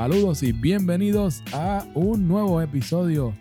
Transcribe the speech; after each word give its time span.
saludos 0.00 0.42
y 0.42 0.52
bienvenidos 0.52 1.42
a 1.52 1.84
un 1.94 2.26
nuevo 2.26 2.62
episodio 2.62 3.34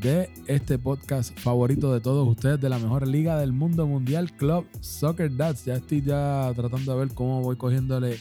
de 0.00 0.28
este 0.48 0.80
podcast 0.80 1.38
favorito 1.38 1.94
de 1.94 2.00
todos 2.00 2.26
ustedes 2.26 2.60
de 2.60 2.68
la 2.68 2.80
mejor 2.80 3.06
liga 3.06 3.38
del 3.38 3.52
mundo 3.52 3.86
mundial, 3.86 4.32
Club 4.32 4.66
Soccer 4.80 5.36
Dads. 5.36 5.64
Ya 5.64 5.74
estoy 5.74 6.02
ya 6.02 6.50
tratando 6.56 6.92
de 6.92 6.98
ver 6.98 7.14
cómo 7.14 7.40
voy 7.40 7.54
cogiéndole 7.54 8.18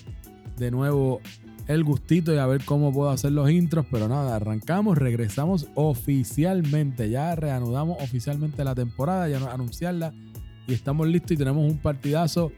de 0.57 0.69
nuevo 0.69 1.21
el 1.67 1.83
gustito 1.83 2.31
y 2.35 2.37
a 2.37 2.45
ver 2.45 2.63
cómo 2.63 2.93
puedo 2.93 3.09
hacer 3.09 3.31
los 3.31 3.49
intros, 3.49 3.87
pero 3.89 4.07
nada, 4.07 4.35
arrancamos, 4.35 4.99
regresamos 4.99 5.67
oficialmente, 5.73 7.09
ya 7.09 7.33
reanudamos 7.33 7.97
oficialmente 7.99 8.63
la 8.63 8.75
temporada, 8.75 9.27
ya 9.27 9.39
no 9.39 9.49
anunciarla 9.49 10.13
y 10.67 10.73
estamos 10.75 11.07
listos 11.07 11.31
y 11.31 11.37
tenemos 11.37 11.67
un 11.67 11.79
partidazo 11.79 12.51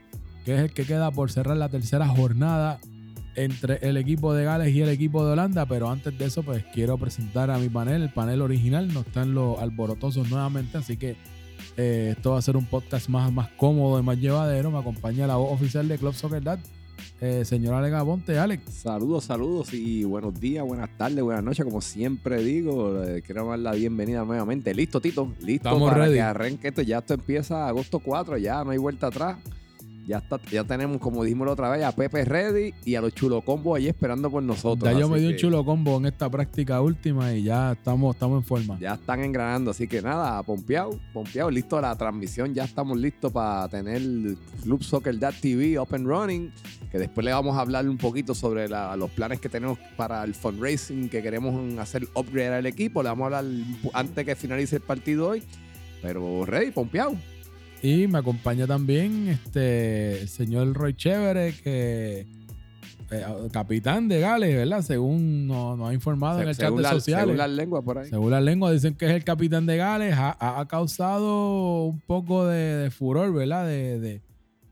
que 0.44 0.56
es 0.56 0.60
el 0.60 0.74
que 0.74 0.84
queda 0.84 1.12
por 1.12 1.32
cerrar 1.32 1.56
la 1.56 1.70
tercera 1.70 2.10
jornada 2.10 2.82
entre 3.38 3.78
el 3.88 3.98
equipo 3.98 4.34
de 4.34 4.44
Gales 4.44 4.74
y 4.76 4.82
el 4.82 4.90
equipo 4.90 5.24
de 5.26 5.32
Holanda, 5.34 5.66
pero 5.66 5.90
antes 5.90 6.18
de 6.18 6.26
eso 6.26 6.44
pues 6.44 6.66
quiero 6.74 6.98
presentar 6.98 7.50
a 7.52 7.58
mi 7.60 7.70
panel, 7.70 8.02
el 8.02 8.10
panel 8.10 8.42
original, 8.42 8.92
no 8.94 9.02
están 9.02 9.34
los 9.34 9.60
alborotosos 9.60 10.30
nuevamente, 10.30 10.78
así 10.80 10.98
que 10.98 11.16
eh, 11.78 12.14
esto 12.18 12.32
va 12.32 12.40
a 12.40 12.42
ser 12.42 12.58
un 12.58 12.66
podcast 12.66 13.08
más, 13.10 13.32
más 13.32 13.50
cómodo 13.50 14.00
y 14.00 14.04
más 14.04 14.18
llevadero, 14.18 14.72
me 14.72 14.80
acompaña 14.80 15.28
la 15.28 15.36
voz 15.36 15.54
oficial 15.54 15.88
de 15.88 15.98
Club 16.00 16.16
Soccer 16.16 16.44
Dad, 16.44 16.60
eh, 17.22 17.46
señor 17.46 17.74
Alex 17.76 17.96
Abonte, 17.96 18.38
Alex. 18.38 18.64
Saludos, 18.72 19.26
saludos 19.26 19.74
y 19.74 20.04
buenos 20.04 20.40
días, 20.40 20.66
buenas 20.66 20.90
tardes, 20.98 21.24
buenas 21.24 21.44
noches. 21.44 21.66
Como 21.66 21.82
siempre 21.82 22.44
digo, 22.44 23.04
eh, 23.04 23.24
quiero 23.26 23.48
dar 23.48 23.58
la 23.60 23.72
bienvenida 23.72 24.24
nuevamente. 24.24 24.74
Listo, 24.74 25.02
Tito, 25.02 25.32
listo 25.42 25.70
Estamos 25.70 25.90
para 25.90 26.04
ready. 26.04 26.14
que 26.16 26.22
arranque 26.22 26.68
esto. 26.68 26.82
Ya 26.84 27.00
esto 27.00 27.16
empieza 27.16 27.68
agosto 27.68 28.00
4, 28.00 28.38
ya 28.38 28.64
no 28.64 28.70
hay 28.70 28.78
vuelta 28.78 29.08
atrás. 29.08 29.38
Ya, 30.08 30.20
está, 30.20 30.40
ya 30.50 30.64
tenemos, 30.64 31.00
como 31.00 31.22
dijimos 31.24 31.46
la 31.48 31.52
otra 31.54 31.70
vez, 31.70 31.84
a 31.84 31.92
Pepe 31.92 32.24
ready 32.24 32.74
y 32.86 32.96
a 32.96 33.02
los 33.02 33.14
chulo 33.14 33.42
combos 33.42 33.78
ahí 33.78 33.88
esperando 33.88 34.32
por 34.32 34.42
nosotros. 34.42 34.90
Ya 34.90 34.98
yo 34.98 35.10
me 35.10 35.20
di 35.20 35.26
un 35.28 35.36
chulo 35.36 35.66
combo 35.66 35.98
en 35.98 36.06
esta 36.06 36.30
práctica 36.30 36.80
última 36.82 37.34
y 37.34 37.44
ya 37.44 37.74
estamos, 37.74 38.16
estamos 38.16 38.38
en 38.42 38.44
forma. 38.46 38.80
Ya 38.80 38.94
están 38.94 39.22
engranando, 39.22 39.72
así 39.72 39.86
que 39.86 40.02
nada, 40.02 40.42
pompeado, 40.44 40.98
pompeado, 41.14 41.52
listo 41.52 41.82
la 41.82 41.94
transmisión. 41.98 42.54
Ya 42.54 42.64
estamos 42.64 42.98
listos 42.98 43.34
para 43.34 43.68
tener 43.68 44.02
Club 44.64 44.82
Soccer 44.82 45.20
Dad 45.20 45.34
TV 45.42 45.78
up 45.78 45.90
and 45.94 46.08
running. 46.08 46.52
Que 46.90 47.00
después 47.00 47.26
le 47.26 47.34
vamos 47.34 47.58
a 47.58 47.60
hablar 47.60 47.90
un 47.90 47.98
poquito 47.98 48.34
sobre 48.34 48.70
la- 48.70 48.96
los 48.96 49.12
planes 49.12 49.42
que 49.42 49.50
tenemos 49.50 49.78
para 49.98 50.24
el 50.24 50.34
fundraising 50.34 51.10
que 51.10 51.22
queremos 51.22 51.78
hacer 51.80 52.08
upgrade 52.16 52.56
al 52.56 52.66
equipo. 52.66 53.04
Le 53.04 53.10
vamos 53.10 53.24
a 53.34 53.40
hablar 53.40 53.54
antes 53.94 54.24
que 54.26 54.36
finalice 54.38 54.78
el 54.78 54.82
partido 54.84 55.28
hoy. 55.32 55.44
Pero 56.02 56.46
ready, 56.46 56.72
pompeado. 56.72 57.16
Y 57.82 58.08
me 58.08 58.18
acompaña 58.20 58.66
también 58.68 59.28
este 59.28 60.22
el 60.22 60.28
señor 60.30 60.74
Roy 60.74 60.94
Chévere, 60.96 61.54
que 61.64 62.26
eh, 63.12 63.26
capitán 63.52 64.08
de 64.08 64.20
Gales, 64.20 64.56
¿verdad? 64.56 64.82
Según 64.82 65.48
nos, 65.48 65.78
nos 65.78 65.90
ha 65.90 65.94
informado 65.94 66.42
en 66.42 66.50
el 66.50 66.56
chat 66.58 66.74
de 66.74 66.82
la- 66.82 66.90
sociales. 66.92 67.26
según 67.26 67.38
las 67.38 67.50
lenguas 67.52 67.84
por 67.84 68.00
ahí. 68.00 68.10
Según 68.10 68.32
las 68.32 68.44
lenguas 68.44 68.74
dicen 68.74 68.96
que 68.96 69.06
es 69.06 69.12
el 69.12 69.24
capitán 69.24 69.66
de 69.66 69.78
Gales, 69.78 70.16
ha, 70.16 70.36
ha- 70.40 70.60
ha 70.60 70.68
causado 70.68 71.86
un 71.86 72.00
poco 72.02 72.46
de, 72.48 72.58
de 72.58 72.92
furor, 72.92 73.32
¿verdad? 73.34 73.66
De, 73.68 74.00
de, 74.00 74.22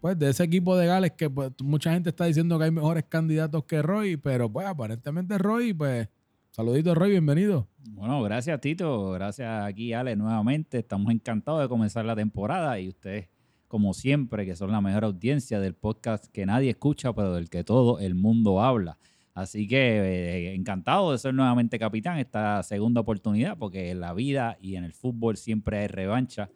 pues, 0.01 0.17
de 0.19 0.31
ese 0.31 0.43
equipo 0.43 0.75
de 0.75 0.87
Gales 0.87 1.11
que 1.15 1.29
pues, 1.29 1.51
mucha 1.63 1.93
gente 1.93 2.09
está 2.09 2.25
diciendo 2.25 2.57
que 2.57 2.65
hay 2.65 2.71
mejores 2.71 3.05
candidatos 3.07 3.63
que 3.65 3.81
Roy, 3.83 4.17
pero 4.17 4.51
pues 4.51 4.65
aparentemente 4.67 5.37
Roy, 5.37 5.73
pues 5.73 6.09
saludito 6.51 6.95
Roy, 6.95 7.11
bienvenido. 7.11 7.67
Bueno, 7.95 8.21
gracias 8.23 8.59
Tito, 8.59 9.11
gracias 9.11 9.63
aquí 9.63 9.93
Ale 9.93 10.17
nuevamente. 10.17 10.79
Estamos 10.79 11.13
encantados 11.13 11.61
de 11.61 11.69
comenzar 11.69 12.03
la 12.03 12.13
temporada 12.13 12.77
y 12.77 12.89
ustedes, 12.89 13.29
como 13.69 13.93
siempre, 13.93 14.45
que 14.45 14.53
son 14.57 14.73
la 14.73 14.81
mejor 14.81 15.05
audiencia 15.05 15.61
del 15.61 15.75
podcast 15.75 16.25
que 16.25 16.45
nadie 16.45 16.71
escucha, 16.71 17.13
pero 17.13 17.33
del 17.33 17.49
que 17.49 17.63
todo 17.63 17.99
el 17.99 18.13
mundo 18.13 18.61
habla. 18.61 18.97
Así 19.33 19.65
que 19.65 19.77
eh, 19.77 20.55
encantado 20.55 21.13
de 21.13 21.19
ser 21.19 21.33
nuevamente 21.33 21.79
capitán 21.79 22.17
esta 22.17 22.61
segunda 22.63 22.99
oportunidad, 22.99 23.57
porque 23.57 23.91
en 23.91 24.01
la 24.01 24.13
vida 24.13 24.57
y 24.59 24.75
en 24.75 24.83
el 24.83 24.91
fútbol 24.91 25.37
siempre 25.37 25.77
hay 25.77 25.87
revancha. 25.87 26.49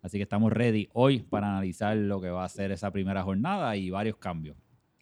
Así 0.00 0.16
que 0.16 0.22
estamos 0.22 0.50
ready 0.50 0.88
hoy 0.94 1.18
para 1.18 1.50
analizar 1.50 1.94
lo 1.94 2.22
que 2.22 2.30
va 2.30 2.44
a 2.44 2.48
ser 2.48 2.72
esa 2.72 2.90
primera 2.90 3.22
jornada 3.22 3.76
y 3.76 3.90
varios 3.90 4.16
cambios. 4.16 4.56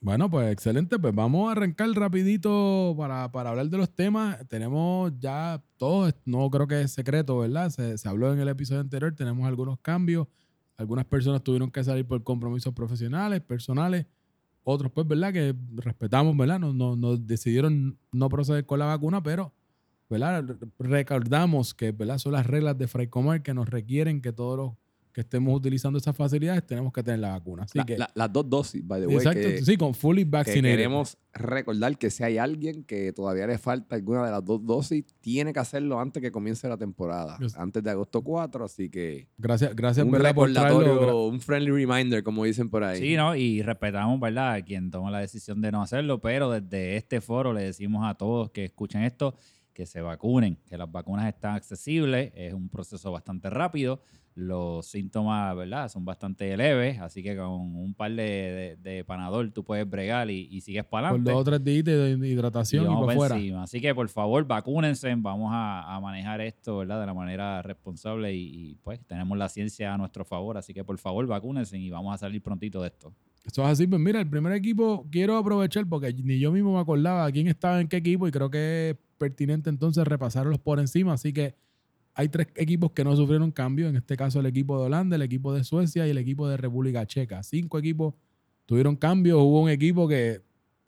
Bueno, 0.05 0.29
pues 0.31 0.53
excelente. 0.53 0.99
Pues 0.99 1.15
vamos 1.15 1.49
a 1.49 1.53
arrancar 1.53 1.89
rapidito 1.93 2.95
para, 2.99 3.33
para 3.33 3.51
hablar 3.51 3.71
de 3.71 3.79
los 3.79 3.91
temas. 3.95 4.37
Tenemos 4.49 5.13
ya 5.19 5.63
todo, 5.79 6.11
no 6.27 6.51
creo 6.51 6.67
que 6.67 6.83
es 6.83 6.93
secreto, 6.93 7.39
¿verdad? 7.39 7.71
Se, 7.71 7.97
habló 8.07 8.31
en 8.33 8.39
el 8.39 8.49
episodio 8.49 8.83
anterior, 8.83 9.15
tenemos 9.15 9.47
algunos 9.47 9.79
cambios. 9.81 10.27
Algunas 10.77 11.07
personas 11.07 11.43
tuvieron 11.43 11.71
que 11.71 11.83
salir 11.83 12.07
por 12.07 12.23
compromisos 12.23 12.75
profesionales, 12.75 13.41
personales. 13.41 14.05
Otros, 14.65 14.93
pues, 14.93 15.07
¿verdad? 15.09 15.33
Que 15.33 15.55
respetamos, 15.77 16.37
¿verdad? 16.37 16.59
Nos, 16.61 16.75
nos- 16.75 16.99
nos 16.99 17.27
decidieron 17.27 17.99
no 18.13 18.29
proceder 18.29 18.67
con 18.67 18.81
la 18.81 18.87
vacuna, 18.87 19.23
pero, 19.23 19.55
¿verdad? 20.11 20.45
Recordamos 20.79 21.75
que, 21.75 21.93
¿verdad? 21.93 22.19
Son 22.19 22.33
las 22.33 22.47
reglas 22.47 22.77
de 22.79 22.89
Freicomer 22.89 23.43
que 23.43 23.55
nos 23.55 23.69
requieren 23.71 24.21
que 24.23 24.33
todos 24.33 24.59
los 24.59 24.73
que 25.15 25.21
estemos 25.21 25.55
utilizando 25.57 25.97
esas 25.97 26.15
facilidades 26.17 26.67
tenemos 26.67 26.93
que 26.93 27.01
tener 27.03 27.21
la 27.21 27.31
vacuna. 27.31 27.63
Así 27.63 27.79
La- 27.79 27.85
que, 27.87 27.97
la- 27.97 28.11
las 28.15 28.33
dos 28.33 28.51
dosis, 28.51 28.85
by 28.87 29.01
the 29.01 29.07
way. 29.07 29.17
exacto, 29.17 29.41
que- 29.41 29.65
sí, 29.65 29.77
con 29.77 29.95
fully 29.95 30.25
que 30.25 30.31
vaccinated. 30.31 30.71
queremos 30.77 31.17
recordar 31.33 31.97
que 31.97 32.11
si 32.11 32.25
hay 32.25 32.37
alguien 32.37 32.83
que 32.83 33.13
todavía 33.13 33.47
le 33.47 33.57
falta 33.59 33.95
alguna 33.95 34.25
de 34.27 34.33
las 34.33 34.45
dos 34.45 34.67
dosis, 34.67 35.05
tiene 35.21 35.53
que 35.53 35.61
hacerlo 35.61 36.01
antes 36.01 36.21
que 36.21 36.33
comience 36.33 36.69
la 36.69 36.77
temporada, 36.77 37.39
Yes. 37.39 37.57
antes 37.57 37.83
de 37.85 37.91
agosto 37.91 38.23
4, 38.23 38.65
así 38.65 38.91
que 38.91 39.29
Gracias, 39.39 39.75
gracias 39.77 40.05
un 40.05 40.11
¿verdad? 40.11 40.35
por 40.35 40.53
traerlo. 40.53 40.81
recordatorio, 40.81 41.25
un 41.27 41.41
friendly 41.41 41.71
reminder, 41.71 42.25
como 42.25 42.43
dicen 42.45 42.69
por 42.69 42.83
ahí. 42.83 42.99
Sí, 42.99 43.15
¿no? 43.17 43.37
Y 43.37 43.63
respetamos, 43.63 44.19
¿verdad?, 44.19 44.55
a 44.55 44.63
quien 44.63 44.91
toma 44.91 45.13
la 45.13 45.21
decisión 45.21 45.61
de 45.61 45.71
no 45.71 45.81
hacerlo, 45.81 46.21
pero 46.21 46.51
desde 46.51 46.97
este 46.97 47.21
foro 47.21 47.53
le 47.53 47.63
decimos 47.63 48.05
a 48.05 48.15
todos 48.15 48.51
que 48.51 48.65
escuchen 48.65 49.03
esto 49.05 49.37
que 49.73 49.87
se 49.87 50.01
vacunen, 50.01 50.57
que 50.69 50.77
las 50.77 50.91
vacunas 50.91 51.27
están 51.29 51.55
accesibles, 51.55 52.33
es 52.35 52.53
un 52.53 52.69
proceso 52.69 53.11
bastante 53.13 53.51
rápido, 53.51 54.01
los 54.37 54.87
síntomas, 54.87 55.55
¿verdad?, 55.57 55.89
son 55.89 56.05
bastante 56.05 56.57
leves, 56.57 56.99
así 57.01 57.23
que 57.23 57.37
con 57.37 57.51
un 57.77 57.95
par 57.95 58.11
de, 58.11 58.77
de, 58.83 58.91
de 58.91 59.05
panadol 59.05 59.53
tú 59.53 59.63
puedes 59.63 59.89
bregar 59.89 60.29
y, 60.31 60.49
y 60.51 60.61
sigues 60.61 60.85
para 60.85 61.11
Por 61.11 61.19
adelante. 61.21 61.31
dos 61.31 61.41
o 61.41 61.45
tres 61.45 61.63
días 61.65 61.85
de 61.85 62.29
hidratación 62.29 62.85
y, 62.85 62.87
vamos 62.89 63.07
para 63.07 63.07
pa' 63.07 63.13
afuera. 63.13 63.37
encima. 63.37 63.63
Así 63.63 63.81
que 63.81 63.95
por 63.95 64.09
favor, 64.09 64.45
vacúnense, 64.45 65.15
vamos 65.17 65.51
a, 65.53 65.95
a 65.95 66.01
manejar 66.01 66.41
esto, 66.41 66.79
¿verdad? 66.79 66.99
De 67.01 67.07
la 67.07 67.15
manera 67.15 67.63
responsable 67.63 68.35
y, 68.35 68.71
y, 68.71 68.75
pues 68.83 68.99
tenemos 69.07 69.39
la 69.39 69.49
ciencia 69.49 69.95
a 69.95 69.99
nuestro 69.99 70.25
favor, 70.25 70.57
así 70.59 70.75
que 70.75 70.83
por 70.83 70.99
favor, 70.99 71.27
vacúnense 71.27 71.79
y 71.79 71.91
vamos 71.91 72.13
a 72.13 72.19
salir 72.19 72.43
prontito 72.43 72.83
de 72.83 72.89
esto. 72.89 73.15
Eso 73.45 73.63
es 73.63 73.69
así. 73.69 73.87
Pues 73.87 74.01
mira, 74.01 74.21
el 74.21 74.29
primer 74.29 74.53
equipo 74.55 75.07
quiero 75.13 75.37
aprovechar 75.37 75.87
porque 75.87 76.13
ni 76.15 76.39
yo 76.41 76.51
mismo 76.51 76.73
me 76.75 76.81
acordaba 76.81 77.31
quién 77.31 77.47
estaba 77.47 77.81
en 77.81 77.87
qué 77.89 77.99
equipo 77.99 78.27
y 78.27 78.31
creo 78.33 78.51
que 78.51 78.91
es 78.91 78.97
pertinente 79.19 79.71
entonces 79.71 80.05
repasarlos 80.09 80.59
por 80.59 80.81
encima. 80.81 81.13
Así 81.13 81.33
que 81.33 81.55
hay 82.15 82.29
tres 82.29 82.49
equipos 82.57 82.93
que 82.93 83.03
no 83.05 83.15
sufrieron 83.17 83.51
cambio. 83.51 83.89
En 83.89 83.97
este 83.97 84.17
caso 84.17 84.41
el 84.41 84.47
equipo 84.47 84.79
de 84.79 84.87
Holanda, 84.87 85.17
el 85.17 85.23
equipo 85.23 85.53
de 85.53 85.65
Suecia 85.65 86.07
y 86.07 86.11
el 86.11 86.19
equipo 86.19 86.49
de 86.49 86.57
República 86.57 87.05
Checa. 87.07 87.43
Cinco 87.43 87.79
equipos 87.79 88.15
tuvieron 88.67 88.97
cambios. 88.97 89.39
Hubo 89.41 89.61
un 89.63 89.69
equipo 89.71 90.07
que 90.09 90.43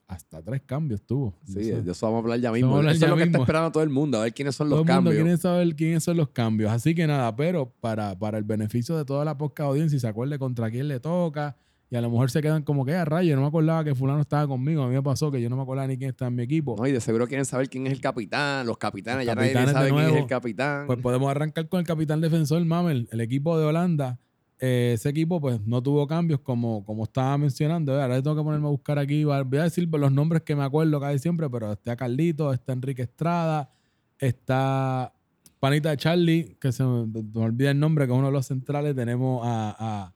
hasta 0.08 0.40
tres 0.40 0.62
cambios 0.64 1.02
tuvo. 1.02 1.34
Sí, 1.44 1.58
Eso- 1.70 1.82
de 1.82 1.90
eso 1.90 2.06
vamos 2.06 2.18
a 2.18 2.22
hablar 2.22 2.38
ya 2.40 2.52
mismo. 2.52 2.76
hablar 2.76 2.92
Eso 2.94 3.00
ya 3.00 3.06
es 3.06 3.10
lo 3.10 3.16
que 3.16 3.22
está 3.24 3.38
esperando 3.38 3.72
todo 3.72 3.82
el 3.82 3.88
mundo, 3.90 4.18
a 4.18 4.22
ver 4.22 4.32
quiénes 4.34 4.54
son 4.54 4.68
Todo 4.68 4.78
los 4.78 4.88
el 4.88 4.94
mundo 4.94 5.10
cambios. 5.10 5.24
quiere 5.24 5.36
saber 5.36 5.74
quiénes 5.74 6.04
son 6.04 6.16
los 6.16 6.28
cambios. 6.28 6.70
Así 6.70 6.94
que 6.94 7.06
nada, 7.08 7.34
pero 7.34 7.72
para, 7.80 8.16
para 8.16 8.38
el 8.38 8.44
beneficio 8.44 8.96
de 8.96 9.04
toda 9.04 9.24
la 9.24 9.36
podcast 9.36 9.66
audiencia 9.68 9.96
y 9.96 10.00
se 10.00 10.06
acuerde 10.06 10.38
contra 10.38 10.70
quién 10.70 10.86
le 10.86 11.00
toca. 11.00 11.56
Y 11.88 11.96
a 11.96 12.00
lo 12.00 12.10
mejor 12.10 12.30
se 12.30 12.42
quedan 12.42 12.62
como 12.62 12.84
que 12.84 12.94
a 12.94 13.04
rayo. 13.04 13.30
Yo 13.30 13.36
no 13.36 13.42
me 13.42 13.48
acordaba 13.48 13.84
que 13.84 13.94
Fulano 13.94 14.20
estaba 14.20 14.46
conmigo. 14.48 14.82
A 14.82 14.88
mí 14.88 14.94
me 14.94 15.02
pasó 15.02 15.30
que 15.30 15.40
yo 15.40 15.48
no 15.48 15.56
me 15.56 15.62
acordaba 15.62 15.86
ni 15.86 15.96
quién 15.96 16.10
estaba 16.10 16.28
en 16.28 16.34
mi 16.34 16.42
equipo. 16.42 16.74
No, 16.76 16.86
y 16.86 16.92
de 16.92 17.00
seguro 17.00 17.28
quieren 17.28 17.44
saber 17.44 17.68
quién 17.68 17.86
es 17.86 17.92
el 17.92 18.00
capitán, 18.00 18.66
los 18.66 18.76
capitanes, 18.76 19.24
Los 19.24 19.26
ya 19.26 19.34
nadie 19.36 19.52
capitanes 19.52 19.68
de 19.68 19.90
sabe 19.90 19.90
quién 19.90 20.16
es 20.16 20.22
el 20.22 20.26
capitán. 20.26 20.86
Pues 20.86 20.98
podemos 20.98 21.30
arrancar 21.30 21.68
con 21.68 21.80
el 21.80 21.86
capitán 21.86 22.20
defensor, 22.20 22.64
Mamel, 22.64 23.08
el 23.12 23.20
equipo 23.20 23.56
de 23.58 23.66
Holanda. 23.66 24.18
Eh, 24.58 24.92
ese 24.94 25.10
equipo 25.10 25.38
pues 25.38 25.60
no 25.66 25.82
tuvo 25.82 26.06
cambios 26.06 26.40
como, 26.40 26.84
como 26.84 27.04
estaba 27.04 27.36
mencionando. 27.38 27.96
Eh, 27.96 28.02
Ahora 28.02 28.20
tengo 28.22 28.36
que 28.36 28.42
ponerme 28.42 28.66
a 28.66 28.70
buscar 28.70 28.98
aquí. 28.98 29.22
Voy 29.24 29.36
a 29.36 29.62
decir 29.62 29.88
los 29.88 30.12
nombres 30.12 30.42
que 30.42 30.56
me 30.56 30.64
acuerdo 30.64 30.98
casi 30.98 31.18
siempre, 31.18 31.48
pero 31.50 31.72
está 31.72 31.94
Carlito, 31.94 32.52
está 32.52 32.72
Enrique 32.72 33.02
Estrada, 33.02 33.70
está 34.18 35.12
Panita 35.60 35.96
Charlie, 35.96 36.56
que 36.60 36.72
se 36.72 36.84
me, 36.84 37.06
me 37.06 37.40
olvida 37.40 37.70
el 37.70 37.78
nombre, 37.78 38.06
que 38.06 38.12
es 38.12 38.18
uno 38.18 38.28
de 38.28 38.32
los 38.32 38.46
centrales. 38.46 38.94
Tenemos 38.94 39.46
a, 39.46 39.76
a, 39.78 40.14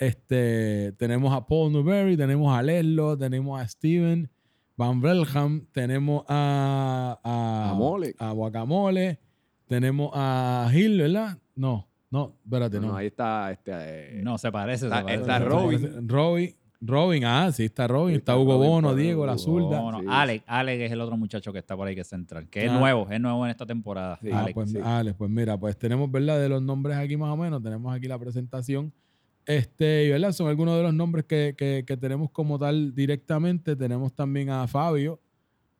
este, 0.00 0.92
tenemos 0.92 1.32
a 1.34 1.46
Paul 1.46 1.72
Newberry, 1.72 2.16
tenemos 2.16 2.56
a 2.56 2.62
Leslo, 2.62 3.16
tenemos 3.18 3.60
a 3.60 3.68
Steven 3.68 4.28
Van 4.76 5.00
Velham, 5.00 5.66
tenemos 5.72 6.24
a, 6.26 7.18
a, 7.22 7.70
A 7.70 7.74
Mole. 7.74 8.14
a 8.18 8.32
Guacamole, 8.32 9.18
tenemos 9.66 10.10
a 10.14 10.68
Gil, 10.72 10.98
¿verdad? 11.02 11.38
No, 11.54 11.86
no, 12.10 12.34
espérate, 12.42 12.80
no, 12.80 12.96
ahí 12.96 13.08
está 13.08 13.50
este, 13.52 13.72
eh, 13.74 14.22
No, 14.22 14.38
se 14.38 14.50
parece. 14.50 14.86
Está- 14.86 14.98
se 15.00 15.04
parece. 15.04 15.20
está 15.20 15.38
Robin. 15.38 16.08
Robin, 16.08 16.54
Robin, 16.80 17.24
ah, 17.26 17.52
sí, 17.52 17.66
está 17.66 17.86
Robin, 17.86 18.14
Sí, 18.14 18.18
está 18.20 18.32
está 18.32 18.42
Hugo 18.42 18.54
Robin, 18.54 18.68
Bono, 18.70 18.94
Diego, 18.94 19.26
la 19.26 19.36
zurda. 19.36 19.76
No, 19.82 19.92
no, 19.92 20.00
Sí. 20.00 20.06
Alex, 20.08 20.44
Alex 20.46 20.82
es 20.84 20.92
el 20.92 21.00
otro 21.02 21.18
muchacho 21.18 21.52
que 21.52 21.58
está 21.58 21.76
por 21.76 21.86
ahí 21.86 21.94
que 21.94 22.00
es 22.00 22.08
central, 22.08 22.48
que 22.48 22.64
es 22.64 22.70
Ah. 22.70 22.78
nuevo, 22.78 23.06
es 23.10 23.20
nuevo 23.20 23.44
en 23.44 23.50
esta 23.50 23.66
temporada. 23.66 24.18
Sí. 24.22 24.30
Ah, 24.32 24.48
pues, 24.54 24.70
sí. 24.70 24.78
Alex, 24.82 25.14
pues 25.18 25.30
mira, 25.30 25.58
pues 25.60 25.76
tenemos, 25.76 26.10
¿verdad? 26.10 26.40
De 26.40 26.48
los 26.48 26.62
nombres 26.62 26.96
aquí 26.96 27.18
más 27.18 27.28
o 27.28 27.36
menos, 27.36 27.62
tenemos 27.62 27.94
aquí 27.94 28.08
la 28.08 28.18
presentación. 28.18 28.90
Este, 29.56 30.04
y 30.04 30.10
¿verdad? 30.10 30.32
Son 30.32 30.48
algunos 30.48 30.76
de 30.76 30.82
los 30.84 30.94
nombres 30.94 31.24
que, 31.24 31.54
que- 31.56 31.84
que 31.86 31.96
tenemos 31.96 32.30
como 32.30 32.58
tal 32.58 32.94
directamente. 32.94 33.74
Tenemos 33.76 34.12
también 34.14 34.50
a 34.50 34.66
Fabio, 34.68 35.20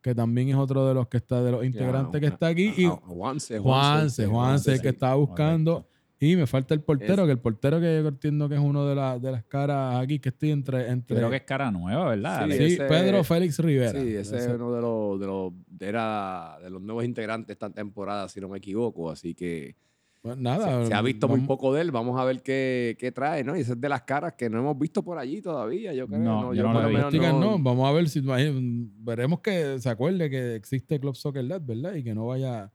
que 0.03 0.15
también 0.15 0.49
es 0.49 0.57
otro 0.57 0.87
de 0.89 0.95
los 0.95 1.07
que 1.09 1.19
está, 1.19 1.43
de 1.43 1.53
los 1.53 1.65
integrantes 1.65 2.21
que 2.21 2.27
está 2.27 2.47
aquí. 2.49 2.73
Y 2.77 2.85
Juanse, 2.87 3.59
Juanse, 3.59 4.27
Juanse, 4.27 4.81
que 4.81 4.89
estaba 4.89 5.15
buscando. 5.15 5.87
Y 6.23 6.37
me 6.37 6.47
falta 6.47 6.75
el 6.75 6.83
portero, 6.83 7.23
Es- 7.23 7.27
que 7.29 7.33
el 7.33 7.39
portero 7.39 7.81
que 7.81 8.01
yo 8.03 8.09
entiendo 8.09 8.47
que 8.47 8.55
es 8.57 8.61
uno 8.61 8.87
de, 8.87 8.95
la- 8.95 9.19
de 9.19 9.33
las 9.33 9.43
caras 9.45 9.95
aquí 10.03 10.19
que 10.19 10.29
estoy 10.29 10.51
entre. 10.51 10.89
entre 10.91 11.17
Creo 11.17 11.31
que 11.31 11.37
es 11.37 11.43
cara 11.45 11.71
nueva, 11.71 12.11
¿verdad? 12.11 12.47
Sí, 12.47 12.53
sí, 12.59 12.63
ese- 12.75 12.85
Pedro 12.85 13.25
Félix 13.25 13.59
Rivera. 13.59 13.99
Sí, 13.99 14.15
ese 14.17 14.37
es 14.37 14.47
uno 14.49 14.71
de 14.75 14.81
los, 14.83 15.19
de 15.21 15.27
los, 15.27 15.53
era 15.81 16.59
de 16.63 16.69
los 16.69 16.83
nuevos 16.83 17.05
integrantes 17.07 17.55
esta 17.55 17.71
temporada, 17.71 18.29
si 18.29 18.39
no 18.39 18.49
me 18.51 18.59
equivoco. 18.59 19.11
Así 19.11 19.35
que 19.35 19.77
pues 20.23 20.37
nada. 20.37 20.83
se, 20.83 20.89
se 20.89 20.95
ha 20.95 21.03
visto 21.03 21.29
muy 21.29 21.41
poco 21.41 21.73
de 21.73 21.81
él. 21.83 21.91
Vamos 21.91 22.21
a 22.21 22.25
ver 22.25 22.43
qué, 22.43 22.97
qué 22.99 23.11
trae, 23.13 23.43
¿no? 23.45 23.57
Y 23.57 23.61
esa 23.61 23.73
es 23.73 23.81
de 23.81 23.89
las 23.89 24.03
caras 24.03 24.35
que 24.35 24.51
no 24.51 24.59
hemos 24.59 24.79
visto 24.79 25.03
por 25.03 25.19
allí 25.19 25.41
todavía, 25.41 25.93
yo 25.95 26.07
creo. 26.07 26.19
No, 26.21 26.53
yo 26.55 26.63
no 26.65 26.73
por 26.73 26.83
lo 26.83 26.89
menos 26.91 27.13
no- 27.15 27.41
no, 27.41 27.59
vamos 27.59 27.89
a 27.89 27.93
ver 27.93 28.09
si 28.09 28.21
imagín- 28.21 28.91
veremos 28.99 29.41
que 29.41 29.79
se 29.79 29.89
acuerde 29.89 30.29
que 30.29 30.55
existe 30.55 31.01
Club 31.01 31.17
Soccer 31.17 31.45
Lab, 31.45 31.65
¿verdad? 31.65 31.95
Y 31.95 32.03
que 32.05 32.15
no 32.15 32.27
vaya 32.27 32.65
a 32.65 32.73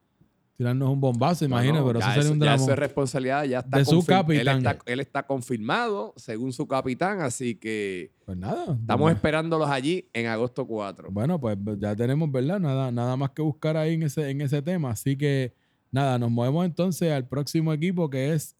tirarnos 0.57 0.89
un 0.89 1.01
bombazo, 1.01 1.43
imagina, 1.43 1.79
No, 1.81 1.87
pero 1.87 1.99
eso 1.99 2.11
sería 2.13 2.31
un 2.31 2.39
drama. 2.39 2.55
eso 2.55 2.71
es 2.71 2.79
responsabilidad, 2.79 3.43
ya 3.43 3.59
está 3.59 3.77
De 3.77 3.83
su 3.85 4.05
capitán. 4.05 4.39
Él 4.39 4.47
está, 4.57 4.77
él 4.85 4.99
está 5.01 5.23
confirmado 5.23 6.13
según 6.15 6.53
su 6.53 6.65
capitán, 6.65 7.19
así 7.21 7.55
que 7.55 8.11
Pues 8.25 8.37
nada. 8.37 8.77
estamos 8.79 9.11
esperándolos 9.11 9.69
allí 9.69 10.07
en 10.13 10.27
agosto 10.27 10.65
4. 10.65 11.09
Bueno, 11.11 11.39
pues 11.41 11.57
ya 11.77 11.93
tenemos, 11.95 12.31
¿verdad? 12.31 12.59
Nada, 12.61 12.89
nada 12.91 13.17
más 13.17 13.31
que 13.31 13.41
buscar 13.41 13.75
ahí 13.77 13.95
en 13.95 14.03
ese, 14.03 14.29
en 14.29 14.39
ese 14.41 14.61
tema. 14.61 14.91
Así 14.91 15.17
que 15.17 15.53
nada, 15.95 16.19
nos 16.19 16.29
movemos 16.29 16.65
entonces 16.65 17.11
al 17.11 17.27
próximo 17.27 17.73
equipo 17.73 18.09
que 18.09 18.33
es 18.33 18.55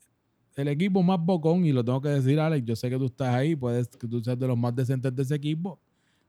el 0.56 0.70
equipo 0.70 1.04
más 1.04 1.20
bocón. 1.20 1.66
Y 1.66 1.72
lo 1.74 1.84
tengo 1.84 2.02
que 2.02 2.10
decir, 2.10 2.40
Alex. 2.40 2.66
Yo 2.66 2.76
sé 2.76 2.90
que 2.90 2.98
tú 2.98 3.06
estás 3.06 3.36
ahí, 3.36 3.56
puedes 3.56 3.88
que 3.90 4.08
tú 4.08 4.24
seas 4.24 4.40
de 4.40 4.48
los 4.48 4.58
más 4.58 4.76
decentes 4.76 5.14
de 5.16 5.22
ese 5.24 5.36
equipo. 5.36 5.80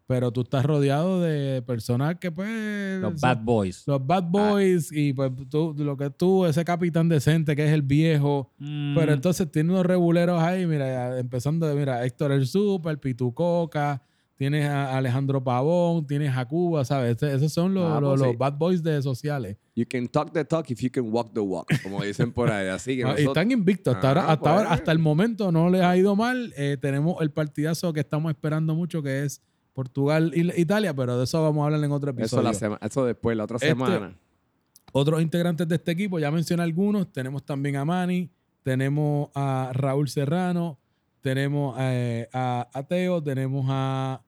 Pero 0.08 0.30
tú 0.30 0.42
estás 0.42 0.64
rodeado 0.64 1.20
de 1.20 1.62
personas 1.62 2.16
que, 2.20 2.30
pues. 2.30 3.00
Los 3.00 3.20
Bad 3.20 3.38
Boys. 3.42 3.84
los 3.86 4.06
bad 4.06 4.24
boys 4.30 4.92
y 4.92 5.12
pues 5.12 5.32
tú, 5.50 5.74
lo 5.76 5.96
que 5.96 6.10
tú, 6.10 6.46
ese 6.46 6.64
capitán 6.64 7.08
decente 7.08 7.56
que 7.56 7.66
es 7.66 7.72
el 7.72 7.82
viejo. 7.82 8.52
Mm, 8.58 8.94
Pero 8.94 9.12
entonces 9.12 9.50
tiene 9.50 9.72
unos 9.72 9.84
reguleros 9.84 10.40
ahí, 10.40 10.64
mira, 10.66 11.18
empezando 11.18 11.66
de, 11.66 11.74
mira, 11.74 12.04
Héctor 12.04 12.32
el 12.32 12.46
Super, 12.46 12.98
Pitucoca, 13.00 14.00
tienes 14.36 14.66
a 14.68 14.96
Alejandro 14.96 15.42
Pavón, 15.42 16.06
tienes 16.06 16.36
a 16.36 16.44
Cuba, 16.46 16.84
¿sabes? 16.84 17.22
Esos 17.22 17.52
son 17.52 17.72
los, 17.74 17.90
Ah, 17.90 18.00
los, 18.00 18.10
pues 18.10 18.20
los 18.20 18.30
sí. 18.30 18.36
bad 18.36 18.52
boys 18.54 18.82
de 18.82 19.00
sociales. 19.02 19.56
You 19.74 19.84
can 19.88 20.06
talk 20.08 20.32
the 20.32 20.44
talk 20.44 20.70
if 20.70 20.80
you 20.80 20.90
can 20.90 21.10
walk 21.12 21.32
the 21.32 21.40
walk, 21.40 21.68
como 21.82 22.02
dicen 22.02 22.32
por 22.32 22.50
ahí. 22.50 22.68
Así 22.68 22.96
que 22.96 23.02
Ah, 23.02 23.06
y 23.06 23.10
nosotros- 23.10 23.28
están 23.28 23.50
invictos. 23.50 23.94
Hasta, 23.94 24.06
Ah, 24.06 24.10
ahora, 24.10 24.22
hasta, 24.32 24.38
pues. 24.40 24.52
ahora, 24.52 24.70
hasta 24.72 24.92
el 24.92 24.98
momento 24.98 25.50
no 25.52 25.70
les 25.70 25.82
ha 25.82 25.96
ido 25.96 26.14
mal. 26.16 26.52
Eh, 26.56 26.76
tenemos 26.80 27.16
el 27.20 27.30
partidazo 27.30 27.92
que 27.92 28.00
estamos 28.00 28.30
esperando 28.30 28.74
mucho, 28.74 29.02
que 29.02 29.24
es 29.24 29.40
Portugal 29.72 30.32
y 30.34 30.60
Italia, 30.60 30.94
pero 30.94 31.18
de 31.18 31.24
eso 31.24 31.42
vamos 31.42 31.62
a 31.62 31.66
hablar 31.66 31.84
en 31.84 31.92
otro 31.92 32.10
eso, 32.10 32.18
episodio. 32.20 32.42
la 32.44 32.54
sema- 32.54 32.78
eso 32.80 33.04
después, 33.04 33.36
la 33.36 33.44
otra 33.44 33.56
Este- 33.56 33.68
semana. 33.68 34.16
Otros 34.92 35.20
integrantes 35.20 35.68
de 35.68 35.74
este 35.74 35.92
equipo, 35.92 36.18
ya 36.18 36.30
mencioné 36.30 36.62
algunos. 36.62 37.12
Tenemos 37.12 37.44
también 37.44 37.76
a 37.76 37.84
Manny, 37.84 38.30
tenemos 38.62 39.28
a 39.34 39.70
Raúl 39.74 40.08
Serrano, 40.08 40.78
tenemos 41.20 41.76
eh, 41.78 42.28
a, 42.32 42.68
a 42.72 42.82
Teo, 42.84 43.22
tenemos 43.22 43.66
a. 43.68 44.22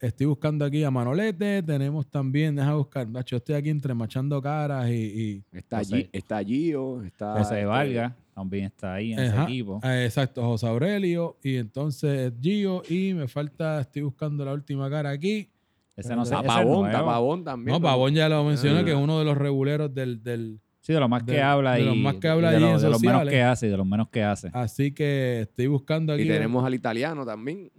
Estoy 0.00 0.26
buscando 0.26 0.64
aquí 0.64 0.82
a 0.82 0.90
Manolete, 0.90 1.62
tenemos 1.62 2.06
también, 2.06 2.56
deja 2.56 2.74
buscar, 2.74 3.06
Nacho, 3.06 3.36
estoy 3.36 3.54
aquí 3.54 3.68
entre 3.68 3.92
machando 3.92 4.40
caras 4.40 4.88
y. 4.88 4.94
y- 4.94 5.44
Está 5.52 5.78
allí, 5.78 6.08
está 6.10 6.42
Gio, 6.42 7.02
está. 7.02 7.34
José 7.34 7.54
este, 7.56 7.64
Vargas 7.66 8.12
también 8.34 8.64
está 8.64 8.94
ahí 8.94 9.12
en 9.12 9.20
Ajá, 9.20 9.42
ese 9.42 9.42
equipo. 9.42 9.80
eh, 9.84 10.04
exacto, 10.06 10.42
José 10.42 10.66
Aurelio, 10.68 11.36
y 11.42 11.56
entonces 11.56 12.32
Gio, 12.40 12.82
y 12.88 13.12
me 13.12 13.28
falta, 13.28 13.80
estoy 13.82 14.00
buscando 14.02 14.42
la 14.44 14.54
última 14.54 14.88
cara 14.88 15.10
aquí. 15.10 15.50
Ese 15.96 16.16
no 16.16 16.24
sé. 16.24 16.34
A 16.34 16.40
es 16.40 16.46
Pavón, 16.46 16.90
Pavón 16.90 17.44
también. 17.44 17.74
No, 17.74 17.80
Pavón 17.82 18.14
ya 18.14 18.26
lo 18.30 18.42
mencioné, 18.42 18.80
Ah. 18.80 18.84
que 18.86 18.92
es 18.92 18.96
uno 18.96 19.18
de 19.18 19.24
los 19.26 19.36
reguleros 19.36 19.92
del. 19.94 20.22
del 20.22 20.60
Sí, 20.80 20.94
de 20.94 21.00
lo 21.00 21.10
más 21.10 21.26
de- 21.26 21.34
que 21.34 21.42
habla 21.42 21.74
de 21.74 21.82
y 21.82 21.84
los 21.84 21.96
más 21.98 22.14
que 22.14 22.26
habla 22.26 22.52
y 22.52 22.54
de, 22.54 22.60
lo- 22.60 22.66
de 22.68 22.72
los 22.72 23.02
menos 23.02 23.18
sociales. 23.20 23.34
que 23.34 23.42
hace 23.42 23.66
y 23.66 23.70
de 23.70 23.76
los 23.76 23.86
menos 23.86 24.08
que 24.08 24.22
hace. 24.22 24.48
así 24.54 24.92
que 24.92 25.40
estoy 25.42 25.66
buscando 25.66 26.14
aquí. 26.14 26.22
Y 26.22 26.26
tenemos 26.28 26.64
al 26.64 26.72
italiano 26.72 27.26
también. 27.26 27.70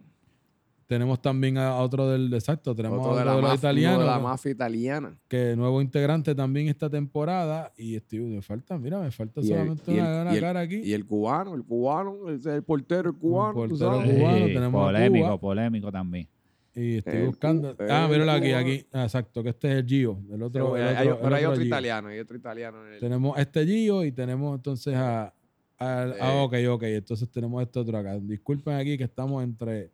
Tenemos 0.91 1.21
también 1.21 1.57
a 1.57 1.77
otro 1.77 2.09
del 2.09 2.33
exacto, 2.33 2.75
tenemos 2.75 2.99
Otro 2.99 3.11
a 3.11 3.15
de 3.15 3.21
otro 3.21 3.25
la, 3.31 3.35
de 3.37 3.41
los 3.43 3.49
maf- 3.49 3.53
uno 3.53 3.59
italianos, 3.59 3.99
de 3.99 4.05
la 4.07 4.19
mafia 4.19 4.51
italiana. 4.51 5.17
que 5.29 5.55
nuevo 5.55 5.81
integrante 5.81 6.35
también 6.35 6.67
esta 6.67 6.89
temporada 6.89 7.71
y 7.77 7.95
estoy, 7.95 8.19
me 8.19 8.41
falta, 8.41 8.77
mira, 8.77 8.99
me 8.99 9.09
falta 9.09 9.39
el- 9.39 9.47
solamente 9.47 9.89
y 9.93 9.97
el- 9.99 10.03
una, 10.05 10.33
el- 10.33 10.41
cara 10.41 10.59
aquí. 10.59 10.81
Y 10.83 10.91
el 10.91 11.05
cubano, 11.05 11.55
el 11.55 11.63
cubano, 11.63 12.27
el, 12.27 12.45
el 12.45 12.63
portero, 12.63 13.11
el 13.11 13.15
cubano. 13.15 13.53
tú 13.53 13.69
portero 13.69 13.77
sabes. 14.01 14.13
cubano, 14.19 14.37
Sí, 14.47 14.53
tenemos 14.53 14.81
a 14.81 14.85
polémico, 14.87 15.25
Cuba. 15.27 15.37
polémico 15.39 15.91
también. 15.93 16.27
y 16.75 16.97
estoy 16.97 17.15
el 17.19 17.25
buscando. 17.27 17.73
ah, 17.89 18.07
míralo 18.11 18.31
aquí, 18.33 18.51
aquí. 18.51 18.85
Ah, 18.91 19.03
exacto, 19.03 19.41
que 19.43 19.49
este 19.51 19.71
es 19.71 19.77
el 19.77 19.85
Gio, 19.85 20.19
el 20.29 20.43
otro. 20.43 20.75
Sí, 20.75 20.81
hay- 20.81 21.07
otro- 21.07 21.17
pero 21.21 21.27
el 21.29 21.33
hay 21.35 21.45
otro 21.45 21.55
Gio. 21.57 21.65
italiano, 21.67 22.07
hay 22.09 22.19
otro 22.19 22.35
italiano. 22.35 22.85
En 22.85 22.93
el, 22.95 22.99
Tenemos 22.99 23.37
este 23.39 23.65
Gio 23.65 24.03
y 24.03 24.11
tenemos 24.11 24.55
entonces 24.57 24.93
a. 24.95 25.33
al- 25.77 26.15
ah, 26.19 26.33
Eh. 26.35 26.41
ok, 26.43 26.53
ok. 26.75 26.83
Entonces 26.83 27.29
tenemos 27.29 27.61
este 27.63 27.79
otro 27.79 27.97
acá. 27.97 28.19
Disculpen 28.19 28.73
aquí 28.75 28.97
que 28.97 29.05
estamos 29.05 29.41
entre 29.41 29.89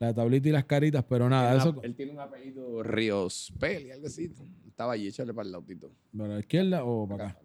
la 0.00 0.12
tablita 0.14 0.48
y 0.48 0.52
las 0.52 0.64
caritas, 0.64 1.04
pero 1.08 1.28
nada, 1.28 1.50
Tiene 1.52 1.70
eso. 1.70 1.82
él 1.82 1.94
tiene 1.94 2.12
un 2.12 2.20
apellido 2.20 2.82
Ríos 2.82 3.52
Peli, 3.60 3.90
algo 3.92 4.06
así. 4.08 4.32
Estaba 4.66 4.94
allí, 4.94 5.06
échale 5.08 5.32
para 5.34 5.46
el 5.46 5.52
lautito. 5.52 5.92
¿Para 6.16 6.34
la 6.34 6.40
izquierda 6.40 6.84
o 6.84 7.06
para 7.06 7.28
acá? 7.28 7.40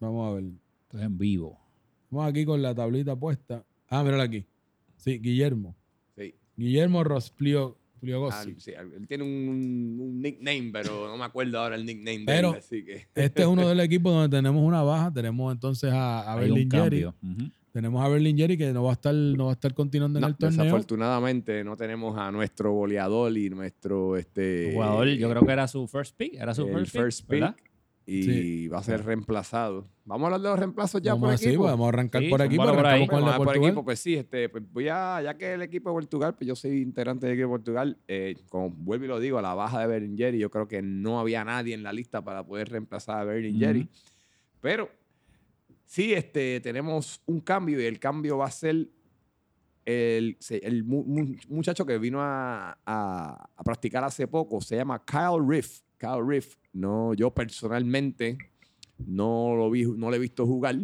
Vamos 0.00 0.30
a 0.30 0.34
ver. 0.34 0.44
Esto 0.84 0.98
es 0.98 1.04
en 1.04 1.18
vivo. 1.18 1.58
Vamos 2.10 2.30
aquí 2.30 2.44
con 2.44 2.60
la 2.62 2.74
tablita 2.74 3.16
puesta. 3.16 3.64
Ah, 3.88 4.02
míralo 4.02 4.22
aquí. 4.22 4.46
Sí, 4.96 5.18
Guillermo. 5.18 5.74
Sí. 6.16 6.34
Guillermo 6.56 7.02
Rosplio 7.04 7.76
Ah, 8.02 8.04
Pliogossi. 8.04 8.54
sí, 8.58 8.72
él 8.72 9.06
tiene 9.06 9.22
un, 9.22 9.96
un 10.00 10.20
nickname, 10.20 10.70
pero 10.72 11.06
no 11.06 11.16
me 11.16 11.24
acuerdo 11.24 11.60
ahora 11.60 11.76
el 11.76 11.86
nickname 11.86 12.18
de 12.18 12.24
Pero- 12.26 12.50
él, 12.50 12.56
así 12.58 12.84
que... 12.84 13.06
Este 13.14 13.42
es 13.42 13.46
uno 13.48 13.68
del 13.68 13.78
equipo 13.80 14.10
donde 14.10 14.36
tenemos 14.36 14.60
una 14.62 14.82
baja. 14.82 15.12
Tenemos 15.12 15.52
entonces 15.52 15.92
a, 15.92 16.32
a 16.32 16.36
Berlingeri. 16.36 17.06
Tenemos 17.72 18.04
a 18.04 18.08
Berlingeri 18.08 18.58
que 18.58 18.72
no 18.72 18.82
va 18.82 18.90
a 18.90 18.92
estar, 18.94 19.14
no 19.14 19.44
va 19.46 19.50
a 19.52 19.54
estar 19.54 19.72
continuando 19.72 20.18
en 20.18 20.24
el 20.26 20.36
torneo. 20.36 20.64
desafortunadamente 20.64 21.64
no 21.64 21.76
tenemos 21.76 22.18
a 22.18 22.30
nuestro 22.30 22.72
goleador 22.72 23.34
y 23.38 23.48
nuestro 23.48 24.16
este 24.18 24.68
El 24.70 24.74
jugador, 24.74 25.08
yo 25.08 25.30
creo 25.30 25.46
que 25.46 25.52
era 25.52 25.66
su 25.68 25.86
first 25.86 26.16
pick. 26.16 26.34
Era 26.34 26.54
su 26.54 26.66
el 26.66 26.74
first, 26.74 26.92
first 26.92 27.20
pick, 27.20 27.28
pick 27.30 27.40
¿verdad? 27.40 27.56
Y 28.04 28.22
Sí. 28.24 28.68
va 28.68 28.78
a 28.78 28.82
ser 28.82 29.04
reemplazado. 29.04 29.86
Vamos 30.04 30.24
a 30.24 30.26
hablar 30.26 30.40
de 30.40 30.48
los 30.48 30.58
reemplazos 30.58 31.00
ya 31.00 31.12
vamos 31.14 31.28
por 31.28 31.34
así, 31.34 31.46
equipo. 31.48 31.62
vamos 31.64 31.86
a 31.86 31.88
arrancar 31.90 32.22
Sí, 32.22 32.28
por 32.28 32.42
aquí, 32.42 32.56
por 32.56 32.86
ahí. 32.86 33.06
con 33.06 33.20
de 33.24 33.26
por 33.30 33.36
Portugal. 33.44 33.68
equipo, 33.70 33.84
pues 33.84 34.00
sí, 34.00 34.14
este, 34.16 34.48
pues 34.48 34.64
voy 34.72 34.88
a, 34.88 35.20
ya 35.22 35.36
que 35.38 35.52
el 35.54 35.62
equipo 35.62 35.90
de 35.90 35.94
Portugal, 35.94 36.34
pues 36.34 36.48
yo 36.48 36.56
soy 36.56 36.80
integrante 36.82 37.26
del 37.26 37.34
equipo 37.34 37.48
de 37.48 37.58
Portugal, 37.58 37.98
eh, 38.08 38.34
como 38.48 38.70
vuelvo 38.70 39.04
y 39.04 39.08
lo 39.08 39.20
digo, 39.20 39.38
a 39.38 39.42
la 39.42 39.54
baja 39.54 39.80
de 39.80 39.86
Berlingeri, 39.86 40.38
yo 40.38 40.50
creo 40.50 40.66
que 40.66 40.82
no 40.82 41.20
había 41.20 41.44
nadie 41.44 41.74
en 41.74 41.82
la 41.84 41.92
lista 41.92 42.22
para 42.22 42.44
poder 42.44 42.68
reemplazar 42.70 43.18
a 43.20 43.24
Berlingeri. 43.24 43.82
Ujú. 43.82 43.90
Pero 44.60 44.88
sí, 45.86 46.12
este, 46.12 46.60
tenemos 46.60 47.20
un 47.26 47.40
cambio 47.40 47.80
y 47.80 47.84
el 47.84 48.00
cambio 48.00 48.38
va 48.38 48.46
a 48.46 48.50
ser 48.50 48.88
el, 49.84 50.38
el 50.50 50.84
mu- 50.84 51.04
mu- 51.04 51.36
muchacho 51.48 51.84
que 51.86 51.98
vino 51.98 52.20
a, 52.20 52.78
a- 52.86 53.48
a 53.56 53.64
practicar 53.64 54.02
hace 54.04 54.26
poco, 54.28 54.60
se 54.60 54.76
llama 54.76 55.04
Kyle 55.04 55.40
Riff. 55.46 55.80
Kyle 56.02 56.26
Riff, 56.26 56.56
no, 56.72 57.14
yo 57.14 57.30
personalmente 57.32 58.36
no 59.06 59.54
lo 59.56 59.70
vi, 59.70 59.84
no 59.84 60.10
lo 60.10 60.16
he 60.16 60.18
visto 60.18 60.44
jugar, 60.46 60.76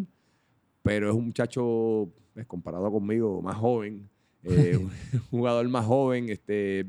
pero 0.82 1.10
es 1.10 1.14
un 1.16 1.26
muchacho, 1.26 2.08
pues, 2.34 2.46
comparado 2.46 2.90
conmigo, 2.92 3.42
más 3.42 3.56
joven, 3.56 4.08
eh, 4.44 4.78
un 5.32 5.40
jugador 5.40 5.68
más 5.68 5.84
joven, 5.86 6.28
este, 6.28 6.86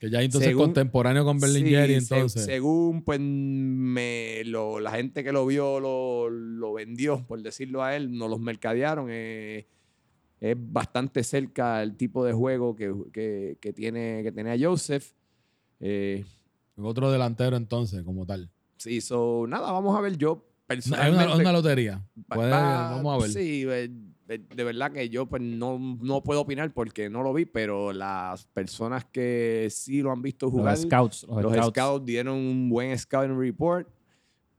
Que 0.00 0.10
ya 0.10 0.20
entonces 0.20 0.48
Según- 0.48 0.64
contemporáneo 0.66 1.24
con 1.24 1.38
Berlingeri, 1.38 2.00
Sí, 2.00 2.06
se- 2.06 2.14
entonces. 2.16 2.44
según 2.44 3.02
pues 3.04 3.20
me 3.20 4.42
lo- 4.46 4.80
la 4.80 4.90
gente 4.90 5.22
que 5.22 5.30
lo 5.30 5.46
vio 5.46 5.78
lo, 5.78 6.28
lo 6.28 6.72
vendió, 6.72 7.24
por 7.28 7.40
decirlo 7.40 7.84
a 7.84 7.94
él, 7.94 8.10
no 8.18 8.26
los 8.26 8.40
mercadearon. 8.40 9.06
eh, 9.10 9.66
es 10.40 10.56
bastante 10.58 11.22
cerca 11.22 11.80
el 11.84 11.94
tipo 11.96 12.24
de 12.24 12.32
juego 12.32 12.74
que, 12.74 12.92
que, 13.12 13.56
que 13.60 13.72
tiene 13.72 14.22
que 14.24 14.32
tenía 14.32 14.56
Joseph. 14.60 15.12
Eh, 15.78 16.24
Otro 16.76 17.10
delantero 17.10 17.56
entonces, 17.56 18.02
como 18.02 18.24
tal. 18.26 18.50
sí, 18.76 19.00
so, 19.00 19.44
nada, 19.48 19.70
vamos 19.72 19.96
a 19.96 20.00
ver 20.00 20.16
yo 20.16 20.32
Es 20.68 20.86
una, 20.86 20.96
personalmente. 20.96 21.32
es 21.34 21.38
una 21.40 21.52
lotería. 21.52 22.02
va- 22.30 22.34
Puede- 22.36 22.50
va- 22.50 22.90
vamos 22.96 23.14
a 23.14 23.22
ver. 23.22 23.30
Sí, 23.32 23.64
de, 23.64 23.90
de 24.38 24.64
verdad 24.64 24.90
que 24.92 25.08
yo 25.10 25.26
pues, 25.26 25.42
no, 25.42 25.78
no 26.00 26.22
puedo 26.22 26.40
opinar 26.40 26.72
porque 26.72 27.10
no 27.10 27.22
lo 27.22 27.32
vi, 27.34 27.44
pero 27.44 27.92
las 27.92 28.46
personas 28.46 29.04
que 29.04 29.68
sí 29.70 30.00
lo 30.00 30.10
han 30.10 30.22
visto 30.22 30.50
jugar. 30.50 30.72
Los 30.74 30.82
scouts. 30.82 31.26
Los, 31.28 31.42
Los 31.42 31.52
scouts. 31.52 31.68
scouts. 31.68 32.06
dieron 32.06 32.36
un 32.38 32.68
buen 32.70 32.98
scouting 32.98 33.38
report. 33.38 33.86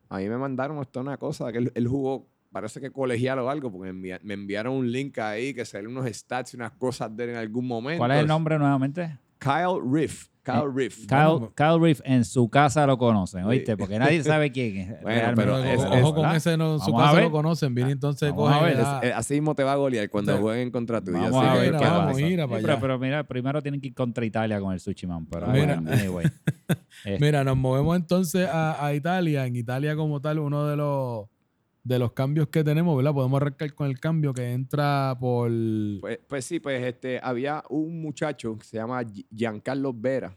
A 0.10 0.18
mí 0.20 0.30
me 0.30 0.38
mandaron 0.38 0.78
hasta 0.78 1.00
una 1.00 1.18
cosa, 1.18 1.52
que 1.52 1.58
él, 1.58 1.72
él 1.74 1.88
jugó, 1.88 2.28
parece 2.52 2.80
que 2.80 2.92
colegial 2.92 3.40
o 3.40 3.50
algo, 3.50 3.72
porque 3.72 3.92
me 3.92 4.34
enviaron 4.34 4.76
un 4.76 4.92
link 4.92 5.18
ahí 5.18 5.56
que 5.56 5.66
salen 5.66 5.88
unos 5.88 6.06
stats 6.16 6.54
y 6.54 6.58
unas 6.58 6.72
cosas 6.74 7.16
de 7.18 7.24
él 7.24 7.30
en 7.32 7.36
algún 7.38 7.66
momento. 7.66 7.98
¿Cuál 7.98 8.12
es 8.12 8.20
el 8.20 8.28
nombre 8.28 8.60
nuevamente? 8.60 9.18
Kyle 9.40 9.82
Riff. 9.84 10.28
Kyle 10.44 10.70
Reef. 10.74 11.06
Kyle, 11.08 11.50
Kyle 11.56 11.80
Reef 11.80 12.02
en 12.04 12.26
su 12.26 12.50
casa 12.50 12.86
lo 12.86 12.98
conocen. 12.98 13.46
¿oíste? 13.46 13.78
Porque 13.78 13.98
nadie 13.98 14.22
sabe 14.24 14.52
quién 14.52 14.78
es. 14.78 14.88
Bueno, 15.02 15.20
realmente, 15.20 15.42
pero 15.42 15.56
Ojo- 15.56 15.64
es- 15.64 15.80
ojo, 15.80 15.94
es- 15.96 16.04
con 16.04 16.16
¿verdad? 16.16 16.36
ese, 16.36 16.58
no, 16.58 16.80
su 16.80 16.86
Vamos 16.92 17.02
casa 17.02 17.14
ver. 17.16 17.24
lo 17.24 17.32
conocen. 17.32 17.74
Viene 17.76 17.92
entonces 17.92 18.30
Vamos 18.32 18.52
a 18.52 18.60
coge 18.60 18.76
ver. 18.76 18.86
Eh, 19.04 19.14
Así 19.14 19.34
mismo 19.36 19.56
te 19.56 19.64
va 19.64 19.74
a 19.74 19.76
golear 19.78 20.10
cuando 20.10 20.36
Sí. 20.36 20.42
jueguen 20.42 20.70
contra 20.72 21.02
tuyo. 21.02 21.18
Vamos 21.20 21.46
así 21.46 21.48
a 21.48 21.54
que- 21.54 21.60
ver 21.72 21.74
vamos, 21.80 22.16
mira 22.18 22.44
Sí, 22.44 22.50
para 22.50 22.62
pero, 22.62 22.74
allá. 22.74 22.82
pero 22.82 23.00
mira, 23.00 23.24
primero 23.24 23.62
tienen 23.62 23.80
que 23.82 23.88
ir 23.88 23.94
contra 23.94 24.26
Italia 24.26 24.60
con 24.60 24.74
el 24.74 24.80
Sushi 24.80 25.08
Man. 25.08 25.26
Pero 25.28 25.48
Mira. 25.48 25.76
bueno, 25.76 25.92
anyway. 25.92 26.26
Este, 27.06 27.20
Mira, 27.20 27.44
nos 27.44 27.58
movemos 27.58 27.96
entonces 27.98 28.48
a, 28.48 28.86
a 28.86 28.94
Italia. 28.94 29.46
En 29.46 29.56
Italia 29.56 29.96
como 29.96 30.22
tal, 30.22 30.40
uno 30.40 30.68
de 30.68 30.78
los 30.78 31.26
de 31.84 32.00
los 32.00 32.14
cambios 32.14 32.48
que 32.48 32.64
tenemos, 32.64 32.96
¿verdad? 32.96 33.14
Podemos 33.14 33.42
arrancar 33.42 33.74
con 33.74 33.88
el 33.88 34.00
cambio 34.00 34.34
que 34.34 34.52
entra 34.54 35.18
por... 35.20 35.52
Pues, 36.00 36.20
pues 36.28 36.46
sí, 36.46 36.60
pues 36.60 36.82
este, 36.84 37.20
había 37.22 37.64
un 37.70 38.02
muchacho 38.02 38.58
que 38.58 38.64
se 38.66 38.78
llama 38.78 39.04
Gi- 39.04 39.26
Giancarlo 39.36 39.94
Vera, 39.94 40.34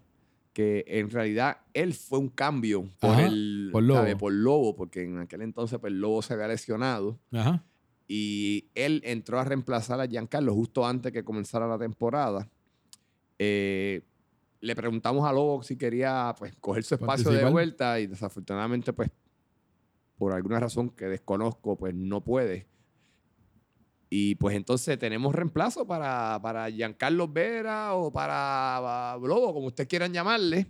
que 0.52 0.84
en 0.88 1.08
realidad 1.10 1.58
él 1.72 1.94
fue 1.94 2.18
un 2.18 2.28
cambio 2.30 2.88
por 2.98 3.10
Ajá, 3.10 3.26
el 3.26 3.68
por 3.70 3.82
Lobo. 3.84 4.00
¿sabe? 4.00 4.16
por 4.16 4.32
Lobo, 4.32 4.74
porque 4.74 5.04
en 5.04 5.18
aquel 5.18 5.42
entonces 5.42 5.78
pues, 5.78 5.92
Lobo 5.92 6.20
se 6.22 6.34
había 6.34 6.48
lesionado 6.48 7.18
Ajá. 7.32 7.62
y 8.08 8.68
él 8.74 9.00
entró 9.04 9.38
a 9.38 9.44
reemplazar 9.44 10.00
a 10.00 10.06
Giancarlo 10.06 10.52
justo 10.52 10.84
antes 10.84 11.12
que 11.12 11.22
comenzara 11.24 11.68
la 11.68 11.78
temporada. 11.78 12.48
Eh, 13.38 14.02
le 14.60 14.74
preguntamos 14.74 15.24
a 15.28 15.32
Lobo 15.32 15.62
si 15.62 15.76
quería 15.76 16.34
pues, 16.38 16.56
coger 16.56 16.82
su 16.82 16.94
espacio 16.96 17.30
de 17.30 17.44
vuelta 17.50 18.00
y 18.00 18.06
desafortunadamente 18.08 18.92
pues 18.92 19.10
por 20.18 20.32
alguna 20.32 20.60
razón 20.60 20.90
que 20.90 21.06
desconozco 21.06 21.76
pues 21.76 21.94
no 21.94 22.22
puede. 22.22 22.66
Y 24.08 24.36
pues 24.36 24.54
entonces 24.56 24.98
tenemos 24.98 25.34
reemplazo 25.34 25.86
para, 25.86 26.38
para 26.40 26.70
Giancarlo 26.70 27.26
Vera 27.28 27.94
o 27.94 28.12
para 28.12 29.16
Lobo, 29.20 29.52
como 29.52 29.66
ustedes 29.66 29.88
quieran 29.88 30.12
llamarle. 30.12 30.66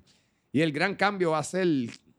Y 0.52 0.62
el 0.62 0.72
gran 0.72 0.94
cambio 0.94 1.32
va 1.32 1.38
a 1.40 1.44
ser 1.44 1.66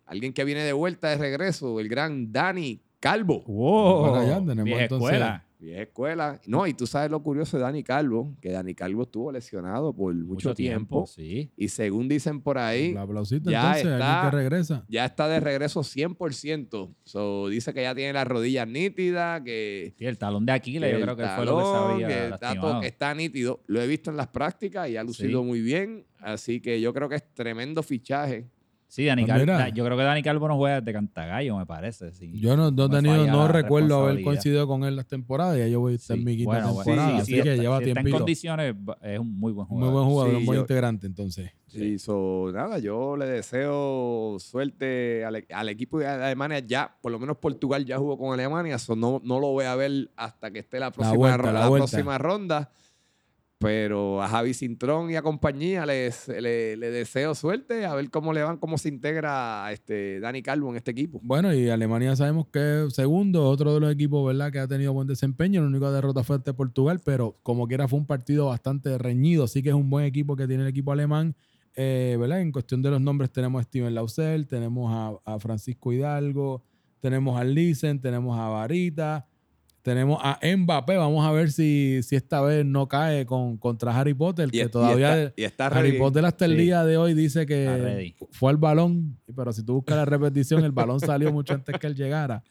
alguien 0.06 0.32
que 0.32 0.44
viene 0.44 0.62
de 0.64 0.74
vuelta 0.74 1.10
de 1.10 1.18
regreso, 1.18 1.80
el 1.80 1.90
gran 1.90 2.32
Dani 2.32 2.82
Calvo. 3.00 3.42
wow, 3.48 4.12
Para 4.12 4.22
allá 4.22 4.38
tenemos 4.40 4.64
vieja 4.66 4.84
entonces- 4.84 5.08
escuela. 5.14 5.44
Vieja 5.60 5.82
escuela. 5.82 6.40
No, 6.46 6.68
y 6.68 6.74
tú 6.76 6.86
sabes 6.86 7.10
lo 7.10 7.24
curioso 7.24 7.58
de 7.58 7.64
Dani 7.64 7.82
Calvo, 7.84 8.36
que 8.42 8.52
Dani 8.52 8.76
Calvo 8.76 9.04
estuvo 9.04 9.32
lesionado 9.32 9.92
por 9.92 10.14
mucho, 10.14 10.54
tiempo. 10.54 11.08
Sí. 11.08 11.52
Y 11.58 11.70
según 11.70 12.08
dicen 12.08 12.42
por 12.42 12.60
ahí, 12.60 12.92
El 12.92 12.98
aplausito 13.00 13.50
ya 13.50 13.62
entonces, 13.80 13.94
está. 13.94 14.28
que 14.30 14.38
regresa. 14.38 14.86
ya 14.88 15.06
está 15.06 15.28
de 15.28 15.40
regreso 15.40 15.82
100%. 15.84 16.94
So, 17.04 17.48
dice 17.50 17.74
que 17.74 17.82
ya 17.82 17.96
tiene 17.96 18.14
las 18.14 18.28
rodillas 18.28 18.68
nítidas, 18.68 19.42
que 19.42 19.94
Sí, 19.98 20.06
el 20.06 20.18
talón 20.18 20.46
de 20.46 20.52
Aquiles, 20.52 20.92
yo 20.92 20.98
el 20.98 21.04
creo 21.04 21.16
que 21.16 21.26
fue 21.28 21.46
lo 21.46 21.58
que 21.58 21.64
se 21.64 21.72
talón, 21.72 21.92
había 22.04 22.08
que 22.08 22.60
todo- 22.60 22.82
que 22.82 22.88
está 22.88 23.14
nítido. 23.16 23.62
Lo 23.68 23.82
he 23.82 23.88
visto 23.88 24.12
en 24.12 24.18
las 24.18 24.28
prácticas 24.28 24.90
y 24.90 24.98
ha 24.98 25.04
lucido 25.04 25.42
Sí. 25.42 25.46
muy 25.48 25.62
bien. 25.62 26.06
Así 26.20 26.60
que 26.62 26.80
yo 26.82 26.94
creo 26.94 27.10
que 27.10 27.16
es 27.16 27.34
tremendo 27.34 27.82
fichaje. 27.84 28.46
Sí, 28.90 29.04
Dani 29.06 29.24
Ah, 29.24 29.28
Calvo, 29.28 29.76
yo 29.76 29.84
creo 29.84 29.98
que 29.98 30.04
Dani 30.04 30.24
Calvo 30.24 30.48
no 30.48 30.56
juega 30.56 30.80
desde 30.80 30.94
Cantagallo, 30.94 31.58
me 31.58 31.66
parece. 31.66 32.14
sí. 32.14 32.32
Yo 32.40 32.56
no, 32.56 32.72
no 32.72 32.86
he 32.86 32.88
me 32.88 32.96
tenido, 32.96 33.28
no 33.28 33.42
la 33.46 33.48
recuerdo 33.50 34.08
haber 34.08 34.24
coincidido 34.24 34.66
con 34.66 34.86
él 34.86 34.96
las 34.96 35.08
temporadas. 35.08 35.58
Ya 35.58 35.68
yo 35.68 35.82
voy 35.82 35.94
a 35.94 35.96
estar 35.98 36.16
Sí, 36.16 36.22
en 36.22 36.26
mi 36.26 36.38
quinta 36.38 36.52
bueno, 36.52 36.74
bueno, 36.74 36.84
temporada, 36.86 37.10
sí, 37.10 37.22
así 37.22 37.26
sí, 37.36 37.42
que 37.44 37.50
está- 37.52 37.62
lleva 37.62 37.78
si 37.80 37.90
está 37.90 38.00
en 38.00 38.12
condiciones, 38.12 38.76
es 39.02 39.20
un 39.20 39.38
muy 39.40 39.52
buen 39.52 39.68
Muy 39.68 39.78
jugador. 39.80 39.94
buen 39.94 40.06
jugador, 40.08 40.32
Sí, 40.32 40.38
un 40.40 40.46
buen 40.46 40.56
yo- 40.58 40.62
integrante 40.62 41.06
entonces. 41.06 41.52
Sí, 41.68 42.00
so, 42.00 42.50
nada, 42.54 42.80
yo 42.80 43.18
le 43.18 43.26
deseo 43.26 44.38
suerte 44.40 45.26
al, 45.26 45.36
e- 45.36 45.48
al 45.54 45.68
equipo 45.68 46.00
de 46.00 46.08
Alemania. 46.08 46.60
Ya, 46.60 46.96
por 47.02 47.12
lo 47.12 47.20
menos 47.20 47.38
Portugal 47.38 47.86
ya 47.86 47.98
jugó 47.98 48.18
con 48.18 48.34
Alemania, 48.34 48.80
so 48.80 48.96
no, 48.96 49.22
no 49.24 49.40
lo 49.40 49.48
voy 49.50 49.66
a 49.66 49.76
ver 49.76 50.10
hasta 50.16 50.50
que 50.50 50.60
esté 50.60 50.80
la 50.80 50.92
próxima, 50.92 51.18
vuelta, 51.18 51.38
ro- 51.38 51.52
la 51.52 51.60
la 51.60 51.68
vuelta. 51.68 51.88
próxima 51.88 52.18
ronda. 52.18 52.72
Pero 53.60 54.22
a 54.22 54.28
Javi 54.28 54.54
Cintrón 54.54 55.10
y 55.10 55.16
a 55.16 55.24
compañía 55.24 55.84
les, 55.88 56.28
le, 56.28 56.78
le 56.78 56.92
deseo 56.92 57.34
suerte, 57.34 57.86
a 57.86 57.96
ver 57.96 58.12
cómo 58.12 58.32
le 58.32 58.44
van, 58.44 58.58
cómo 58.58 58.78
se 58.78 58.90
integra 58.90 59.72
este 59.72 60.20
Dani 60.20 60.44
Calvo 60.44 60.70
en 60.70 60.76
este 60.76 60.92
equipo. 60.92 61.20
Bueno, 61.24 61.52
y 61.52 61.68
Alemania 61.70 62.16
sabemos 62.16 62.46
que 62.54 62.86
es 62.86 62.94
segundo, 62.94 63.50
otro 63.50 63.74
de 63.74 63.80
los 63.80 63.92
equipos, 63.92 64.24
¿verdad? 64.28 64.52
Que 64.52 64.60
ha 64.60 64.68
tenido 64.68 64.94
buen 64.94 65.08
desempeño. 65.08 65.62
La 65.62 65.68
única 65.68 65.90
derrota 65.90 66.24
fue 66.24 66.36
ante 66.36 66.54
Portugal, 66.54 67.02
pero 67.04 67.40
como 67.42 67.68
quiera 67.68 67.88
fue 67.88 67.98
un 67.98 68.06
partido 68.06 68.46
bastante 68.46 68.96
reñido. 69.00 69.46
Así 69.46 69.64
que 69.64 69.70
es 69.70 69.76
un 69.76 69.90
buen 69.90 70.06
equipo 70.06 70.36
que 70.36 70.46
tiene 70.46 70.62
el 70.62 70.70
equipo 70.70 70.92
alemán. 70.92 71.36
Eh, 71.76 72.16
¿verdad? 72.20 72.42
En 72.42 72.52
cuestión 72.52 72.84
de 72.84 72.92
los 72.92 73.02
nombres 73.02 73.32
tenemos 73.32 73.60
a 73.60 73.64
Steven 73.64 73.94
Lausel, 73.96 74.48
tenemos 74.48 74.92
a, 75.26 75.34
a 75.34 75.40
Francisco 75.40 75.94
Hidalgo, 75.94 76.64
tenemos 77.00 77.40
a 77.40 77.44
Lisen, 77.44 78.02
tenemos 78.02 78.38
a 78.38 78.50
Varita, 78.50 79.28
tenemos 79.88 80.20
a 80.22 80.38
Mbappé. 80.44 80.98
Vamos 80.98 81.26
a 81.26 81.32
ver 81.32 81.50
si, 81.50 82.02
si 82.04 82.18
esta 82.18 82.42
vez 82.42 82.66
no 82.66 82.90
cae 82.90 83.26
con, 83.26 83.56
contra 83.58 83.98
Harry 83.98 84.14
Potter, 84.14 84.52
que 84.52 84.64
y 84.64 84.68
todavía... 84.68 85.24
está, 85.24 85.34
y 85.42 85.46
está 85.46 85.68
Harry 85.68 85.92
ready. 85.92 85.98
Potter 86.00 86.26
hasta 86.26 86.44
el 86.44 86.58
Sí. 86.58 86.64
día 86.64 86.84
de 86.84 86.98
hoy 86.98 87.14
dice 87.14 87.46
que 87.46 88.14
fue 88.32 88.50
al 88.52 88.58
balón, 88.58 89.18
pero 89.34 89.54
si 89.54 89.64
tú 89.64 89.76
buscas 89.76 89.96
la 89.96 90.04
repetición, 90.04 90.66
el 90.66 90.74
balón 90.74 91.00
salió 91.00 91.32
mucho 91.32 91.54
antes 91.54 91.74
que 91.80 91.88
él 91.88 91.96
llegara. 91.96 92.44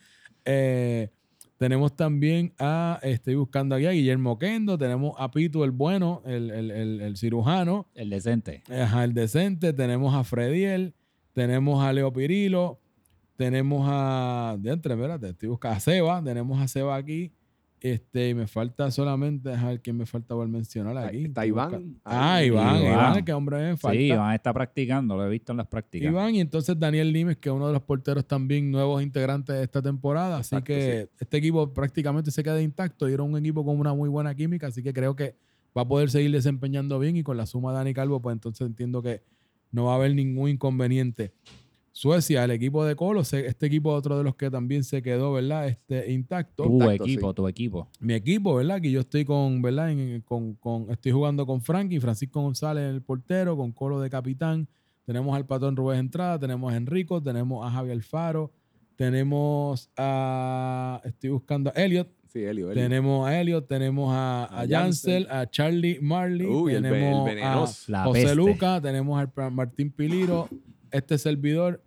Eh, 0.46 1.10
tenemos 1.58 1.94
también 1.94 2.54
a, 2.58 2.98
estoy 3.02 3.34
buscando 3.34 3.74
aquí 3.74 3.84
a 3.84 3.90
Guillermo 3.90 4.38
Kendo, 4.38 4.78
tenemos 4.78 5.14
a 5.18 5.30
Pito 5.30 5.62
el 5.62 5.72
bueno, 5.72 6.22
el, 6.24 6.50
el- 6.50 6.70
el- 6.70 7.00
el 7.02 7.16
cirujano, 7.18 7.86
El 7.94 8.08
decente. 8.08 8.62
ajá, 8.70 9.04
el 9.04 9.12
decente, 9.12 9.74
tenemos 9.74 10.14
a 10.14 10.24
Frediel, 10.24 10.94
tenemos 11.34 11.84
a 11.84 11.92
Leo 11.92 12.12
Pirilo, 12.12 12.78
tenemos 13.36 13.86
a, 13.90 14.56
de 14.58 14.72
entre, 14.72 14.94
espérate, 14.94 15.28
estoy 15.28 15.48
buscando 15.48 15.76
a 15.76 15.80
Seba, 15.80 16.22
tenemos 16.22 16.60
a 16.60 16.68
Seba 16.68 16.96
aquí. 16.96 17.32
Este, 17.78 18.30
y 18.30 18.34
me 18.34 18.46
falta 18.46 18.90
solamente, 18.90 19.52
a 19.52 19.66
ver 19.66 19.82
quién 19.82 19.98
me 19.98 20.06
falta 20.06 20.34
por 20.34 20.48
mencionar 20.48 20.96
aquí. 20.96 21.26
Está 21.26 21.46
Iván. 21.46 22.00
Ah. 22.04 22.42
Iván, 22.42 22.80
Iván. 22.80 22.92
Iván, 22.92 23.24
que 23.24 23.32
hombre 23.34 23.58
me 23.58 23.76
falta. 23.76 23.98
Sí, 23.98 24.06
Iván 24.06 24.34
está 24.34 24.52
practicando, 24.52 25.14
lo 25.14 25.26
he 25.26 25.28
visto 25.28 25.52
en 25.52 25.58
las 25.58 25.66
prácticas. 25.66 26.10
Iván 26.10 26.34
y 26.34 26.40
entonces 26.40 26.78
Daniel 26.78 27.12
Limes, 27.12 27.36
que 27.36 27.50
es 27.50 27.54
uno 27.54 27.66
de 27.66 27.74
los 27.74 27.82
porteros 27.82 28.26
también 28.26 28.70
nuevos 28.70 29.02
integrantes 29.02 29.54
de 29.54 29.62
esta 29.62 29.82
temporada. 29.82 30.38
Así 30.38 30.56
Exacto, 30.56 30.64
que 30.64 31.10
este 31.20 31.36
equipo 31.36 31.72
prácticamente 31.72 32.30
se 32.30 32.42
queda 32.42 32.60
intacto 32.62 33.08
y 33.08 33.12
era 33.12 33.22
un 33.22 33.36
equipo 33.36 33.64
con 33.64 33.78
una 33.78 33.92
muy 33.92 34.08
buena 34.08 34.34
química, 34.34 34.68
así 34.68 34.82
que 34.82 34.92
creo 34.94 35.14
que 35.14 35.36
va 35.76 35.82
a 35.82 35.88
poder 35.88 36.10
seguir 36.10 36.32
desempeñando 36.32 36.98
bien 36.98 37.16
y 37.16 37.22
con 37.22 37.36
la 37.36 37.44
suma 37.44 37.72
de 37.72 37.78
Dani 37.78 37.92
Calvo, 37.92 38.20
pues 38.22 38.32
entonces 38.32 38.66
entiendo 38.66 39.02
que 39.02 39.22
no 39.70 39.84
va 39.84 39.92
a 39.92 39.96
haber 39.96 40.14
ningún 40.14 40.48
inconveniente. 40.48 41.34
Suecia, 41.98 42.44
el 42.44 42.50
equipo 42.50 42.84
de 42.84 42.94
Colo, 42.94 43.22
este 43.22 43.64
equipo 43.66 43.90
es 43.94 43.98
otro 44.00 44.18
de 44.18 44.24
los 44.24 44.36
que 44.36 44.50
también 44.50 44.84
se 44.84 45.00
quedó, 45.00 45.32
¿verdad? 45.32 45.66
Este, 45.66 46.12
intacto. 46.12 46.64
Tu 46.64 46.90
equipo, 46.90 47.30
sí. 47.30 47.34
tu 47.34 47.48
equipo. 47.48 47.88
Mi 48.00 48.12
equipo, 48.12 48.54
¿verdad? 48.56 48.82
Que 48.82 48.90
yo 48.90 49.00
estoy 49.00 49.24
con, 49.24 49.62
¿verdad? 49.62 49.90
En- 49.92 50.20
con, 50.20 50.56
con- 50.56 50.90
estoy 50.90 51.12
jugando 51.12 51.46
con 51.46 51.62
Frankie, 51.62 51.98
Francisco 51.98 52.42
González, 52.42 52.84
el 52.92 53.00
portero, 53.00 53.56
con 53.56 53.72
Colo 53.72 53.98
de 53.98 54.10
capitán. 54.10 54.68
Tenemos 55.06 55.34
al 55.34 55.46
patrón 55.46 55.74
Rubén 55.74 56.00
Entrada, 56.00 56.38
tenemos 56.38 56.70
a 56.70 56.76
Enrico, 56.76 57.22
tenemos 57.22 57.66
a 57.66 57.70
Javier 57.70 57.94
Alfaro, 57.96 58.52
tenemos 58.96 59.88
a. 59.96 61.00
Estoy 61.02 61.30
buscando 61.30 61.70
a 61.74 61.82
Elliot, 61.82 62.08
Sí, 62.26 62.40
Elio, 62.44 62.70
Elio. 62.72 62.82
tenemos 62.82 63.26
a 63.26 63.40
Elliot, 63.40 63.66
tenemos 63.66 64.12
a, 64.12 64.44
a 64.44 64.60
A 64.60 64.64
Yancel, 64.66 65.26
a 65.30 65.48
Charlie 65.48 65.98
Marley, 66.02 66.46
Uy, 66.46 66.74
el 66.74 66.82
ve- 66.82 66.88
el 67.10 67.24
tenemos 67.24 67.88
a 67.90 68.04
José. 68.04 68.34
Luca, 68.34 68.82
tenemos 68.82 69.18
al 69.18 69.32
Martín 69.52 69.90
Piliro, 69.90 70.48
este 70.90 71.16
servidor, 71.18 71.82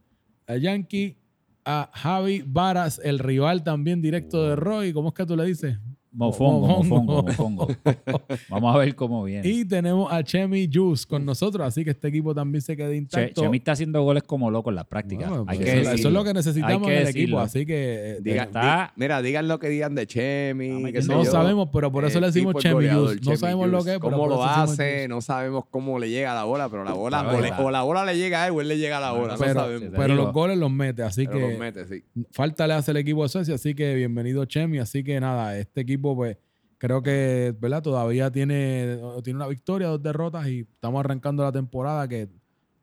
a 0.49 0.57
Yankee, 0.57 1.15
a 1.63 1.91
Javi 1.93 2.43
Varas, 2.45 2.99
el 3.03 3.19
rival 3.19 3.63
también 3.63 4.01
directo 4.01 4.43
de 4.49 4.55
Roy. 4.55 4.91
¿Cómo 4.91 5.09
es 5.09 5.13
que 5.13 5.25
tú 5.25 5.35
le 5.35 5.45
dices? 5.45 5.77
Mofongo, 6.11 6.67
Mofongo. 6.67 7.21
mofongo, 7.23 7.67
mofongo. 7.67 7.67
Vamos 8.49 8.75
a 8.75 8.79
ver 8.79 8.95
cómo 8.95 9.23
viene. 9.23 9.47
Y 9.47 9.63
tenemos 9.65 10.11
a 10.11 10.23
Chemi 10.23 10.67
Juice 10.73 11.05
con 11.07 11.23
nosotros, 11.23 11.67
así 11.67 11.83
que 11.83 11.91
este 11.91 12.07
equipo 12.07 12.33
también 12.33 12.61
se 12.61 12.75
queda 12.75 12.89
Che, 12.89 12.95
intacto. 12.97 13.41
Chemi 13.43 13.57
está 13.57 13.73
haciendo 13.73 14.01
goles 14.01 14.23
como 14.23 14.49
loco 14.49 14.71
en 14.71 14.77
las 14.77 14.85
prácticas. 14.85 15.29
Bueno, 15.29 15.45
Hay 15.47 15.57
pues 15.59 15.69
que 15.69 15.81
eso, 15.81 15.91
eso 15.91 16.07
es 16.07 16.13
lo 16.13 16.23
que 16.23 16.33
necesitamos 16.33 16.87
que 16.87 16.93
en 16.93 16.99
el 16.99 17.05
decirlo. 17.05 17.23
equipo, 17.23 17.39
así 17.39 17.65
que 17.65 18.11
eh, 18.13 18.19
Diga- 18.23 18.43
está- 18.45 18.91
di- 18.95 19.01
mira, 19.03 19.21
digan 19.21 19.47
lo 19.47 19.59
que 19.59 19.69
digan 19.69 19.93
de 19.93 20.07
Chemi. 20.07 20.91
Que 20.91 21.01
no 21.03 21.23
yo. 21.23 21.31
sabemos, 21.31 21.69
pero 21.71 21.91
por 21.91 22.03
eso 22.05 22.19
le 22.19 22.25
decimos 22.27 22.55
Chemi 22.55 22.87
Juice. 22.89 23.15
No 23.15 23.21
Chemi 23.21 23.37
sabemos 23.37 23.69
lo 23.69 23.83
que 23.83 23.93
es, 23.93 23.99
cómo 23.99 24.25
lo 24.27 24.43
hace, 24.43 25.07
no 25.07 25.21
sabemos 25.21 25.65
cómo 25.69 25.99
le 25.99 26.09
llega 26.09 26.33
la 26.33 26.43
bola, 26.45 26.69
pero 26.69 26.83
la 26.83 26.93
bola, 26.93 27.21
La 27.21 27.29
o, 27.29 27.39
le- 27.41 27.51
bola. 27.51 27.61
o 27.65 27.71
la 27.71 27.81
bola 27.83 28.05
le 28.05 28.17
llega 28.17 28.43
a 28.43 28.47
él 28.47 28.53
o 28.53 28.61
él 28.61 28.67
le 28.67 28.77
llega 28.79 28.97
a 28.97 29.01
la 29.01 29.11
bola, 29.11 29.35
pero 29.37 29.53
no 29.53 29.59
sabemos. 29.61 29.89
pero 29.95 30.15
los 30.15 30.33
goles 30.33 30.57
los 30.57 30.71
mete, 30.71 31.03
así 31.03 31.25
Pero 31.27 31.37
que 31.39 31.49
los 31.51 31.59
mete, 31.59 31.85
sí. 31.87 32.03
falta 32.31 32.65
le 32.65 32.73
hace 32.73 32.89
el 32.91 32.97
equipo 32.97 33.21
de 33.21 33.29
Suecia, 33.29 33.53
así 33.55 33.75
que 33.75 33.93
bienvenido 33.93 34.43
Chemi, 34.45 34.79
así 34.79 35.03
que 35.03 35.19
nada, 35.19 35.55
este 35.57 35.81
equipo 35.81 35.98
pues 36.01 36.37
creo 36.77 37.01
que, 37.03 37.53
¿verdad? 37.59 37.81
Todavía 37.83 38.31
tiene, 38.31 38.99
tiene 39.23 39.37
una 39.37 39.47
victoria, 39.47 39.87
dos 39.87 40.01
derrotas 40.01 40.47
y 40.47 40.61
estamos 40.61 40.99
arrancando 40.99 41.43
la 41.43 41.51
temporada 41.51 42.07
que 42.07 42.29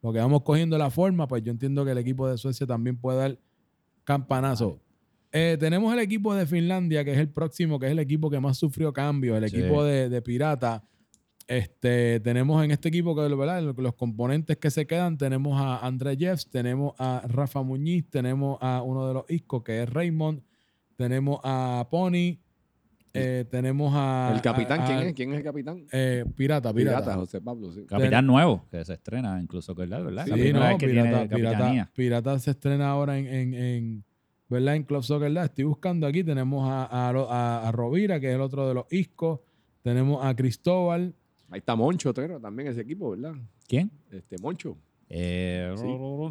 lo 0.03 0.13
que 0.13 0.19
vamos 0.21 0.43
cogiendo 0.43 0.77
la 0.79 0.91
forma, 0.91 1.27
pues 1.27 1.43
yo 1.43 1.51
entiendo 1.51 1.85
que 1.85 1.91
el 1.93 1.99
equipo 1.99 2.29
de 2.29 2.37
Suecia 2.39 2.67
también 2.67 2.97
puede 2.97 3.19
dar 3.19 3.39
campanazo. 4.05 4.81
Eh, 5.33 5.57
tenemos 5.59 5.93
el 5.93 5.99
equipo 6.01 6.35
de 6.35 6.47
Finlandia, 6.47 7.05
que 7.05 7.13
es 7.13 7.19
el 7.19 7.29
próximo, 7.29 7.79
que 7.79 7.87
es 7.87 7.93
el 7.93 7.99
equipo 7.99 8.31
que 8.31 8.39
más 8.41 8.57
sufrió 8.57 8.93
cambios, 8.93 9.37
el 9.43 9.49
Sí. 9.51 9.57
equipo 9.59 9.83
de, 9.85 10.09
de 10.09 10.23
Pirata. 10.23 10.85
Este, 11.49 12.19
tenemos 12.21 12.65
en 12.65 12.73
este 12.73 12.89
equipo 12.89 13.15
que 13.15 13.23
¿verdad? 13.35 13.63
los 13.63 13.95
componentes 13.95 14.57
que 14.57 14.71
se 14.71 14.87
quedan, 14.87 15.17
tenemos 15.17 15.61
a 15.61 15.79
André 15.87 16.17
Jeffs, 16.17 16.49
tenemos 16.51 16.95
a 16.99 17.23
Rafa 17.29 17.63
Muñiz, 17.63 18.09
tenemos 18.11 18.59
a 18.61 18.83
uno 18.83 19.07
de 19.07 19.15
los 19.15 19.25
Isco, 19.31 19.63
que 19.63 19.83
es 19.83 19.89
Raymond, 19.89 20.43
tenemos 20.97 21.39
a 21.45 21.87
Pony, 21.91 22.39
Eh, 23.17 23.45
tenemos 23.51 23.93
a. 23.95 24.33
¿El 24.35 24.41
capitán? 24.43 24.81
a- 24.81 24.85
a- 24.85 24.87
¿Quién 24.87 25.09
es? 25.09 25.15
¿Quién 25.15 25.33
es 25.33 25.39
el 25.39 25.45
capitán? 25.45 25.85
Eh, 25.93 26.25
pirata, 26.37 26.73
pirata. 26.73 26.99
Pirata, 27.01 27.17
José 27.19 27.41
Pablo, 27.41 27.73
sí. 27.73 27.85
Capitán 27.87 28.27
nuevo, 28.27 28.65
que 28.71 28.85
se 28.85 28.93
estrena 28.95 29.41
incluso, 29.41 29.75
¿verdad? 29.75 30.03
¿verdad? 30.05 30.25
Sí, 30.25 30.31
La 30.31 30.37
primera 30.37 30.59
no, 30.61 30.67
vez 30.69 30.77
que 30.79 30.87
pirata, 30.89 31.11
tiene 31.11 31.29
pirata. 31.37 31.91
Pirata 31.95 32.39
se 32.39 32.51
estrena 32.51 32.89
ahora 32.91 33.19
en, 33.19 33.27
en, 33.27 33.55
en, 33.55 34.05
¿verdad? 34.49 34.77
En 34.77 34.83
Club 34.85 35.03
Soccer 35.03 35.33
Dad. 35.33 35.45
Estoy 35.47 35.65
buscando 35.65 36.07
aquí. 36.07 36.23
Tenemos 36.25 36.69
a, 36.69 36.85
a, 36.85 37.09
a- 37.11 37.69
a 37.69 37.73
Rovira, 37.73 38.21
que 38.21 38.29
es 38.29 38.35
el 38.35 38.41
otro 38.41 38.67
de 38.69 38.75
los 38.75 38.85
Iscos. 38.91 39.41
Tenemos 39.83 40.25
a 40.25 40.35
Cristóbal. 40.35 41.15
Ahí 41.51 41.59
está 41.59 41.77
Moncho, 41.77 42.13
creo, 42.13 42.41
también 42.41 42.69
ese 42.69 42.81
equipo, 42.81 43.11
¿verdad? 43.13 43.35
¿Quién? 43.69 43.91
Este, 44.11 44.37
Moncho. 44.43 44.77
Eh, 45.09 45.73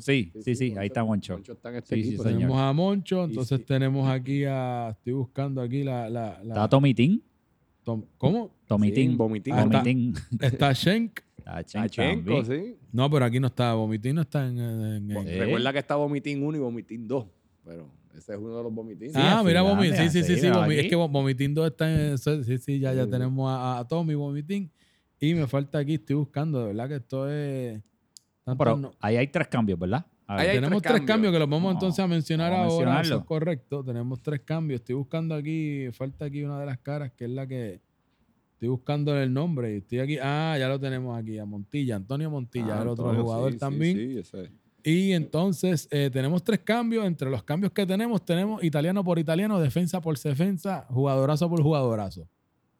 Sí. 0.01 0.32
sí, 0.34 0.41
sí, 0.44 0.55
sí, 0.55 0.75
ahí 0.77 0.88
está 0.88 1.03
Moncho. 1.03 1.34
Moncho 1.34 1.53
está 1.53 1.70
en 1.70 1.75
este 1.77 2.03
señor. 2.03 2.24
Tenemos 2.25 2.60
a 2.60 2.74
Moncho. 2.74 3.24
Entonces 3.24 3.60
sí. 3.60 3.65
tenemos 3.65 4.10
aquí 4.10 4.44
a. 4.46 4.89
Estoy 4.91 5.13
buscando 5.13 5.62
aquí 5.62 5.84
la. 5.84 6.10
la, 6.10 6.39
la- 6.44 6.53
Está 6.55 6.70
Tomitín. 6.70 7.24
Tom- 7.84 8.03
¿Cómo? 8.17 8.51
Tomitín. 8.67 9.12
Sí, 9.12 9.15
Vomitín. 9.17 9.53
Ah, 9.53 9.63
está-. 10.41 10.46
Está 10.48 10.74
Schenk. 10.75 11.20
Está 11.38 11.63
también. 11.63 12.46
sí. 12.46 12.75
No, 12.91 13.10
pero 13.10 13.25
aquí 13.25 13.39
no 13.39 13.48
está. 13.48 13.74
Vomitín 13.75 14.15
no 14.15 14.22
está 14.22 14.48
en. 14.48 14.60
en- 14.60 15.12
en- 15.12 15.27
Eh. 15.27 15.39
Recuerda 15.39 15.72
que 15.72 15.79
está 15.79 15.96
Vomitín 15.96 16.44
1 16.44 16.58
y 16.58 16.60
Vomitín 16.62 17.08
2. 17.08 17.25
Pero 17.63 17.89
ese 18.15 18.34
es 18.34 18.39
uno 18.39 18.58
de 18.58 18.63
los 18.63 18.74
Vomitines. 18.74 19.15
ah, 19.15 19.41
mira, 19.46 19.62
Vomitín. 19.62 19.96
Sí, 19.96 20.10
sí, 20.10 20.24
sí. 20.24 20.39
sí, 20.39 20.48
Es 20.77 20.88
que 20.89 20.96
Vomitín 20.96 21.53
2 21.53 21.67
está 21.67 22.10
en. 22.12 22.17
Sí, 22.17 22.58
sí, 22.58 22.79
ya, 22.79 22.94
ya 22.94 23.05
Sí. 23.05 23.10
tenemos 23.12 23.50
a, 23.50 23.79
a 23.79 23.88
Tommy 23.88 24.15
Vomitín. 24.15 24.70
Y 25.20 25.34
me 25.34 25.48
falta 25.48 25.77
aquí, 25.79 25.94
estoy 25.94 26.17
buscando, 26.17 26.60
de 26.60 26.65
verdad 26.67 26.89
que 26.89 26.96
esto 26.96 27.29
es. 27.32 27.79
Pero 28.45 28.77
no- 28.77 28.91
ahí 28.99 29.17
hay 29.17 29.27
tres 29.27 29.47
cambios, 29.47 29.79
¿verdad? 29.79 30.05
Ahí 30.27 30.47
hay 30.47 30.55
tenemos 30.57 30.81
tres 30.81 30.93
tres 30.93 30.99
cambios. 31.01 31.07
cambios. 31.07 31.33
que 31.33 31.39
los 31.39 31.49
vamos 31.49 31.63
No, 31.63 31.71
entonces 31.71 31.99
a 32.03 32.07
mencionar 32.07 32.53
ahora. 32.53 33.01
Eso 33.01 33.17
es 33.17 33.25
correcto. 33.25 33.83
Tenemos 33.83 34.21
tres 34.21 34.41
cambios. 34.41 34.81
Estoy 34.81 34.95
buscando 34.95 35.35
aquí, 35.35 35.87
falta 35.93 36.25
aquí 36.25 36.43
una 36.43 36.59
de 36.59 36.65
las 36.65 36.77
caras 36.79 37.11
que 37.13 37.25
es 37.25 37.31
la 37.31 37.47
que. 37.47 37.81
Estoy 38.53 38.69
buscando 38.69 39.15
el 39.17 39.33
nombre 39.33 39.73
y 39.73 39.77
estoy 39.77 39.99
aquí. 39.99 40.17
Ah, 40.21 40.55
ya 40.57 40.67
lo 40.69 40.79
tenemos 40.79 41.17
aquí, 41.19 41.37
a 41.37 41.45
Montilla, 41.45 41.97
Antonio 41.97 42.29
Montilla, 42.29 42.79
Ah, 42.79 42.81
el 42.83 42.87
otro 42.87 43.05
Antonio, 43.09 43.23
jugador 43.23 43.51
sí, 43.51 43.55
sí, 43.55 43.59
también. 43.59 43.97
Sí, 43.97 44.17
ese. 44.19 44.51
Y 44.83 45.11
entonces 45.11 45.87
eh, 45.91 46.09
tenemos 46.13 46.43
tres 46.43 46.59
cambios. 46.59 47.05
Entre 47.05 47.29
los 47.29 47.43
cambios 47.43 47.73
que 47.73 47.85
tenemos, 47.85 48.23
tenemos 48.23 48.63
italiano 48.63 49.03
por 49.03 49.19
italiano, 49.19 49.59
defensa 49.59 49.99
por 50.01 50.17
defensa, 50.17 50.85
jugadorazo 50.89 51.49
por 51.49 51.61
jugadorazo. 51.61 52.27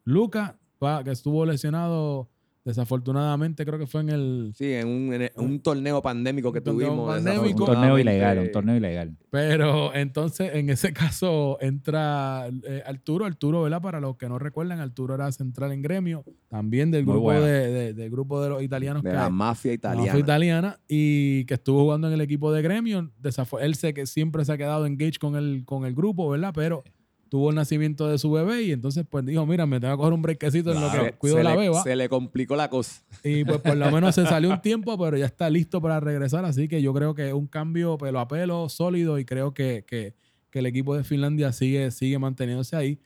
Luca, 0.04 0.56
que 1.04 1.10
estuvo 1.10 1.44
lesionado 1.44 2.28
desafortunadamente, 2.66 3.64
creo 3.64 3.78
que 3.78 3.86
fue 3.86 4.02
en 4.02 4.10
el. 4.10 4.52
Sí, 4.54 4.72
en 4.72 4.88
un, 4.88 5.12
en 5.14 5.30
un 5.36 5.60
torneo 5.60 6.02
pandémico 6.02 6.52
que 6.52 6.58
Un 6.58 6.64
torneo 6.64 6.88
tuvimos. 6.88 7.08
pandémico. 7.14 7.64
un 7.64 7.66
torneo 7.72 7.98
ilegal, 7.98 8.38
un 8.38 8.52
torneo 8.52 8.76
ilegal. 8.76 9.16
Pero 9.30 9.94
entonces, 9.94 10.50
en 10.54 10.68
ese 10.70 10.92
caso, 10.92 11.58
entra 11.60 12.48
eh, 12.64 12.82
Arturo. 12.86 13.24
Arturo, 13.24 13.62
¿verdad? 13.62 13.80
Para 13.80 14.00
los 14.00 14.16
que 14.16 14.28
no 14.28 14.38
recuerdan, 14.38 14.80
Arturo 14.80 15.14
era 15.14 15.30
central 15.32 15.72
en 15.72 15.82
gremio, 15.82 16.24
también 16.48 16.90
del 16.90 17.04
Muy 17.04 17.12
grupo, 17.14 17.24
bueno. 17.24 17.40
de, 17.42 17.70
de- 17.70 17.94
del 17.94 18.10
grupo 18.10 18.42
de 18.42 18.48
los 18.50 18.62
italianos 18.62 19.02
De 19.02 19.10
que 19.10 19.16
la 19.16 19.26
hay. 19.26 19.32
mafia 19.32 19.72
italiana. 19.72 20.18
italiana 20.18 20.80
y 20.88 21.44
que 21.46 21.54
estuvo 21.54 21.82
jugando 21.84 22.08
en 22.08 22.14
el 22.14 22.20
equipo 22.20 22.52
de 22.52 22.62
gremio. 22.62 23.10
Desafo- 23.22 23.60
él 23.60 23.74
sé 23.74 23.94
que 23.94 24.06
siempre 24.06 24.44
se 24.44 24.52
ha 24.52 24.56
quedado 24.58 24.86
engaged 24.86 25.16
con 25.20 25.36
el, 25.36 25.64
con 25.64 25.84
el 25.86 25.94
grupo, 25.94 26.28
¿verdad? 26.28 26.52
Pero 26.54 26.82
tuvo 27.28 27.50
el 27.50 27.56
nacimiento 27.56 28.08
de 28.08 28.18
su 28.18 28.30
bebé 28.30 28.62
y 28.62 28.72
entonces 28.72 29.04
pues 29.08 29.24
dijo, 29.26 29.44
mira, 29.46 29.66
me 29.66 29.80
tengo 29.80 29.94
que 29.94 29.98
coger 29.98 30.12
un 30.12 30.22
brequecito 30.22 30.72
en 30.72 30.80
lo 30.80 30.90
que 30.92 31.12
cuido 31.14 31.42
la 31.42 31.50
le- 31.54 31.60
beba. 31.60 31.82
Se 31.82 31.96
le 31.96 32.08
complicó 32.08 32.54
la 32.56 32.70
cosa. 32.70 33.02
Y 33.24 33.44
pues 33.44 33.58
por 33.60 33.76
lo 33.76 33.90
menos 33.90 34.14
se 34.14 34.24
salió 34.26 34.50
un 34.50 34.60
tiempo, 34.60 34.96
pero 34.98 35.16
ya 35.16 35.26
está 35.26 35.50
listo 35.50 35.80
para 35.80 35.98
regresar. 36.00 36.44
Así 36.44 36.68
que 36.68 36.80
yo 36.82 36.94
creo 36.94 37.14
que 37.14 37.28
es 37.28 37.34
un 37.34 37.46
cambio 37.46 37.98
pelo 37.98 38.20
a 38.20 38.28
pelo, 38.28 38.68
sólido, 38.68 39.18
y 39.18 39.24
creo 39.24 39.52
que, 39.54 39.84
que- 39.86 40.14
que 40.50 40.60
el 40.60 40.66
equipo 40.66 40.96
de 40.96 41.04
Finlandia 41.04 41.52
sigue, 41.52 41.90
sigue 41.90 42.18
manteniéndose 42.18 42.76
ahí. 42.76 42.98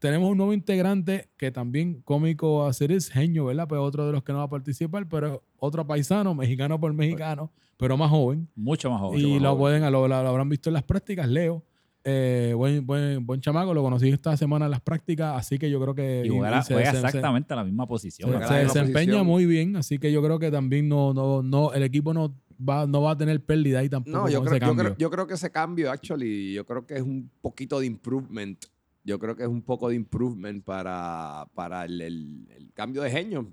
Tenemos 0.00 0.30
un 0.30 0.36
nuevo 0.36 0.52
integrante 0.52 1.28
que 1.36 1.50
también 1.50 2.00
cómico 2.02 2.64
hacer 2.66 2.92
es 2.92 3.10
Genio, 3.10 3.46
¿verdad? 3.46 3.66
Pues 3.68 3.80
otro 3.80 4.06
de 4.06 4.12
los 4.12 4.22
que 4.22 4.32
no 4.32 4.38
va 4.38 4.44
a 4.44 4.48
participar, 4.48 5.08
pero 5.08 5.42
otro 5.58 5.86
paisano, 5.86 6.34
mexicano 6.34 6.78
por 6.80 6.92
mexicano, 6.94 7.52
pero 7.76 7.96
más 7.96 8.08
joven. 8.10 8.48
Mucho 8.54 8.90
más 8.90 9.00
joven. 9.00 9.20
y 9.20 9.32
más 9.34 9.42
lo 9.42 9.48
joven. 9.56 9.80
pueden, 9.80 9.92
lo, 9.92 10.06
lo 10.08 10.14
habrán 10.14 10.48
visto 10.48 10.70
en 10.70 10.74
las 10.74 10.84
prácticas, 10.84 11.28
Leo. 11.28 11.64
Eh, 12.10 12.54
buen, 12.54 12.86
buen, 12.86 13.26
buen 13.26 13.40
chamaco, 13.42 13.74
lo 13.74 13.82
conocí 13.82 14.08
esta 14.08 14.34
semana 14.36 14.64
en 14.64 14.70
las 14.70 14.80
prácticas, 14.80 15.36
así 15.36 15.58
que 15.58 15.68
yo 15.70 15.78
creo 15.80 15.94
que 15.94 16.22
Y 16.24 16.28
juega, 16.30 16.60
y 16.60 16.62
se- 16.62 16.72
juega 16.74 16.90
se- 16.92 17.00
se- 17.00 17.06
exactamente 17.06 17.52
a 17.52 17.56
la 17.56 17.64
misma 17.64 17.86
posición. 17.86 18.30
se, 18.30 18.54
desempeña 18.54 18.92
posición. 18.94 19.26
muy 19.26 19.44
bien, 19.44 19.76
así 19.76 19.98
que 19.98 20.10
yo 20.10 20.22
creo 20.22 20.38
que 20.38 20.50
también 20.50 20.88
no, 20.88 21.12
no, 21.12 21.42
no, 21.42 21.72
el 21.74 21.82
equipo 21.82 22.14
no 22.14 22.34
va, 22.66 22.86
no 22.86 23.02
va 23.02 23.10
a 23.10 23.16
tener 23.18 23.44
pérdida 23.44 23.80
ahí 23.80 23.90
tampoco. 23.90 24.16
No, 24.16 24.28
yo 24.28 24.38
con 24.38 24.46
creo, 24.46 24.56
ese 24.56 24.60
yo, 24.64 24.66
cambio. 24.68 24.84
creo, 24.84 24.96
yo 24.96 25.10
creo 25.10 25.26
que 25.26 25.34
ese 25.34 25.50
cambio, 25.50 25.90
actually, 25.90 26.54
yo 26.54 26.64
creo 26.64 26.86
que 26.86 26.94
es 26.94 27.02
un 27.02 27.30
poquito 27.42 27.78
de 27.80 27.86
improvement. 27.86 28.58
Yo 29.04 29.18
creo 29.18 29.36
que 29.36 29.42
es 29.42 29.48
un 29.48 29.62
poco 29.62 29.88
de 29.90 29.94
improvement 29.96 30.64
para, 30.64 31.46
para 31.54 31.84
el, 31.84 32.00
el- 32.00 32.48
el 32.56 32.72
cambio 32.72 33.02
de 33.02 33.10
genio. 33.10 33.46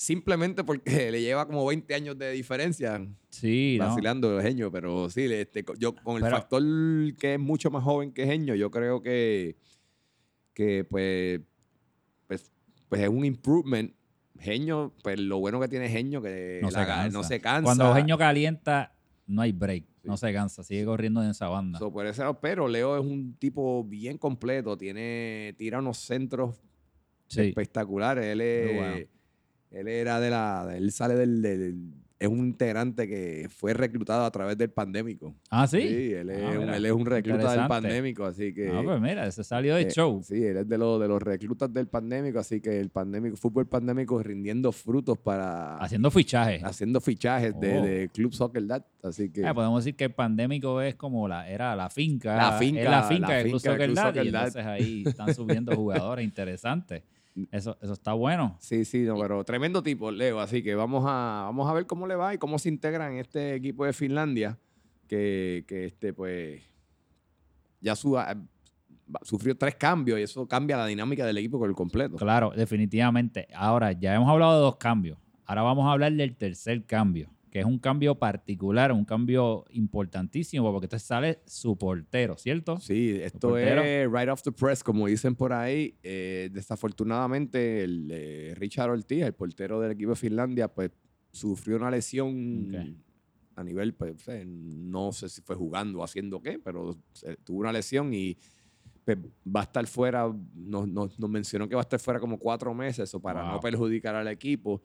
Simplemente 0.00 0.64
porque 0.64 0.84
le 1.12 1.20
lleva 1.20 1.46
como 1.46 1.66
20 1.66 1.94
años 1.94 2.16
de 2.16 2.32
diferencia 2.32 3.06
Sí, 3.28 3.76
¿no? 3.78 3.88
vacilando 3.88 4.34
el 4.38 4.42
genio. 4.42 4.72
Pero 4.72 5.10
sí, 5.10 5.24
este, 5.30 5.62
yo 5.78 5.94
con 5.94 6.16
el 6.16 6.22
Pero- 6.22 6.36
factor 6.36 6.62
que 7.18 7.34
es 7.34 7.38
mucho 7.38 7.70
más 7.70 7.84
joven 7.84 8.10
que 8.10 8.24
genio, 8.24 8.54
yo 8.54 8.70
creo 8.70 9.02
que, 9.02 9.58
que 10.54 10.84
pues, 10.88 11.42
pues, 12.26 12.50
pues 12.88 13.02
es 13.02 13.08
un 13.10 13.26
improvement. 13.26 13.92
Genio, 14.38 14.94
pues 15.02 15.20
lo 15.20 15.38
bueno 15.38 15.60
que 15.60 15.68
tiene 15.68 15.90
genio 15.90 16.22
que 16.22 16.60
No 16.62 16.70
se 16.70 16.78
la- 16.78 16.86
cansa. 16.86 17.18
no 17.18 17.22
se 17.22 17.38
cansa. 17.42 17.62
Cuando 17.64 17.88
Eugenio 17.88 18.16
calienta, 18.16 18.94
no 19.26 19.42
hay 19.42 19.52
break. 19.52 19.84
No 20.02 20.16
se 20.16 20.32
cansa. 20.32 20.62
Sigue 20.64 20.86
corriendo 20.86 21.22
en 21.22 21.28
esa 21.28 21.48
banda. 21.48 21.78
So, 21.78 21.92
por 21.92 22.06
ese 22.06 22.22
lado, 22.22 22.40
pero 22.40 22.66
Leo 22.68 22.96
es 22.96 23.04
un 23.04 23.34
tipo 23.34 23.84
bien 23.84 24.16
completo, 24.16 24.78
tiene, 24.78 25.54
tira 25.58 25.78
unos 25.80 25.98
centros 25.98 26.58
sí. 27.28 27.42
espectaculares. 27.42 28.24
Él, 28.24 28.40
es-. 28.40 29.08
Él 29.70 29.88
era 29.88 30.20
de 30.20 30.30
la, 30.30 30.72
él 30.76 30.90
sale 30.92 31.14
del, 31.14 31.42
del- 31.42 31.94
es 32.18 32.28
un 32.28 32.40
integrante 32.40 33.08
que 33.08 33.48
fue 33.48 33.72
reclutado 33.72 34.26
a 34.26 34.30
través 34.30 34.58
del 34.58 34.68
pandémico. 34.68 35.34
Ah, 35.48 35.66
sí. 35.66 35.78
él 36.12 36.28
es, 36.28 36.42
Ah, 36.54 36.58
un, 36.58 36.68
él 36.68 36.84
es 36.84 36.92
un 36.92 37.06
recluta 37.06 37.50
del 37.56 37.66
pandémico, 37.66 38.26
así 38.26 38.52
que. 38.52 38.68
Ah, 38.68 38.82
pues 38.84 39.00
mira, 39.00 39.26
ese 39.26 39.42
salió 39.42 39.74
de 39.76 39.82
eh, 39.84 39.90
show. 39.90 40.20
Sí, 40.22 40.34
él 40.44 40.58
es 40.58 40.68
de, 40.68 40.76
los 40.76 41.00
de 41.00 41.08
los 41.08 41.22
reclutas 41.22 41.72
del 41.72 41.86
pandémico, 41.88 42.38
así 42.38 42.60
que 42.60 42.78
el 42.78 42.90
pandémico, 42.90 43.38
fútbol 43.38 43.66
pandémico 43.68 44.22
rindiendo 44.22 44.70
frutos 44.70 45.16
para 45.16 45.78
Haciendo 45.78 46.10
fichajes. 46.10 46.62
haciendo 46.62 47.00
fichajes 47.00 47.58
de, 47.58 47.78
Oh. 47.78 47.82
de 47.86 48.10
Club 48.12 48.34
Soccer 48.34 48.66
Dad. 48.66 48.84
Así 49.02 49.30
que 49.30 49.46
Ah, 49.46 49.54
podemos 49.54 49.82
decir 49.82 49.96
que 49.96 50.04
el 50.04 50.12
pandémico 50.12 50.82
es 50.82 50.96
como 50.96 51.26
la, 51.26 51.48
era 51.48 51.74
la 51.74 51.88
finca. 51.88 52.36
La 52.36 52.52
finca, 52.58 52.80
es 52.82 52.90
la 52.90 53.02
finca 53.04 53.28
la 53.30 53.34
de 53.36 53.42
Club 53.44 53.60
finca 53.60 53.70
de 53.70 53.76
Soccer 53.78 53.86
Club 53.86 53.96
Dad, 53.96 54.06
Soccer 54.08 54.26
y 54.26 54.30
Dad. 54.30 54.46
entonces 54.48 54.66
ahí 54.66 55.02
están 55.06 55.34
subiendo 55.34 55.72
jugadores 55.74 56.22
interesantes. 56.26 57.02
Eso, 57.52 57.76
eso 57.80 57.92
está 57.92 58.12
bueno. 58.12 58.56
Sí, 58.60 58.84
sí, 58.84 59.00
no, 59.02 59.16
pero 59.18 59.44
tremendo 59.44 59.82
tipo, 59.82 60.10
Leo. 60.10 60.40
Así 60.40 60.62
que 60.62 60.74
vamos 60.74 61.04
a, 61.06 61.42
vamos 61.46 61.68
a 61.68 61.72
ver 61.72 61.86
cómo 61.86 62.06
le 62.06 62.14
va 62.16 62.34
y 62.34 62.38
cómo 62.38 62.58
se 62.58 62.68
integra 62.68 63.10
en 63.10 63.18
este 63.18 63.54
equipo 63.54 63.84
de 63.84 63.92
Finlandia, 63.92 64.58
que, 65.06 65.64
que 65.66 65.86
este, 65.86 66.12
pues, 66.12 66.62
ya 67.80 67.96
su- 67.96 68.18
ah, 68.18 68.36
sufrió 69.22 69.56
tres 69.56 69.74
cambios 69.74 70.18
y 70.18 70.22
eso 70.22 70.46
cambia 70.46 70.76
la 70.76 70.86
dinámica 70.86 71.24
del 71.26 71.38
equipo 71.38 71.58
por 71.58 71.68
el 71.68 71.74
completo. 71.74 72.16
Claro, 72.16 72.52
definitivamente. 72.54 73.48
Ahora, 73.54 73.92
ya 73.92 74.14
hemos 74.14 74.28
hablado 74.28 74.54
de 74.54 74.60
dos 74.60 74.76
cambios. 74.76 75.18
Ahora 75.46 75.62
vamos 75.62 75.86
a 75.86 75.92
hablar 75.92 76.12
del 76.12 76.36
tercer 76.36 76.84
cambio, 76.84 77.28
que 77.50 77.58
es 77.60 77.64
un 77.66 77.78
cambio 77.78 78.14
particular, 78.14 78.92
un 78.92 79.04
cambio 79.04 79.64
importantísimo, 79.70 80.70
porque 80.72 80.86
entonces 80.86 81.06
sale 81.06 81.40
su 81.46 81.76
portero, 81.76 82.36
¿cierto? 82.38 82.78
Sí, 82.78 83.10
esto 83.20 83.48
es 84.04 84.10
right 84.12 84.28
off 84.28 84.42
the 84.42 84.52
press, 84.52 84.84
como 84.84 85.06
dicen 85.08 85.34
por 85.34 85.52
ahí. 85.52 85.96
Eh, 86.02 86.48
desafortunadamente, 86.52 87.82
el, 87.84 88.08
eh, 88.12 88.54
Richard 88.56 88.90
Ortiz, 88.90 89.22
el 89.22 89.32
portero 89.34 89.80
del 89.80 89.92
equipo 89.92 90.10
de 90.10 90.16
Finlandia, 90.16 90.68
pues 90.68 90.90
sufrió 91.32 91.76
una 91.76 91.90
lesión 91.90 92.70
a 93.56 93.64
nivel, 93.64 93.94
pues, 93.94 94.14
no 94.46 95.12
sé 95.12 95.28
si 95.28 95.40
fue 95.42 95.54
jugando 95.56 95.98
o 95.98 96.04
haciendo 96.04 96.40
qué, 96.40 96.58
pero 96.58 96.96
tuvo 97.44 97.58
una 97.60 97.72
lesión 97.72 98.12
y 98.14 98.38
pues, 99.04 99.18
va 99.46 99.60
a 99.60 99.64
estar 99.64 99.86
fuera, 99.86 100.32
nos, 100.54 100.86
nos- 100.88 101.18
nos 101.18 101.30
mencionó 101.30 101.68
que 101.68 101.74
va 101.74 101.80
a 101.80 101.82
estar 101.82 101.98
fuera 102.00 102.20
como 102.20 102.38
cuatro 102.38 102.72
meses, 102.74 103.12
o 103.14 103.20
para 103.20 103.40
no 103.54 103.60
perjudicar 103.60 104.14
al 104.14 104.28
equipo, 104.28 104.82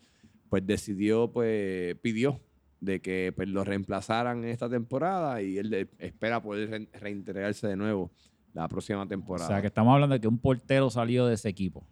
pues 0.49 0.65
decidió, 0.65 1.31
pues 1.31 1.95
pidió 2.01 2.39
de 2.85 3.01
que 3.01 3.33
pues, 3.35 3.47
lo 3.49 3.63
reemplazaran 3.63 4.43
en 4.43 4.49
esta 4.49 4.69
temporada 4.69 5.41
y 5.41 5.57
él 5.57 5.73
eh, 5.73 5.87
espera 5.99 6.41
poder 6.41 6.69
re- 6.69 6.89
reintegrarse 6.99 7.67
de 7.67 7.75
nuevo 7.75 8.11
la 8.53 8.67
próxima 8.69 9.01
O 9.01 9.07
temporada. 9.07 9.47
sea, 9.47 9.59
que 9.61 9.67
estamos 9.67 9.93
hablando 9.93 10.13
de 10.13 10.21
que 10.21 10.27
un 10.27 10.37
portero 10.37 10.89
salió 10.89 11.25
de 11.27 11.33
ese 11.35 11.49
equipo. 11.49 11.85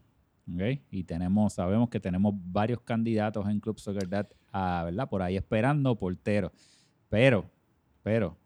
¿ok? 0.54 0.80
Y 0.92 1.04
tenemos, 1.04 1.54
sabemos 1.54 1.90
que 1.90 2.00
tenemos 2.00 2.34
varios 2.38 2.80
candidatos 2.82 3.48
en 3.50 3.60
Club 3.60 3.80
Soccer 3.80 4.08
Dad, 4.08 4.28
¿verdad? 4.54 5.10
Por 5.10 5.22
ahí 5.22 5.36
esperando 5.36 5.96
porteros. 5.98 6.52
Pero, 7.10 7.50
pero, 8.02 8.38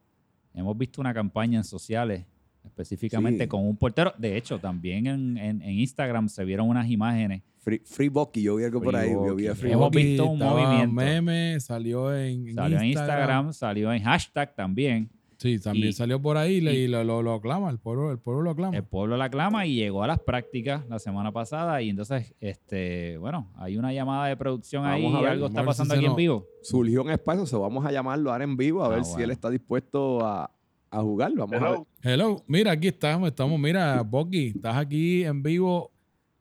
hemos 0.54 0.78
visto 0.78 1.02
una 1.02 1.14
campaña 1.14 1.58
en 1.60 1.64
sociales 1.64 2.26
específicamente 2.66 3.46
Sí. 3.46 3.48
con 3.48 3.66
un 3.66 3.78
portero. 3.78 4.14
De 4.18 4.36
hecho, 4.36 4.60
también 4.60 5.08
en, 5.08 5.38
en- 5.38 5.62
en 5.62 5.72
Instagram 5.80 6.28
se 6.30 6.44
vieron 6.46 6.68
unas 6.70 6.90
imágenes. 6.90 7.42
Free, 7.68 7.82
Free 7.84 8.08
Bucky, 8.08 8.42
yo 8.44 8.56
vi 8.56 8.64
algo 8.64 8.82
por 8.82 8.96
ahí. 8.96 9.12
Yo 9.12 9.36
vi 9.36 9.48
a 9.48 9.50
Bucky. 9.52 9.60
Free 9.62 9.72
Hemos 9.74 9.86
Bucky. 9.88 10.04
visto 10.04 10.26
un 10.26 10.40
movimiento. 10.40 10.94
meme, 10.94 11.60
salió 11.60 12.16
en, 12.16 12.48
en 12.48 12.56
Salió 12.56 12.78
en 12.80 12.86
Instagram. 12.86 13.52
Salió 13.52 13.92
en 13.92 14.04
hashtag 14.04 14.56
también. 14.56 15.10
Sí, 15.36 15.60
también 15.60 15.90
Y- 15.90 15.94
salió 15.94 16.20
por 16.22 16.38
ahí 16.38 16.54
y, 16.56 16.62
le- 16.62 16.74
y- 16.74 16.88
lo, 16.88 17.04
lo, 17.04 17.22
lo 17.22 17.34
aclama, 17.34 17.70
el 17.70 17.78
pueblo, 17.78 18.10
el 18.10 18.20
pueblo 18.20 18.42
lo 18.44 18.52
aclama. 18.52 18.76
El 18.78 18.84
pueblo 18.86 19.18
la 19.18 19.26
aclama 19.26 19.66
y 19.66 19.76
llegó 19.76 20.02
a 20.02 20.08
las 20.08 20.20
prácticas 20.20 20.88
la 20.88 20.98
semana 20.98 21.34
pasada 21.34 21.82
y 21.82 21.90
entonces, 21.90 22.34
este, 22.40 23.18
bueno, 23.18 23.52
hay 23.58 23.78
una 23.78 23.92
llamada 23.94 24.28
de 24.28 24.38
producción 24.38 24.84
Vamos 24.84 24.96
ahí 24.98 25.06
a 25.06 25.10
y 25.20 25.22
ver, 25.24 25.32
algo 25.34 25.48
está 25.48 25.62
ver 25.62 25.66
si 25.66 25.68
pasando 25.68 25.94
aquí 25.94 26.06
en 26.06 26.16
vivo. 26.16 26.48
Surgió 26.64 27.04
un 27.04 27.12
espacio, 27.12 27.46
so 27.46 27.60
vamos 27.60 27.86
a 27.86 27.92
llamarlo 27.92 28.32
ahora 28.32 28.46
en 28.46 28.56
vivo 28.58 28.82
a 28.82 28.88
Ah, 28.88 28.90
ver 28.90 29.04
si 29.04 29.22
él 29.22 29.30
está 29.30 29.50
dispuesto 29.52 30.26
a, 30.26 30.50
a 30.90 31.02
jugar. 31.02 31.32
Vamos 31.36 31.54
a 31.54 31.60
ver. 31.60 31.68
Hello. 31.70 31.88
Hello, 32.02 32.44
mira, 32.48 32.72
aquí 32.72 32.88
estamos, 32.88 33.28
estamos, 33.30 33.60
mira, 33.60 34.02
Boki, 34.02 34.54
estás 34.56 34.76
aquí 34.78 35.24
en 35.24 35.44
vivo 35.44 35.92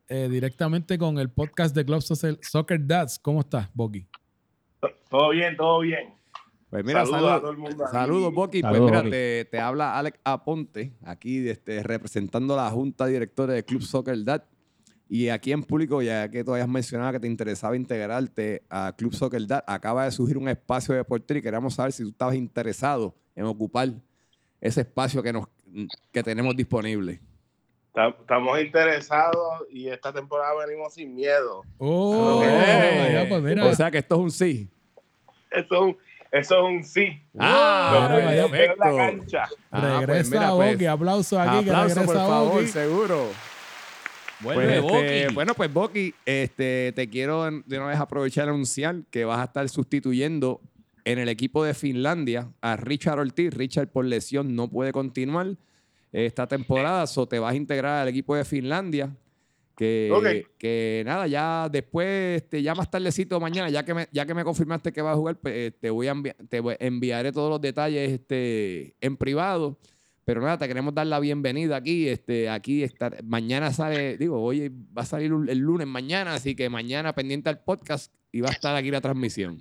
eh, 0.09 0.29
directamente 0.31 0.99
con 0.99 1.19
el 1.19 1.31
podcast 1.31 1.75
de 1.75 1.85
Club 1.85 2.03
Soccer 2.03 2.39
Soccer 2.43 2.87
Dads. 2.87 3.19
¿Cómo 3.19 3.41
estás, 3.41 3.69
Boki? 3.75 4.07
Todo 5.11 5.31
bien, 5.31 5.57
todo 5.57 5.81
bien. 5.81 6.15
Pues 6.71 6.85
mira, 6.85 7.07
Saludos 7.07 7.33
a 7.33 7.41
todo 7.41 7.51
el 7.53 7.59
mundo 7.59 7.85
saludos, 7.91 8.35
Boqui. 8.35 8.61
Pues 8.61 8.81
mira, 8.81 8.99
Boqui. 8.99 9.11
te, 9.11 9.45
te 9.51 9.61
habla 9.61 9.97
Alex 9.97 10.19
Aponte, 10.25 10.93
aquí 11.05 11.49
este, 11.49 11.83
representando 11.83 12.55
a 12.55 12.65
la 12.65 12.71
Junta 12.71 13.07
Directora 13.07 13.55
de 13.55 13.65
Club 13.65 13.83
Soccer 13.83 14.23
Dad. 14.25 14.45
Y 15.09 15.29
aquí 15.29 15.53
en 15.53 15.63
público, 15.63 16.03
ya 16.03 16.29
que 16.29 16.43
tú 16.43 16.53
habías 16.53 16.69
mencionado 16.69 17.13
que 17.13 17.21
te 17.21 17.29
interesaba 17.29 17.77
integrarte 17.77 18.65
a 18.69 18.93
Club 18.97 19.15
Soccer 19.15 19.47
Dad, 19.47 19.63
acaba 19.67 20.05
de 20.05 20.11
surgir 20.11 20.37
un 20.37 20.49
espacio 20.49 20.95
de 20.97 21.05
portero 21.05 21.39
y 21.39 21.43
queríamos 21.43 21.75
saber 21.75 21.93
si 21.93 22.03
tú 22.03 22.09
estabas 22.11 22.35
interesado 22.35 23.15
en 23.37 23.45
ocupar 23.45 23.95
ese 24.61 24.81
espacio 24.81 25.23
que, 25.23 25.33
nos, 25.33 25.47
que 26.11 26.23
tenemos 26.25 26.57
disponible. 26.57 27.21
Ta- 27.97 28.09
Estamos 28.09 28.61
interesados 28.61 29.63
y 29.71 29.89
esta 29.89 30.13
temporada 30.13 30.53
venimos 30.67 30.93
sin 30.93 31.15
miedo. 31.15 31.63
Oh, 31.79 32.43
Eh, 32.45 33.11
ya, 33.15 33.27
pues 33.27 33.43
mira. 33.43 33.65
O 33.65 33.75
sea 33.75 33.91
que 33.91 33.97
esto 33.99 34.17
es 34.17 34.21
un 34.21 34.31
sí. 34.31 34.69
Eso 35.51 35.75
es 35.75 35.81
un, 35.81 35.97
eso 36.31 36.55
es 36.59 36.63
un 36.63 36.85
sí. 36.85 37.23
Ah, 37.39 38.07
que 38.19 38.23
vaya, 38.27 38.45
en 38.45 38.53
la 38.53 38.59
perfecto. 38.59 38.97
cancha. 38.97 39.45
Ah, 39.71 39.81
pues 39.81 40.07
regresa 40.09 40.31
mira, 40.31 40.53
pues, 40.55 40.73
Boki, 40.75 40.87
aplauso 40.87 41.41
aquí, 41.41 41.65
que 41.65 41.71
Aplauso, 41.71 41.95
regresa 41.95 42.05
por 42.07 42.17
favor, 42.17 42.53
Boki. 42.53 42.67
seguro. 42.69 43.29
Vuelve, 44.41 44.83
Pues, 44.83 44.95
este, 45.13 45.33
bueno, 45.35 45.55
pues 45.55 45.73
Boki, 45.73 46.15
este, 46.27 46.93
te 46.95 47.09
quiero 47.09 47.45
de 47.51 47.79
una 47.79 47.87
vez 47.87 47.99
aprovechar 47.99 48.45
y 48.47 48.51
anunciar 48.51 48.97
que 49.11 49.25
vas 49.25 49.39
a 49.41 49.45
estar 49.45 49.67
sustituyendo 49.71 50.61
en 51.07 51.19
el 51.19 51.31
equipo 51.31 51.65
de 51.65 51.73
Finlandia 51.73 52.51
a 52.61 52.77
Richard 52.77 53.19
Ortiz. 53.19 53.55
Richard 53.55 53.89
por 53.89 54.05
lesión 54.05 54.55
no 54.55 54.69
puede 54.69 54.93
continuar 54.93 55.57
esta 56.13 56.47
temporada, 56.47 57.05
o 57.15 57.29
te 57.29 57.39
vas 57.39 57.53
a 57.53 57.57
integrar 57.57 58.03
al 58.03 58.09
equipo 58.09 58.35
de 58.35 58.45
Finlandia. 58.45 59.15
Que, 59.77 60.47
que 60.57 61.03
nada, 61.05 61.27
ya 61.27 61.69
después, 61.71 62.41
este, 62.43 62.63
ya 62.63 62.75
más 62.75 62.91
tardecito 62.91 63.39
mañana, 63.39 63.69
ya 63.69 63.85
que 63.85 63.93
me, 63.93 64.09
ya 64.11 64.25
que 64.25 64.33
me 64.33 64.43
confirmaste 64.43 64.91
que 64.91 65.03
vas 65.03 65.13
a 65.13 65.17
jugar, 65.17 65.37
pues, 65.37 65.55
eh, 65.55 65.71
te 65.79 65.91
voy 65.91 66.09
a 66.09 66.15
te 66.49 66.61
voy- 66.61 66.77
enviaré 66.81 67.31
todos 67.31 67.51
los 67.51 67.61
detalles 67.61 68.11
este, 68.11 68.95
en 69.03 69.19
privado. 69.19 69.79
Pero 70.25 70.41
nada, 70.41 70.57
te 70.59 70.67
queremos 70.67 70.95
dar 70.95 71.07
la 71.07 71.21
bienvenida 71.21 71.77
aquí. 71.77 72.09
Este, 72.09 72.49
aquí 72.49 72.83
estar, 72.83 73.23
mañana 73.23 73.71
sale, 73.71 74.17
digo, 74.17 74.43
hoy 74.43 74.69
va 74.97 75.03
a 75.03 75.05
salir 75.07 75.31
el 75.47 75.59
lunes 75.59 75.87
mañana, 75.87 76.35
así 76.35 76.57
que 76.57 76.71
mañana 76.71 77.15
pendiente 77.15 77.51
al 77.51 77.61
podcast 77.63 78.13
y 78.33 78.41
va 78.41 78.49
a 78.49 78.53
estar 78.53 78.75
aquí 78.75 78.91
la 78.91 79.03
transmisión. 79.03 79.61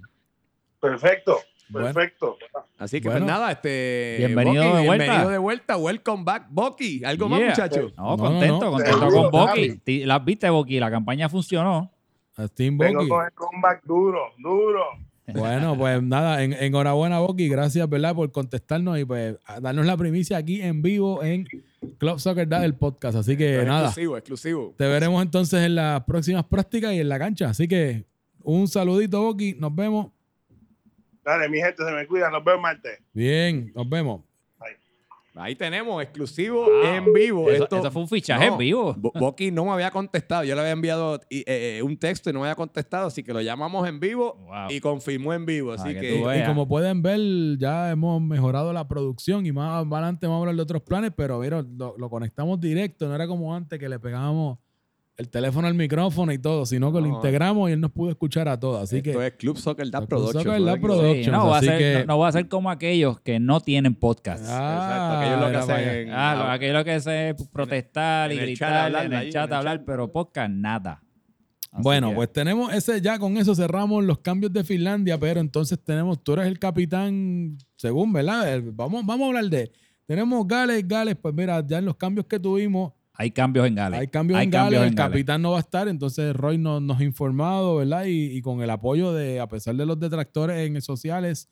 Perfecto, 0.79 1.39
Bueno. 1.69 1.88
perfecto. 1.93 2.38
Así 2.78 3.01
que 3.01 3.08
Bueno. 3.10 3.25
pues 3.25 3.34
nada, 3.34 3.51
este 3.51 4.15
Bienvenido 4.19 4.63
de 4.75 4.86
vuelta. 4.86 5.04
bienvenido 5.06 5.30
de 5.32 5.38
vuelta, 5.38 5.78
welcome 5.78 6.23
back, 6.23 6.47
Boki. 6.49 7.04
¿Algo 7.04 7.28
más, 7.30 7.39
Yeah. 7.39 7.49
muchachos? 7.49 7.93
No, 7.97 8.04
No, 8.04 8.10
no, 8.17 8.23
contento, 8.23 8.60
no. 8.65 8.71
contento 8.71 9.08
con 9.10 9.32
Boki. 9.32 10.06
Las 10.06 10.25
viste, 10.25 10.49
Boki, 10.49 10.80
la 10.80 10.91
campaña 10.91 11.28
funcionó. 11.30 11.91
A 12.38 12.47
Team 12.49 12.78
Vengo 12.78 12.99
Boki. 12.99 13.10
con 13.10 13.25
el 13.25 13.32
comeback 13.32 13.84
duro, 13.86 14.19
duro. 14.38 14.82
Bueno, 15.28 15.75
pues 15.75 16.04
nada, 16.04 16.43
en- 16.43 16.54
enhorabuena, 16.54 17.19
Boki. 17.19 17.47
Gracias, 17.47 17.89
¿verdad?, 17.89 18.13
por 18.13 18.32
contestarnos 18.32 18.99
y 18.99 19.06
pues 19.06 19.38
darnos 19.62 19.86
la 19.88 19.97
primicia 19.97 20.38
aquí 20.38 20.62
en 20.62 20.84
vivo 20.84 21.23
en 21.23 21.47
Club 21.97 22.19
Soccer 22.19 22.47
Dad, 22.47 22.63
el 22.63 22.75
podcast. 22.75 23.17
Así 23.17 23.36
que 23.36 23.62
Es 23.62 23.65
nada, 23.65 23.86
Exclusivo, 23.88 24.17
exclusivo. 24.17 24.75
te 24.78 24.86
veremos 24.86 25.23
entonces 25.23 25.63
en 25.63 25.73
las 25.75 26.04
próximas 26.04 26.43
prácticas 26.45 26.93
y 26.93 26.99
en 26.99 27.10
la 27.10 27.17
cancha. 27.17 27.49
Así 27.49 27.67
que 27.67 28.06
un 28.43 28.67
saludito, 28.67 29.23
Boki. 29.23 29.56
Nos 29.58 29.73
vemos. 29.73 30.08
Dale, 31.25 31.49
mi 31.49 31.57
gente, 31.57 31.83
se 31.83 31.91
me 31.91 32.05
cuida. 32.07 32.29
Nos 32.29 32.43
vemos 32.43 32.61
martes. 32.61 32.99
Bien, 33.13 33.71
nos 33.75 33.89
vemos. 33.89 34.21
Ahí 35.38 35.53
tenemos, 35.53 36.01
exclusivo 36.01 36.63
Wow. 36.63 36.83
en 36.85 37.13
vivo. 37.13 37.49
Eso, 37.51 37.63
Esto- 37.63 37.79
eso 37.79 37.91
fue 37.91 38.03
un 38.03 38.07
fichaje 38.07 38.45
No, 38.47 38.53
en 38.53 38.57
vivo. 38.57 38.95
Bo- 38.97 39.11
Boki 39.19 39.51
no 39.51 39.65
me 39.65 39.71
había 39.71 39.91
contestado. 39.91 40.45
Yo 40.45 40.55
le 40.55 40.61
había 40.61 40.71
enviado 40.71 41.15
eh, 41.29 41.43
eh, 41.45 41.81
un 41.83 41.97
texto 41.97 42.29
y 42.29 42.33
no 42.33 42.39
me 42.39 42.45
había 42.45 42.55
contestado, 42.55 43.07
así 43.07 43.21
que 43.21 43.33
lo 43.33 43.41
llamamos 43.41 43.85
en 43.89 43.99
vivo 43.99 44.35
Wow. 44.45 44.67
y 44.69 44.79
confirmó 44.79 45.33
en 45.33 45.45
vivo. 45.45 45.73
Así 45.73 45.93
que. 45.93 46.21
Y 46.21 46.45
como 46.45 46.69
pueden 46.69 47.01
ver, 47.01 47.19
ya 47.57 47.91
hemos 47.91 48.21
mejorado 48.21 48.71
la 48.71 48.88
producción 48.88 49.45
y 49.45 49.51
más 49.51 49.85
adelante 49.85 50.25
vamos 50.25 50.38
a 50.38 50.41
hablar 50.43 50.55
de 50.55 50.61
otros 50.61 50.83
planes, 50.83 51.11
pero 51.13 51.39
mira, 51.39 51.61
lo, 51.69 51.95
lo 51.97 52.09
conectamos 52.09 52.57
directo, 52.61 53.09
no 53.09 53.15
era 53.15 53.27
como 53.27 53.53
antes 53.53 53.77
que 53.77 53.89
le 53.89 53.99
pegábamos 53.99 54.59
el 55.17 55.30
teléfono 55.30 55.67
al 55.67 55.73
micrófono 55.75 56.32
y 56.34 56.38
todo, 56.39 56.65
sino 56.65 56.91
que 56.91 56.99
lo 56.99 57.08
integramos 57.08 57.69
y 57.69 57.73
él 57.73 57.80
nos 57.80 57.91
pudo 57.91 58.10
escuchar 58.10 58.49
a 58.49 58.60
todos. 58.60 58.84
Así 58.84 58.97
esto 58.97 59.17
que 59.19 59.28
es 59.28 59.34
Club 59.34 59.58
Soccer 59.58 59.89
Dad 59.89 59.99
Club 59.99 60.10
Production. 60.10 60.43
Soccer 60.43 60.60
no 60.60 60.65
Dad. 60.65 60.80
Productions, 60.82 61.25
Sí, 61.25 61.32
no, 61.32 61.47
va 61.47 61.58
a 61.58 61.62
ser, 61.62 61.78
que- 61.78 61.99
no, 61.99 62.06
no 62.06 62.19
va 62.19 62.28
a 62.28 62.32
ser 62.34 62.47
como 62.49 62.69
aquellos 62.69 63.19
que 63.21 63.39
no 63.39 63.60
tienen 63.62 63.95
podcast. 63.95 64.43
Exacto, 64.43 65.17
aquellos 65.17 65.39
lo 65.39 65.49
que 65.51 65.58
hacen 65.58 65.89
en- 65.89 66.10
Ah, 66.12 66.36
lo- 66.36 66.51
aquello 66.51 66.84
que 66.84 66.95
es 66.95 67.06
protestar 67.51 68.32
en 68.32 68.38
y 68.38 68.41
gritar 68.41 68.73
hablar 68.73 69.06
en 69.06 69.13
ahí, 69.13 69.19
el 69.21 69.28
en 69.28 69.34
chat 69.34 69.47
el 69.49 69.54
hablar, 69.54 69.78
chat. 69.78 69.86
pero 69.86 70.12
podcast 70.12 70.49
nada. 70.51 71.01
Así 71.71 71.82
Bueno, 71.84 72.10
que- 72.10 72.15
pues 72.15 72.34
tenemos 72.34 72.73
ese, 72.73 72.99
ya 73.01 73.17
con 73.19 73.38
eso 73.38 73.56
cerramos 73.56 74.04
los 74.04 74.19
cambios 74.19 74.51
de 74.51 74.63
Finlandia, 74.63 75.17
pero 75.17 75.39
entonces 75.39 75.78
tenemos, 75.84 76.21
tú 76.23 76.34
eres 76.34 76.47
el 76.47 76.60
capitán, 76.60 77.58
según, 77.78 78.12
¿verdad? 78.13 78.62
Vamos, 78.73 79.06
vamos 79.06 79.25
a 79.25 79.28
hablar 79.28 79.45
de, 79.45 79.71
tenemos 80.06 80.45
Gales, 80.47 80.86
Gales, 80.88 81.15
pues 81.21 81.34
mira, 81.34 81.65
ya 81.65 81.78
en 81.80 81.86
los 81.86 81.95
cambios 81.95 82.25
que 82.28 82.39
tuvimos, 82.39 82.93
hay 83.17 83.32
cambios 83.32 83.67
en 83.67 83.75
Gales. 83.75 83.99
hay 83.99 84.08
cambios 84.08 84.41
en 84.41 84.49
Gales, 84.49 84.80
el 84.80 84.88
en 84.88 84.95
Gales. 84.95 85.12
capitán 85.12 85.41
no 85.41 85.51
va 85.51 85.58
a 85.58 85.62
estar, 85.62 85.88
entonces 85.88 86.36
Roy 86.36 86.58
nos, 86.58 86.82
nos 86.82 86.99
ha 86.99 87.04
informado, 87.04 87.78
¿verdad? 87.78 88.06
Y, 88.06 88.38
y 88.38 88.41
con 88.41 88.62
el 88.62 88.69
apoyo 88.69 89.13
de, 89.13 89.39
a 89.39 89.47
pesar 89.47 89.75
de 89.75 89.86
los 89.86 89.99
detractores 89.99 90.58
en 90.67 90.82
sociales, 90.82 91.49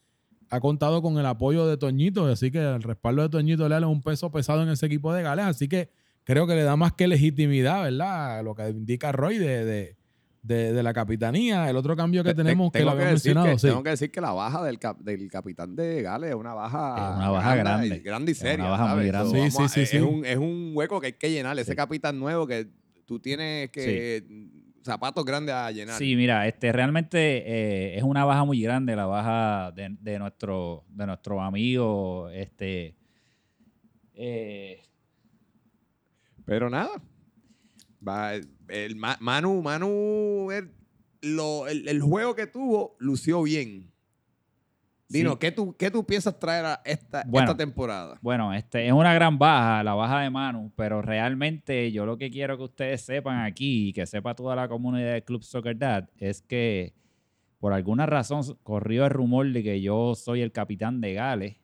ha 0.49 0.60
contado 0.60 1.02
con 1.02 1.17
el 1.17 1.26
apoyo 1.26 1.65
de 1.65 1.78
Toñito, 1.78 2.28
así 2.28 2.52
que 2.52 2.60
el 2.60 2.84
respaldo 2.84 3.23
de 3.23 3.30
Toñito 3.30 3.67
Leal 3.67 3.84
es 3.84 3.89
un 3.89 4.02
peso 4.02 4.32
pesado 4.32 4.62
en 4.63 4.69
ese 4.69 4.86
equipo 4.86 5.13
de 5.13 5.23
Gales, 5.23 5.45
así 5.45 5.67
que 5.67 5.89
creo 6.23 6.45
que 6.47 6.56
le 6.56 6.63
da 6.63 6.76
más 6.76 6.93
que 6.93 7.08
legitimidad, 7.08 7.84
¿verdad? 7.84 8.43
Lo 8.43 8.56
que 8.56 8.69
indica 8.69 9.12
Roy 9.12 9.38
de, 9.38 9.65
de, 9.65 9.97
de- 10.43 10.73
de 10.73 10.84
la 10.84 10.93
capitanía. 10.93 11.69
El 11.69 11.75
otro 11.77 11.95
cambio 11.95 12.21
que 12.23 12.32
Te- 12.32 12.43
tenemos 12.43 12.71
que 12.71 12.79
lo 12.79 12.91
tengo 12.91 12.91
habíamos 12.91 13.13
decir 13.23 13.29
mencionado, 13.34 13.56
que, 13.56 13.60
sí. 13.60 13.67
Tengo 13.67 13.82
que 13.84 13.89
decir 13.91 14.12
que 14.12 14.21
la 14.21 14.32
baja 14.34 14.63
del, 14.63 14.77
cap- 14.77 14.99
del 14.99 15.32
capitán 15.32 15.75
de 15.75 16.01
Gales 16.01 16.29
es 16.32 16.36
una 16.36 16.53
baja, 16.53 17.12
Es 17.12 17.17
una 17.17 17.29
baja 17.29 17.56
grande. 17.56 17.88
y- 17.88 17.99
grande 18.01 18.32
y 18.32 18.34
Es 18.34 18.41
una 18.41 18.49
seria. 18.51 18.65
baja 18.69 18.95
muy 18.95 19.08
grande. 19.08 19.41
Sí, 19.43 19.51
sí, 19.51 19.63
a- 19.63 19.67
sí, 19.69 19.82
es, 19.82 19.89
sí. 19.89 19.97
Un, 19.99 20.25
es 20.25 20.38
un 20.38 20.71
hueco 20.75 20.99
que 20.99 21.08
hay 21.08 21.13
que 21.13 21.32
llenar. 21.32 21.58
Ese 21.58 21.75
capitán 21.75 22.19
nuevo 22.19 22.45
que 22.45 22.67
tú 23.06 23.19
tienes 23.19 23.69
que. 23.71 24.23
Zapatos 24.86 25.23
grandes 25.23 25.56
a 25.56 25.71
llenar. 25.71 25.97
Sí, 25.97 26.13
mira, 26.17 26.45
este 26.45 26.73
realmente 26.73 27.17
eh, 27.17 27.97
es 27.97 28.03
una 28.03 28.25
baja 28.25 28.43
muy 28.43 28.62
grande, 28.62 28.97
la 28.97 29.06
baja 29.06 29.71
de, 29.71 29.95
de 30.01 30.19
nuestro, 30.19 30.84
de 30.89 31.06
nuestro 31.08 31.41
amigo, 31.41 32.27
este 32.32 32.93
eh, 34.13 34.82
Pero 36.45 36.69
nada. 36.69 37.01
Va, 38.07 38.33
el 38.35 38.95
Ma- 38.95 39.17
Manu, 39.19 39.61
Manu, 39.61 40.51
el, 40.51 40.71
lo- 41.21 41.67
el- 41.67 41.87
el 41.87 42.01
juego 42.01 42.35
que 42.35 42.47
tuvo 42.47 42.95
lució 42.99 43.43
bien. 43.43 43.91
Dino, 45.09 45.33
Sí. 45.33 45.37
¿qué, 45.41 45.51
tú, 45.51 45.75
¿qué 45.77 45.91
tú 45.91 46.03
piensas 46.05 46.39
traer 46.39 46.65
a 46.65 46.81
esta, 46.85 47.23
Bueno. 47.27 47.45
esta 47.51 47.57
temporada? 47.57 48.17
Bueno, 48.21 48.51
este 48.53 48.87
es 48.87 48.93
una 48.93 49.13
gran 49.13 49.37
baja, 49.37 49.83
la 49.83 49.93
baja 49.93 50.21
de 50.21 50.29
Manu, 50.29 50.71
pero 50.75 51.01
realmente 51.03 51.91
yo 51.91 52.05
lo 52.05 52.17
que 52.17 52.31
quiero 52.31 52.57
que 52.57 52.63
ustedes 52.63 53.01
sepan 53.01 53.41
aquí 53.45 53.89
y 53.89 53.93
que 53.93 54.05
sepa 54.07 54.33
toda 54.33 54.55
la 54.55 54.67
comunidad 54.67 55.13
de 55.13 55.23
Club 55.23 55.43
Soccer 55.43 55.77
Dad 55.77 56.09
es 56.17 56.41
que 56.41 56.93
por 57.59 57.73
alguna 57.73 58.05
razón 58.07 58.41
corrió 58.63 59.05
el 59.05 59.11
rumor 59.11 59.51
de 59.51 59.61
que 59.61 59.81
yo 59.81 60.15
soy 60.15 60.41
el 60.41 60.51
capitán 60.51 60.99
de 60.99 61.13
Gales, 61.13 61.57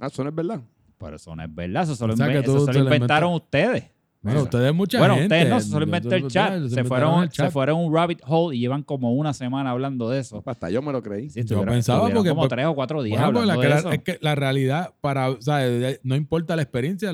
Ah, 0.00 0.06
eso 0.06 0.22
no 0.24 0.30
es 0.30 0.34
verdad. 0.34 0.62
pero 0.98 1.16
eso 1.16 1.36
no 1.36 1.44
es 1.44 1.54
verdad, 1.54 1.82
eso 1.82 1.94
solo, 1.96 2.14
O 2.14 2.16
sea, 2.16 2.26
que 2.28 2.38
inven- 2.40 2.44
tú 2.44 2.56
eso 2.56 2.66
solo 2.66 2.78
lo 2.78 2.84
inventaron 2.86 3.34
ustedes. 3.34 3.90
Bueno, 4.24 4.42
ustedes 4.42 4.74
mucha 4.74 4.98
bueno, 4.98 5.14
gente. 5.16 5.42
ustedes 5.42 5.68
no, 5.70 5.82
inventó 5.82 6.14
el 6.14 6.26
chat. 6.28 6.66
Se 6.68 6.82
fueron, 6.84 7.28
chat. 7.28 7.46
se 7.46 7.52
fueron 7.52 7.78
un 7.80 7.94
rabbit 7.94 8.20
hole 8.26 8.56
y 8.56 8.60
llevan 8.60 8.82
como 8.82 9.12
una 9.12 9.32
semana 9.34 9.70
hablando 9.70 10.08
de 10.08 10.20
eso. 10.20 10.42
Hasta 10.46 10.70
yo 10.70 10.80
me 10.82 10.92
lo 10.92 11.02
creí. 11.02 11.28
Sí, 11.30 11.40
estuvieron- 11.40 11.74
pensaba 11.74 12.00
porque- 12.10 12.30
como 12.30 12.40
porque- 12.42 12.54
tres 12.56 12.66
o 12.66 12.74
cuatro 12.74 13.02
días 13.02 13.20
Bueno, 13.20 13.32
pues, 13.32 13.42
hablando 13.42 13.62
la, 13.62 13.68
de 13.68 13.72
que 13.74 13.78
eso. 13.78 13.88
la- 13.90 13.94
es 13.94 14.02
que 14.02 14.18
la 14.22 14.34
realidad, 14.34 14.94
para, 15.00 15.30
o 15.30 15.40
sea, 15.40 15.58
no 16.02 16.16
importa 16.16 16.56
la 16.56 16.62
experiencia, 16.62 17.12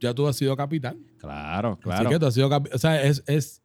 ya 0.00 0.12
tú 0.14 0.26
has 0.26 0.36
sido 0.36 0.56
capitán. 0.56 0.98
Claro, 1.18 1.72
Así 1.72 1.82
claro. 1.82 2.10
que 2.10 2.18
tú 2.18 2.26
has 2.26 2.34
sido 2.34 2.48
capitán. 2.50 2.76
O 2.76 2.78
sea, 2.78 3.02
es, 3.02 3.22
es 3.26 3.62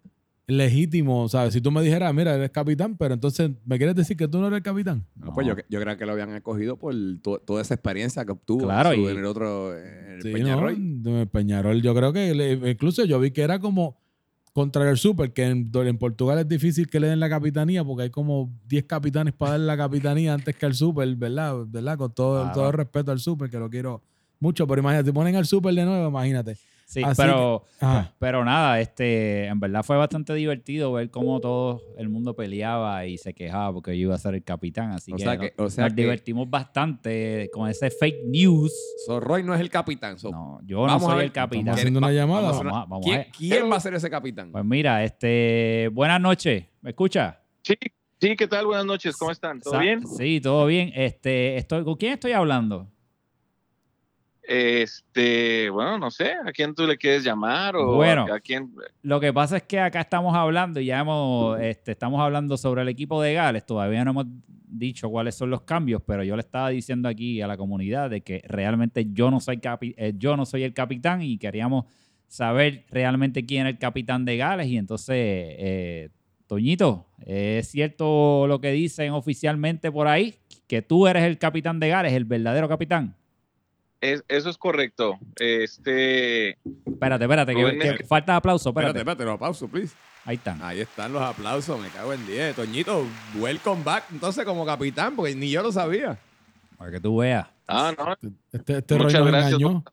legítimo, 0.58 1.28
¿sabes? 1.30 1.54
Si 1.54 1.62
tú 1.62 1.72
me 1.72 1.82
dijeras, 1.82 2.14
mira, 2.14 2.36
eres 2.36 2.50
capitán, 2.52 2.96
pero 2.98 3.14
entonces, 3.14 3.52
¿me 3.66 3.78
quieres 3.78 3.96
decir 3.96 4.16
que 4.18 4.28
tú 4.28 4.40
no 4.40 4.48
eres 4.48 4.58
el 4.58 4.64
capitán? 4.64 5.06
No, 5.16 5.34
pues 5.34 5.46
yo, 5.48 5.56
yo 5.70 5.80
creo 5.82 5.98
que 5.98 6.06
lo 6.06 6.14
habían 6.14 6.34
escogido 6.34 6.78
por 6.78 6.94
to- 7.22 7.40
toda 7.40 7.62
esa 7.62 7.74
experiencia 7.74 8.24
que 8.26 8.32
obtuvo 8.32 8.64
Claro, 8.66 8.94
y- 8.94 9.06
en 9.06 9.18
el 9.18 9.26
otro 9.26 9.78
en 9.78 10.12
el 10.14 10.22
Sí, 10.22 10.32
Peñarroy. 10.32 10.78
¿no? 10.80 11.26
Peñarol, 11.28 11.82
yo 11.82 11.94
creo 11.96 12.14
que 12.14 12.34
le- 12.34 12.72
incluso 12.72 13.04
yo 13.06 13.20
vi 13.20 13.32
que 13.32 13.42
era 13.42 13.60
como 13.60 13.98
contra 14.54 14.88
el 14.90 14.98
Super, 14.98 15.34
que 15.34 15.46
en, 15.46 15.72
en 15.74 15.98
Portugal 15.98 16.38
es 16.38 16.48
difícil 16.48 16.88
que 16.88 17.00
le 17.00 17.08
den 17.08 17.20
la 17.20 17.28
capitanía 17.30 17.84
porque 17.84 18.04
hay 18.04 18.10
como 18.12 18.52
10 18.68 18.84
capitanes 18.84 19.34
para 19.34 19.52
darle 19.54 19.66
la 19.66 19.78
capitanía 19.78 20.34
antes 20.36 20.56
que 20.56 20.66
al 20.68 20.76
Super, 20.76 21.16
¿verdad? 21.16 21.66
¿verdad? 21.68 21.98
Con 21.98 22.14
todo, 22.14 22.42
Claro. 22.44 22.54
todo 22.54 22.68
el 22.68 22.74
respeto 22.74 23.12
al 23.12 23.20
Super, 23.20 23.50
que 23.50 23.58
lo 23.58 23.70
quiero 23.70 24.04
mucho, 24.40 24.68
pero 24.68 24.82
imagínate, 24.82 25.06
te 25.10 25.14
ponen 25.14 25.36
al 25.38 25.46
super 25.46 25.74
de 25.74 25.86
nuevo, 25.86 26.08
imagínate. 26.10 26.58
Sí, 26.86 27.02
Así 27.04 27.20
pero, 27.22 27.64
pero 28.20 28.46
nada, 28.46 28.80
este, 28.80 29.46
en 29.48 29.60
verdad 29.60 29.82
fue 29.84 29.98
bastante 29.98 30.34
divertido 30.36 30.92
ver 30.94 31.10
cómo 31.10 31.40
todo 31.40 31.82
el 31.98 32.08
mundo 32.10 32.36
peleaba 32.36 33.06
y 33.08 33.18
se 33.18 33.34
quejaba 33.34 33.74
porque 33.74 33.98
yo 33.98 34.04
iba 34.08 34.16
a 34.16 34.20
ser 34.20 34.36
el 34.36 34.44
capitán. 34.44 34.92
Así 34.92 35.12
O 35.12 35.16
que, 35.16 35.24
sea 35.24 35.36
no- 35.36 35.42
que- 35.42 35.54
o 35.58 35.70
sea 35.70 35.86
nos 35.86 35.94
que- 35.96 36.02
divertimos 36.02 36.50
bastante 36.50 37.50
con 37.52 37.68
ese 37.70 37.90
fake 37.90 38.26
news. 38.28 38.72
So, 39.06 39.20
Roy 39.20 39.44
no 39.44 39.56
es 39.56 39.62
el 39.62 39.70
capitán. 39.70 40.20
so, 40.20 40.30
No, 40.30 40.60
yo 40.66 40.78
no 40.82 40.84
vamos 40.88 41.04
a 41.04 41.06
soy 41.08 41.16
ver, 41.16 41.26
el 41.26 41.32
capitán. 41.32 41.60
Estamos 41.62 41.80
haciendo 41.80 41.98
una 42.00 42.12
llamada. 42.12 42.42
vamos 42.42 42.54
a 42.54 42.60
hacer 42.60 42.66
Vamos 42.72 42.78
a- 42.84 42.90
vamos 42.90 43.06
a 43.06 43.10
¿Quién, 43.10 43.18
ver. 43.18 43.28
quién 43.36 43.72
va 43.72 43.76
a 43.78 43.80
ser 43.80 43.94
ese 43.96 44.10
capitán? 44.10 44.52
Pues 44.52 44.66
mira, 44.66 45.04
este, 45.04 45.90
buenas 45.94 46.22
noches, 46.22 46.66
¿me 46.82 46.92
escucha? 46.92 47.40
Sí, 47.64 47.76
sí, 48.22 48.36
¿qué 48.36 48.48
tal? 48.48 48.66
Buenas 48.68 48.86
noches, 48.86 49.16
¿cómo 49.18 49.32
están? 49.32 49.60
¿Todo 49.62 49.74
Sa- 49.74 49.80
bien? 49.80 50.06
Sí, 50.06 50.40
todo 50.42 50.66
bien. 50.68 50.92
Este, 50.94 51.56
estoy, 51.58 51.84
¿con 51.84 51.96
quién 51.96 52.14
estoy 52.14 52.34
hablando? 52.34 52.88
Este, 54.46 55.70
bueno, 55.70 55.98
no 55.98 56.12
sé, 56.12 56.34
¿a 56.46 56.52
quién 56.52 56.76
tú 56.76 56.86
le 56.86 56.98
quieres 56.98 57.24
llamar 57.24 57.76
o 57.76 57.96
Bueno. 57.96 58.26
a, 58.32 58.36
a 58.36 58.40
quién? 58.40 58.72
Lo 59.02 59.20
que 59.20 59.32
pasa 59.34 59.58
es 59.58 59.64
que 59.64 59.80
acá 59.80 60.02
estamos 60.02 60.36
hablando 60.36 60.80
y 60.80 60.86
ya 60.86 61.00
hemos, 61.00 61.60
este, 61.62 61.92
estamos 61.94 62.20
hablando 62.22 62.58
sobre 62.58 62.82
el 62.82 62.88
equipo 62.90 63.22
de 63.22 63.34
Gales. 63.34 63.66
Todavía 63.66 64.04
no 64.04 64.12
hemos 64.12 64.26
dicho 64.68 65.10
cuáles 65.10 65.36
son 65.36 65.50
los 65.50 65.62
cambios, 65.62 66.02
pero 66.06 66.24
yo 66.24 66.36
le 66.36 66.42
estaba 66.42 66.70
diciendo 66.70 67.08
aquí 67.08 67.42
a 67.42 67.48
la 67.48 67.58
comunidad 67.58 68.10
de 68.10 68.22
que 68.22 68.42
realmente 68.48 69.08
yo 69.14 69.30
no 69.32 69.40
soy 69.40 69.58
capi- 69.58 69.94
eh, 69.98 70.14
yo 70.18 70.36
no 70.36 70.46
soy 70.46 70.64
el 70.64 70.74
capitán 70.74 71.22
y 71.22 71.38
queríamos 71.38 71.86
saber 72.28 72.86
realmente 72.90 73.46
quién 73.46 73.68
es 73.68 73.74
el 73.74 73.80
capitán 73.80 74.26
de 74.26 74.38
Gales. 74.38 74.68
Y 74.68 74.78
entonces, 74.78 75.16
eh, 75.18 76.10
Toñito, 76.48 77.08
¿es 77.26 77.68
cierto 77.70 78.46
lo 78.48 78.60
que 78.60 78.72
dicen 78.72 79.12
oficialmente 79.14 79.92
por 79.92 80.08
ahí? 80.08 80.36
Que 80.68 80.82
tú 80.82 81.08
eres 81.08 81.24
el 81.24 81.38
capitán 81.38 81.80
de 81.80 81.90
Gales, 81.90 82.14
el 82.14 82.26
verdadero 82.26 82.68
capitán. 82.68 83.16
Es- 84.04 84.24
eso 84.28 84.50
es 84.50 84.58
correcto. 84.58 85.18
Este, 85.38 86.58
Espérate, 86.86 87.24
espérate, 87.24 87.56
que, 87.56 87.80
que 87.98 88.04
falta 88.06 88.36
aplauso, 88.36 88.70
Espérate, 88.70 89.00
espérate. 89.00 89.12
espérate, 89.24 89.32
no, 89.32 89.40
pausa, 89.40 89.66
please. 89.68 89.96
Ahí 90.26 90.36
están. 90.36 90.62
Ahí 90.62 90.82
están 90.82 91.14
los 91.14 91.22
aplausos, 91.22 91.80
me 91.80 91.88
cago 91.90 92.12
en 92.14 92.26
10. 92.28 92.56
Toñito, 92.56 93.06
welcome 93.40 93.82
back 93.84 94.04
entonces 94.12 94.44
como 94.44 94.66
capitán, 94.66 95.16
porque 95.16 95.34
ni 95.36 95.50
yo 95.50 95.64
lo 95.64 95.72
sabía. 95.72 96.18
Para 96.78 96.92
que 96.92 97.00
tú 97.00 97.18
veas. 97.18 97.48
ah, 97.68 97.94
no, 97.98 98.14
Este, 98.52 98.80
este 98.80 98.98
Roy 98.98 99.06
Muchas 99.06 99.26
gracias, 99.26 99.54
engañó. 99.54 99.84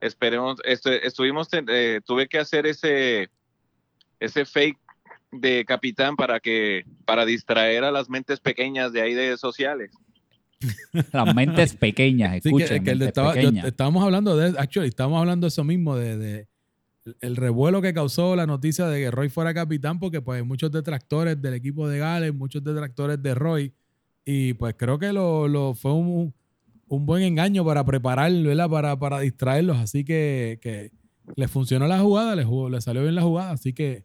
esperemos, 0.00 0.58
este, 0.64 1.06
estuvimos, 1.06 1.48
ten- 1.48 1.66
eh, 1.70 2.00
tuve 2.04 2.28
que 2.28 2.38
hacer 2.38 2.66
ese, 2.66 3.30
ese 4.20 4.44
fake 4.44 4.78
de 5.32 5.64
capitán 5.64 6.16
para 6.16 6.38
que, 6.40 6.84
para 7.06 7.24
distraer 7.24 7.84
a 7.84 7.90
las 7.90 8.08
mentes 8.10 8.40
pequeñas 8.40 8.92
de 8.92 9.00
ahí 9.02 9.14
de 9.14 9.36
sociales. 9.38 9.90
Las 11.12 11.34
mentes 11.34 11.74
pequeñas, 11.74 12.32
Sí, 12.42 12.48
escuchen, 12.48 12.68
que, 12.78 12.84
que 12.84 12.90
el 12.92 12.98
de 12.98 13.04
mentes 13.04 13.08
estaba, 13.08 13.28
yo- 13.34 13.40
pequeñas. 13.40 13.66
estábamos 13.66 14.04
hablando 14.04 14.36
de, 14.36 14.58
actually, 14.58 14.88
estábamos 14.88 15.20
hablando 15.20 15.44
de 15.46 15.48
eso 15.48 15.64
mismo, 15.64 15.96
de, 15.96 16.16
de 16.16 16.48
el 17.20 17.36
revuelo 17.36 17.82
que 17.82 17.92
causó 17.92 18.34
la 18.34 18.46
noticia 18.46 18.86
de 18.86 18.98
que 19.00 19.10
Roy 19.10 19.28
fuera 19.28 19.52
capitán, 19.52 19.98
porque 19.98 20.22
pues 20.22 20.38
hay 20.40 20.46
muchos 20.46 20.72
detractores 20.72 21.40
del 21.40 21.52
equipo 21.54 21.86
de 21.86 21.98
Gales, 21.98 22.34
muchos 22.34 22.64
detractores 22.64 23.22
de 23.22 23.34
Roy, 23.34 23.74
y 24.24 24.54
pues 24.54 24.74
creo 24.78 24.98
que 24.98 25.12
lo, 25.12 25.46
lo- 25.46 25.74
fue 25.74 25.92
un, 25.92 26.32
un 26.88 27.04
buen 27.06 27.22
engaño 27.22 27.62
para 27.64 27.84
preparar, 27.84 28.32
¿verdad? 28.32 28.70
Para, 28.70 28.98
para 28.98 29.20
distraerlos, 29.20 29.76
así 29.76 30.02
que, 30.02 30.58
que 30.62 30.92
le 31.36 31.46
funcionó 31.48 31.86
la 31.86 31.98
jugada, 31.98 32.34
le, 32.36 32.44
jugó- 32.44 32.70
le 32.70 32.80
salió 32.80 33.02
bien 33.02 33.14
la 33.14 33.22
jugada, 33.22 33.50
así 33.50 33.72
que 33.74 34.04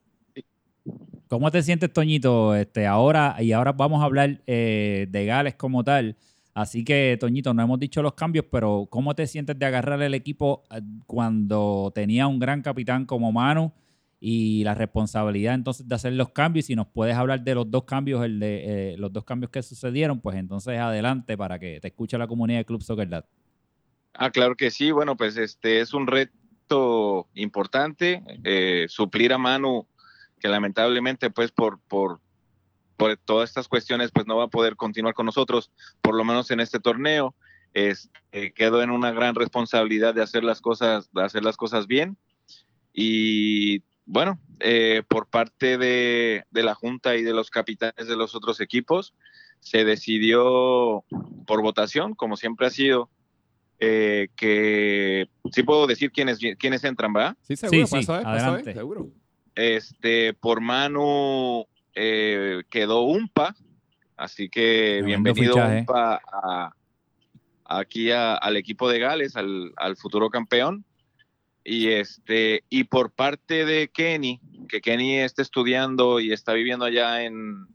¿Cómo 1.27 1.51
te 1.51 1.61
sientes, 1.61 1.93
Toñito? 1.93 2.55
Este, 2.55 2.87
ahora, 2.87 3.35
y 3.39 3.51
ahora 3.51 3.71
vamos 3.71 4.01
a 4.01 4.05
hablar 4.05 4.41
eh, 4.47 5.05
de 5.11 5.25
Gales 5.27 5.53
como 5.53 5.83
tal. 5.83 6.17
Así 6.59 6.83
que, 6.83 7.15
Toñito, 7.17 7.53
no 7.53 7.63
hemos 7.63 7.79
dicho 7.79 8.01
los 8.01 8.15
cambios, 8.15 8.43
pero 8.51 8.85
¿cómo 8.89 9.15
te 9.15 9.25
sientes 9.27 9.57
de 9.57 9.65
agarrar 9.65 10.01
el 10.01 10.13
equipo 10.13 10.63
eh, 10.69 10.81
cuando 11.07 11.89
tenía 11.95 12.27
un 12.27 12.37
gran 12.37 12.61
capitán 12.61 13.05
como 13.05 13.31
Manu 13.31 13.71
y 14.19 14.65
la 14.65 14.75
responsabilidad 14.75 15.53
entonces 15.53 15.87
de 15.87 15.95
hacer 15.95 16.11
los 16.11 16.31
cambios? 16.31 16.65
Y 16.65 16.67
si 16.67 16.75
nos 16.75 16.87
puedes 16.87 17.15
hablar 17.15 17.45
de 17.45 17.55
los 17.55 17.71
dos 17.71 17.85
cambios, 17.85 18.25
el 18.25 18.41
de 18.41 18.91
eh, 18.91 18.97
los 18.97 19.13
dos 19.13 19.23
cambios 19.23 19.51
que 19.51 19.63
sucedieron, 19.63 20.19
pues 20.19 20.35
entonces 20.35 20.77
adelante 20.77 21.37
para 21.37 21.57
que 21.59 21.79
te 21.79 21.87
escuche 21.87 22.17
la 22.17 22.27
comunidad 22.27 22.59
de 22.59 22.65
Club 22.65 22.83
Soccer 22.83 23.07
Dad. 23.07 23.23
Ah, 24.13 24.29
claro 24.29 24.57
que 24.57 24.69
sí. 24.69 24.91
Bueno, 24.91 25.15
pues 25.15 25.37
este 25.37 25.79
es 25.79 25.93
un 25.93 26.07
reto 26.07 27.29
importante, 27.35 28.21
eh, 28.43 28.85
suplir 28.89 29.31
a 29.31 29.37
Manu, 29.37 29.87
que 30.41 30.49
lamentablemente, 30.49 31.29
pues 31.29 31.53
por, 31.53 31.79
por, 31.87 32.19
por 32.99 33.15
todas 33.15 33.49
estas 33.49 33.69
cuestiones, 33.69 34.11
pues 34.11 34.27
no 34.27 34.35
va 34.35 34.43
a 34.43 34.49
poder 34.49 34.75
continuar 34.75 35.13
con 35.13 35.25
nosotros, 35.25 35.71
por 36.01 36.15
lo 36.15 36.25
menos 36.25 36.51
en 36.51 36.59
este 36.59 36.79
torneo. 36.79 37.33
Este, 37.73 38.51
quedo 38.51 38.83
en 38.83 38.89
una 38.89 39.11
gran 39.11 39.35
responsabilidad 39.35 40.13
de 40.13 40.21
hacer 40.21 40.43
las 40.43 40.59
cosas, 40.59 41.09
de 41.13 41.23
hacer 41.23 41.45
las 41.45 41.55
cosas 41.55 41.87
bien. 41.87 42.17
Y 42.93 43.83
bueno, 44.05 44.37
eh, 44.59 45.03
por 45.07 45.27
parte 45.27 45.77
de, 45.77 46.43
de 46.51 46.63
la 46.63 46.75
Junta 46.75 47.15
y 47.15 47.23
de 47.23 47.33
los 47.33 47.49
capitanes 47.49 48.05
de 48.07 48.17
los 48.17 48.35
otros 48.35 48.59
equipos, 48.59 49.13
se 49.61 49.85
decidió 49.85 51.05
por 51.47 51.61
votación, 51.61 52.15
como 52.15 52.35
siempre 52.35 52.67
ha 52.67 52.69
sido, 52.69 53.09
eh, 53.79 54.27
que 54.35 55.29
sí 55.53 55.63
puedo 55.63 55.87
decir 55.87 56.11
quiénes, 56.11 56.37
quiénes 56.59 56.83
entran, 56.83 57.13
¿verdad? 57.13 57.37
Sí, 57.43 57.55
seguro, 57.55 57.87
Sí, 57.87 57.97
es, 57.97 58.05
para 58.07 58.19
eso 58.19 58.19
es, 58.19 58.25
adelante. 58.25 58.73
seguro. 58.73 59.07
Este, 59.55 60.33
por 60.33 60.59
Manu 60.59 61.65
eh, 62.01 62.63
quedó 62.69 63.01
Umpa, 63.01 63.55
así 64.15 64.47
que 64.49 64.99
Tremendo 65.01 65.23
bienvenido 65.33 65.53
fichaje. 65.55 65.79
Umpa 65.81 66.21
a- 66.31 66.73
aquí 67.65 68.11
a- 68.11 68.35
al 68.35 68.55
equipo 68.57 68.89
de 68.89 68.99
Gales, 68.99 69.35
al, 69.35 69.73
al 69.77 69.95
futuro 69.97 70.29
campeón. 70.29 70.85
Y 71.63 71.89
este, 71.89 72.63
y 72.69 72.85
por 72.85 73.11
parte 73.11 73.65
de 73.65 73.89
Kenny, 73.89 74.39
que 74.69 74.79
Kenny 74.81 75.17
está 75.17 75.41
estudiando 75.41 76.19
y 76.19 76.31
está 76.31 76.53
viviendo 76.53 76.85
allá 76.85 77.23
en, 77.23 77.67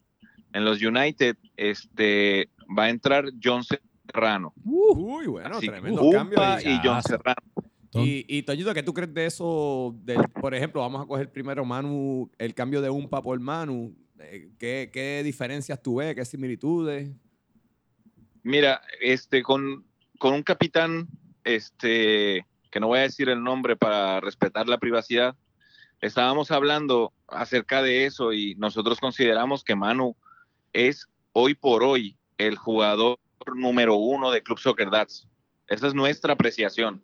en 0.53 0.65
los 0.65 0.83
United, 0.83 1.37
este, 1.57 2.49
va 2.77 2.85
a 2.85 2.89
entrar 2.91 3.27
John 3.43 3.63
Serrano. 3.63 4.53
Uy, 4.65 5.27
bueno, 5.27 5.57
Así 5.59 5.67
tremendo 5.69 6.01
cambio. 6.11 6.39
Umpa 6.39 6.55
ahí. 6.57 6.65
y 6.67 6.81
John. 6.83 7.03
Serrano. 7.03 7.37
Y, 7.97 8.25
y 8.27 8.43
Toñito, 8.43 8.75
¿qué 8.75 8.83
tú 8.83 8.93
crees 8.93 9.15
de 9.15 9.27
eso? 9.27 9.95
Del, 10.03 10.19
por 10.41 10.53
ejemplo, 10.55 10.81
vamos 10.81 11.01
a 11.01 11.07
coger 11.07 11.31
primero 11.31 11.65
Manu, 11.65 12.29
el 12.39 12.53
cambio 12.53 12.81
de 12.83 12.91
Umpa 12.91 13.23
por 13.23 13.39
Manu. 13.39 13.95
Eh, 14.21 14.51
¿Qué, 14.59 14.91
qué 14.93 15.23
diferencias 15.25 15.83
tú 15.83 15.97
ves? 15.97 16.15
¿Qué 16.15 16.25
similitudes? 16.25 17.11
Mira, 18.43 18.81
este, 19.01 19.43
con, 19.43 19.85
con 20.19 20.35
un 20.35 20.43
capitán, 20.43 21.09
este, 21.45 22.47
que 22.71 22.81
no 22.81 22.89
voy 22.89 22.99
a 22.99 23.03
decir 23.03 23.29
el 23.29 23.43
nombre 23.43 23.77
para 23.77 24.21
respetar 24.21 24.69
la 24.69 24.79
privacidad, 24.79 25.35
estábamos 26.01 26.51
hablando 26.51 27.13
acerca 27.29 27.83
de 27.83 28.05
eso 28.05 28.33
y 28.33 28.55
nosotros 28.57 29.01
consideramos 29.01 29.65
que 29.65 29.75
Manu 29.75 30.17
es 30.73 31.09
hoy 31.33 31.55
por 31.55 31.83
hoy 31.83 32.17
el 32.39 32.57
jugador 32.57 33.19
número 33.55 33.97
uno 33.97 34.31
de 34.31 34.43
Club 34.43 34.59
Soccer 34.59 34.91
Dads. 34.91 35.27
Esa 35.69 35.87
es 35.87 35.95
nuestra 35.95 36.35
apreciación. 36.35 37.03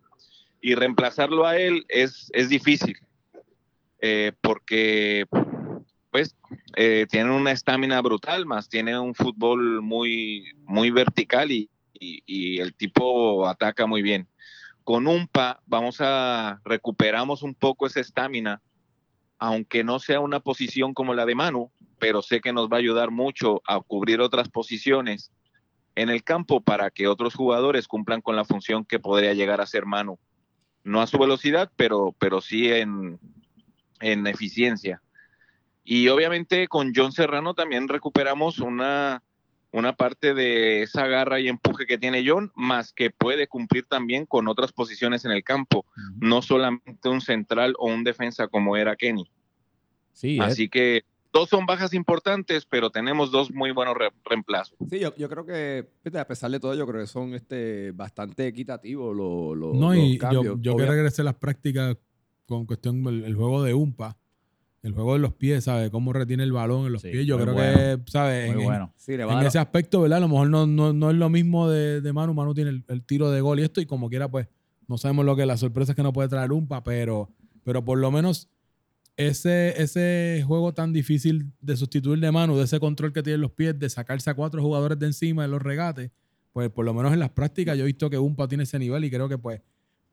Y 0.61 0.75
reemplazarlo 0.75 1.45
a 1.47 1.57
él 1.57 1.85
es, 1.89 2.29
es 2.33 2.49
difícil, 2.49 2.97
eh, 3.99 4.31
porque 4.41 5.25
pues 6.11 6.35
eh, 6.75 7.07
tiene 7.09 7.31
una 7.31 7.51
estamina 7.51 8.01
brutal, 8.01 8.45
más 8.45 8.67
tiene 8.69 8.99
un 8.99 9.15
fútbol 9.15 9.81
muy, 9.81 10.43
muy 10.65 10.91
vertical 10.91 11.51
y, 11.51 11.69
y- 11.93 12.21
y 12.25 12.59
el 12.59 12.73
tipo 12.75 13.47
ataca 13.47 13.85
muy 13.87 14.01
bien. 14.01 14.27
Con 14.83 15.07
Umpa 15.07 15.61
vamos 15.65 15.97
a 16.01 16.59
recuperamos 16.65 17.43
un 17.43 17.55
poco 17.55 17.87
esa 17.87 18.01
estamina, 18.01 18.61
aunque 19.39 19.83
no 19.83 19.99
sea 19.99 20.19
una 20.19 20.39
posición 20.41 20.93
como 20.93 21.13
la 21.13 21.25
de 21.25 21.35
Manu, 21.35 21.71
pero 21.97 22.21
sé 22.21 22.41
que 22.41 22.51
nos 22.51 22.67
va 22.67 22.75
a 22.75 22.79
ayudar 22.79 23.09
mucho 23.11 23.61
a 23.65 23.79
cubrir 23.79 24.19
otras 24.21 24.49
posiciones 24.49 25.31
en 25.95 26.09
el 26.09 26.23
campo 26.23 26.61
para 26.61 26.89
que 26.89 27.07
otros 27.07 27.35
jugadores 27.35 27.87
cumplan 27.87 28.21
con 28.21 28.35
la 28.35 28.45
función 28.45 28.85
que 28.85 28.99
podría 28.99 29.33
llegar 29.33 29.61
a 29.61 29.65
ser 29.65 29.85
Manu. 29.85 30.19
No 30.83 31.01
a 31.01 31.07
su 31.07 31.17
velocidad, 31.19 31.71
pero, 31.75 32.15
pero 32.17 32.41
sí 32.41 32.69
en, 32.71 33.19
en 33.99 34.25
eficiencia. 34.27 35.01
Y 35.83 36.07
obviamente 36.09 36.67
con 36.67 36.93
John 36.95 37.11
Serrano 37.11 37.53
también 37.53 37.87
recuperamos 37.87 38.59
una, 38.59 39.23
una 39.71 39.95
parte 39.95 40.33
de 40.33 40.83
esa 40.83 41.07
garra 41.07 41.39
y 41.39 41.47
empuje 41.47 41.85
que 41.87 41.97
tiene 41.97 42.23
John, 42.27 42.51
más 42.55 42.93
que 42.93 43.09
puede 43.09 43.47
cumplir 43.47 43.85
también 43.87 44.25
con 44.25 44.47
otras 44.47 44.71
posiciones 44.71 45.25
en 45.25 45.31
el 45.31 45.43
campo, 45.43 45.85
no 46.19 46.41
solamente 46.41 47.09
un 47.09 47.21
central 47.21 47.73
o 47.79 47.87
un 47.87 48.03
defensa 48.03 48.47
como 48.47 48.77
era 48.77 48.95
Kenny. 48.95 49.31
Sí, 50.13 50.37
Así 50.39 50.69
que 50.69 51.03
dos 51.33 51.49
son 51.49 51.65
bajas 51.65 51.93
importantes, 51.93 52.65
pero 52.65 52.89
tenemos 52.91 53.31
dos 53.31 53.51
muy 53.51 53.71
buenos 53.71 53.95
re- 53.97 54.11
reemplazos. 54.25 54.77
Sí, 54.89 54.99
yo, 54.99 55.15
yo 55.15 55.29
creo 55.29 55.45
que, 55.45 55.87
a 56.19 56.27
pesar 56.27 56.51
de 56.51 56.59
todo, 56.59 56.75
yo 56.75 56.85
creo 56.85 57.01
que 57.01 57.07
son 57.07 57.33
este, 57.33 57.91
bastante 57.91 58.45
equitativos 58.45 59.15
los, 59.15 59.57
los, 59.57 59.73
No, 59.73 59.93
los 59.95 60.05
y 60.05 60.17
cambios. 60.17 60.43
yo, 60.43 60.73
yo 60.73 60.75
que 60.77 60.85
regresé 60.85 61.21
a 61.21 61.25
las 61.25 61.35
prácticas 61.35 61.97
con 62.45 62.65
cuestión 62.65 63.01
del 63.03 63.23
el 63.23 63.35
juego 63.35 63.63
de 63.63 63.73
UMPA. 63.73 64.17
El 64.83 64.93
juego 64.93 65.13
de 65.13 65.19
los 65.19 65.33
pies, 65.33 65.65
¿sabes? 65.65 65.89
Cómo 65.91 66.11
retiene 66.11 66.41
el 66.43 66.51
balón 66.51 66.87
en 66.87 66.93
los 66.93 67.03
Sí, 67.03 67.09
pies. 67.11 67.27
Yo 67.27 67.37
creo 67.39 67.53
bueno. 67.53 67.77
que, 68.03 68.11
¿sabes? 68.11 68.51
Muy 68.51 68.61
En- 68.61 68.67
bueno. 68.67 68.93
Sí, 68.97 69.15
le 69.15 69.23
En, 69.23 69.29
a 69.29 69.45
ese 69.47 69.59
aspecto, 69.59 70.01
¿verdad? 70.01 70.17
A 70.17 70.21
lo 70.21 70.27
mejor 70.27 70.49
no, 70.49 70.65
no, 70.65 70.91
no 70.91 71.11
es 71.11 71.15
lo 71.17 71.29
mismo 71.29 71.69
de, 71.69 72.01
de 72.01 72.13
Manu. 72.13 72.33
Manu 72.33 72.53
tiene 72.55 72.71
el, 72.71 72.83
el 72.87 73.03
tiro 73.03 73.29
de 73.29 73.41
gol 73.41 73.59
y 73.59 73.63
esto, 73.63 73.79
y 73.79 73.85
como 73.85 74.09
quiera, 74.09 74.27
pues 74.29 74.47
no 74.87 74.97
sabemos 74.97 75.23
lo 75.25 75.35
que 75.35 75.45
las 75.45 75.59
sorpresas 75.59 75.95
que 75.95 76.01
nos 76.03 76.13
puede 76.13 76.29
traer 76.29 76.51
Umpa, 76.51 76.83
pero, 76.83 77.29
pero 77.63 77.85
por 77.85 77.99
lo 77.99 78.09
menos 78.11 78.49
ese, 79.17 79.79
ese 79.81 80.43
juego 80.47 80.73
tan 80.73 80.93
difícil 80.93 81.51
de 81.61 81.77
sustituir 81.77 82.19
de 82.19 82.31
Manu, 82.31 82.57
de 82.57 82.63
ese 82.63 82.79
control 82.79 83.13
que 83.13 83.21
tiene 83.21 83.35
en 83.35 83.41
los 83.41 83.51
pies, 83.51 83.77
de 83.77 83.89
sacarse 83.89 84.29
a 84.31 84.33
cuatro 84.33 84.61
jugadores 84.63 84.97
de 84.97 85.05
encima 85.05 85.43
de 85.43 85.47
los 85.49 85.61
regates, 85.61 86.09
pues 86.53 86.69
por 86.71 86.85
lo 86.85 86.93
menos 86.93 87.13
en 87.13 87.19
las 87.19 87.29
prácticas 87.29 87.77
yo 87.77 87.83
he 87.83 87.87
visto 87.87 88.09
que 88.09 88.17
Umpa 88.17 88.47
tiene 88.47 88.63
ese 88.63 88.79
nivel 88.79 89.03
y 89.05 89.11
creo 89.11 89.29
que 89.29 89.37
pues 89.37 89.61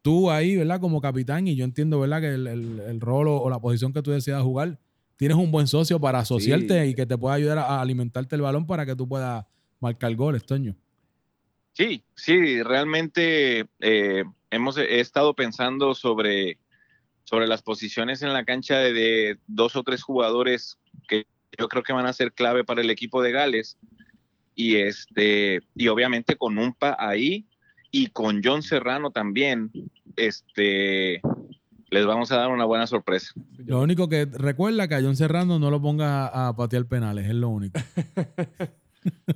tú 0.08 0.30
ahí, 0.30 0.56
¿verdad? 0.56 0.80
Como 0.80 1.00
capitán, 1.00 1.46
y 1.48 1.54
yo 1.56 1.64
entiendo, 1.64 2.00
¿verdad? 2.00 2.20
Que 2.20 2.28
el, 2.34 2.46
el- 2.46 2.80
el 2.80 3.00
rol 3.00 3.28
o, 3.28 3.36
o 3.42 3.50
la 3.50 3.58
posición 3.58 3.92
que 3.92 4.00
tú 4.02 4.10
decidas 4.10 4.42
jugar, 4.42 4.78
tienes 5.16 5.36
un 5.36 5.50
buen 5.50 5.66
socio 5.66 6.00
para 6.00 6.20
asociarte 6.20 6.84
Sí. 6.84 6.90
y 6.90 6.94
que 6.94 7.04
te 7.06 7.18
pueda 7.18 7.34
ayudar 7.34 7.58
a, 7.58 7.64
a 7.64 7.80
alimentarte 7.80 8.36
el 8.36 8.42
balón 8.42 8.66
para 8.66 8.86
que 8.86 8.94
tú 8.96 9.06
puedas 9.08 9.44
marcar 9.80 10.14
goles, 10.14 10.44
Toño. 10.46 10.74
Sí, 11.72 12.02
sí, 12.16 12.62
realmente 12.62 13.66
eh, 13.80 14.24
hemos 14.50 14.76
he 14.78 15.00
estado 15.00 15.34
pensando 15.34 15.94
sobre, 15.94 16.58
sobre 17.24 17.46
las 17.46 17.62
posiciones 17.62 18.22
en 18.22 18.32
la 18.32 18.44
cancha 18.44 18.78
de, 18.78 18.92
de 18.92 19.38
dos 19.46 19.76
o 19.76 19.82
tres 19.82 20.02
jugadores 20.02 20.78
que 21.06 21.26
yo 21.58 21.68
creo 21.68 21.82
que 21.82 21.92
van 21.92 22.06
a 22.06 22.12
ser 22.12 22.32
clave 22.32 22.64
para 22.64 22.80
el 22.80 22.90
equipo 22.90 23.22
de 23.22 23.32
Gales. 23.32 23.76
Y 24.54 24.76
este, 24.76 25.60
y 25.76 25.86
obviamente 25.88 26.34
con 26.36 26.58
Umpa 26.58 26.96
ahí 26.98 27.46
y 27.90 28.08
con 28.08 28.40
John 28.44 28.62
Serrano 28.62 29.10
también, 29.10 29.70
este, 30.16 31.20
les 31.90 32.06
vamos 32.06 32.30
a 32.32 32.36
dar 32.36 32.50
una 32.50 32.64
buena 32.64 32.86
sorpresa. 32.86 33.32
Lo 33.64 33.80
único 33.80 34.08
que 34.08 34.26
recuerda 34.26 34.88
que 34.88 34.94
a 34.96 35.00
John 35.02 35.16
Serrano 35.16 35.58
no 35.58 35.70
lo 35.70 35.80
ponga 35.80 36.26
a, 36.28 36.48
a 36.48 36.56
patear 36.56 36.86
penales, 36.86 37.26
es 37.26 37.34
lo 37.34 37.48
único. 37.48 37.78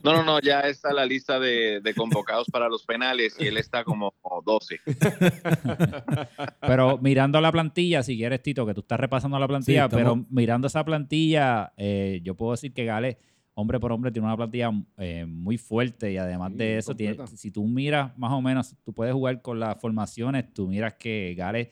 No, 0.02 0.12
no, 0.12 0.24
no, 0.24 0.40
ya 0.40 0.62
está 0.62 0.92
la 0.92 1.06
lista 1.06 1.38
de, 1.38 1.80
de 1.80 1.94
convocados 1.94 2.48
para 2.50 2.68
los 2.68 2.84
penales 2.84 3.36
y 3.38 3.46
él 3.46 3.56
está 3.56 3.84
como 3.84 4.12
12. 4.44 4.80
Pero 6.60 6.98
mirando 6.98 7.40
la 7.40 7.52
plantilla, 7.52 8.02
si 8.02 8.16
quieres, 8.16 8.42
Tito, 8.42 8.66
que 8.66 8.74
tú 8.74 8.80
estás 8.80 8.98
repasando 9.00 9.38
la 9.38 9.48
plantilla, 9.48 9.82
Sí, 9.88 9.96
estamos- 9.96 10.24
pero 10.24 10.26
mirando 10.30 10.66
esa 10.66 10.84
plantilla, 10.84 11.72
eh, 11.76 12.20
yo 12.22 12.34
puedo 12.34 12.52
decir 12.52 12.74
que 12.74 12.84
Gales, 12.84 13.16
hombre 13.54 13.78
por 13.78 13.92
hombre, 13.92 14.10
tiene 14.10 14.26
una 14.26 14.36
plantilla 14.36 14.70
eh, 14.96 15.26
muy 15.26 15.58
fuerte 15.58 16.12
y 16.12 16.16
además 16.16 16.52
Sí, 16.52 16.58
de 16.58 16.78
eso, 16.78 16.94
tiene- 16.96 17.26
si 17.26 17.50
tú 17.50 17.66
miras 17.66 18.16
más 18.18 18.32
o 18.32 18.40
menos, 18.40 18.74
tú 18.84 18.92
puedes 18.92 19.12
jugar 19.14 19.42
con 19.42 19.60
las 19.60 19.78
formaciones, 19.80 20.52
tú 20.54 20.68
miras 20.68 20.94
que 20.94 21.34
Gales 21.36 21.68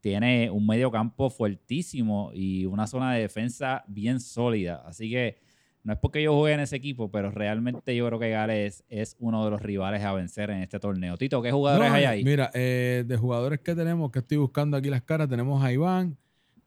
tiene 0.00 0.50
un 0.50 0.66
medio 0.66 0.90
campo 0.90 1.28
fuertísimo 1.30 2.30
y 2.34 2.64
una 2.66 2.86
zona 2.86 3.12
de 3.14 3.20
defensa 3.20 3.84
bien 3.86 4.18
sólida. 4.18 4.82
Así 4.86 5.10
que 5.10 5.36
no 5.82 5.92
es 5.92 5.98
porque 5.98 6.22
yo 6.22 6.36
juegue 6.36 6.54
en 6.54 6.60
ese 6.60 6.76
equipo, 6.76 7.10
pero 7.10 7.30
realmente 7.30 7.94
yo 7.94 8.06
creo 8.06 8.18
que 8.18 8.30
Gales 8.30 8.82
es 8.88 9.16
uno 9.20 9.44
de 9.44 9.50
los 9.50 9.62
rivales 9.62 10.02
a 10.02 10.12
vencer 10.12 10.50
en 10.50 10.62
este 10.62 10.80
torneo. 10.80 11.16
Tito, 11.16 11.40
¿qué 11.42 11.52
jugadores 11.52 11.88
No, 11.90 11.94
hay 11.94 12.04
ahí? 12.04 12.24
Mira, 12.24 12.50
eh, 12.54 13.04
de 13.06 13.16
jugadores 13.16 13.60
que 13.60 13.74
tenemos, 13.74 14.10
que 14.10 14.18
estoy 14.20 14.38
buscando 14.38 14.76
aquí 14.76 14.88
las 14.90 15.02
caras, 15.02 15.28
tenemos 15.28 15.62
a 15.62 15.72
Iván, 15.72 16.16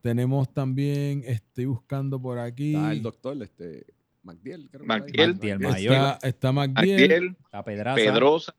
tenemos 0.01 0.51
también, 0.53 1.23
estoy 1.25 1.65
buscando 1.65 2.21
por 2.21 2.37
aquí. 2.39 2.75
Está 2.75 2.91
el 2.91 3.01
doctor, 3.01 3.41
este, 3.41 3.85
MacDiel. 4.23 4.69
creo 4.69 4.81
que 4.81 4.87
Macdiel. 4.87 5.33
Macdiel 5.35 5.59
mayor. 5.59 5.93
Está, 5.93 6.19
está 6.27 6.51
McDiel, 6.51 7.03
Ariel, 7.03 7.35
Está 7.43 7.63
Pedraza. 7.63 7.95
Pedrosa, 7.95 8.53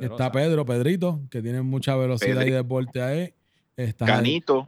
está 0.00 0.32
Pedro, 0.32 0.64
Pedrito, 0.64 1.20
que 1.30 1.42
tiene 1.42 1.62
mucha 1.62 1.96
velocidad 1.96 2.44
y 2.46 2.50
deporte 2.50 3.02
ahí. 3.02 3.34
Está, 3.76 4.06
Canito. 4.06 4.66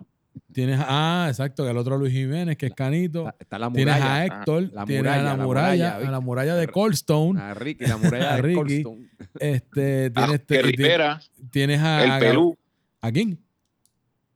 Tienes, 0.53 0.81
ah, 0.83 1.27
exacto, 1.29 1.65
que 1.65 1.71
el 1.71 1.77
otro 1.77 1.97
Luis 1.99 2.13
Jiménez, 2.13 2.57
que 2.57 2.67
es 2.67 2.75
Canito. 2.75 3.29
Está, 3.29 3.37
está 3.41 3.59
la 3.59 3.73
Tienes 3.73 3.95
muralla. 3.97 4.15
a 4.15 4.25
Héctor, 4.27 4.63
la 4.73 4.85
tienes 4.85 5.13
a 5.13 5.17
muralla, 5.17 5.23
la 5.23 5.37
la 5.37 5.45
muralla, 5.45 5.89
muralla, 5.91 6.09
a 6.09 6.11
la 6.11 6.21
muralla 6.21 6.55
de 6.57 6.69
Coldstone. 6.69 7.41
A 7.41 7.55
Ricky, 7.55 7.87
la 7.87 7.97
muralla 7.97 8.31
A 8.33 8.37
de 8.37 8.43
Ricky. 8.43 8.83
Colston. 8.83 9.11
Este, 9.41 10.07
A 10.07 10.11
tienes, 10.13 10.27
Jorge 10.31 10.39
te- 10.47 10.63
Rivera, 10.63 11.21
tienes 11.51 11.81
a, 11.81 12.05
el 12.05 12.11
a- 12.13 12.19
Perú, 12.19 12.57
¿A 13.01 13.11
quién? 13.13 13.39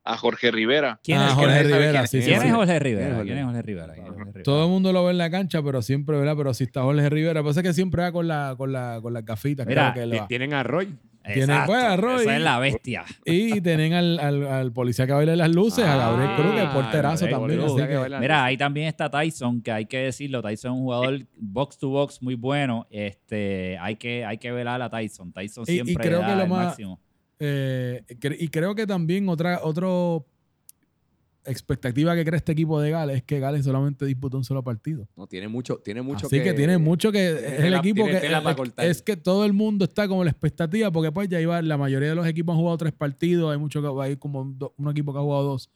A 0.05 0.17
Jorge 0.17 0.51
Rivera. 0.51 0.99
¿Quién 1.03 1.17
Ah, 1.17 1.27
es, 1.29 1.33
Jorge 1.33 1.63
Rivera, 1.63 1.91
quién 1.91 2.03
es? 2.03 2.09
sí, 2.11 2.19
¿Quién 2.21 2.41
sí. 2.41 2.47
es 2.47 2.53
Jorge 2.53 2.79
Rivera? 2.79 3.23
Todo 4.43 4.63
el 4.65 4.69
mundo 4.69 4.93
lo 4.93 5.03
ve 5.05 5.11
en 5.11 5.17
la 5.17 5.29
cancha, 5.29 5.61
pero 5.63 5.81
siempre, 5.81 6.17
¿verdad? 6.17 6.35
Pero 6.37 6.53
si 6.53 6.63
está 6.65 6.83
Jorge 6.83 7.09
Rivera, 7.09 7.43
pasa 7.43 7.63
que 7.63 7.73
siempre 7.73 8.03
va 8.03 8.11
con 8.11 8.27
la, 8.27 8.53
con 8.57 8.71
la, 8.71 8.99
con 9.01 9.13
las 9.13 9.25
gafitas. 9.25 9.65
Mira, 9.65 9.93
creo 9.93 10.09
que 10.09 10.17
va. 10.19 10.27
Tienen 10.27 10.53
a 10.53 10.63
Roy. 10.63 10.95
Tiene, 11.25 11.41
Exacto, 11.41 11.71
pues, 11.71 11.83
a 11.83 11.97
Roy. 11.97 12.21
Esa 12.21 12.35
es 12.35 12.41
la 12.43 12.59
bestia. 12.59 13.03
Y 13.25 13.59
tienen 13.61 13.93
al, 13.93 14.19
al, 14.19 14.45
al 14.45 14.71
policía 14.71 15.07
que 15.07 15.13
baila 15.13 15.35
las 15.35 15.49
luces, 15.49 15.83
a 15.83 15.97
Gabriel 15.97 16.29
Ah, 16.31 16.35
Cruz, 16.39 16.51
que 16.53 16.61
es 16.63 16.69
porterazo 16.69 17.25
Gabriel 17.25 17.39
también. 17.39 17.59
Cruz. 17.61 17.81
así 17.81 18.11
que- 18.13 18.19
Mira, 18.19 18.45
ahí 18.45 18.57
también 18.57 18.87
está 18.89 19.09
Tyson, 19.09 19.61
que 19.63 19.71
hay 19.71 19.85
que 19.87 19.97
decirlo. 19.97 20.43
Tyson 20.43 20.73
es 20.73 20.77
un 20.77 20.83
jugador 20.83 21.19
box 21.39 21.79
to 21.79 21.89
box 21.89 22.21
muy 22.21 22.35
bueno. 22.35 22.85
Este, 22.91 23.75
hay 23.79 23.95
que, 23.95 24.23
hay 24.23 24.37
que 24.37 24.51
velar 24.51 24.83
a 24.83 24.89
Tyson. 24.91 25.33
Tyson 25.33 25.63
Y- 25.67 25.71
y 25.71 25.75
siempre 25.83 25.95
creo 26.07 26.19
da 26.19 26.27
que 26.27 26.35
lo 26.35 26.43
el 26.43 26.49
más- 26.49 26.65
máximo. 26.67 26.99
Eh, 27.39 28.03
y 28.39 28.47
creo 28.49 28.75
que 28.75 28.87
también 28.87 29.27
otra 29.29 29.61
otro 29.63 30.25
expectativa 31.45 32.15
que 32.15 32.25
crea 32.25 32.37
este 32.37 32.51
equipo 32.51 32.79
de 32.81 32.91
Gales 32.91 33.17
es 33.17 33.23
que 33.23 33.39
Gales 33.39 33.65
solamente 33.65 34.05
disputó 34.05 34.37
un 34.37 34.43
solo 34.43 34.63
partido. 34.63 35.07
No, 35.15 35.27
tiene 35.27 35.47
mucho, 35.47 35.77
tiene 35.77 36.01
mucho 36.01 36.27
Así 36.27 36.41
que, 36.41 36.53
tiene 36.53 36.77
mucho 36.77 37.11
que 37.11 37.29
es 37.29 37.63
el 37.63 37.73
equipo 37.75 38.05
que 38.05 38.21
es, 38.77 39.01
que 39.01 39.15
todo 39.15 39.45
el 39.45 39.53
mundo 39.53 39.85
está 39.85 40.07
como 40.07 40.23
la 40.23 40.31
expectativa 40.31 40.91
porque 40.91 41.11
pues 41.11 41.29
ya 41.29 41.39
iba 41.39 41.61
la 41.61 41.77
mayoría 41.77 42.09
de 42.09 42.15
los 42.15 42.27
equipos 42.27 42.53
han 42.53 42.59
jugado 42.59 42.77
tres 42.77 42.93
partidos, 42.93 43.51
hay 43.51 43.57
mucho 43.57 43.81
que 43.81 44.03
hay 44.03 44.17
como 44.17 44.41
un 44.41 44.89
equipo 44.89 45.13
que 45.13 45.19
ha 45.19 45.21
jugado 45.21 45.43
dos, 45.43 45.69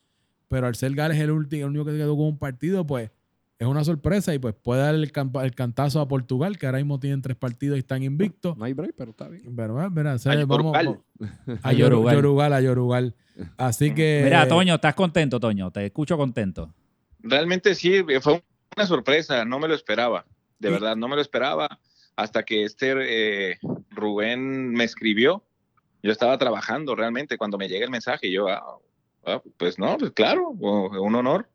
pero 0.48 0.67
al 0.67 0.76
ser 0.76 0.93
Gales 0.93 1.19
el 1.19 1.32
último, 1.32 1.63
el 1.63 1.69
único 1.69 1.86
que 1.86 1.98
quedó 1.98 2.15
con 2.17 2.26
un 2.26 2.39
partido, 2.39 2.86
pues 2.86 3.12
es 3.60 3.67
una 3.67 3.84
sorpresa 3.84 4.34
y 4.34 4.39
pues 4.39 4.56
puede 4.56 4.82
dar 4.82 4.95
el, 4.95 5.12
el 5.43 5.52
cantazo 5.56 6.00
a 6.00 6.08
Portugal 6.08 6.58
que 6.58 6.65
ahora 6.65 6.78
mismo 6.78 6.98
tienen 6.98 7.22
tres 7.22 7.36
partidos 7.36 7.76
y 7.76 7.80
están 7.80 8.02
invictos. 8.04 8.56
No 8.58 8.63
hay 8.63 8.72
break, 8.72 8.93
pero 8.98 9.12
está 9.12 9.28
bien. 9.28 9.54
Pero, 9.54 9.89
mira, 9.91 10.13
o 10.13 10.17
sea, 10.17 10.32
A 10.32 10.45
vamos, 10.45 10.76
A 11.62 11.69
a 11.69 11.74
Yoru- 11.74 11.78
Yorugal. 11.78 12.15
Yorugal, 12.15 12.54
a 12.54 12.62
Yorugal. 12.62 13.15
Así 13.58 13.93
que 13.93 14.22
Mira, 14.24 14.48
Toño, 14.48 14.76
¿estás 14.76 14.95
contento, 14.95 15.41
Toño? 15.41 15.72
Te 15.72 15.86
escucho 15.86 16.15
contento. 16.15 16.74
Realmente 17.22 17.76
sí, 17.76 18.02
fue 18.22 18.41
una 18.78 18.86
sorpresa, 18.88 19.43
no 19.43 19.60
me 19.60 19.67
lo 19.67 19.76
esperaba, 19.76 20.26
de 20.58 20.69
Sí. 20.69 20.74
verdad, 20.74 20.95
no 20.95 21.10
me 21.10 21.17
lo 21.17 21.22
esperaba 21.22 21.80
hasta 22.15 22.43
que 22.43 22.63
este 22.63 23.52
eh, 23.52 23.58
Rubén 23.89 24.72
me 24.72 24.86
escribió. 24.86 25.43
Yo 26.02 26.13
estaba 26.13 26.38
trabajando 26.38 26.95
realmente 26.95 27.38
cuando 27.38 27.58
me 27.58 27.67
llega 27.67 27.84
el 27.84 27.91
mensaje, 27.91 28.32
yo, 28.32 28.48
ah, 28.48 28.63
ah, 29.26 29.41
pues 29.58 29.78
no, 29.78 29.98
pues 29.98 30.12
claro, 30.12 30.50
un 30.52 31.13
honor 31.15 31.50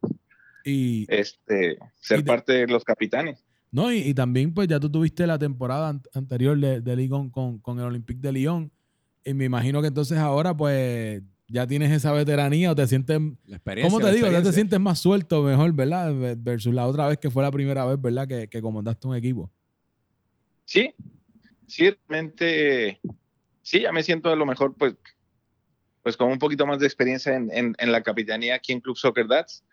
y, 0.64 1.07
este, 1.09 1.79
ser 2.00 2.20
Y 2.20 2.22
parte 2.22 2.53
de 2.53 2.66
los 2.66 2.85
capitanes. 2.85 3.44
No, 3.70 3.92
y, 3.92 3.98
y 3.98 4.14
también, 4.14 4.55
pues 4.55 4.68
ya 4.68 4.79
tú 4.81 4.90
tuviste 4.90 5.27
la 5.27 5.38
temporada 5.38 5.88
an- 5.88 6.03
anterior 6.14 6.57
de, 6.59 6.81
de 6.81 6.96
Lyon 6.96 7.29
con, 7.31 7.59
con 7.59 7.79
el 7.79 7.85
Olympique 7.87 8.20
de 8.20 8.33
Lyon. 8.33 8.70
Y 9.24 9.35
me 9.35 9.44
imagino 9.46 9.81
que 9.81 9.88
entonces 9.88 10.18
ahora, 10.18 10.57
pues, 10.57 11.22
ya 11.48 11.66
tienes 11.66 11.90
esa 11.90 12.12
veteranía 12.12 12.70
o 12.70 12.74
te 12.74 12.87
sientes. 12.87 13.20
La 13.46 13.57
experiencia. 13.57 13.88
¿Cómo 13.90 13.98
te 13.98 14.07
la 14.07 14.12
digo? 14.12 14.31
Ya 14.31 14.42
te 14.42 14.53
sientes 14.53 14.79
más 14.81 14.98
suelto, 15.00 15.42
mejor, 15.42 15.72
¿verdad? 15.72 16.14
Ve- 16.14 16.37
Versus 16.38 16.72
la 16.72 16.87
otra 16.87 17.09
vez 17.09 17.18
que 17.18 17.31
fue 17.31 17.42
la 17.42 17.50
primera 17.50 17.85
vez, 17.85 18.00
¿verdad? 18.00 18.29
Que, 18.29 18.48
que 18.48 18.62
comandaste 18.62 19.09
un 19.09 19.16
equipo. 19.16 19.50
Sí, 20.64 20.94
sí, 21.66 21.90
realmente, 22.09 23.00
sí, 23.62 23.81
ya 23.81 23.92
me 23.92 24.03
siento 24.03 24.31
a 24.31 24.37
lo 24.37 24.46
mejor, 24.46 24.74
pues, 24.77 24.94
pues 26.03 26.16
con 26.16 26.31
un 26.31 26.38
poquito 26.38 26.66
más 26.66 26.79
de 26.79 26.87
experiencia 26.87 27.35
en, 27.35 27.50
en- 27.53 27.74
en 27.79 27.92
la 27.92 28.03
capitanía 28.03 28.55
aquí 28.55 28.72
en 28.72 28.81
Club 28.81 28.96
Soccer 28.96 29.27
Dats. 29.27 29.64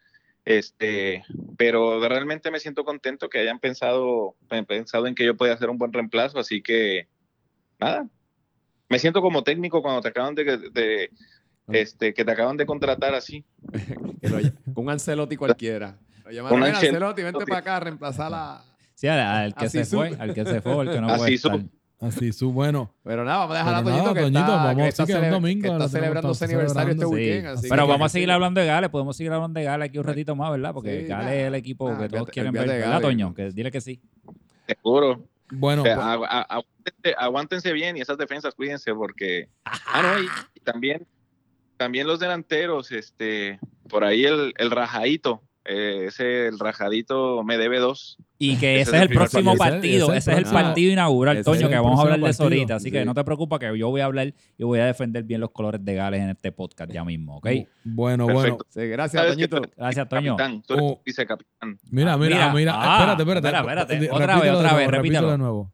Este, 0.44 1.24
pero 1.58 2.00
realmente 2.08 2.50
me 2.52 2.60
siento 2.60 2.84
contento 2.84 3.30
que 3.30 3.40
hayan 3.40 3.60
pensado, 3.60 4.36
pen- 4.50 4.66
pensado 4.66 5.06
en 5.08 5.14
que 5.16 5.26
yo 5.26 5.38
podía 5.38 5.54
hacer 5.54 5.70
un 5.70 5.78
buen 5.78 5.94
reemplazo, 5.94 6.40
así 6.40 6.62
que 6.62 7.08
nada. 7.80 8.08
Me 8.90 9.00
siento 9.00 9.22
como 9.22 9.44
técnico 9.44 9.82
cuando 9.82 10.02
te 10.02 10.10
acaban 10.10 10.36
de, 10.36 10.44
de- 10.72 11.12
este, 11.72 12.14
que 12.14 12.26
te 12.26 12.32
acaban 12.32 12.58
de 12.58 12.66
contratar 12.66 13.14
así. 13.14 13.46
Con 14.74 14.86
un 14.86 14.90
Ancelotti 14.90 15.38
cualquiera. 15.38 15.98
Lo 16.26 16.32
llamaron, 16.32 16.58
Un 16.60 16.64
"Mira, 16.66 16.78
Ancelotti. 16.78 16.96
Ancelotti, 16.96 17.24
vente 17.24 17.46
para 17.46 17.60
acá 17.60 17.78
a 17.78 17.80
reemplazar 17.80 18.32
la... 18.32 18.64
Sí, 18.96 19.08
al, 19.08 19.20
al 19.20 19.54
que 19.56 19.70
se 19.70 19.86
fue, 19.86 20.16
al 20.20 20.34
que 20.34 20.46
se 20.46 20.62
fue, 20.62 20.74
al 20.74 20.92
que 20.92 21.02
no 21.02 21.08
Así 21.08 21.18
puede 21.20 21.34
estar. 21.36 21.60
Así, 22.02 22.34
su 22.34 22.52
bueno. 22.52 22.94
Pero 23.04 23.24
nada, 23.24 23.38
vamos 23.46 23.56
a 23.56 23.60
dejar 23.60 23.76
a 23.76 23.84
Toñito 23.84 24.02
nada, 24.02 24.14
que 24.16 24.20
Toñito, 24.22 24.40
está, 24.40 24.56
vamos, 24.56 24.76
que 24.84 24.88
está, 24.90 25.06
que 25.06 25.14
un 25.14 25.30
domingo, 25.30 25.62
que 25.62 25.68
está 25.70 25.88
celebrando 25.90 26.34
su 26.34 26.44
aniversario 26.44 26.92
este. 26.94 27.06
Sí. 27.06 27.12
weekend. 27.12 27.48
así 27.48 27.70
Pero 27.70 27.86
que- 27.86 27.92
vamos 27.92 28.06
a 28.06 28.10
seguir 28.10 28.32
hablando 28.32 28.60
de 28.60 28.66
Gales, 28.68 28.90
podemos 28.90 29.16
seguir 29.16 29.32
hablando 29.32 29.60
de 29.60 29.66
Gales 29.66 29.90
aquí 29.90 29.98
un 30.00 30.04
ratito 30.06 30.36
más, 30.36 30.52
¿verdad? 30.52 30.74
Porque 30.74 31.02
Sí, 31.02 31.08
Gales 31.08 31.26
nada, 31.26 31.36
es 31.36 31.47
el 31.47 31.56
equipo 31.56 31.97
que 31.97 32.10
todos 32.10 32.30
quieren 32.30 32.52
ver, 32.54 32.68
¿verdad. 32.68 33.02
Toño? 33.02 33.34
Que 33.36 33.52
dile 33.52 33.72
que 33.72 33.82
sí. 33.82 34.02
Seguro. 34.68 35.28
Bueno, 35.54 35.82
O 35.82 35.86
sea, 35.86 35.95
pues, 35.95 36.08
agu- 36.08 36.28
aguántense, 36.49 37.16
aguántense 37.18 37.74
bien 37.74 37.97
y 37.97 38.02
esas 38.02 38.18
defensas 38.18 38.56
cuídense 38.56 38.93
porque 38.95 39.49
ah, 39.66 40.02
no, 40.02 40.20
y, 40.24 40.28
y 40.56 40.60
también 40.62 41.06
también 41.76 42.08
los 42.08 42.20
delanteros 42.20 42.91
este 42.91 43.60
por 43.89 44.04
ahí 44.06 44.24
el, 44.24 44.54
el 44.58 44.72
rajadito 44.72 45.43
Eh, 45.64 46.05
ese, 46.07 46.47
el 46.47 46.57
rajadito, 46.57 47.43
me 47.43 47.55
debe 47.57 47.78
dos. 47.78 48.18
Y 48.39 48.57
que 48.57 48.82
Ese 48.82 48.89
ese, 48.89 48.95
es 48.97 49.01
el 49.03 49.09
próximo 49.09 49.55
partido. 49.55 49.68
Ese- 49.68 49.72
partido. 49.72 50.07
ese 50.14 50.18
Ese, 50.18 50.32
es 50.32 50.47
el 50.47 50.53
partido 50.53 50.91
inaugural, 50.91 51.38
ese 51.38 51.43
Toño, 51.43 51.62
es 51.62 51.68
que 51.70 51.76
vamos 51.76 51.99
a 51.99 52.01
hablar 52.01 52.20
de 52.20 52.30
eso 52.32 52.43
ahorita. 52.43 52.76
Así 52.76 52.91
que 52.91 53.05
no 53.05 53.14
te 53.14 53.24
preocupes 53.24 53.59
que 53.59 53.78
yo 53.78 53.89
voy 53.89 54.01
a 54.01 54.05
hablar 54.05 54.34
y 54.57 54.64
voy 54.64 54.80
a 54.80 54.86
defender 54.88 55.24
bien 55.24 55.39
los 55.39 55.51
colores 55.51 55.86
de 55.86 55.93
Gales 55.93 56.22
en 56.22 56.30
este 56.32 56.51
podcast 56.51 56.91
ya 56.91 57.03
mismo, 57.05 57.38
¿ok? 57.38 57.47
Bueno, 57.84 58.26
bueno. 58.28 58.57
Sí, 58.70 58.88
gracias, 58.88 59.22
¿Sabes 59.22 59.38
que 59.38 59.47
Toñito. 59.47 59.72
Gracias, 59.78 60.09
Toño. 60.09 60.36
Capitán, 60.36 60.64
tú 60.64 60.74
eres 60.74 60.86
Oh. 60.88 61.01
vicecapitán. 61.05 61.80
Mira, 61.91 62.18
mira, 62.18 62.51
mira. 62.53 62.74
ah, 62.76 62.97
espérate, 63.16 63.22
espérate. 63.22 63.47
espera, 63.47 63.82
espérate. 63.82 64.09
Otra 64.12 64.39
vez, 64.39 64.51
otra 64.51 64.74
vez, 64.74 64.88
repítelo 64.88 64.97
repítelo. 64.97 65.32
de 65.32 65.38
nuevo. 65.38 65.72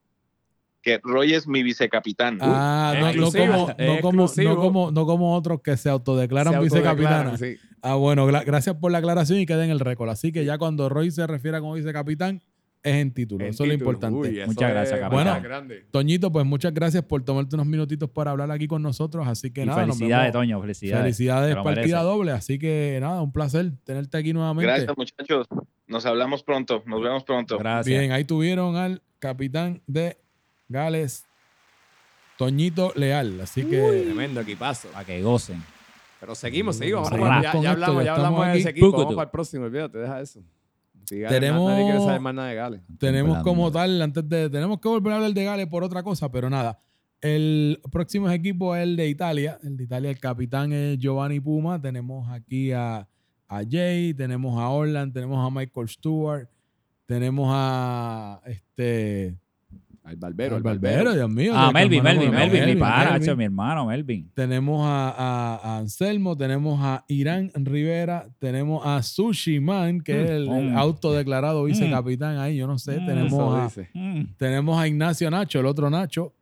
Que 0.81 0.99
Roy 1.03 1.33
es 1.33 1.47
mi 1.47 1.63
vicecapitán. 1.63 2.38
Ah, 2.41 2.93
no, 2.99 3.13
no 3.13 3.31
como, 3.31 3.45
no, 3.45 4.01
como, 4.01 4.27
no, 4.27 4.55
como, 4.57 4.91
no 4.91 5.05
como 5.05 5.35
otros 5.35 5.61
que 5.61 5.75
se 5.75 5.89
autodeclaran 5.89 6.53
Se 6.53 6.59
vicecapitana. 6.59 7.31
autodeclaran, 7.31 7.38
sí. 7.38 7.57
Ah, 7.82 7.95
bueno, 7.95 8.28
gra- 8.28 8.43
gracias 8.45 8.75
por 8.75 8.91
la 8.91 8.97
aclaración 8.99 9.39
y 9.39 9.45
queda 9.45 9.63
en 9.63 9.71
el 9.71 9.80
récord. 9.80 10.09
Así 10.09 10.32
que 10.32 10.43
ya 10.45 10.57
cuando 10.57 10.89
Roy 10.89 11.11
se 11.11 11.25
refiere 11.28 11.59
como 11.59 11.73
vicecapitán, 11.73 12.41
es 12.84 12.95
en 12.95 13.11
título. 13.11 13.43
En 13.43 13.51
Eso 13.51 13.63
es 13.63 13.67
lo 13.69 13.73
importante. 13.73 14.17
Uy, 14.17 14.39
Muchas 14.45 14.69
gracias, 14.71 14.99
capitán. 14.99 15.09
Bueno, 15.25 15.41
grande. 15.41 15.86
Toñito, 15.91 16.32
pues 16.32 16.45
muchas 16.45 16.73
gracias 16.73 17.03
por 17.03 17.23
tomarte 17.23 17.55
unos 17.55 17.65
minutitos 17.67 18.09
para 18.09 18.32
hablar 18.32 18.49
aquí 18.51 18.67
con 18.67 18.82
nosotros. 18.82 19.28
Así 19.28 19.51
que 19.51 19.63
Y 19.63 19.65
nada, 19.65 19.82
felicidades. 19.86 20.32
Toño, 20.32 20.61
felicidades. 20.61 21.03
Felicidades, 21.03 21.55
partida 21.55 22.01
doble. 22.03 22.32
Así 22.32 22.57
que 22.59 22.97
nada, 23.01 23.21
un 23.21 23.32
placer 23.34 23.71
tenerte 23.84 24.17
aquí 24.17 24.32
nuevamente. 24.34 24.67
Gracias, 24.71 24.95
muchachos. 24.95 25.47
Nos 25.88 26.05
hablamos 26.05 26.43
pronto. 26.43 26.84
Nos 26.86 27.01
vemos 27.01 27.23
pronto. 27.23 27.57
Gracias. 27.57 27.86
Bien, 27.88 28.11
ahí 28.11 28.23
tuvieron 28.25 28.75
al 28.75 29.01
capitán 29.19 29.82
de 29.88 30.17
Gales, 30.69 31.25
Toñito 32.38 32.93
Leal. 32.95 33.41
Así 33.41 33.63
que 33.65 33.82
Tremendo 34.05 34.41
equipazo. 34.41 34.88
Para 34.89 35.05
que 35.05 35.21
gocen. 35.21 35.61
Pero 36.20 36.36
seguimos, 36.36 36.76
seguimos. 36.78 37.07
Seguimos 37.09 37.30
Vamos, 37.30 37.43
ya, 37.43 37.51
ya 37.53 37.59
esto, 37.59 37.70
hablamos, 37.72 38.03
ya 38.03 38.05
ya 38.05 38.11
estamos 38.15 38.28
hablamos 38.39 38.53
de 38.53 38.59
ese 38.59 38.70
equipo. 38.70 38.91
Vamos 38.91 39.15
para 39.15 39.24
el 39.26 39.30
próximo, 39.32 39.65
olvídate, 39.65 39.97
deja 39.99 40.22
eso. 40.22 40.41
Si 41.05 41.22
Tenemos- 41.22 41.70
Nadie 41.70 41.84
quiere 41.86 41.99
saber 41.99 42.20
más 42.22 42.34
nada 42.34 42.49
de 42.49 42.55
Gales. 42.55 42.82
tenemos 42.99 43.43
como 43.43 43.72
tal, 43.72 44.01
antes 44.01 44.28
de, 44.28 44.49
tenemos 44.49 44.80
que 44.82 44.89
volver 44.89 45.13
a 45.13 45.15
hablar 45.18 45.34
de 45.34 45.43
Gales 45.43 45.68
por 45.68 45.84
otra 45.84 46.03
cosa, 46.03 46.30
pero 46.32 46.49
nada. 46.49 46.80
El 47.22 47.80
próximo 47.91 48.30
equipo 48.30 48.76
es 48.76 48.84
el 48.84 48.95
de 48.95 49.07
Italia. 49.07 49.57
El 49.63 49.78
de 49.78 49.86
Italia, 49.86 50.09
el 50.11 50.20
capitán 50.20 50.72
es 50.74 50.97
Giovanni 50.99 51.39
Puma. 51.39 51.82
Tenemos 51.82 52.30
aquí 52.30 52.72
a, 52.74 53.07
a 53.47 53.61
Jay, 53.68 54.13
tenemos 54.13 54.59
a 54.59 54.70
Orland, 54.70 55.13
tenemos 55.13 55.45
a 55.45 55.49
Michael 55.49 55.88
Stewart, 55.89 56.47
tenemos 57.05 57.47
a 57.51 58.41
este 58.45 59.36
Al 60.08 60.16
Barbero, 60.16 60.55
al 60.55 60.64
Barbero. 60.64 61.14
Dios 61.14 61.30
mío. 61.30 61.51
Ah, 61.53 61.68
el 61.68 61.74
Melvin, 61.74 62.01
Melvin, 62.01 62.32
Melvin, 62.32 62.66
mi 62.66 62.76
pana, 62.78 63.20
mi 63.36 63.43
hermano, 63.43 63.86
Melvin. 63.88 64.32
Tenemos 64.34 64.86
a, 64.88 65.10
a- 65.10 65.55
a 65.58 65.78
Anselmo, 65.80 66.38
tenemos 66.38 66.80
a 66.82 67.03
Irán 67.10 67.51
Rivera, 67.53 68.26
tenemos 68.39 68.86
a 68.86 69.03
Sushi 69.03 69.60
Man, 69.60 69.99
que 69.99 70.24
es 70.24 70.30
el, 70.30 70.47
el 70.47 70.72
Mm. 70.72 70.78
autodeclarado 70.78 71.66
vicecapitán 71.66 72.38
ahí, 72.38 72.55
yo 72.55 72.68
no 72.68 72.80
sé. 72.80 72.99
Mm. 73.01 73.05
Tenemos 73.05 73.34
Eso 73.34 73.55
a, 73.55 73.64
dice. 73.66 73.89
Mm. 73.93 74.22
tenemos 74.38 74.80
a 74.80 74.88
Ignacio 74.88 75.30
Nacho, 75.30 75.60
el 75.60 75.66
otro 75.66 75.89
Nacho. 75.89 76.34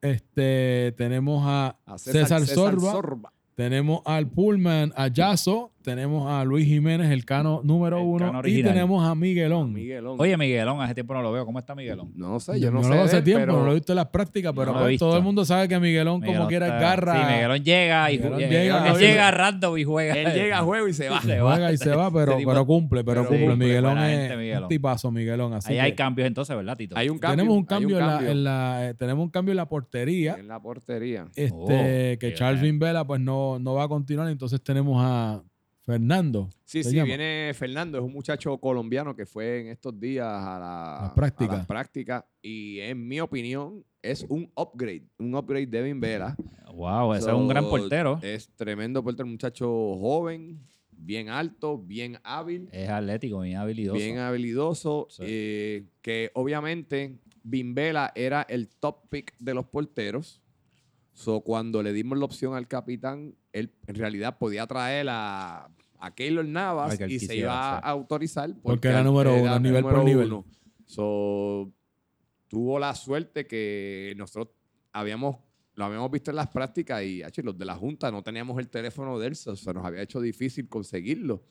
Este, 0.00 0.92
tenemos 0.98 1.44
a, 1.46 1.76
A 1.86 1.96
César, 1.98 2.44
Sorba, 2.44 3.32
tenemos 3.54 4.00
al 4.04 4.26
Pullman, 4.26 4.92
a 4.96 5.06
Yaso, 5.06 5.70
tenemos 5.82 6.30
a 6.30 6.44
Luis 6.44 6.66
Jiménez, 6.66 7.10
el 7.10 7.24
cano 7.24 7.60
número 7.64 7.98
El 7.98 8.04
uno, 8.04 8.18
cano 8.26 8.38
y 8.38 8.40
original. 8.40 8.72
tenemos 8.72 9.06
a 9.08 9.14
Miguelón. 9.14 9.72
Miguelón. 9.72 10.16
Oye, 10.20 10.36
Miguelón, 10.36 10.80
hace 10.80 10.94
tiempo 10.94 11.14
no 11.14 11.22
lo 11.22 11.32
veo. 11.32 11.44
¿Cómo 11.44 11.58
está 11.58 11.74
Miguelón? 11.74 12.12
no 12.14 12.38
sé, 12.40 12.58
yo 12.60 12.70
no, 12.70 12.78
no 12.78 12.82
sé. 12.84 12.88
lo 12.90 12.94
veo 12.96 13.04
hace 13.04 13.18
él, 13.18 13.24
tiempo, 13.24 13.40
pero 13.46 13.58
no 13.58 13.64
lo 13.66 13.70
he 13.72 13.74
visto 13.74 13.92
en 13.92 13.96
las 13.96 14.06
prácticas, 14.08 14.52
pero 14.56 14.72
No 14.72 14.78
lo 14.80 14.86
he 14.86 14.90
pues, 14.90 14.98
todo 15.00 15.16
el 15.16 15.22
mundo 15.22 15.44
sabe 15.44 15.68
que 15.68 15.78
Miguelón, 15.80 16.20
como 16.20 16.26
Miguelón 16.26 16.48
quiera 16.48 16.66
está- 16.66 16.78
garra. 16.80 17.12
Sí, 17.26 17.32
Miguelón 17.34 17.64
llega 17.64 18.10
y 18.12 18.18
Miguelón 18.18 18.38
llega, 18.38 18.86
él 18.88 18.92
oye. 18.94 19.06
llega 19.08 19.30
random 19.30 19.78
y 19.78 19.84
juega. 19.84 20.14
él 20.14 20.32
llega 20.34 20.58
a 20.58 20.62
juego 20.62 20.88
y 20.88 20.92
se 20.94 21.08
va. 21.08 21.20
Se 21.22 21.40
va. 21.40 21.52
juega 21.52 21.72
y 21.72 21.76
se 21.78 21.90
va, 21.90 22.10
pero, 22.12 22.32
Ese 22.32 22.38
tipo- 22.38 22.50
pero 22.52 22.66
cumple, 22.66 23.04
pero 23.04 23.20
pero 23.22 23.28
cumple. 23.28 23.46
cumple, 23.48 23.66
Miguelón 23.66 23.92
buena 23.92 24.12
es 24.12 24.18
gente, 24.20 24.36
Miguelón. 24.36 24.62
un 24.64 24.68
tipazo, 24.68 25.10
Miguelón. 25.10 25.52
Así 25.54 25.68
Ahí 25.72 25.74
que 25.76 25.80
hay 25.82 25.92
cambios 25.94 26.26
entonces, 26.28 26.56
¿verdad, 26.56 26.76
Tito? 26.76 26.96
Hay 26.96 27.08
un 27.08 27.18
cambio. 27.18 27.36
tenemos 27.36 27.56
un 27.56 27.62
hay 27.62 27.66
cambio, 27.66 27.98
en, 27.98 28.06
la, 28.06 28.30
en 28.30 28.44
la- 28.44 28.88
eh, 28.88 28.94
tenemos 28.94 29.24
un 29.24 29.30
cambio 29.30 29.52
en 29.52 29.56
la 29.56 29.66
portería. 29.68 30.36
en 30.38 30.48
la 30.48 30.60
portería. 30.60 31.26
Este, 31.34 31.52
Oh, 31.54 31.66
que 31.68 32.16
qué 32.20 32.34
Charles 32.34 32.60
bien. 32.62 32.78
Vela 32.78 33.06
pues 33.06 33.20
no, 33.20 33.58
no 33.58 33.74
va 33.74 33.84
a 33.84 33.88
continuar, 33.88 34.28
entonces 34.28 34.62
tenemos 34.62 34.96
a 35.04 35.42
Fernando. 35.84 36.48
Sí, 36.64 36.84
sí, 36.84 36.94
llama. 36.94 37.06
viene 37.06 37.52
Fernando, 37.54 37.98
es 37.98 38.04
un 38.04 38.12
muchacho 38.12 38.56
colombiano 38.58 39.16
que 39.16 39.26
fue 39.26 39.60
en 39.62 39.66
estos 39.68 39.98
días 39.98 40.26
a 40.26 40.58
la, 40.58 40.98
Las 41.02 41.12
prácticas. 41.12 41.54
a 41.54 41.58
las 41.58 41.66
prácticas 41.66 42.24
y 42.40 42.78
en 42.80 43.06
mi 43.06 43.20
opinión 43.20 43.84
es 44.00 44.24
un 44.28 44.50
upgrade, 44.56 45.04
un 45.18 45.34
upgrade 45.34 45.66
de 45.66 45.78
Devin 45.78 46.00
Vela. 46.00 46.36
Wow, 46.72 47.14
ese 47.14 47.24
So, 47.24 47.30
es 47.30 47.34
un 47.36 47.48
gran 47.48 47.68
portero. 47.68 48.18
Es 48.22 48.48
tremendo 48.54 49.02
portero, 49.02 49.26
un 49.26 49.32
muchacho 49.32 49.66
joven, 49.98 50.60
bien 50.92 51.28
alto, 51.28 51.76
bien 51.78 52.18
hábil, 52.22 52.68
Es 52.72 52.88
atlético, 52.88 53.40
bien 53.40 53.56
habilidoso. 53.58 53.98
bien 53.98 54.18
habilidoso, 54.18 55.06
Sí. 55.10 55.22
eh, 55.26 55.84
que 56.00 56.30
obviamente 56.34 57.18
Bimbela 57.42 58.12
era 58.14 58.42
el 58.48 58.68
top 58.68 59.08
pick 59.10 59.34
de 59.40 59.52
los 59.52 59.66
porteros. 59.66 60.40
So, 61.12 61.40
cuando 61.40 61.82
le 61.82 61.92
dimos 61.92 62.16
la 62.18 62.24
opción 62.24 62.54
al 62.54 62.68
capitán, 62.68 63.34
él 63.52 63.72
en 63.86 63.94
realidad 63.94 64.38
podía 64.38 64.66
traer 64.66 65.06
a, 65.10 65.68
a 65.98 66.14
Keylor 66.14 66.44
Navas 66.44 66.98
y 67.08 67.18
se 67.20 67.36
iba 67.36 67.78
a 67.78 67.78
autorizar. 67.78 68.52
Porque 68.62 68.88
era 68.88 69.02
número 69.02 69.34
uno, 69.34 69.60
nivel 69.60 69.82
por 69.82 70.04
nivel. 70.04 70.32
uno. 70.32 70.44
So, 70.84 71.72
tuvo 72.48 72.78
la 72.78 72.94
suerte 72.94 73.46
que 73.46 74.14
nosotros 74.16 74.54
habíamos, 74.92 75.36
lo 75.74 75.84
habíamos 75.84 76.10
visto 76.10 76.30
en 76.30 76.36
las 76.36 76.48
prácticas 76.48 77.02
y 77.04 77.22
achi, 77.22 77.42
los 77.42 77.56
de 77.56 77.64
la 77.64 77.76
Junta 77.76 78.10
no 78.10 78.22
teníamos 78.22 78.58
el 78.58 78.68
teléfono 78.68 79.18
de 79.18 79.28
él, 79.28 79.36
so, 79.36 79.54
se 79.56 79.72
nos 79.72 79.84
había 79.84 80.02
hecho 80.02 80.20
difícil 80.20 80.68
conseguirlo. 80.68 81.44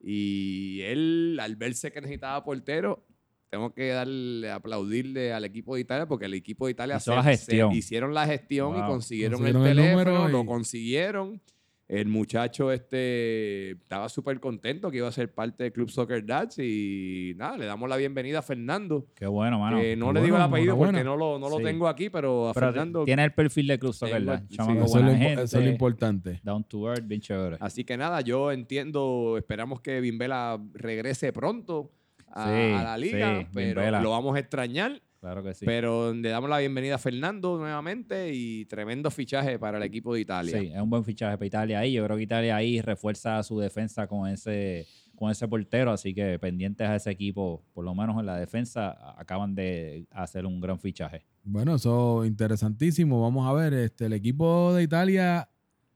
Y 0.00 0.80
él, 0.82 1.38
al 1.40 1.56
verse 1.56 1.90
que 1.90 2.00
necesitaba 2.00 2.44
portero, 2.44 3.04
tengo 3.50 3.72
que 3.72 3.88
darle, 3.88 4.50
aplaudirle 4.50 5.32
al 5.32 5.44
equipo 5.44 5.74
de 5.74 5.80
Italia 5.80 6.06
porque 6.06 6.26
el 6.26 6.34
equipo 6.34 6.66
de 6.66 6.72
Italia 6.72 6.96
Hizo 6.96 7.14
la 7.14 7.22
gestión. 7.22 7.72
hicieron 7.72 8.12
la 8.14 8.26
gestión 8.26 8.76
y 8.76 8.86
consiguieron, 8.86 9.38
Consiguieron 9.40 9.66
el 9.66 9.78
el 9.78 9.94
teléfono, 9.94 10.28
lo 10.28 10.44
consiguieron. 10.44 11.40
El 11.88 12.06
muchacho 12.08 12.70
este 12.70 13.70
estaba 13.70 14.10
súper 14.10 14.38
contento 14.40 14.90
que 14.90 14.98
iba 14.98 15.08
a 15.08 15.12
ser 15.12 15.32
parte 15.32 15.62
del 15.64 15.72
Club 15.72 15.88
Soccer 15.88 16.22
Dads 16.26 16.58
y 16.58 17.32
nada, 17.38 17.56
le 17.56 17.64
damos 17.64 17.88
la 17.88 17.96
bienvenida 17.96 18.40
a 18.40 18.42
Fernando. 18.42 19.06
Qué 19.14 19.26
bueno, 19.26 19.58
mano. 19.58 19.80
que 19.80 19.96
no 19.96 20.08
qué 20.08 20.12
le 20.12 20.20
digo 20.20 20.36
el 20.36 20.42
bueno, 20.42 20.54
apellido 20.54 20.76
porque 20.76 21.02
no 21.02 21.16
lo, 21.16 21.38
no 21.38 21.48
lo 21.48 21.56
tengo 21.60 21.88
aquí, 21.88 22.10
pero 22.10 22.50
a 22.50 22.52
Pero 22.52 22.66
Fernando. 22.66 23.04
tiene 23.06 23.24
el 23.24 23.32
perfil 23.32 23.68
de 23.68 23.78
Club 23.78 23.94
Soccer, 23.94 24.22
gente, 24.22 25.42
eso 25.44 25.58
es 25.58 25.64
lo 25.64 25.70
importante. 25.70 26.40
Down 26.42 26.64
to 26.64 26.90
earth, 26.90 27.06
bien 27.06 27.22
chévere. 27.22 27.56
Así 27.58 27.84
que 27.84 27.96
nada, 27.96 28.20
yo 28.20 28.52
entiendo, 28.52 29.36
esperamos 29.38 29.80
que 29.80 30.02
Bimbela 30.02 30.62
regrese 30.74 31.32
pronto 31.32 31.90
a, 32.32 32.44
Sí, 32.46 32.72
a 32.72 32.82
la 32.82 32.98
liga, 32.98 33.40
sí, 33.40 33.46
pero 33.52 34.00
lo 34.00 34.10
vamos 34.10 34.36
a 34.36 34.38
extrañar. 34.38 35.00
Claro 35.20 35.42
que 35.42 35.52
sí. 35.52 35.66
Pero 35.66 36.14
le 36.14 36.28
damos 36.28 36.48
la 36.48 36.58
bienvenida 36.58 36.94
a 36.94 36.98
Fernando 36.98 37.58
nuevamente 37.58 38.32
y 38.32 38.66
tremendo 38.66 39.10
fichaje 39.10 39.58
para 39.58 39.78
el 39.78 39.82
equipo 39.82 40.14
de 40.14 40.20
Italia. 40.20 40.60
Sí, 40.60 40.70
es 40.72 40.80
un 40.80 40.88
buen 40.88 41.04
fichaje 41.04 41.36
para 41.36 41.46
Italia 41.46 41.80
ahí. 41.80 41.94
Yo 41.94 42.04
creo 42.04 42.16
que 42.16 42.22
Italia 42.22 42.54
ahí 42.54 42.80
refuerza 42.80 43.42
su 43.42 43.58
defensa 43.58 44.06
con 44.06 44.28
ese, 44.28 44.86
con 45.16 45.30
ese 45.30 45.48
portero, 45.48 45.90
así 45.90 46.14
que 46.14 46.38
pendientes 46.38 46.86
a 46.86 46.94
ese 46.94 47.10
equipo, 47.10 47.64
por 47.74 47.84
lo 47.84 47.94
menos 47.96 48.18
en 48.20 48.26
la 48.26 48.36
defensa, 48.36 48.96
acaban 49.18 49.56
de 49.56 50.06
hacer 50.12 50.46
un 50.46 50.60
gran 50.60 50.78
fichaje. 50.78 51.24
Bueno, 51.42 51.74
eso 51.74 52.24
interesantísimo. 52.24 53.20
Vamos 53.20 53.48
a 53.48 53.52
ver, 53.52 53.74
este, 53.74 54.06
el 54.06 54.12
equipo 54.12 54.72
de 54.72 54.84
Italia, 54.84 55.48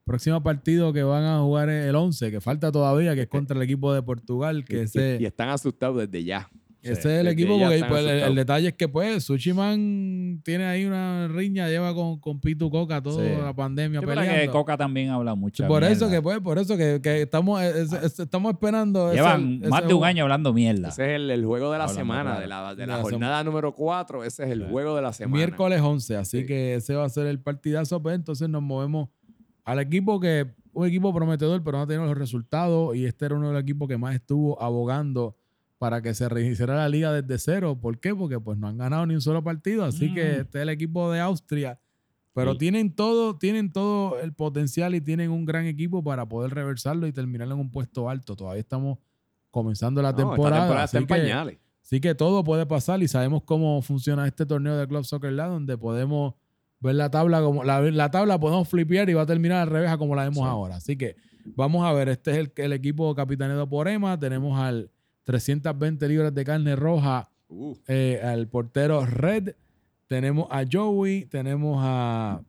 próximo 0.04 0.42
partido 0.42 0.92
que 0.92 1.02
van 1.02 1.24
a 1.24 1.40
jugar 1.40 1.68
es 1.70 1.86
el 1.86 1.94
11, 1.96 2.30
que 2.30 2.40
falta 2.40 2.72
todavía, 2.72 3.14
que 3.14 3.22
es 3.22 3.28
contra 3.28 3.56
el 3.56 3.62
equipo 3.62 3.92
de 3.94 4.02
Portugal, 4.02 4.64
que 4.64 4.76
Y- 4.76 4.80
ese, 4.80 5.18
y, 5.20 5.24
están 5.26 5.48
asustados 5.48 5.98
desde 5.98 6.24
ya. 6.24 6.48
ese 6.82 6.94
Sí, 7.02 7.08
es 7.08 7.14
el 7.20 7.28
equipo, 7.28 7.56
porque 7.58 7.84
pues, 7.88 8.04
el, 8.04 8.34
detalle 8.34 8.68
es 8.68 8.74
que 8.74 8.88
pues 8.88 9.22
Sushiman 9.22 10.40
tiene 10.44 10.64
ahí 10.64 10.84
una 10.84 11.28
riña, 11.28 11.68
lleva 11.68 11.94
con, 11.94 12.18
con 12.18 12.40
Pitu 12.40 12.70
Coca 12.70 13.00
toda 13.00 13.24
Sí. 13.24 13.30
la 13.40 13.54
pandemia 13.54 14.00
Sí, 14.00 14.06
pero 14.06 14.20
que 14.22 14.26
peleando. 14.26 14.52
Coca 14.52 14.76
también 14.76 15.10
habla 15.10 15.34
mucho. 15.36 15.66
por 15.68 15.84
eso 15.84 16.10
que 16.10 16.20
pues, 16.20 16.40
por 16.40 16.58
eso 16.58 16.76
que, 16.76 17.00
que 17.02 17.22
estamos, 17.22 17.62
es- 17.62 17.92
es- 17.92 18.18
estamos 18.18 18.52
esperando. 18.52 19.12
Llevan 19.12 19.60
ese 19.60 19.68
más 19.70 19.86
de 19.86 19.94
un 19.94 20.04
año 20.04 20.24
hablando 20.24 20.52
mierda. 20.52 20.88
Ese 20.88 21.04
es 21.04 21.16
el, 21.20 21.30
el 21.30 21.44
juego 21.44 21.70
de 21.70 21.78
la 21.78 21.84
Hablando 21.84 22.00
semana, 22.00 22.40
de 22.40 22.46
la, 22.48 22.74
de 22.74 22.86
la 22.86 22.96
la 22.96 23.02
jornada 23.02 23.44
número 23.44 23.72
4. 23.72 24.24
Ese 24.24 24.42
es 24.44 24.50
el 24.50 24.62
Sí. 24.64 24.66
juego 24.70 24.96
de 24.96 25.02
la 25.02 25.12
semana. 25.12 25.36
Miércoles 25.36 25.80
11, 25.80 26.16
así 26.16 26.40
Sí. 26.40 26.46
que 26.46 26.74
ese 26.74 26.94
va 26.96 27.04
a 27.04 27.08
ser 27.08 27.26
el 27.28 27.38
partidazo. 27.40 28.02
Pues 28.02 28.16
entonces 28.16 28.48
nos 28.48 28.62
movemos 28.62 29.08
al 29.64 29.78
equipo 29.78 30.18
que, 30.20 30.54
un 30.72 30.86
equipo 30.86 31.12
prometedor, 31.14 31.62
pero 31.62 31.78
no 31.78 31.84
ha 31.84 31.86
tenido 31.86 32.06
los 32.06 32.16
resultados. 32.18 32.96
Y 32.96 33.04
este 33.04 33.26
era 33.26 33.34
uno 33.36 33.48
de 33.48 33.54
los 33.54 33.62
equipos 33.62 33.88
que 33.88 33.98
más 33.98 34.14
estuvo 34.14 34.60
abogando 34.62 35.36
para 35.78 36.00
que 36.00 36.14
se 36.14 36.28
reiniciara 36.28 36.76
la 36.76 36.88
liga 36.88 37.12
desde 37.12 37.38
cero. 37.38 37.78
¿Por 37.80 37.98
qué? 37.98 38.14
Porque 38.14 38.38
pues 38.40 38.56
no 38.58 38.68
han 38.68 38.78
ganado 38.78 39.04
ni 39.06 39.14
un 39.14 39.20
solo 39.20 39.42
partido. 39.42 39.84
Así 39.84 40.08
Mm. 40.08 40.14
que 40.14 40.30
este 40.40 40.58
es 40.58 40.62
el 40.62 40.68
equipo 40.68 41.10
de 41.10 41.20
Austria. 41.20 41.78
Pero 42.34 42.52
Sí. 42.52 42.58
tienen 42.60 42.94
todo, 42.94 43.36
tienen 43.36 43.72
todo 43.72 44.18
el 44.20 44.32
potencial 44.32 44.94
y 44.94 45.00
tienen 45.02 45.30
un 45.30 45.44
gran 45.44 45.66
equipo 45.66 46.02
para 46.02 46.26
poder 46.26 46.54
reversarlo 46.54 47.06
y 47.06 47.12
terminar 47.12 47.48
en 47.48 47.54
un 47.58 47.70
puesto 47.70 48.08
alto. 48.08 48.34
Todavía 48.36 48.60
estamos 48.60 48.98
comenzando 49.50 50.00
la 50.00 50.12
No, 50.12 50.16
temporada. 50.16 50.60
temporada 50.62 50.84
está 50.84 50.96
así 50.98 51.02
en 51.02 51.06
que- 51.06 51.08
pañales. 51.14 51.58
Así 51.82 52.00
que 52.00 52.14
todo 52.14 52.42
puede 52.44 52.64
pasar 52.64 53.02
y 53.02 53.08
sabemos 53.08 53.42
cómo 53.42 53.82
funciona 53.82 54.26
este 54.26 54.46
torneo 54.46 54.76
de 54.78 54.86
Club 54.88 55.04
Soccer 55.04 55.32
League, 55.32 55.50
donde 55.52 55.76
podemos 55.76 56.34
ver 56.82 56.94
la 56.96 57.10
tabla 57.10 57.40
como 57.40 57.64
la, 57.64 57.80
la 57.80 58.10
tabla 58.10 58.38
podemos 58.38 58.68
flipear 58.68 59.08
y 59.08 59.14
va 59.14 59.22
a 59.22 59.26
terminar 59.26 59.62
al 59.62 59.68
revés 59.70 59.90
a 59.90 59.96
como 59.98 60.14
la 60.14 60.24
vemos 60.24 60.38
Sí. 60.44 60.44
ahora. 60.44 60.76
Así 60.76 60.96
que 60.96 61.16
vamos 61.56 61.84
a 61.86 61.92
ver, 61.92 62.08
este 62.08 62.32
es 62.32 62.36
el, 62.38 62.52
el 62.56 62.72
equipo 62.72 63.14
capitaneado 63.14 63.68
por 63.68 63.88
Emma. 63.88 64.18
Tenemos 64.18 64.58
al 64.60 64.90
320 65.24 66.08
libras 66.08 66.34
de 66.34 66.44
carne 66.44 66.76
roja, 66.76 67.28
Uh, 67.54 67.74
eh, 67.86 68.18
al 68.24 68.48
portero 68.48 69.04
Red. 69.04 69.50
Tenemos 70.06 70.46
a 70.50 70.64
Joey, 70.70 71.26
tenemos 71.26 71.78
a, 71.82 72.40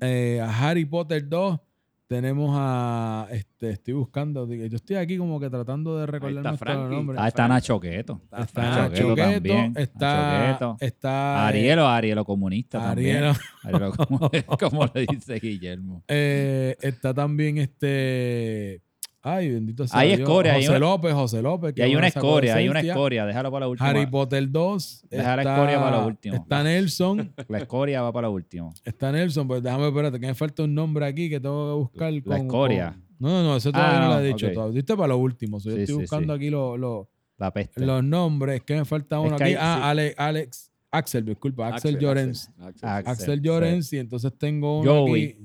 eh, 0.00 0.40
a 0.40 0.48
Harry 0.70 0.84
Potter 0.84 1.28
2. 1.28 1.58
Tenemos 2.06 2.50
a. 2.54 3.26
Este, 3.30 3.70
estoy 3.70 3.94
buscando. 3.94 4.46
Yo 4.46 4.76
estoy 4.76 4.96
aquí 4.96 5.16
como 5.16 5.40
que 5.40 5.48
tratando 5.48 5.98
de 5.98 6.06
recordar 6.06 6.36
está 6.38 6.48
nuestro 6.50 6.72
Frankie. 6.72 6.94
nombre. 6.96 7.16
Ah, 7.18 7.28
está 7.28 7.48
Nacho 7.48 7.80
Queto. 7.80 8.20
Está 8.38 8.62
Nacho 8.62 8.92
Queto 8.92 9.14
también, 9.16 9.72
está, 9.74 10.16
Nacho 10.52 10.52
Queto. 10.52 10.76
está 10.86 11.46
Arielo, 11.48 11.88
Arielo 11.88 12.24
comunista 12.26 12.90
Arielo. 12.90 13.32
también. 13.32 13.46
Arielo 13.64 13.92
como, 13.92 14.30
como 14.60 14.90
le 14.94 15.06
dice 15.06 15.34
Guillermo. 15.40 16.04
Eh, 16.08 16.76
está 16.82 17.14
también 17.14 17.56
este. 17.58 18.82
Ay, 19.26 19.50
bendito 19.52 19.86
sea 19.88 19.98
Hay 20.00 20.08
Dios. 20.08 20.20
escoria, 20.20 20.52
hay 20.52 20.60
José 20.66 20.70
una- 20.76 20.78
López, 20.80 21.12
José 21.14 21.40
López. 21.42 21.72
Y 21.76 21.80
hay 21.80 21.96
una 21.96 22.08
escoria, 22.08 22.56
hay 22.56 22.68
una 22.68 22.80
escoria. 22.80 23.24
Déjalo 23.24 23.50
para 23.50 23.64
la 23.64 23.68
última. 23.70 23.88
Harry 23.88 24.06
Potter 24.06 24.50
2. 24.50 25.06
Deja 25.08 25.36
la 25.36 25.42
escoria 25.42 25.80
para 25.80 25.96
lo 26.00 26.06
último. 26.06 26.36
Está 26.36 26.62
Nelson. 26.62 27.32
La 27.48 27.58
escoria 27.58 28.02
va 28.02 28.12
para 28.12 28.28
la 28.28 28.34
última. 28.34 28.72
Está 28.84 29.10
Nelson. 29.12 29.48
Pues 29.48 29.62
déjame 29.62 29.88
espérate, 29.88 30.20
que 30.20 30.26
me 30.26 30.34
falta 30.34 30.62
un 30.62 30.74
nombre 30.74 31.06
aquí 31.06 31.30
que 31.30 31.40
tengo 31.40 31.68
que 31.68 31.74
buscar. 31.98 32.12
La 32.12 32.20
con- 32.22 32.36
escoria. 32.46 32.90
con- 32.90 33.04
No, 33.18 33.28
no, 33.30 33.42
no, 33.44 33.56
eso 33.56 33.72
todavía 33.72 33.96
Ah, 34.02 34.08
no 34.08 34.14
lo 34.14 34.20
he 34.20 34.26
dicho. 34.26 34.46
ok. 34.48 34.52
todavía. 34.52 34.74
Diste 34.74 34.94
para 34.94 35.08
lo 35.08 35.16
último. 35.16 35.58
so, 35.58 35.70
yo 35.70 35.76
Sí, 35.76 35.82
estoy 35.82 35.96
buscando 35.96 36.34
sí. 36.34 36.36
aquí 36.36 36.50
lo- 36.50 36.76
lo- 36.76 37.08
La 37.38 37.50
peste. 37.50 37.80
los 37.86 38.04
nombres. 38.04 38.62
Que 38.62 38.74
me 38.76 38.84
falta 38.84 39.20
uno 39.20 39.36
que 39.36 39.44
aquí. 39.44 39.52
hay- 39.54 39.58
ah, 39.58 39.76
sí. 39.78 39.82
Ale- 39.88 40.14
Alex. 40.18 40.70
Axel, 40.90 41.24
disculpa. 41.24 41.68
Axel, 41.68 41.98
Llorens. 41.98 42.50
Axel. 42.82 43.40
Llorens. 43.40 43.92
Y 43.92 43.98
entonces 43.98 44.32
tengo 44.38 44.80
uno 44.80 45.04
aquí. 45.06 45.38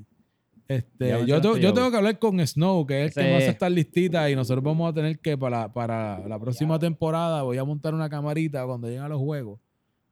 Este, 0.70 1.10
yo, 1.26 1.42
tengo, 1.42 1.58
yo 1.58 1.74
tengo 1.74 1.90
que 1.90 1.98
hablar 1.98 2.20
con 2.20 2.40
Snow, 2.46 2.86
que 2.86 3.06
es 3.06 3.18
el 3.18 3.24
que 3.24 3.30
me 3.32 3.38
hace 3.38 3.50
estas 3.50 3.72
listitas 3.72 4.30
y 4.30 4.36
nosotros 4.36 4.64
vamos 4.64 4.92
a 4.92 4.94
tener 4.94 5.18
que 5.18 5.36
para, 5.36 5.74
para 5.74 6.20
la 6.28 6.40
próxima 6.40 6.78
temporada 6.78 7.42
voy 7.42 7.58
a 7.58 7.64
montar 7.64 7.96
una 7.96 8.08
camarita 8.08 8.64
cuando 8.68 8.88
lleguen 8.88 9.02
a 9.02 9.10
los 9.10 9.18
juegos, 9.18 9.60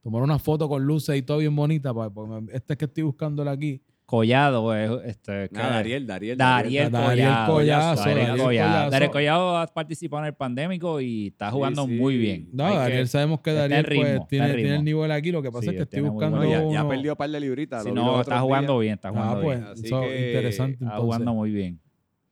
tomar 0.02 0.24
una 0.24 0.40
foto 0.40 0.68
con 0.68 0.84
luces 0.84 1.16
y 1.16 1.22
todo 1.22 1.38
bien 1.38 1.56
bonita, 1.56 1.94
para, 1.94 2.10
porque 2.10 2.52
este 2.54 2.74
es 2.74 2.78
que 2.80 2.86
estoy 2.86 3.04
buscándole 3.04 3.52
aquí. 3.52 3.84
Collado, 4.08 4.74
este, 5.04 5.50
que- 5.50 5.58
Dariel, 5.58 6.08
Dariel. 6.08 6.38
Dariel 6.38 6.90
Dariel 6.90 7.28
Collado. 7.28 7.54
Collazo, 7.54 8.00
Dariel 8.06 8.18
Dariel 8.28 8.38
Collado. 8.46 8.70
Collazo. 8.72 8.92
Dariel 8.92 9.12
Collado 9.12 9.58
ha 9.58 9.68
participado 9.68 10.24
en 10.24 10.28
el 10.28 10.34
pandémico 10.34 11.02
y 11.02 11.28
está 11.28 11.52
jugando 11.52 11.86
sí. 11.86 11.92
muy 11.92 12.18
bien. 12.18 12.48
No, 12.54 12.66
Hay 12.66 12.72
que- 12.72 12.78
Dariel, 12.80 13.08
sabemos 13.10 13.42
que 13.42 13.50
está 13.50 13.66
en 13.66 13.70
Dariel 13.72 13.86
ritmo, 13.86 14.04
pues, 14.20 14.28
tiene, 14.30 14.54
tiene 14.54 14.76
el 14.78 14.84
nivel 14.86 15.12
aquí, 15.12 15.32
lo 15.34 15.42
que 15.42 15.52
pasa 15.52 15.64
Sí, 15.64 15.70
es 15.72 15.76
que 15.76 15.82
estoy 15.84 16.02
buscando 16.04 16.38
buen 16.38 16.50
No, 16.50 16.56
ya, 16.56 16.62
ya 16.74 16.80
uno- 16.84 16.90
perdió 16.90 17.12
un 17.12 17.18
par 17.18 17.30
de 17.30 17.40
libritas. 17.42 17.84
Vi 17.86 17.92
no, 17.92 18.22
está 18.22 18.40
jugando 18.40 18.74
días. 18.74 18.82
bien, 18.82 18.94
está 18.94 19.10
Ah, 19.10 19.12
jugando 19.12 19.42
pues, 19.42 19.60
bien. 19.60 19.72
Así 19.74 19.84
que- 19.84 20.28
interesante 20.28 20.72
Está 20.76 20.86
entonces. 20.86 21.04
jugando 21.04 21.34
muy 21.34 21.52
bien. 21.52 21.80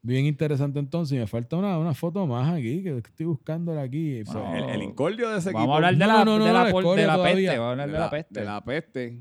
Bien 0.01 0.25
interesante 0.27 0.79
entonces. 0.79 1.19
Me 1.19 1.27
falta 1.27 1.57
una, 1.57 1.77
una 1.77 1.93
foto 1.93 2.25
más 2.25 2.53
aquí, 2.53 2.83
que 2.83 2.99
estoy 2.99 3.25
buscándola 3.25 3.81
aquí. 3.81 4.21
Bueno, 4.23 4.55
El, 4.55 4.69
el 4.75 4.83
incordio 4.83 5.29
de 5.29 5.39
ese 5.39 5.51
Vamos 5.51 5.61
a 5.61 5.63
equipo. 5.63 5.75
hablar 5.75 5.93
la, 5.95 6.23
no, 6.23 6.37
no, 6.39 6.45
de 6.45 6.53
la, 6.53 6.63
peste. 6.65 6.77
Vamos 6.77 7.59
a 7.67 7.71
hablar 7.71 7.91
de 7.91 7.99
la 7.99 8.09
peste. 8.09 8.39
De 8.39 8.45
la 8.45 8.63
peste. 8.63 9.19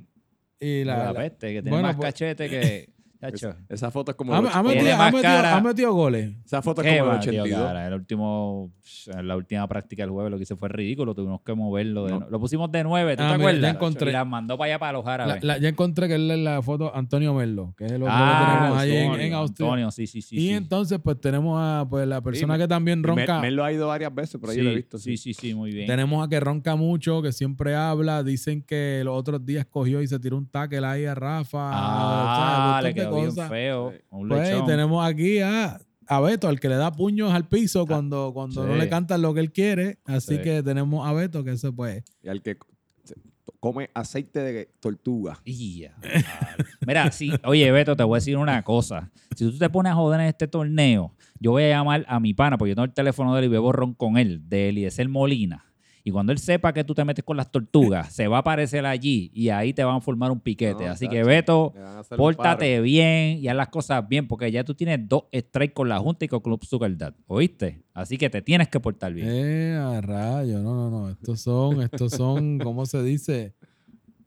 Y 0.61 0.85
la 0.85 1.13
la- 1.13 1.15
peste, 1.15 1.49
que 1.49 1.63
tiene 1.63 1.71
bueno, 1.71 1.89
más 1.89 1.97
pues- 1.97 2.07
cachete 2.13 2.49
que. 2.49 2.94
Chacho. 3.33 3.55
Esa 3.69 3.91
foto 3.91 4.11
es 4.13 4.17
como. 4.17 4.35
ha, 4.35 4.41
metido, 4.41 4.95
ha 4.95 5.05
metido- 5.07 5.23
cara. 5.23 5.57
ha 5.57 5.61
metido 5.61 5.93
goles. 5.93 6.33
Esa 6.45 6.63
foto 6.63 6.83
es 6.83 6.99
como 6.99 7.11
el 7.11 7.17
va, 7.17 7.21
tío, 7.21 7.43
82. 7.43 7.61
cara, 7.67 7.87
el 7.87 7.95
último, 7.95 8.71
en 9.07 9.29
la 9.29 9.37
última 9.37 9.67
práctica 9.69 10.03
del 10.03 10.11
jueves 10.11 10.31
lo 10.31 10.37
que 10.37 10.43
hice 10.45 10.57
fue 10.57 10.69
ridículo. 10.69 11.15
Tuvimos 11.15 11.41
que 11.43 11.55
moverlo. 11.55 12.05
de 12.07 12.13
No. 12.13 12.21
no- 12.21 12.27
Lo 12.31 12.41
pusimos 12.41 12.71
de 12.73 12.85
nueve, 12.85 13.17
¿tú 13.17 13.23
Ah, 13.23 13.33
te 13.33 13.39
mira, 13.39 13.51
ya 13.53 13.57
acuerdas? 13.57 13.75
encontré. 13.75 14.11
Y 14.11 14.13
las 14.13 14.27
mandó 14.27 14.59
para 14.59 14.73
allá 14.73 14.79
para 14.79 14.93
los 14.93 15.05
La- 15.05 15.15
árabes. 15.15 15.45
la- 15.45 15.59
ya 15.59 15.69
encontré 15.69 16.09
que 16.09 16.15
es 16.15 16.21
la 16.21 16.63
foto 16.63 16.95
Antonio 16.95 17.35
Merlo, 17.35 17.75
que 17.77 17.87
es 17.87 17.93
el 17.93 18.03
otro 18.03 18.15
ah, 18.17 18.39
que 18.47 18.55
tenemos 18.59 18.79
ahí 18.79 18.97
en, 19.27 19.33
Austria. 19.35 19.67
Antonio, 19.67 19.91
sí, 19.91 20.07
sí, 20.07 20.23
sí. 20.23 20.37
y 20.37 20.41
sí. 20.49 20.51
entonces, 20.53 20.99
pues 21.03 21.21
tenemos 21.21 21.59
a 21.61 21.87
pues, 21.89 22.07
la 22.07 22.21
persona 22.21 22.59
que 22.59 22.69
también 22.69 23.03
ronca. 23.03 23.41
Me, 23.41 23.51
lo 23.51 23.65
ha 23.65 23.73
ido 23.73 23.89
varias 23.89 24.15
veces, 24.15 24.41
por 24.41 24.51
ahí 24.51 24.57
sí, 24.57 24.63
lo 24.63 24.71
he 24.71 24.75
visto. 24.77 24.99
sí, 24.99 25.17
sí, 25.17 25.35
sí, 25.35 25.55
muy 25.55 25.71
bien. 25.73 25.87
Tenemos 25.87 26.25
a 26.25 26.29
que 26.29 26.41
ronca 26.41 26.77
mucho, 26.77 27.23
que 27.23 27.33
siempre 27.33 27.75
habla. 27.75 28.23
Dicen 28.23 28.63
que 28.63 29.03
los 29.05 29.17
otros 29.17 29.45
días 29.45 29.67
cogió 29.67 30.03
y 30.03 30.07
se 30.07 30.19
tiró 30.19 30.37
un 30.37 30.47
tackle 30.47 30.87
ahí 30.87 31.05
a 31.07 31.15
Rafa. 31.15 31.71
Ah, 31.73 32.81
Un 33.15 33.35
bien 33.35 33.49
feo. 33.49 33.93
Pues 34.29 34.49
lechón. 34.51 34.67
tenemos 34.67 35.07
aquí 35.07 35.39
a, 35.41 35.79
a 36.07 36.21
Beto, 36.21 36.49
al 36.49 36.61
que 36.61 36.69
le 36.69 36.77
da 36.77 36.93
puños 36.93 37.33
al 37.33 37.49
piso 37.49 37.87
cuando, 37.87 38.33
cuando 38.35 38.67
no 38.67 38.75
le 38.77 38.89
cantan 38.89 39.23
lo 39.23 39.33
que 39.35 39.41
él 39.41 39.53
quiere. 39.53 39.99
Así 40.05 40.37
Sí. 40.37 40.43
que 40.43 40.63
tenemos 40.63 41.07
a 41.07 41.13
Beto, 41.13 41.43
que 41.45 41.53
ese 41.53 41.73
pues. 41.73 42.03
Y 42.23 42.29
al 42.29 42.43
que 42.43 42.57
se- 43.05 43.15
come 43.61 43.91
aceite 43.95 44.41
de 44.41 44.69
tortuga. 44.81 45.39
Claro. 45.45 46.65
Mira, 46.87 47.11
sí, 47.13 47.31
oye, 47.45 47.71
Beto, 47.73 47.97
te 47.97 48.03
voy 48.05 48.17
a 48.17 48.19
decir 48.19 48.37
una 48.37 48.63
cosa. 48.63 49.11
Si 49.37 49.51
tú 49.51 49.59
te 49.59 49.71
pones 49.71 49.93
a 49.93 49.95
joder 49.95 50.21
en 50.21 50.27
este 50.27 50.47
torneo, 50.47 51.15
yo 51.41 51.53
voy 51.53 51.65
a 51.65 51.69
llamar 51.71 52.05
a 52.09 52.21
mi 52.21 52.35
pana, 52.35 52.59
porque 52.59 52.71
yo 52.71 52.75
tengo 52.75 52.85
el 52.87 52.93
teléfono 52.93 53.33
de 53.35 53.41
él 53.41 53.45
y 53.47 53.49
bebo 53.49 53.73
ron 53.73 53.95
con 53.95 54.17
él, 54.19 54.49
de 54.49 54.69
Eliezer 54.69 55.09
Molina. 55.09 55.65
Y 56.07 56.11
cuando 56.11 56.33
él 56.33 56.39
sepa 56.39 56.71
que 56.75 56.85
tú 56.85 56.95
te 56.95 57.03
metes 57.03 57.25
con 57.25 57.35
las 57.39 57.51
tortugas, 57.51 58.13
se 58.13 58.29
va 58.29 58.37
a 58.37 58.41
aparecer 58.41 58.85
allí 58.85 59.31
y 59.33 59.49
ahí 59.49 59.73
te 59.73 59.83
van 59.83 59.97
a 59.97 60.01
formar 60.03 60.31
un 60.31 60.39
piquete. 60.39 60.85
No, 60.85 60.91
Así 60.93 61.09
que, 61.09 61.25
Beto, 61.25 61.73
pórtate 62.19 62.81
bien 62.83 63.39
y 63.39 63.49
haz 63.49 63.57
las 63.57 63.69
cosas 63.69 64.07
bien, 64.07 64.29
porque 64.29 64.53
ya 64.53 64.65
tú 64.65 64.75
tienes 64.75 65.01
dos 65.09 65.25
strikes 65.35 65.73
con 65.73 65.89
la 65.89 65.99
Junta 65.99 66.27
y 66.27 66.29
con 66.29 66.41
Club 66.41 66.63
Zuckerdat. 66.63 67.15
¿Oíste? 67.27 67.83
Así 67.95 68.19
que 68.19 68.29
te 68.29 68.43
tienes 68.43 68.69
que 68.69 68.81
portar 68.81 69.15
bien. 69.15 69.27
Eh, 69.31 69.77
a 69.81 69.99
rayo, 70.03 70.61
no, 70.61 70.75
no, 70.75 70.91
no. 70.91 71.09
Estos 71.09 71.41
son, 71.41 71.81
estos 71.81 72.13
son, 72.13 72.59
¿cómo 72.59 72.85
se 72.85 73.03
dice? 73.03 73.55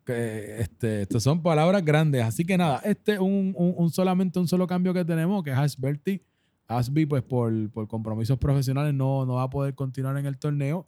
Que, 0.03 0.61
este, 0.61 1.03
estos 1.03 1.21
son 1.21 1.43
palabras 1.43 1.85
grandes. 1.85 2.23
Así 2.23 2.43
que 2.43 2.57
nada, 2.57 2.81
este 2.85 3.13
es 3.13 3.19
un, 3.19 3.53
un- 3.55 3.75
un 3.77 3.89
solamente 3.91 4.39
un 4.39 4.47
solo 4.47 4.65
cambio 4.65 4.93
que 4.95 5.05
tenemos, 5.05 5.43
que 5.43 5.51
es 5.51 5.57
Asberti. 5.57 6.23
Asby, 6.69 7.05
pues 7.05 7.21
por, 7.23 7.69
por 7.69 7.87
compromisos 7.87 8.37
profesionales, 8.39 8.93
no, 8.93 9.25
no 9.27 9.35
va 9.35 9.43
a 9.43 9.49
poder 9.49 9.75
continuar 9.75 10.17
en 10.17 10.25
el 10.25 10.37
torneo. 10.39 10.87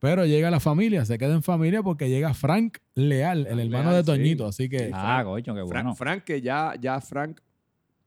Pero 0.00 0.24
llega 0.26 0.50
la 0.50 0.60
familia, 0.60 1.04
se 1.04 1.18
queda 1.18 1.34
en 1.34 1.42
familia 1.42 1.82
porque 1.82 2.08
llega 2.08 2.32
Frank 2.34 2.78
Leal, 2.94 3.40
el 3.40 3.46
Frank 3.46 3.60
hermano 3.60 3.90
Leal, 3.90 4.04
de 4.04 4.12
sí. 4.12 4.18
Toñito. 4.18 4.46
Así 4.46 4.68
que 4.68 4.90
ah, 4.94 5.22
coño, 5.24 5.44
qué 5.54 5.60
Frank, 5.60 5.66
bueno. 5.66 5.94
Frank, 5.94 6.24
que 6.24 6.40
ya, 6.40 6.74
ya 6.80 7.00
Frank 7.00 7.40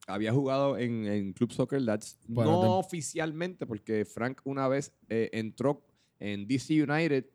había 0.08 0.34
jugado 0.34 0.78
en, 0.78 1.06
en 1.06 1.34
Club 1.34 1.52
Soccer 1.52 1.82
Lads. 1.82 2.18
Bueno, 2.28 2.52
no 2.54 2.62
te- 2.62 2.68
oficialmente, 2.68 3.66
porque 3.68 4.06
Frank 4.06 4.42
una 4.44 4.68
vez 4.68 4.92
eh, 5.08 5.30
entró 5.34 5.86
en 6.20 6.48
DC 6.48 6.82
United, 6.84 7.26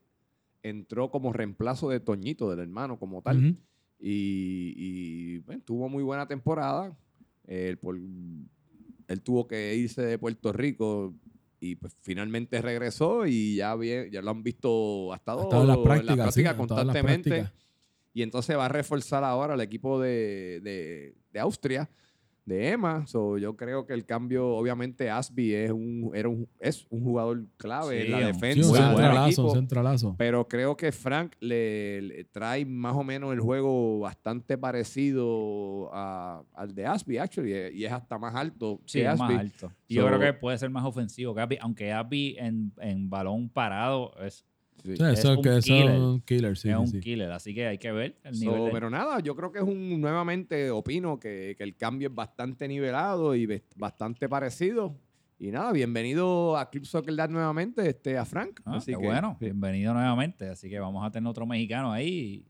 entró 0.61 1.09
como 1.09 1.31
reemplazo 1.31 1.89
de 1.89 1.99
Toñito, 2.01 2.49
del 2.49 2.59
hermano, 2.59 2.99
como 2.99 3.21
tal. 3.21 3.55
Y, 4.01 4.73
y, 4.75 5.37
bueno, 5.39 5.61
tuvo 5.65 5.87
muy 5.89 6.03
buena 6.03 6.27
temporada. 6.27 6.95
Él, 7.47 7.77
por- 7.77 7.97
él 7.97 9.21
tuvo 9.23 9.47
que 9.47 9.75
irse 9.75 10.01
de 10.01 10.17
Puerto 10.19 10.51
Rico 10.53 11.13
y 11.59 11.75
pues 11.75 11.95
finalmente 12.01 12.61
regresó 12.61 13.25
y 13.25 13.55
ya, 13.57 13.75
bien, 13.75 14.09
ya 14.11 14.21
lo 14.21 14.31
han 14.31 14.43
visto, 14.43 15.11
ha 15.13 15.17
estado, 15.17 15.39
Ha 15.39 15.43
estado 15.43 15.61
en 15.63 15.67
las 15.67 15.77
prácticas, 15.79 16.33
sí, 16.33 16.39
en 16.41 16.45
las 16.45 16.55
constantemente. 16.55 17.29
prácticas. 17.29 17.53
Y 18.13 18.21
entonces 18.23 18.57
va 18.57 18.65
a 18.65 18.69
reforzar 18.69 19.23
ahora 19.23 19.53
el 19.53 19.61
equipo 19.61 19.99
de, 19.99 20.61
de- 20.63 21.15
de 21.31 21.39
Austria, 21.39 21.89
de 22.49 22.69
EMA. 22.71 23.07
So, 23.07 23.37
yo 23.37 23.55
creo 23.55 23.85
que 23.85 23.93
el 23.93 24.05
cambio, 24.05 24.47
obviamente, 24.49 25.09
Asby 25.09 25.53
es 25.53 25.71
un, 25.71 26.11
era 26.13 26.27
un, 26.27 26.47
es 26.59 26.85
un 26.89 27.01
jugador 27.03 27.45
clave 27.55 28.01
Sí, 28.01 28.05
en 28.07 28.11
la 28.11 28.17
un- 28.17 28.23
Sí, 28.25 28.31
defensa 28.33 28.69
un 28.69 28.75
centralazo, 28.75 29.21
un 29.21 29.27
equipo. 29.47 29.55
centralazo. 29.55 30.15
Pero 30.17 30.47
creo 30.47 30.75
que 30.75 30.91
Frank 30.91 31.33
le, 31.39 32.01
le 32.01 32.23
trae 32.25 32.65
más 32.65 32.95
o 32.97 33.03
menos 33.05 33.31
el 33.31 33.39
juego 33.39 33.99
bastante 33.99 34.57
parecido 34.57 35.89
a- 35.93 36.43
al 36.53 36.73
de 36.75 36.85
Asby, 36.85 37.17
actually, 37.17 37.53
y 37.73 37.85
es 37.85 37.91
hasta 37.91 38.17
más 38.17 38.35
alto 38.35 38.81
Sí, 38.85 38.99
que 38.99 39.05
es 39.05 39.17
más 39.17 39.29
Asby. 39.29 39.35
alto. 39.39 39.71
Y 39.87 39.95
yo 39.95 40.01
So- 40.01 40.07
creo 40.07 40.19
que 40.19 40.33
puede 40.33 40.57
ser 40.57 40.69
más 40.69 40.85
ofensivo 40.85 41.33
que 41.35 41.57
aunque 41.61 41.91
Abby 41.93 42.35
en, 42.37 42.71
en 42.79 43.09
balón 43.09 43.49
parado 43.49 44.13
es, 44.21 44.45
Sí. 44.83 44.95
Sí, 44.97 45.03
es 45.03 45.19
eso, 45.19 45.33
un 45.33 45.41
que 45.41 45.49
eso 45.57 45.61
killer. 45.61 45.91
es 45.91 45.99
un 45.99 46.21
killer, 46.21 46.57
sí, 46.57 46.69
es 46.69 46.75
un 46.77 46.87
sí. 46.87 46.99
killer, 46.99 47.31
así 47.31 47.53
que 47.53 47.67
hay 47.67 47.77
que 47.77 47.91
ver 47.91 48.15
el 48.23 48.35
So, 48.35 48.45
nivel. 48.45 48.65
de- 48.65 48.71
pero 48.71 48.89
nada, 48.89 49.19
yo 49.19 49.35
creo 49.35 49.51
que 49.51 49.59
es 49.59 49.65
un, 49.65 49.99
nuevamente 50.01 50.71
opino 50.71 51.19
que, 51.19 51.55
que 51.57 51.63
el 51.63 51.75
cambio 51.75 52.09
es 52.09 52.15
bastante 52.15 52.67
nivelado 52.67 53.35
y 53.35 53.61
bastante 53.75 54.27
parecido. 54.29 54.95
Y 55.41 55.51
nada, 55.51 55.71
bienvenido 55.71 56.57
a 56.57 56.69
Club 56.69 56.85
Soccer 56.85 57.15
Dad 57.15 57.29
nuevamente, 57.29 57.87
este, 57.87 58.17
a 58.17 58.25
Frank. 58.25 58.59
Ah, 58.65 58.75
Así 58.75 58.91
qué 58.93 58.99
que, 58.99 59.05
bueno, 59.07 59.37
bienvenido 59.39 59.93
nuevamente. 59.93 60.49
Así 60.49 60.69
que 60.69 60.79
vamos 60.79 61.05
a 61.05 61.11
tener 61.11 61.29
otro 61.29 61.45
mexicano 61.45 61.93
ahí. 61.93 62.45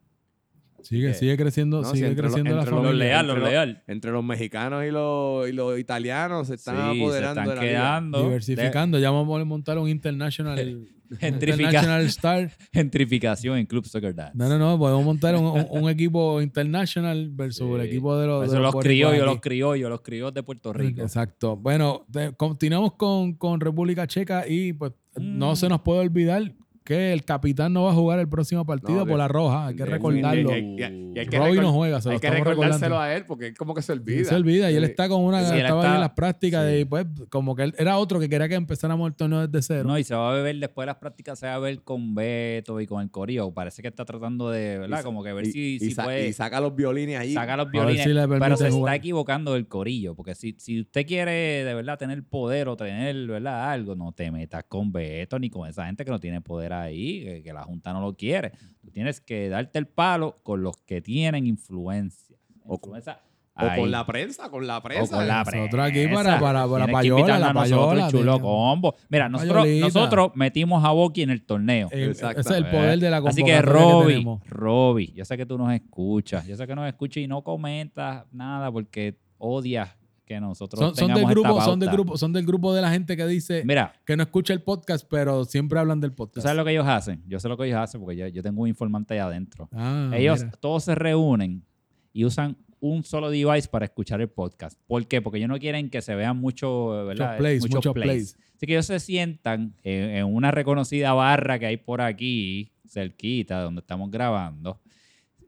Sigue, 0.83 1.13
sigue 1.13 1.37
creciendo, 1.37 1.81
No, 1.81 1.91
sigue 1.91 2.07
entre 2.07 2.23
lo- 2.23 2.27
creciendo 2.29 2.51
la 2.51 2.61
Los 2.63 2.69
Los 2.71 2.83
familia. 2.83 3.05
leal, 3.05 3.27
los 3.27 3.35
entre 3.37 3.51
leal. 3.51 3.83
Entre 3.87 4.11
los 4.11 4.23
mexicanos 4.23 4.85
y 4.85 4.91
los, 4.91 5.49
y 5.49 5.51
los 5.53 5.79
italianos 5.79 6.47
se 6.47 6.55
están 6.55 6.75
Sí, 6.75 6.97
se 6.97 7.03
apoderando 7.03 7.41
están 7.41 7.49
de 7.49 7.55
la 7.55 7.61
liga. 7.61 7.73
quedando. 7.79 8.23
Diversificando, 8.23 8.99
ya 8.99 9.11
vamos 9.11 9.41
a 9.41 9.45
montar 9.45 9.77
un 9.77 9.89
international, 9.89 10.87
international 11.21 12.01
star. 12.05 12.51
Gentrificación 12.73 13.57
en 13.57 13.65
Club 13.65 13.85
Soccer 13.85 14.13
Dad. 14.13 14.33
No, 14.33 14.47
no, 14.49 14.57
no, 14.59 14.77
podemos 14.77 15.03
montar 15.03 15.35
un, 15.35 15.45
un- 15.45 15.67
un 15.69 15.89
equipo 15.89 16.41
international 16.41 17.29
versus 17.31 17.67
Sí. 17.67 17.73
el 17.73 17.81
equipo 17.81 18.17
de 18.17 18.27
los, 18.27 18.41
de 18.41 18.47
Eso 18.47 18.59
los 18.59 18.73
los 18.73 18.83
criollos, 18.83 19.25
los 19.25 19.39
criollos, 19.41 19.89
los 19.89 20.01
criollos 20.01 20.33
de 20.33 20.43
Puerto 20.43 20.71
Rico. 20.73 21.01
Exacto. 21.01 21.55
Bueno, 21.57 22.05
te- 22.11 22.33
continuamos 22.33 22.93
con, 22.93 23.33
con 23.33 23.59
República 23.59 24.05
Checa 24.07 24.45
y 24.47 24.73
pues 24.73 24.93
no 25.19 25.53
Mm. 25.53 25.55
se 25.55 25.69
nos 25.69 25.81
puede 25.81 25.99
olvidar 26.01 26.53
que 26.89 27.13
el 27.13 27.23
capitán 27.23 27.71
no 27.71 27.83
va 27.83 27.91
a 27.91 27.93
jugar 27.93 28.17
el 28.17 28.27
próximo 28.27 28.65
partido 28.65 28.99
No, 28.99 29.05
por 29.05 29.17
la 29.19 29.27
roja. 29.27 29.67
Hay 29.67 29.75
que 29.75 29.85
recordarlo. 29.85 30.57
y- 30.57 30.81
hay 30.81 31.27
que 31.27 31.37
Robbie 31.37 31.59
recor- 31.59 31.61
no 31.61 31.73
juega, 31.73 32.01
se 32.01 32.09
lo 32.09 32.13
Hay 32.15 32.19
que 32.19 32.29
recordárselo 32.31 32.71
recordando. 32.71 32.99
a 32.99 33.13
él 33.15 33.25
porque 33.27 33.47
él 33.47 33.57
como 33.57 33.75
que 33.75 33.81
se 33.83 33.91
olvida. 33.91 34.23
se 34.27 34.33
olvida 34.33 34.71
y 34.71 34.75
él 34.75 34.83
está 34.85 35.07
con 35.07 35.21
una 35.21 35.43
Sí, 35.47 35.55
estaba 35.57 35.87
ahí 35.87 35.95
en 35.95 36.01
las 36.01 36.09
prácticas 36.11 36.67
sí. 36.67 36.77
y 36.79 36.85
pues 36.85 37.05
como 37.29 37.55
que 37.55 37.63
él 37.63 37.75
era 37.77 37.97
otro 37.99 38.19
que 38.19 38.27
quería 38.27 38.49
que 38.49 38.55
empezáramos 38.55 39.07
el 39.07 39.13
torneo 39.15 39.47
desde 39.47 39.61
cero. 39.75 39.87
No, 39.87 39.99
y 39.99 40.03
se 40.03 40.15
va 40.15 40.31
a 40.31 40.33
beber 40.33 40.55
después 40.57 40.83
de 40.83 40.87
las 40.87 40.95
prácticas, 40.97 41.37
se 41.37 41.45
va 41.45 41.53
a 41.53 41.59
ver 41.59 41.81
con 41.83 42.15
Beto 42.15 42.81
y 42.81 42.87
con 42.87 43.01
el 43.03 43.11
Corillo. 43.11 43.51
Parece 43.53 43.83
que 43.83 43.87
está 43.87 44.03
tratando 44.03 44.49
de, 44.49 44.79
¿verdad? 44.79 45.01
Y- 45.01 45.03
Como 45.03 45.23
que 45.23 45.31
ver 45.33 45.45
y, 45.47 45.51
si, 45.51 45.59
y 45.75 45.79
si 45.79 45.91
sa- 45.91 46.05
puede 46.05 46.27
y 46.29 46.33
saca 46.33 46.59
los 46.59 46.75
violines 46.75 47.19
ahí. 47.19 47.33
sacar 47.35 47.59
los 47.59 47.69
violines. 47.69 48.03
si 48.03 48.09
pero 48.13 48.57
se 48.57 48.71
jugar. 48.71 48.93
está 48.93 48.95
equivocando 48.95 49.55
el 49.55 49.67
Corillo. 49.67 50.15
Porque 50.15 50.33
si, 50.33 50.55
si 50.57 50.81
usted 50.81 51.05
quiere 51.05 51.31
de 51.65 51.73
verdad 51.75 51.99
tener 51.99 52.23
poder 52.23 52.67
o 52.67 52.75
tener, 52.75 53.27
¿verdad? 53.27 53.69
Algo, 53.71 53.95
no 53.95 54.11
te 54.11 54.31
metas 54.31 54.63
con 54.67 54.91
Beto 54.91 55.37
ni 55.37 55.51
con 55.51 55.69
esa 55.69 55.85
gente 55.85 56.03
que 56.03 56.09
no 56.11 56.19
tiene 56.19 56.41
poder 56.41 56.73
ahí, 56.81 57.23
que, 57.23 57.43
que 57.43 57.53
la 57.53 57.63
Junta 57.63 57.93
no 57.93 58.01
lo 58.01 58.15
quiere. 58.15 58.51
Tú 58.81 58.89
tienes 58.91 59.21
que 59.21 59.49
darte 59.49 59.79
el 59.79 59.87
palo 59.87 60.37
con 60.43 60.61
los 60.63 60.77
que 60.85 61.01
tienen 61.01 61.45
influencia. 61.45 62.35
O 62.65 62.77
con- 62.79 62.89
Influencia 62.91 63.19
O 63.55 63.65
ahí. 63.65 63.79
con 63.81 63.91
la 63.91 64.05
prensa, 64.05 64.49
con 64.49 64.65
la 64.67 64.77
O 64.77 64.81
prensa. 64.83 65.15
con 65.17 65.27
la 65.27 65.43
Nosotros 65.43 65.85
aquí 65.85 66.03
prensa. 66.05 66.15
para- 66.23 66.39
para- 66.39 66.67
para 66.67 66.87
payola, 66.87 67.39
la 67.39 67.51
nosotros, 67.53 67.79
payola, 67.87 68.05
el 68.05 68.11
chulo 68.11 68.39
combo. 68.39 68.95
Mira, 69.09 69.27
nosotros, 69.27 70.31
metimos 70.35 70.85
a 70.85 70.91
Boki 70.91 71.23
en 71.23 71.29
el 71.31 71.41
torneo. 71.43 71.89
Eh, 71.91 72.05
Exacto. 72.05 72.39
ese 72.41 72.51
es 72.51 72.57
el 72.57 72.65
poder 72.69 72.99
de 72.99 73.09
la 73.09 73.17
Así 73.17 73.43
que 73.43 73.61
Roby, 73.61 74.07
tenemos. 74.13 74.47
Roby, 74.47 75.11
yo 75.13 75.25
sé 75.25 75.35
que 75.35 75.45
tú 75.45 75.57
nos 75.57 75.73
escuchas, 75.73 76.47
yo 76.47 76.55
sé 76.55 76.65
que 76.67 76.75
nos 76.75 76.87
escuchas 76.87 77.21
y 77.23 77.27
no 77.27 77.43
comentas 77.43 78.25
nada 78.31 78.71
porque 78.71 79.17
odias 79.37 79.89
que 80.29 80.39
nosotros 80.39 80.79
Son, 80.79 80.95
son 80.95 81.13
del 81.15 81.25
grupo, 81.25 81.49
esta 81.49 81.65
son 81.65 81.79
del 81.79 81.89
grupo, 81.89 82.15
son 82.15 82.31
del 82.33 82.45
grupo 82.45 82.71
de 82.71 82.83
la 82.83 82.91
gente 82.91 83.17
que 83.17 83.25
dice 83.25 83.63
Mira, 83.65 83.93
que 84.05 84.15
no 84.15 84.21
escucha 84.21 84.53
el 84.53 84.61
podcast, 84.61 85.07
pero 85.09 85.43
siempre 85.43 85.79
hablan 85.79 85.99
del 85.99 86.11
¿tú 86.11 86.17
podcast. 86.17 86.43
sabes 86.43 86.55
lo 86.55 86.63
que 86.63 86.71
ellos 86.71 86.85
hacen? 86.87 87.23
Yo 87.27 87.39
sé 87.39 87.49
lo 87.49 87.57
que 87.57 87.65
ellos 87.65 87.79
hacen 87.79 87.99
porque 87.99 88.15
yo, 88.15 88.27
yo 88.27 88.43
tengo 88.43 88.61
un 88.61 88.67
informante 88.67 89.15
allá 89.15 89.25
adentro. 89.25 89.67
Ah, 89.73 90.11
ellos 90.13 90.43
mira. 90.43 90.55
todos 90.59 90.83
se 90.83 90.93
reúnen 90.93 91.65
y 92.13 92.25
usan 92.25 92.57
un 92.79 93.03
solo 93.03 93.31
device 93.31 93.67
para 93.67 93.85
escuchar 93.85 94.21
el 94.21 94.29
podcast. 94.29 94.79
¿Por 94.85 95.07
qué? 95.07 95.19
Porque 95.19 95.39
ellos 95.39 95.49
no 95.49 95.57
quieren 95.57 95.89
que 95.89 96.01
se 96.03 96.13
vean 96.13 96.37
mucho, 96.37 97.05
¿verdad? 97.07 97.29
Muchos 97.31 97.37
plays, 97.39 97.61
muchos 97.73 97.93
plays. 97.93 98.37
Así 98.55 98.67
que 98.67 98.73
ellos 98.73 98.85
se 98.85 98.99
sientan 98.99 99.73
en, 99.83 100.09
en 100.11 100.25
una 100.25 100.51
reconocida 100.51 101.11
barra 101.13 101.57
que 101.57 101.65
hay 101.65 101.77
por 101.77 102.01
aquí, 102.01 102.71
cerquita, 102.87 103.61
donde 103.61 103.79
estamos 103.81 104.11
grabando, 104.11 104.79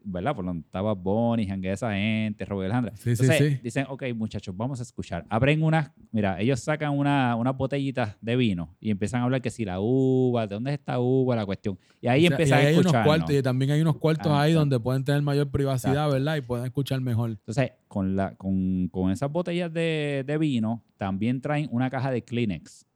¿verdad? 0.04 0.34
Por 0.34 0.44
donde 0.44 0.62
estaba 0.64 0.92
Bonnie, 0.94 1.46
Jangue, 1.46 1.72
esa 1.72 1.92
gente, 1.92 2.44
Robert 2.44 2.66
Alejandra. 2.72 2.96
Sí, 2.96 3.16
sí, 3.16 3.22
Entonces, 3.22 3.52
sí. 3.54 3.60
dicen, 3.62 3.86
ok, 3.88 4.02
muchachos, 4.14 4.56
vamos 4.56 4.80
a 4.80 4.82
escuchar. 4.82 5.24
Abren 5.28 5.62
unas, 5.62 5.90
mira, 6.10 6.40
ellos 6.40 6.60
sacan 6.60 6.96
una, 6.96 7.36
unas 7.36 7.56
botellitas 7.56 8.16
de 8.20 8.36
vino 8.36 8.76
y 8.80 8.90
empiezan 8.90 9.20
a 9.20 9.24
hablar 9.24 9.40
que 9.42 9.50
si 9.50 9.64
la 9.64 9.80
uva, 9.80 10.46
de 10.46 10.54
dónde 10.54 10.72
es 10.72 10.78
esta 10.78 10.98
uva, 11.00 11.36
la 11.36 11.46
cuestión. 11.46 11.78
Y 12.00 12.08
ahí 12.08 12.26
O 12.26 12.28
sea, 12.28 12.36
empiezan 12.36 12.58
y 12.58 12.60
ahí 12.60 12.66
a 12.66 12.68
hay 12.68 12.74
unos 12.74 12.86
escuchar. 12.86 13.04
cuartos, 13.06 13.30
y 13.34 13.42
también 13.42 13.70
hay 13.70 13.80
unos 13.80 13.96
cuartos 13.96 14.26
Ah, 14.32 14.42
ahí 14.42 14.50
exacto. 14.52 14.60
donde 14.60 14.80
pueden 14.80 15.04
tener 15.04 15.22
mayor 15.22 15.50
privacidad, 15.50 15.92
Exacto. 15.94 16.12
¿verdad? 16.14 16.36
Y 16.36 16.40
pueden 16.42 16.64
escuchar 16.66 17.00
mejor. 17.00 17.30
Entonces, 17.30 17.72
con, 17.88 18.16
la, 18.16 18.34
con, 18.36 18.88
con 18.88 19.10
esas 19.10 19.30
botellas 19.30 19.72
de, 19.72 20.24
de 20.26 20.38
vino, 20.38 20.84
también 20.96 21.40
traen 21.40 21.68
una 21.70 21.90
caja 21.90 22.10
de 22.10 22.22
Kleenex. 22.24 22.86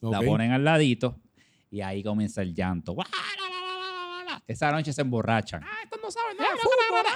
La 0.00 0.20
ponen 0.20 0.50
al 0.52 0.62
ladito 0.64 1.18
y 1.70 1.80
ahí 1.80 2.02
comienza 2.02 2.42
el 2.42 2.54
llanto. 2.54 2.94
Esa 4.46 4.70
noche 4.70 4.92
se 4.92 5.00
emborrachan. 5.00 5.62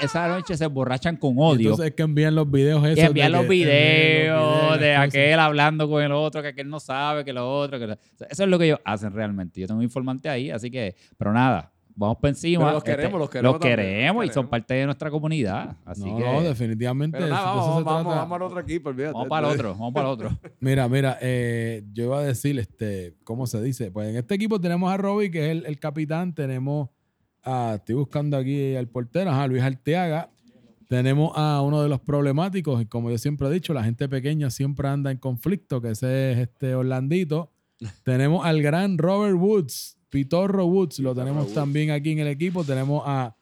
Esa 0.02 0.28
noche 0.28 0.56
se 0.56 0.64
emborrachan 0.64 1.16
con 1.16 1.34
odio. 1.38 1.70
Entonces 1.70 1.86
es 1.88 1.94
que 1.94 2.02
envían 2.02 2.34
los 2.34 2.50
videos 2.50 2.84
esos. 2.84 2.98
Y 2.98 3.00
envían 3.00 3.32
de 3.32 3.38
los 3.38 3.46
que- 3.46 3.46
envían 3.46 3.68
videos 3.68 4.40
los 4.40 4.48
videos, 4.68 4.80
de 4.80 4.94
cosas. 4.94 5.08
aquel 5.08 5.38
hablando 5.40 5.88
con 5.88 6.02
el 6.02 6.12
otro, 6.12 6.42
que 6.42 6.48
aquel 6.48 6.68
no 6.68 6.80
sabe, 6.80 7.24
que 7.24 7.32
lo 7.32 7.48
otro. 7.58 7.78
Que 7.78 7.86
lo- 7.88 7.94
Eso 8.30 8.42
es 8.44 8.48
lo 8.48 8.58
que 8.58 8.66
ellos 8.66 8.80
hacen 8.84 9.12
realmente. 9.12 9.60
Yo 9.60 9.66
tengo 9.66 9.78
un 9.78 9.84
informante 9.84 10.28
ahí, 10.28 10.50
así 10.50 10.70
que, 10.70 10.94
pero 11.16 11.32
nada, 11.32 11.72
vamos 11.96 12.18
para 12.18 12.30
encima. 12.30 12.64
Pero 12.64 12.74
los 12.74 12.84
queremos, 12.84 13.18
los 13.18 13.28
queremos 13.30 13.52
Los 13.54 13.60
queremos 13.60 14.24
los 14.24 14.30
y 14.30 14.34
son 14.34 14.46
parte 14.48 14.74
de 14.74 14.84
nuestra 14.86 15.10
comunidad. 15.10 15.76
Así 15.84 16.04
no, 16.08 16.16
que 16.16 16.24
no, 16.24 16.42
definitivamente. 16.42 17.18
Pero 17.18 17.30
nada, 17.30 17.46
vamos, 17.46 17.84
vamos, 17.84 18.02
trata. 18.04 18.18
vamos 18.20 18.36
al 18.36 18.42
otro 18.42 18.60
equipo, 18.60 18.88
olvídate. 18.90 19.14
vamos 19.14 19.28
para 19.28 19.48
el 19.48 19.54
otro, 19.54 19.70
vamos 19.72 19.92
para 19.94 20.06
el 20.06 20.12
otro. 20.12 20.38
Mira, 20.60 20.88
mira, 20.88 21.18
eh, 21.20 21.82
yo 21.92 22.04
iba 22.04 22.18
a 22.20 22.22
decir, 22.22 22.56
este, 22.58 23.16
¿cómo 23.24 23.46
se 23.48 23.60
dice? 23.62 23.90
Pues 23.90 24.08
en 24.10 24.16
este 24.16 24.34
equipo 24.36 24.60
tenemos 24.60 24.92
a 24.92 24.96
Robbie, 24.96 25.30
que 25.30 25.46
es 25.46 25.50
el, 25.50 25.66
el 25.66 25.78
capitán, 25.80 26.34
tenemos 26.34 26.88
a, 27.48 27.74
estoy 27.76 27.94
buscando 27.94 28.36
aquí 28.36 28.74
al 28.76 28.88
portero, 28.88 29.30
a 29.30 29.46
Luis 29.46 29.62
Arteaga, 29.62 30.30
tenemos 30.88 31.32
a 31.36 31.60
uno 31.62 31.82
de 31.82 31.88
los 31.88 32.00
problemáticos, 32.00 32.80
y 32.82 32.86
como 32.86 33.10
yo 33.10 33.18
siempre 33.18 33.48
he 33.48 33.50
dicho, 33.50 33.74
la 33.74 33.84
gente 33.84 34.08
pequeña 34.08 34.50
siempre 34.50 34.88
anda 34.88 35.10
en 35.10 35.18
conflicto, 35.18 35.80
que 35.82 35.90
ese 35.90 36.32
es 36.32 36.38
este 36.38 36.74
Orlandito. 36.74 37.50
tenemos 38.04 38.44
al 38.44 38.62
gran 38.62 38.98
Robert 38.98 39.36
Woods, 39.36 39.96
Pitorro 40.08 40.66
Woods, 40.66 40.98
lo 41.00 41.14
tenemos 41.14 41.52
también 41.54 41.90
aquí 41.90 42.12
en 42.12 42.20
el 42.20 42.28
equipo, 42.28 42.64
tenemos 42.64 43.02
a, 43.06 43.34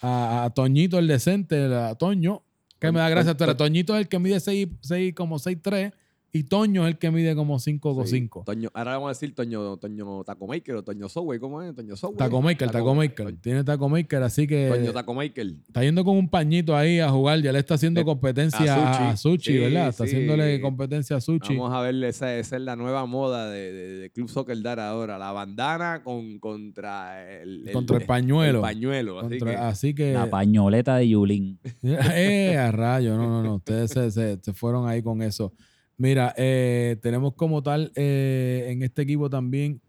a- 0.00 0.44
a 0.44 0.50
Toñito 0.50 0.98
el 0.98 1.06
decente, 1.06 1.64
a 1.74 1.94
Toño, 1.94 2.42
que 2.80 2.90
me 2.92 2.98
da 2.98 3.08
gracia, 3.08 3.36
pero 3.36 3.56
Toñito 3.56 3.94
es 3.94 4.00
el 4.02 4.08
que 4.08 4.18
mide 4.18 4.40
6, 4.40 4.68
como 5.14 5.38
6'3 5.38 5.92
y 6.36 6.42
Toño 6.42 6.82
es 6.86 6.92
el 6.94 6.98
que 6.98 7.10
mide 7.12 7.34
como 7.36 7.58
5 7.60 7.90
o 7.96 8.04
Sí. 8.04 8.16
5. 8.18 8.42
Toño, 8.44 8.68
ahora 8.74 8.94
vamos 8.94 9.06
a 9.06 9.10
decir 9.12 9.34
Toño, 9.34 9.76
Toño 9.76 10.24
Taco 10.24 10.46
Maker 10.48 10.74
o 10.74 10.82
Toño 10.82 11.08
Subway, 11.08 11.38
¿cómo 11.38 11.62
es? 11.62 11.74
Toño 11.74 11.94
Subway. 11.96 12.16
Taco 12.18 12.42
Maker, 12.42 12.70
Taco 12.72 12.94
Maker. 12.94 13.36
Tiene 13.40 13.62
Taco 13.62 13.88
Maker, 13.88 14.22
así 14.24 14.46
que 14.48 14.68
Toño 14.68 14.92
Taco 14.92 15.14
Maker. 15.14 15.54
está 15.66 15.82
yendo 15.84 16.04
con 16.04 16.16
un 16.16 16.28
pañito 16.28 16.76
ahí 16.76 16.98
a 16.98 17.08
jugar. 17.08 17.40
Ya 17.40 17.52
le 17.52 17.60
está 17.60 17.74
haciendo 17.74 18.00
De- 18.00 18.04
competencia 18.04 18.74
a 18.74 19.08
a, 19.08 19.10
a 19.10 19.16
Sushi. 19.16 19.36
Sushi, 19.44 19.52
Sí, 19.52 19.58
¿verdad? 19.58 19.88
Está 19.90 20.04
sí. 20.06 20.10
haciéndole 20.16 20.60
competencia 20.60 21.16
a 21.16 21.20
Sushi. 21.20 21.56
Vamos 21.56 21.72
a 21.72 21.80
ver, 21.80 21.94
esa, 22.04 22.36
esa 22.36 22.56
es 22.56 22.62
la 22.62 22.74
nueva 22.74 23.06
moda 23.06 23.48
de, 23.48 23.72
de- 23.72 23.98
de 24.00 24.10
Club 24.10 24.28
Soccer 24.28 24.60
Dar 24.60 24.80
ahora. 24.80 25.16
La 25.18 25.30
bandana 25.30 26.02
con, 26.02 26.40
contra 26.40 27.40
el, 27.42 27.70
Contra 27.72 27.98
el 27.98 28.06
pañuelo. 28.06 28.58
el 28.58 28.62
pañuelo. 28.62 29.20
Así 29.20 29.38
que, 29.38 29.50
así 29.56 29.94
que. 29.94 30.12
La 30.14 30.28
pañoleta 30.28 30.96
de 30.96 31.08
Yulín. 31.10 31.60
eh, 31.84 32.56
a 32.56 32.72
rayo, 32.72 33.16
no, 33.16 33.28
no, 33.28 33.42
no. 33.42 33.54
Ustedes 33.56 33.92
se, 33.92 34.10
se- 34.10 34.38
se 34.42 34.52
fueron 34.52 34.88
ahí 34.88 35.00
con 35.00 35.22
eso. 35.22 35.52
Mira, 35.96 36.34
eh, 36.36 36.96
tenemos 37.02 37.34
como 37.34 37.62
tal 37.62 37.92
eh, 37.94 38.66
en 38.70 38.82
este 38.82 39.02
equipo 39.02 39.30
también 39.30 39.80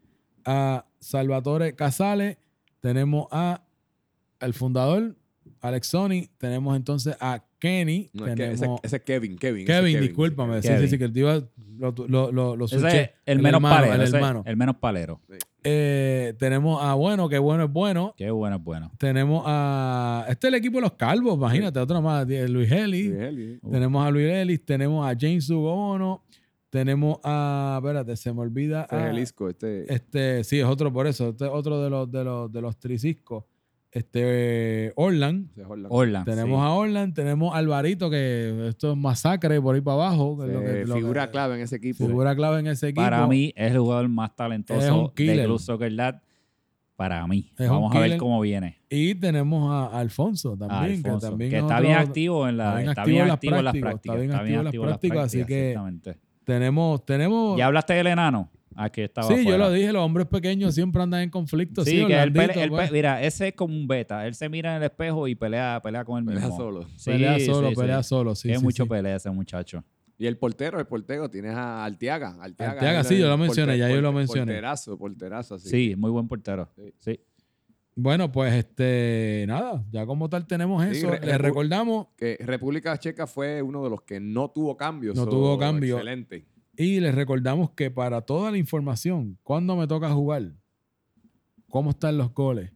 a 0.44 0.86
Salvatore 1.00 1.76
Casale, 1.76 2.38
tenemos 2.80 3.28
a 3.32 3.64
el 4.40 4.54
fundador, 4.54 5.16
Alex 5.62 5.88
Sony, 5.88 6.30
tenemos 6.38 6.76
entonces 6.76 7.18
a 7.20 7.44
Kenny, 7.66 8.10
no, 8.14 8.28
ese, 8.28 8.36
tenemos 8.36 8.80
ese 8.84 8.96
es 8.98 9.02
Kevin, 9.04 9.38
Kevin. 9.38 9.66
Kevin, 9.66 10.00
discúlpame, 10.02 10.62
sí, 10.62 10.68
Kevin. 10.68 10.82
sí, 10.84 10.88
sí, 10.90 10.98
que 10.98 11.04
el 11.06 11.14
tío 11.14 11.50
lo, 11.78 11.94
lo, 12.08 12.32
lo, 12.32 12.56
lo 12.56 12.66
Ese 12.66 12.80
switché. 12.80 13.02
es 13.02 13.10
el, 13.26 13.40
menos 13.40 13.58
hermano, 13.60 13.76
palero. 13.76 14.04
el 14.04 14.14
hermano. 14.16 14.44
menos 14.56 14.76
palero. 14.78 15.22
Eh, 15.64 16.36
tenemos 16.38 16.82
a 16.84 16.94
Bueno, 16.94 17.28
que 17.28 17.40
bueno 17.40 17.64
es 17.66 17.72
bueno. 17.72 18.14
Qué 18.16 18.30
bueno 18.30 18.58
es 18.58 18.64
bueno. 18.64 18.92
Tenemos 19.00 19.44
a. 19.48 20.26
Este 20.30 20.48
es 20.48 20.54
el 20.54 20.60
equipo 20.60 20.78
de 20.78 20.84
los 20.84 20.94
calvos, 20.94 21.36
imagínate, 21.36 21.80
otro 21.80 22.02
más. 22.02 22.28
Luis. 22.28 22.70
Sí, 22.70 23.10
sí. 23.36 23.60
Tenemos 23.72 24.06
a 24.06 24.12
Luis 24.12 24.28
Ellis, 24.28 24.64
tenemos 24.64 25.08
a 25.08 25.16
James 25.20 25.50
Ugono, 25.50 26.24
tenemos 26.70 27.18
a. 27.24 27.80
Espérate, 27.82 28.16
se 28.16 28.32
me 28.32 28.42
olvida. 28.42 28.84
Este 28.84 28.96
es 28.98 29.06
el 29.06 29.20
Isco, 29.20 29.50
este. 29.50 29.94
este, 29.94 30.44
sí, 30.44 30.60
es 30.60 30.66
otro 30.66 30.94
por 30.94 31.08
eso. 31.08 31.30
Este 31.30 31.46
es 31.46 31.52
otro 31.52 31.82
de 31.82 31.90
los, 31.90 32.12
de 32.12 32.24
los, 32.24 32.52
de 32.52 32.62
los 32.62 32.78
triciscos. 32.78 33.44
Este, 33.96 34.92
Orlando. 34.98 35.48
Orland. 35.88 36.26
Tenemos 36.26 36.62
a 36.62 36.72
Orland, 36.72 37.14
tenemos 37.14 37.56
a 37.56 37.60
Alvarito, 37.60 38.10
que 38.10 38.68
esto 38.68 38.92
es 38.92 38.98
masacre 38.98 39.62
por 39.62 39.74
ahí 39.74 39.80
para 39.80 39.94
abajo. 39.96 40.38
que 40.38 40.48
es 40.48 40.54
lo 40.54 40.60
que- 40.60 40.86
lo 40.86 40.96
que- 40.96 41.00
figura 41.02 41.32
clave 41.32 41.56
en 41.56 41.62
ese 41.62 41.78
equipo. 41.78 42.06
Figura 42.06 42.36
clave 42.36 42.60
en 42.60 42.68
ese 42.68 42.90
equipo. 42.90 43.02
Para 43.04 43.26
mí 43.26 43.54
es 43.56 43.72
el 43.72 43.80
jugador 43.80 44.10
más 44.10 44.32
Es 44.32 44.32
un 44.32 44.36
talentoso 44.36 45.08
de. 45.16 45.44
Club 45.46 45.60
Soccer 45.60 45.96
Dad. 45.96 46.22
Para 46.98 47.26
mí. 47.26 47.54
Es 47.58 47.70
Vamos 47.70 47.96
a 47.96 48.00
ver 48.00 48.18
cómo 48.18 48.42
viene. 48.42 48.80
Y 48.90 49.16
tenemos 49.16 49.72
a 49.72 49.98
Alfonso 49.98 50.58
también, 50.58 50.96
Alfonso, 51.06 51.20
que 51.20 51.32
también 51.32 51.50
que 51.52 51.58
es 51.58 51.62
está 51.64 51.76
otro- 51.78 51.88
bien 51.88 51.98
activo 52.00 52.48
en 52.50 52.58
la, 52.58 52.82
está 52.84 53.06
bien 53.06 53.30
activo 53.32 53.56
en 53.56 53.66
las 53.66 53.76
prácticas. 53.78 54.20
Está 54.22 54.42
bien 54.44 54.58
activo 54.60 54.84
en 54.84 54.90
las 54.90 54.98
prácticas, 55.00 55.26
así 55.26 55.46
que 55.46 55.78
tenemos, 56.44 57.06
tenemos 57.06 57.58
¿Ya 57.58 57.66
hablaste 57.68 57.94
del 57.94 58.08
enano? 58.08 58.50
Aquí 58.78 59.02
estaba 59.02 59.28
Sí, 59.28 59.46
yo 59.46 59.58
lo 59.58 59.72
dije, 59.72 59.94
los 59.94 60.04
hombres 60.04 60.28
pequeños 60.28 60.76
siempre 60.76 61.02
andan 61.02 61.22
en 61.22 61.30
conflicto. 61.30 61.86
Sí, 61.86 61.92
Sí, 61.92 61.98
que 61.98 62.14
él 62.14 62.30
Orlandito, 62.30 62.48
pelea- 62.48 62.64
él 62.66 62.70
pues, 62.70 62.92
mira, 62.92 63.24
ese 63.24 63.48
es 63.50 63.54
como 63.56 63.74
un 63.74 63.88
beta. 63.88 64.28
Él 64.28 64.36
se 64.36 64.50
mira 64.50 64.72
en 64.72 64.78
el 64.78 64.84
espejo 64.84 65.28
y 65.28 65.36
pelea, 65.36 65.80
pelea 65.82 66.04
con 66.04 66.20
él 66.20 66.26
Pelea 66.26 66.42
mismo. 66.42 66.58
solo. 66.58 66.88
Sí, 66.98 67.12
pelea 67.12 67.40
sí, 67.40 67.46
solo, 67.46 67.70
sí. 67.70 67.76
pelea 67.76 68.04
solo. 68.04 68.36
Sí, 68.36 68.44
Tiene 68.50 68.60
sí, 68.60 68.66
mucho 68.66 68.84
sí. 68.84 68.90
pelea 68.90 69.16
ese 69.16 69.30
muchacho. 69.32 69.84
Y 70.18 70.28
el 70.28 70.38
portero, 70.38 70.80
el 70.80 70.88
portero, 70.88 71.30
tienes 71.30 71.54
a 71.56 71.84
Arteaga. 71.86 72.38
Arteaga, 72.42 72.72
Arteaga, 72.74 73.00
es 73.02 73.08
sí, 73.08 73.18
yo 73.18 73.28
lo 73.28 73.38
mencioné, 73.38 73.78
ya 73.78 73.90
yo 73.90 74.02
lo 74.02 74.12
mencioné. 74.14 74.46
Porterazo, 74.54 74.98
porterazo, 74.98 75.56
así. 75.56 75.70
Sí, 75.70 75.96
muy 75.98 76.12
buen 76.12 76.28
portero. 76.28 76.70
Sí. 76.76 76.94
Sí. 77.00 77.20
Bueno, 77.98 78.30
pues 78.30 78.54
este, 78.54 79.46
nada, 79.48 79.82
ya 79.90 80.06
como 80.06 80.30
tal 80.30 80.46
tenemos 80.48 80.84
Sí, 80.84 80.98
eso. 80.98 81.12
re- 81.12 81.20
Les 81.26 81.38
recordamos 81.38 82.08
Que 82.18 82.38
República 82.42 82.98
Checa 82.98 83.26
fue 83.26 83.62
uno 83.62 83.82
de 83.86 83.90
los 83.90 84.02
que 84.02 84.20
no 84.20 84.50
tuvo 84.50 84.76
cambios. 84.76 85.16
No 85.16 85.26
tuvo 85.28 85.58
cambio. 85.58 85.96
Excelente. 85.96 86.46
Y 86.78 87.00
les 87.00 87.14
recordamos 87.16 87.72
que 87.72 87.90
para 87.92 88.22
toda 88.22 88.52
la 88.52 88.58
información, 88.58 89.38
cuándo 89.44 89.76
me 89.76 89.88
toca 89.88 90.10
jugar, 90.12 90.52
cómo 91.70 91.92
están 91.92 92.18
los 92.18 92.34
goles, 92.34 92.72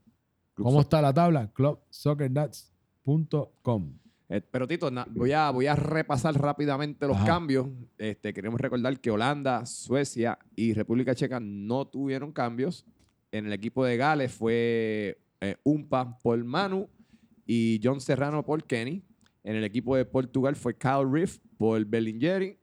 cómo 0.53 0.81
está 0.81 1.01
la 1.01 1.13
tabla, 1.13 1.51
clubsoccerdats.com. 1.53 3.93
Eh, 4.31 4.41
pero 4.51 4.67
Tito, 4.67 4.91
na- 4.91 5.07
voy, 5.09 5.31
a, 5.31 5.49
voy 5.49 5.65
a 5.65 5.75
repasar 5.75 6.39
rápidamente 6.39 7.07
los 7.07 7.17
Ajá. 7.17 7.25
cambios. 7.25 7.67
Este, 7.97 8.31
queremos 8.33 8.61
recordar 8.61 8.99
que 8.99 9.09
Holanda, 9.09 9.65
Suecia 9.65 10.37
y 10.55 10.73
República 10.73 11.15
Checa 11.15 11.39
no 11.39 11.87
tuvieron 11.87 12.31
cambios. 12.31 12.85
En 13.31 13.47
el 13.47 13.53
equipo 13.53 13.83
de 13.85 13.97
Gales 13.97 14.31
fue 14.31 15.19
eh, 15.41 15.55
Umpa 15.63 16.19
por 16.19 16.43
Manu 16.43 16.87
y 17.47 17.79
John 17.83 18.01
Serrano 18.01 18.45
por 18.45 18.63
Kenny. 18.65 19.03
En 19.43 19.55
el 19.55 19.63
equipo 19.63 19.95
de 19.95 20.05
Portugal 20.05 20.55
fue 20.55 20.77
Kyle 20.77 21.11
Riff 21.11 21.39
por 21.57 21.83
Bellingeri. 21.85 22.58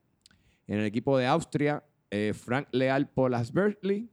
En 0.67 0.79
el 0.79 0.85
equipo 0.85 1.17
de 1.17 1.25
Austria, 1.25 1.83
eh, 2.11 2.33
Frank 2.35 2.67
Leal 2.71 3.09
por 3.09 3.31
Las 3.31 3.51
Berkeley. 3.53 4.09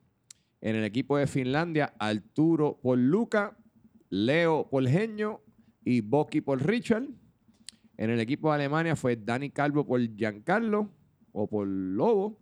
En 0.60 0.76
el 0.76 0.84
equipo 0.84 1.16
de 1.18 1.26
Finlandia, 1.26 1.94
Arturo 1.98 2.78
por 2.82 2.96
Luca, 2.98 3.56
Leo 4.08 4.68
por 4.70 4.86
Genio 4.88 5.42
y 5.84 6.00
Boki 6.00 6.40
por 6.40 6.64
Richard. 6.66 7.04
En 7.96 8.10
el 8.10 8.18
equipo 8.20 8.48
de 8.48 8.54
Alemania 8.56 8.96
fue 8.96 9.16
Dani 9.16 9.50
Calvo 9.50 9.86
por 9.86 10.00
Giancarlo 10.16 10.90
o 11.32 11.46
por 11.48 11.66
Lobo. 11.66 12.40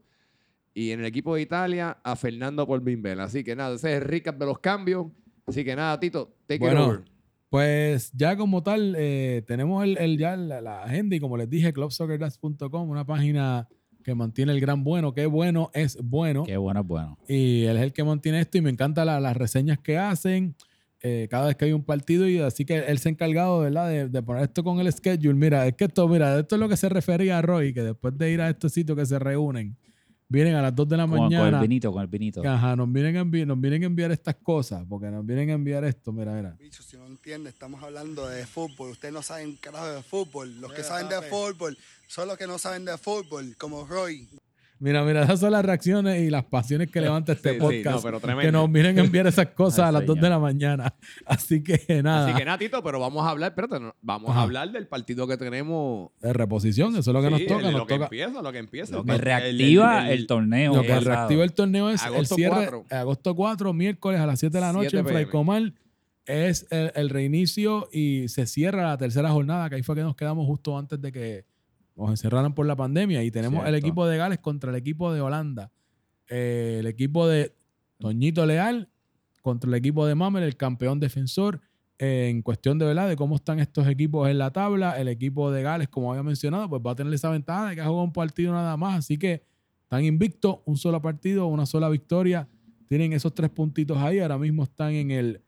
Y 0.75 0.91
en 0.93 1.01
el 1.01 1.07
equipo 1.07 1.35
de 1.35 1.43
Italia, 1.43 1.99
a 2.03 2.17
Fernando 2.17 2.67
por 2.67 2.81
Bimbel. 2.83 3.21
Así 3.21 3.43
que 3.45 3.55
nada, 3.57 3.75
ese 3.75 3.97
es 3.97 4.03
recap 4.03 4.39
de 4.39 4.47
los 4.47 4.59
cambios. 4.61 5.07
Así 5.47 5.65
que 5.65 5.75
nada, 5.77 5.99
Tito, 6.01 6.35
take 6.47 6.61
Bueno, 6.61 6.81
it 6.83 6.87
over. 6.89 7.05
Pues 7.51 8.11
ya 8.15 8.37
como 8.37 8.63
tal, 8.63 8.95
eh, 8.97 9.43
tenemos 9.47 9.85
el, 9.85 9.99
el- 9.99 10.17
ya 10.17 10.37
la, 10.37 10.63
la 10.63 10.85
agenda 10.85 11.17
y 11.17 11.21
como 11.21 11.37
les 11.37 11.51
dije, 11.51 11.73
clubsoccerdads.com, 11.75 12.89
una 12.89 13.05
página 13.05 13.69
que 14.03 14.15
mantiene 14.15 14.53
el 14.53 14.61
gran 14.61 14.85
bueno. 14.85 15.15
Qué 15.15 15.27
bueno 15.27 15.71
es 15.75 15.99
bueno. 16.03 16.45
Qué 16.45 16.57
bueno 16.57 16.81
es 16.81 16.87
bueno. 16.87 17.19
Y 17.29 17.65
él 17.65 17.77
es 17.77 17.83
el 17.83 17.93
que 17.93 18.05
mantiene 18.05 18.41
esto 18.41 18.59
y 18.59 18.61
me 18.61 18.71
encantan 18.71 19.07
las 19.07 19.37
reseñas 19.37 19.79
que 19.79 19.99
hacen 19.99 20.55
eh, 21.05 21.27
cada 21.29 21.47
vez 21.47 21.57
que 21.57 21.65
hay 21.65 21.73
un 21.73 21.83
partido 21.83 22.29
y 22.29 22.39
así 22.39 22.65
que 22.65 22.79
él 22.79 22.99
se 22.99 23.09
ha 23.09 23.13
encargado 23.13 23.59
¿verdad? 23.59 23.89
De, 23.89 24.09
de 24.09 24.23
poner 24.23 24.45
esto 24.45 24.63
con 24.63 24.79
el 24.79 24.93
schedule. 24.93 25.35
Mira, 25.35 25.67
es 25.67 25.75
que 25.75 25.87
esto, 25.87 26.07
mira, 26.07 26.39
esto 26.39 26.55
es 26.55 26.61
lo 26.61 26.69
que 26.69 26.77
se 26.77 26.89
refería 26.89 27.39
a 27.39 27.43
Roy, 27.43 27.75
que 27.75 27.83
después 27.83 28.17
de 28.17 28.31
ir 28.31 28.41
a 28.41 28.49
estos 28.49 28.73
sitios 28.73 28.97
que 28.97 29.05
se 29.05 29.19
reúnen, 29.19 29.77
vienen 30.33 30.55
a 30.55 30.63
las 30.63 30.75
2 30.75 30.89
de 30.89 30.97
la 30.97 31.03
Con, 31.07 31.11
con 31.19 31.21
mañana. 31.25 31.59
el 31.59 31.69
vinito, 31.69 31.93
con 31.93 32.03
el 32.03 32.09
vinito. 32.09 32.43
Ajá, 32.45 32.75
nos 32.75 32.91
vienen, 32.91 33.17
a 33.19 33.25
nos 33.25 33.61
vienen 33.61 33.83
a 33.83 33.87
enviar 33.87 34.11
estas 34.11 34.35
cosas, 34.37 34.85
porque 34.89 35.07
nos 35.09 35.25
vienen 35.25 35.51
a 35.51 35.53
enviar 35.53 35.85
esto, 35.85 36.11
mira, 36.11 36.33
mira. 36.33 36.57
Bicho, 36.59 36.83
si 36.83 36.97
no 36.97 37.07
entiende, 37.07 37.51
estamos 37.51 37.83
hablando 37.83 38.27
de 38.27 38.47
fútbol. 38.47 38.91
Ustedes 38.91 39.13
no 39.13 39.23
saben 39.23 39.57
carajo 39.57 39.87
de 39.89 40.03
fútbol. 40.03 40.61
Los 40.61 40.73
que 40.73 40.83
saben 40.83 41.09
de 41.09 41.21
fútbol 41.23 41.77
son 42.09 42.29
los 42.29 42.39
que 42.39 42.47
no 42.47 42.59
saben 42.59 42.85
de 42.85 42.97
fútbol, 42.99 43.55
como 43.59 43.87
Roy. 43.87 44.29
Mira, 44.83 45.05
mira, 45.05 45.23
esas 45.23 45.39
son 45.39 45.53
las 45.53 45.65
reacciones 45.65 46.21
y 46.23 46.29
las 46.29 46.45
pasiones 46.45 46.91
que 46.91 47.01
levanta 47.01 47.33
este 47.33 47.51
Sí, 47.51 47.55
sí, 47.55 47.61
podcast. 47.61 47.97
no, 47.97 48.03
pero 48.03 48.21
que 48.21 48.51
nos 48.53 48.69
a 48.99 49.05
enviar 49.05 49.27
esas 49.29 49.47
cosas 49.55 49.87
a 49.89 49.93
las 49.93 50.05
2 50.05 50.21
de 50.21 50.29
la 50.29 50.41
mañana. 50.41 50.93
Así 51.25 51.63
que 51.63 52.03
nada, 52.03 52.27
Así 52.29 52.37
que 52.37 52.45
nada, 52.45 52.59
Tito, 52.59 52.83
pero 52.83 52.99
vamos 52.99 53.25
a 53.25 53.31
hablar, 53.31 53.51
espérate, 53.53 53.79
no, 53.79 53.95
vamos 54.03 54.31
Ajá. 54.31 54.41
a 54.41 54.43
hablar 54.43 54.73
del 54.73 54.89
partido 54.89 55.29
que 55.29 55.37
tenemos. 55.37 56.11
de 56.21 56.33
reposición, 56.33 56.97
eso 56.97 57.11
es 57.11 57.15
lo 57.15 57.23
que 57.23 57.31
nos 57.31 57.47
toca. 57.47 57.57
el- 57.59 57.73
Nos 57.73 57.75
lo 57.75 57.87
que 57.87 57.95
empieza, 57.95 58.43
lo 58.43 58.53
que 58.53 58.59
empieza. 58.59 58.93
Lo 58.97 59.01
El- 59.03 59.07
que 59.07 59.13
el- 59.13 59.19
reactiva 59.21 60.09
el, 60.09 60.19
el- 60.19 60.27
torneo. 60.27 60.75
Lo 60.75 60.83
que 60.83 60.89
pasado. 60.89 61.05
reactiva 61.11 61.45
el 61.45 61.53
torneo 61.53 61.91
es 61.91 62.03
el 62.05 62.15
Agosto 62.15 62.35
cierre 62.35 62.55
4. 62.71 62.85
agosto 62.91 63.35
4, 63.37 63.73
miércoles 63.73 64.21
a 64.21 64.27
las 64.27 64.41
7 64.41 64.57
de 64.57 64.61
la 64.61 64.73
noche 64.73 64.91
7 64.91 64.99
en 64.99 65.05
Fray 65.05 65.17
PM. 65.27 65.31
Comal. 65.31 65.75
Es 66.27 66.67
el, 66.71 66.93
el 66.95 67.09
reinicio 67.11 67.89
y 67.93 68.29
se 68.29 68.47
cierra 68.47 68.89
la 68.89 68.99
tercera 68.99 69.31
jornada, 69.31 69.69
que 69.69 69.77
ahí 69.77 69.83
fue 69.83 69.95
que 69.97 70.03
nos 70.03 70.15
quedamos 70.17 70.47
justo 70.47 70.77
antes 70.79 71.01
de 71.01 71.11
que 71.13 71.45
nos 71.97 72.11
encerraran 72.11 72.55
por 72.55 72.67
la 72.67 72.77
pandemia. 72.77 73.23
Y 73.23 73.31
tenemos 73.31 73.67
el 73.67 73.75
equipo 73.75 74.07
de 74.07 74.17
Gales 74.17 74.39
contra 74.39 74.71
el 74.71 74.77
equipo 74.77 75.13
de 75.13 75.21
Holanda. 75.21 75.71
Eh, 76.29 76.77
el 76.81 76.87
equipo 76.87 77.27
de 77.27 77.55
Toñito 77.99 78.47
Leal 78.47 78.89
contra 79.43 79.69
el 79.69 79.75
equipo 79.75 80.07
de 80.07 80.15
Mamel, 80.15 80.45
el 80.45 80.57
campeón 80.57 81.01
defensor. 81.01 81.61
Eh, 81.99 82.29
en 82.31 82.43
cuestión 82.43 82.79
de 82.79 82.87
verdad 82.87 83.09
de 83.09 83.17
cómo 83.17 83.37
están 83.37 83.61
estos 83.61 83.87
equipos 83.87 84.29
en 84.29 84.39
la 84.39 84.51
tabla, 84.51 84.99
el 84.99 85.09
equipo 85.09 85.53
de 85.53 85.63
Gales, 85.63 85.89
como 85.89 86.11
había 86.11 86.23
mencionado, 86.23 86.69
pues 86.69 86.83
va 86.85 86.93
a 86.93 86.95
tener 86.97 87.13
esa 87.13 87.31
ventaja 87.31 87.69
de 87.69 87.75
que 87.77 87.81
ha 87.81 87.87
jugado 87.87 88.05
un 88.05 88.13
partido 88.13 88.53
nada 88.53 88.77
más. 88.77 88.99
Así 88.99 89.19
que 89.19 89.43
están 89.83 90.05
invictos, 90.05 90.61
un 90.65 90.77
solo 90.77 91.01
partido, 91.03 91.47
una 91.47 91.67
sola 91.67 91.89
victoria. 91.89 92.49
Tienen 92.89 93.13
esos 93.13 93.35
tres 93.35 93.51
puntitos 93.51 93.99
ahí. 93.99 94.19
Ahora 94.21 94.39
mismo 94.39 94.65
están 94.65 94.93
en 94.93 95.11
el 95.11 95.43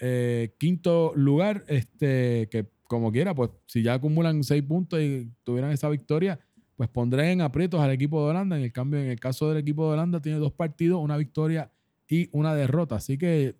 eh, 0.00 0.54
quinto 0.58 1.12
lugar. 1.14 1.64
Este, 1.68 2.48
que 2.50 2.66
como 2.94 3.12
quiera, 3.12 3.34
pues 3.34 3.50
si 3.66 3.82
ya 3.82 3.94
acumulan 3.94 4.42
seis 4.44 4.62
puntos 4.62 5.00
y 5.00 5.30
tuvieran 5.44 5.70
esa 5.72 5.88
victoria, 5.88 6.38
pues 6.76 6.88
pondré 6.88 7.30
en 7.32 7.40
aprietos 7.40 7.80
al 7.80 7.90
equipo 7.90 8.22
de 8.24 8.30
Holanda. 8.30 8.56
En 8.56 8.62
el 8.64 8.72
cambio, 8.72 9.00
en 9.00 9.06
el 9.10 9.20
caso 9.20 9.48
del 9.48 9.58
equipo 9.58 9.86
de 9.86 9.92
Holanda, 9.94 10.20
tiene 10.20 10.38
dos 10.38 10.52
partidos, 10.52 11.00
una 11.02 11.16
victoria 11.16 11.70
y 12.08 12.28
una 12.32 12.54
derrota. 12.54 12.96
Así 12.96 13.16
que 13.18 13.54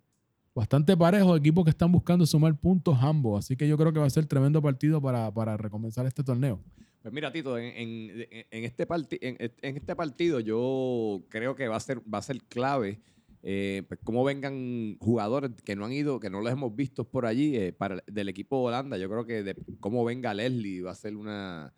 bastante 0.55 0.97
parejo, 0.97 1.37
equipos 1.37 1.65
que 1.65 1.71
están 1.71 1.93
buscando 1.93 2.27
sumar 2.27 2.57
puntos 2.59 2.97
ambos. 3.01 3.45
Así 3.45 3.57
que 3.57 3.69
yo 3.69 3.77
creo 3.77 3.93
que 3.93 3.99
va 4.01 4.07
a 4.07 4.11
ser 4.11 4.27
tremendo 4.27 4.61
partido 4.63 5.01
para, 5.01 5.33
para 5.33 5.57
recomenzar 5.57 6.07
este 6.07 6.23
torneo. 6.25 6.61
Pues 7.03 7.13
mira, 7.13 7.31
Tito, 7.31 7.59
en, 7.59 7.65
en- 7.77 8.27
en 8.51 8.65
este 8.65 8.87
en, 9.21 9.37
en 9.63 9.77
este 9.77 9.95
partido 9.95 10.41
yo 10.41 11.23
creo 11.29 11.55
que 11.55 11.69
va 11.69 11.77
a 11.77 11.81
ser, 11.81 12.01
va 12.13 12.19
a 12.19 12.23
ser 12.23 12.41
clave 12.43 13.01
eh, 13.47 13.83
pues, 13.87 14.01
cómo 14.03 14.25
vengan 14.25 14.97
jugadores 14.99 15.51
que 15.63 15.77
no 15.77 15.85
han 15.85 15.93
ido, 15.93 16.19
que 16.19 16.31
no 16.31 16.41
los 16.41 16.51
hemos 16.51 16.75
visto 16.75 17.05
por 17.05 17.27
allí, 17.27 17.55
eh, 17.57 17.73
para, 17.75 18.03
del 18.07 18.31
equipo 18.31 18.59
de 18.59 18.69
Holanda. 18.69 18.97
Yo 18.97 19.09
creo 19.11 19.27
que 19.27 19.43
de 19.43 19.55
cómo 19.81 20.03
venga 20.05 20.33
Leslie 20.33 20.81
va 20.81 20.93
a 20.93 20.95
ser 20.95 21.15
una 21.15 21.75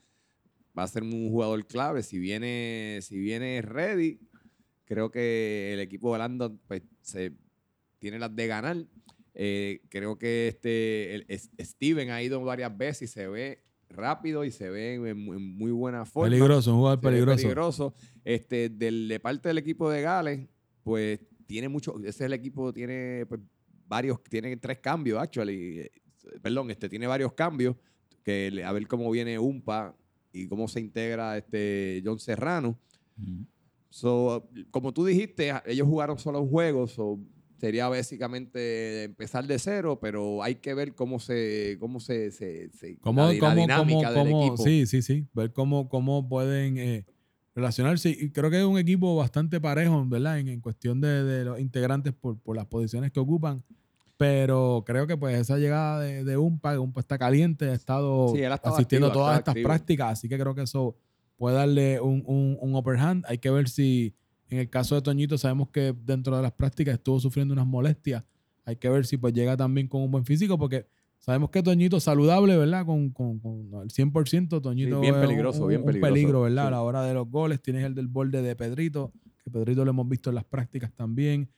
va 0.79 0.83
a 0.85 0.89
ser 0.89 1.03
un 1.03 1.29
jugador 1.31 1.67
clave. 1.67 2.03
Si 2.05 2.19
viene, 2.19 3.01
si 3.03 3.19
viene 3.19 3.62
ready, 3.62 4.21
creo 4.85 5.11
que 5.11 5.73
el 5.73 5.81
equipo 5.81 6.09
de 6.11 6.14
Holanda 6.14 6.53
pues, 6.69 6.83
se 7.01 7.33
tiene 7.99 8.19
las 8.21 8.35
de 8.37 8.47
ganar. 8.47 8.77
Eh, 9.35 9.81
creo 9.89 10.19
que 10.19 10.49
este 10.49 11.14
el- 11.17 11.25
es- 11.29 11.51
Steven 11.61 12.11
ha 12.11 12.23
ido 12.23 12.41
varias 12.45 12.77
veces 12.77 13.11
y 13.11 13.12
se 13.12 13.27
ve 13.27 13.62
rápido 13.89 14.45
y 14.45 14.51
se 14.51 14.69
ve 14.71 14.95
en, 14.95 15.07
en 15.07 15.57
muy 15.57 15.71
buena 15.73 16.05
forma. 16.05 16.29
Peligroso, 16.31 16.73
un 16.73 16.79
jugador 16.79 17.01
peligroso. 17.01 17.37
peligroso. 17.43 17.95
Este, 18.25 18.69
del, 18.69 19.09
de 19.09 19.19
parte 19.19 19.49
del 19.49 19.59
equipo 19.59 19.91
de 19.91 20.03
Gales, 20.03 20.47
pues 20.85 21.21
tiene 21.47 21.68
mucho, 21.68 21.97
ese 22.01 22.09
es 22.09 22.20
el 22.22 22.32
equipo, 22.32 22.72
tiene 22.72 23.24
pues, 23.28 23.40
varios, 23.88 24.22
tiene 24.24 24.57
tres 24.57 24.78
cambios, 24.78 25.20
actually. 25.20 25.80
Eh, 25.80 25.90
Perdón, 26.42 26.70
este, 26.72 26.88
tiene 26.88 27.07
varios 27.07 27.32
cambios, 27.34 27.76
que 28.24 28.62
a 28.64 28.72
ver 28.72 28.88
cómo 28.88 29.09
viene 29.11 29.38
Umpa 29.38 29.97
y 30.32 30.49
cómo 30.49 30.66
se 30.66 30.80
integra 30.80 31.38
este 31.38 32.03
John 32.05 32.18
Serrano. 32.18 32.76
So, 33.90 34.49
como 34.70 34.92
tú 34.92 35.05
dijiste, 35.07 35.53
ellos 35.64 35.86
jugaron 35.86 36.18
solo 36.18 36.40
un 36.42 36.51
juego, 36.51 36.86
so, 36.88 37.18
sería 37.59 37.88
básicamente 37.88 39.05
empezar 39.05 39.47
de 39.47 39.59
cero, 39.59 39.99
pero 40.01 40.42
hay 40.42 40.57
que 40.57 40.74
ver 40.74 40.94
cómo 40.94 41.18
se, 41.18 41.76
cómo 41.80 42.01
se, 42.01 42.30
se, 42.30 42.68
se- 42.70 42.99
¿Cómo, 42.99 43.22
la, 43.22 43.32
la 43.32 43.38
cómo, 43.38 43.55
dinámica 43.55 44.12
cómo- 44.12 44.24
del 44.24 44.32
cómo- 44.32 44.47
equipo. 44.49 44.57
Sí, 44.64 44.86
sí, 44.86 45.01
sí. 45.03 45.26
Ver 45.32 45.53
cómo, 45.53 45.88
cómo 45.88 46.28
pueden 46.28 46.76
eh, 46.76 47.07
relacionarse. 47.57 48.11
Y 48.11 48.30
creo 48.30 48.50
que 48.50 48.61
es 48.61 48.64
un 48.64 48.78
equipo 48.78 49.16
bastante 49.16 49.61
parejo, 49.61 50.04
¿verdad? 50.07 50.38
En, 50.38 50.46
en 50.48 50.61
cuestión 50.61 51.00
de, 51.00 51.24
de 51.24 51.44
los 51.44 51.59
integrantes 51.59 52.12
por, 52.12 52.38
por 52.38 52.54
las 52.54 52.66
posiciones 52.66 53.11
que 53.11 53.18
ocupan. 53.18 53.64
Pero 54.16 54.82
creo 54.86 55.07
que 55.07 55.16
pues 55.16 55.38
esa 55.38 55.59
llegada 55.59 56.00
de, 56.00 56.24
de 56.24 56.36
Umpa, 56.38 56.72
que 56.72 56.78
Umpa 56.78 57.00
está 57.00 57.18
caliente, 57.18 57.68
ha 57.68 57.74
estado 57.74 58.28
Sí, 58.34 58.42
asistiendo 58.44 59.09
activo, 59.09 59.09
a 59.09 59.12
todas 59.12 59.38
estas 59.38 59.52
activo. 59.52 59.68
prácticas, 59.68 60.12
así 60.12 60.28
que 60.28 60.38
creo 60.38 60.54
que 60.54 60.62
eso 60.62 60.96
puede 61.36 61.57
darle 61.57 62.00
un, 62.00 62.22
un, 62.26 62.57
un 62.61 62.74
upper 62.76 62.96
hand. 62.96 63.24
Hay 63.28 63.38
que 63.38 63.50
ver 63.50 63.68
si, 63.68 64.14
en 64.48 64.59
el 64.59 64.70
caso 64.70 64.94
de 64.94 65.02
Toñito, 65.02 65.36
sabemos 65.36 65.68
que 65.68 65.94
dentro 66.04 66.34
de 66.36 66.42
las 66.42 66.52
prácticas 66.52 66.94
estuvo 66.94 67.20
sufriendo 67.20 67.52
unas 67.52 67.66
molestias. 67.66 68.24
Hay 68.64 68.76
que 68.76 68.88
ver 68.88 69.04
si 69.04 69.18
pues 69.18 69.34
llega 69.34 69.54
también 69.57 69.86
con 69.86 70.00
un 70.00 70.11
buen 70.11 70.24
físico, 70.24 70.59
porque 70.59 70.86
sabemos 71.19 71.51
que 71.51 71.62
Toñito 71.62 71.99
saludable, 72.01 72.57
¿verdad? 72.57 72.87
Con, 72.87 73.11
con, 73.11 73.39
con 73.41 73.83
el 73.83 73.89
100%, 73.91 74.61
Toñito 74.62 75.01
bien 75.01 75.14
es 75.14 75.21
un- 75.21 75.27
peligroso, 75.27 75.62
un, 75.62 75.69
bien 75.69 75.81
un 75.81 75.87
peligroso, 75.87 76.12
peligro, 76.14 76.41
¿verdad? 76.43 76.62
sí. 76.64 76.69
A 76.69 76.71
la 76.71 76.83
hora 76.83 77.03
de 77.05 77.14
los 77.14 77.29
goles. 77.29 77.61
Tienes 77.61 77.85
el 77.85 77.95
del 77.95 78.07
borde 78.09 78.43
de 78.43 78.55
Pedrito, 78.57 79.12
que 79.43 79.51
Pedrito 79.51 79.85
lo 79.85 79.91
hemos 79.91 80.09
visto 80.09 80.31
en 80.31 80.37
las 80.37 80.45
prácticas 80.45 80.93
también. 80.95 81.49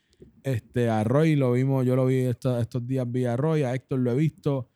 Este, 0.43 0.89
a 0.89 1.05
Roy 1.05 1.37
lo 1.37 1.53
vimos, 1.53 1.85
yo 1.87 1.95
lo 1.97 2.07
vi 2.07 2.17
esta- 2.17 2.61
estos 2.61 2.87
días, 2.87 3.11
vi 3.11 3.25
a 3.27 3.37
Roy, 3.37 3.63
a 3.63 3.75
Héctor 3.75 3.99
lo 4.01 4.11
he 4.13 4.17
visto. 4.17 4.69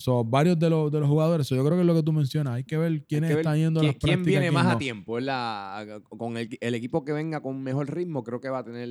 Son 0.00 0.30
varios 0.30 0.56
de 0.58 0.70
los, 0.70 0.92
de 0.92 1.00
los 1.00 1.08
jugadores. 1.08 1.46
So, 1.46 1.56
yo 1.56 1.64
creo 1.64 1.74
que 1.76 1.80
es 1.80 1.86
lo 1.86 1.94
que 1.94 2.02
tú 2.04 2.12
mencionas. 2.12 2.54
Hay 2.54 2.62
que 2.64 2.76
ver 2.78 3.04
quiénes 3.04 3.28
que 3.30 3.34
ver 3.34 3.40
están 3.44 3.58
yendo 3.58 3.80
a 3.80 3.82
¿Quién, 3.82 3.92
las 3.94 3.98
quién 4.00 4.12
prácticas. 4.18 4.40
viene 4.40 4.50
más 4.52 4.62
quién 4.62 4.70
a 4.70 4.72
no. 4.74 4.78
tiempo? 4.78 5.12
¿verdad? 5.14 6.02
Con 6.02 6.36
el, 6.36 6.56
el 6.60 6.74
equipo 6.74 7.04
que 7.04 7.12
venga 7.12 7.40
con 7.40 7.60
mejor 7.62 7.92
ritmo, 7.92 8.22
creo 8.22 8.40
que 8.40 8.48
va 8.48 8.60
a 8.60 8.64
tener. 8.64 8.88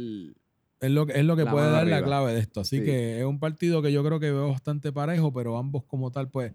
Es 0.79 0.91
lo, 0.91 1.05
que- 1.07 1.13
es 1.19 1.25
lo 1.25 1.35
que 1.35 1.43
La 1.43 1.51
puede 1.51 1.71
dar 1.71 1.87
la 1.87 2.03
clave 2.03 2.33
de 2.33 2.39
esto. 2.39 2.61
Así 2.61 2.79
Sí. 2.79 2.85
que 2.85 3.19
es 3.19 3.25
un 3.25 3.39
partido 3.39 3.81
que 3.81 3.91
yo 3.91 4.03
creo 4.03 4.19
que 4.19 4.31
veo 4.31 4.49
bastante 4.49 4.91
parejo, 4.91 5.33
pero 5.33 5.57
ambos 5.57 5.83
como 5.85 6.11
tal, 6.11 6.29
pues, 6.29 6.51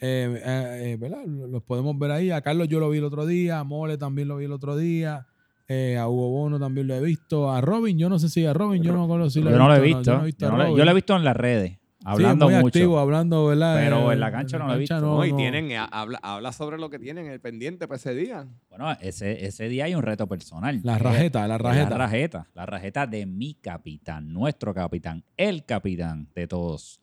eh, 0.00 0.40
eh, 0.44 0.92
eh, 0.92 0.96
¿verdad? 0.98 1.24
Los 1.26 1.62
podemos 1.64 1.98
ver 1.98 2.12
ahí. 2.12 2.30
A 2.30 2.40
Carlos 2.40 2.68
yo 2.68 2.80
lo 2.80 2.88
vi 2.88 2.98
el 2.98 3.04
otro 3.04 3.26
día, 3.26 3.58
a 3.58 3.64
Mole 3.64 3.98
también 3.98 4.28
lo 4.28 4.36
vi 4.36 4.46
el 4.46 4.52
otro 4.52 4.76
día, 4.76 5.26
eh, 5.66 5.98
a 5.98 6.08
Hugo 6.08 6.30
Bono 6.30 6.58
también 6.58 6.86
lo 6.86 6.94
he 6.94 7.00
visto, 7.02 7.50
a 7.52 7.60
Robin, 7.60 7.98
yo 7.98 8.08
no 8.08 8.18
sé 8.18 8.28
si 8.30 8.46
a 8.46 8.54
Robin, 8.54 8.82
yo 8.82 8.92
no 8.92 9.00
me 9.00 9.04
acuerdo 9.04 9.28
si 9.28 9.40
lo 9.42 9.50
Yo 9.50 9.58
no 9.58 9.68
lo 9.68 9.74
he 9.74 9.80
visto, 9.80 10.12
no 10.50 10.76
yo 10.76 10.84
lo 10.84 10.90
he 10.90 10.94
visto 10.94 11.14
en 11.16 11.24
las 11.24 11.36
redes, 11.36 11.78
hablando 12.04 12.46
sí, 12.46 12.52
es 12.52 12.56
muy 12.56 12.62
mucho. 12.64 12.78
activo, 12.78 12.98
hablando, 12.98 13.46
¿verdad? 13.46 13.76
Pero 13.76 14.10
Eh, 14.10 14.14
en 14.14 14.20
la 14.20 14.30
cancha 14.32 14.58
no 14.58 14.66
lo 14.68 14.74
he 14.74 14.78
visto. 14.78 15.00
No, 15.00 15.24
y 15.24 15.32
tienen, 15.34 15.72
ha- 15.72 15.84
habla, 15.84 16.18
habla 16.22 16.52
sobre 16.52 16.78
lo 16.78 16.90
que 16.90 16.98
tienen 16.98 17.26
el 17.26 17.40
pendiente 17.40 17.86
para 17.88 17.96
ese 17.96 18.14
día. 18.14 18.46
Bueno, 18.70 18.90
ese, 19.00 19.44
ese 19.46 19.68
día 19.68 19.84
hay 19.86 19.94
un 19.94 20.02
reto 20.02 20.26
personal. 20.26 20.80
La 20.84 20.96
Eh, 20.96 20.98
rajeta, 20.98 21.46
la 21.48 21.58
rajeta. 21.58 21.90
La 21.90 21.96
rajeta. 21.98 22.46
La 22.54 22.66
rajeta 22.66 23.06
de 23.06 23.26
mi 23.26 23.54
capitán, 23.54 24.32
nuestro 24.32 24.72
capitán, 24.74 25.24
el 25.36 25.64
capitán 25.64 26.28
de 26.34 26.46
todos. 26.46 27.00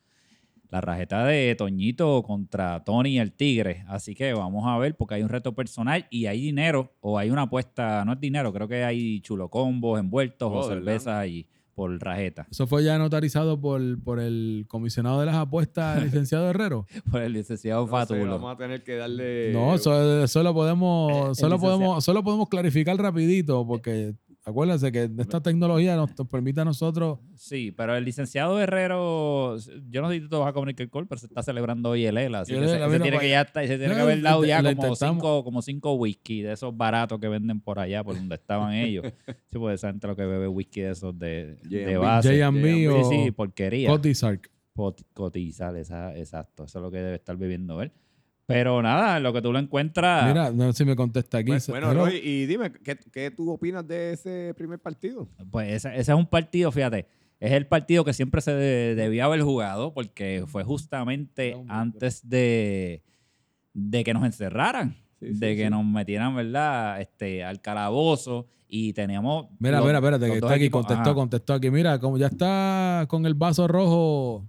La 0.69 0.81
rajeta 0.81 1.23
de 1.25 1.55
Toñito 1.55 2.23
contra 2.23 2.83
Tony 2.83 3.19
el 3.19 3.31
Tigre. 3.33 3.85
Así 3.87 4.15
que 4.15 4.33
vamos 4.33 4.65
a 4.67 4.77
ver, 4.79 4.95
porque 4.95 5.13
hay 5.15 5.21
un 5.23 5.29
reto 5.29 5.53
personal 5.53 6.05
y 6.09 6.25
hay 6.25 6.41
dinero, 6.41 6.91
o 7.01 7.17
hay 7.19 7.29
una 7.29 7.43
apuesta, 7.43 8.03
no 8.03 8.13
es 8.13 8.19
dinero, 8.19 8.51
creo 8.51 8.67
que 8.67 8.83
hay 8.83 9.21
chulocombos 9.21 9.99
envueltos 9.99 10.51
Oh, 10.51 10.57
o 10.57 10.67
¿de 10.67 10.75
cervezas 10.75 11.15
allí. 11.15 11.47
Por 11.75 12.01
Rajeta, 12.01 12.47
Eso 12.49 12.65
fue 12.67 12.83
ya 12.83 12.97
notarizado 12.97 13.59
por, 13.59 13.81
por 14.01 14.19
el 14.21 14.65
comisionado 14.69 15.19
de 15.19 15.25
las 15.27 15.35
apuestas, 15.35 15.97
el 15.97 16.05
licenciado 16.05 16.49
Herrero. 16.49 16.87
por 17.11 17.21
el 17.21 17.33
licenciado 17.33 17.81
No 17.81 17.87
sé, 17.87 17.91
Fátulo. 17.91 18.31
vamos 18.31 18.53
a 18.53 18.57
tener 18.57 18.83
que 18.83 18.95
darle. 18.95 19.51
No, 19.53 19.75
eso, 19.75 20.23
eso 20.23 20.41
lo 20.43 20.51
Eh, 20.51 20.53
podemos, 20.53 21.29
el 21.29 21.35
solo 21.35 21.59
podemos, 21.59 22.03
solo 22.03 22.23
podemos 22.23 22.47
clarificar 22.49 22.95
rapidito, 22.97 23.67
porque 23.67 24.15
acuérdense 24.45 24.91
que 24.91 25.09
esta 25.17 25.41
tecnología 25.41 25.95
nos, 25.95 26.11
permite 26.29 26.61
a 26.61 26.65
nosotros. 26.65 27.19
Sí, 27.35 27.71
pero 27.71 27.95
el 27.95 28.05
licenciado 28.05 28.59
Herrero, 28.61 29.57
yo 29.89 30.01
no 30.01 30.09
sé 30.09 30.15
si 30.15 30.21
tú 30.21 30.29
te 30.29 30.35
vas 30.37 30.47
a 30.49 30.53
comunicar 30.53 30.83
él, 30.91 31.07
pero 31.07 31.17
se 31.19 31.25
está 31.25 31.43
celebrando 31.43 31.89
hoy 31.89 32.05
el 32.05 32.17
ELA, 32.17 32.41
así 32.41 32.53
que 32.53 32.67
se, 32.67 32.77
tiene 32.99 33.19
que 33.19 33.29
ya 33.29 33.41
está- 33.41 33.61
se 33.65 33.77
tiene 33.77 33.95
que 33.95 34.01
haber 34.01 34.21
dado 34.21 34.45
ya 34.45 34.61
como 34.75 34.95
cinco, 34.95 35.43
como 35.43 35.61
cinco 35.61 35.93
whisky 35.95 36.41
de 36.41 36.53
esos 36.53 36.75
baratos 36.77 37.19
que 37.19 37.27
venden 37.27 37.59
por 37.59 37.79
allá, 37.79 38.03
por 38.03 38.15
donde 38.15 38.35
estaban 38.35 38.73
ellos. 38.73 39.05
Sí, 39.51 39.59
pues 39.59 39.75
esa 39.75 39.87
gente 39.89 40.05
lo 40.07 40.15
que 40.15 40.25
bebe 40.25 40.47
whisky 40.47 40.81
de 40.81 40.91
esos 40.91 41.17
de, 41.17 41.55
de 41.63 41.97
base. 41.97 42.37
J&B 42.41 42.73
Sí, 42.73 42.87
o 42.87 43.03
sí, 43.09 43.31
porquería. 43.31 43.89
Cotizark. 43.89 44.51
Pot- 44.73 45.01
Cotizar, 45.13 45.75
esa- 45.77 46.15
exacto. 46.17 46.65
Eso 46.65 46.79
es 46.79 46.83
lo 46.83 46.91
que 46.91 46.97
debe 46.97 47.15
estar 47.15 47.37
bebiendo 47.37 47.81
él. 47.81 47.91
Pero 48.47 48.81
nada, 48.81 49.19
lo 49.19 49.33
que 49.33 49.41
tú 49.41 49.51
lo 49.51 49.57
encuentras. 49.59 50.27
Mira, 50.27 50.51
no 50.51 50.71
sé 50.71 50.79
si 50.79 50.85
me 50.85 50.95
contesta 50.95 51.39
aquí. 51.39 51.49
Bueno, 51.67 51.87
bueno. 51.87 51.93
Roy, 51.93 52.17
y 52.23 52.45
dime, 52.45 52.71
¿qué, 52.71 52.95
¿qué 53.11 53.31
tú 53.31 53.49
opinas 53.51 53.87
de 53.87 54.13
ese 54.13 54.53
primer 54.55 54.77
partido? 54.79 55.27
Pues 55.49 55.71
ese, 55.73 55.89
ese 55.99 56.11
es 56.11 56.17
un 56.17 56.27
partido, 56.27 56.71
fíjate, 56.71 57.07
es 57.39 57.51
el 57.53 57.65
partido 57.65 58.05
que 58.05 58.13
siempre 58.13 58.41
se 58.41 58.53
de- 58.53 58.93
debía 58.95 59.25
haber 59.25 59.41
jugado 59.41 59.93
porque 59.95 60.43
fue 60.47 60.63
justamente 60.63 61.57
antes 61.67 62.27
de, 62.29 63.01
de 63.73 64.03
que 64.03 64.13
nos 64.13 64.23
encerraran, 64.23 64.95
Sí, 65.19 65.33
sí, 65.33 65.39
de 65.39 65.55
que 65.55 65.63
sí. 65.63 65.69
nos 65.71 65.83
metieran, 65.83 66.35
¿verdad? 66.35 67.01
Este, 67.01 67.43
al 67.43 67.61
calabozo 67.61 68.47
y 68.67 68.93
teníamos... 68.93 69.47
Mira, 69.59 69.77
los- 69.77 69.85
mira, 69.87 69.97
espérate, 69.97 70.27
que 70.27 70.33
está 70.35 70.53
aquí, 70.53 70.65
equipos- 70.65 70.81
contestó, 70.85 71.01
ajá. 71.01 71.13
contestó 71.15 71.53
aquí. 71.55 71.71
Mira, 71.71 71.97
como 71.99 72.17
ya 72.19 72.27
está 72.27 73.05
con 73.07 73.25
el 73.25 73.33
vaso 73.33 73.67
rojo 73.67 74.47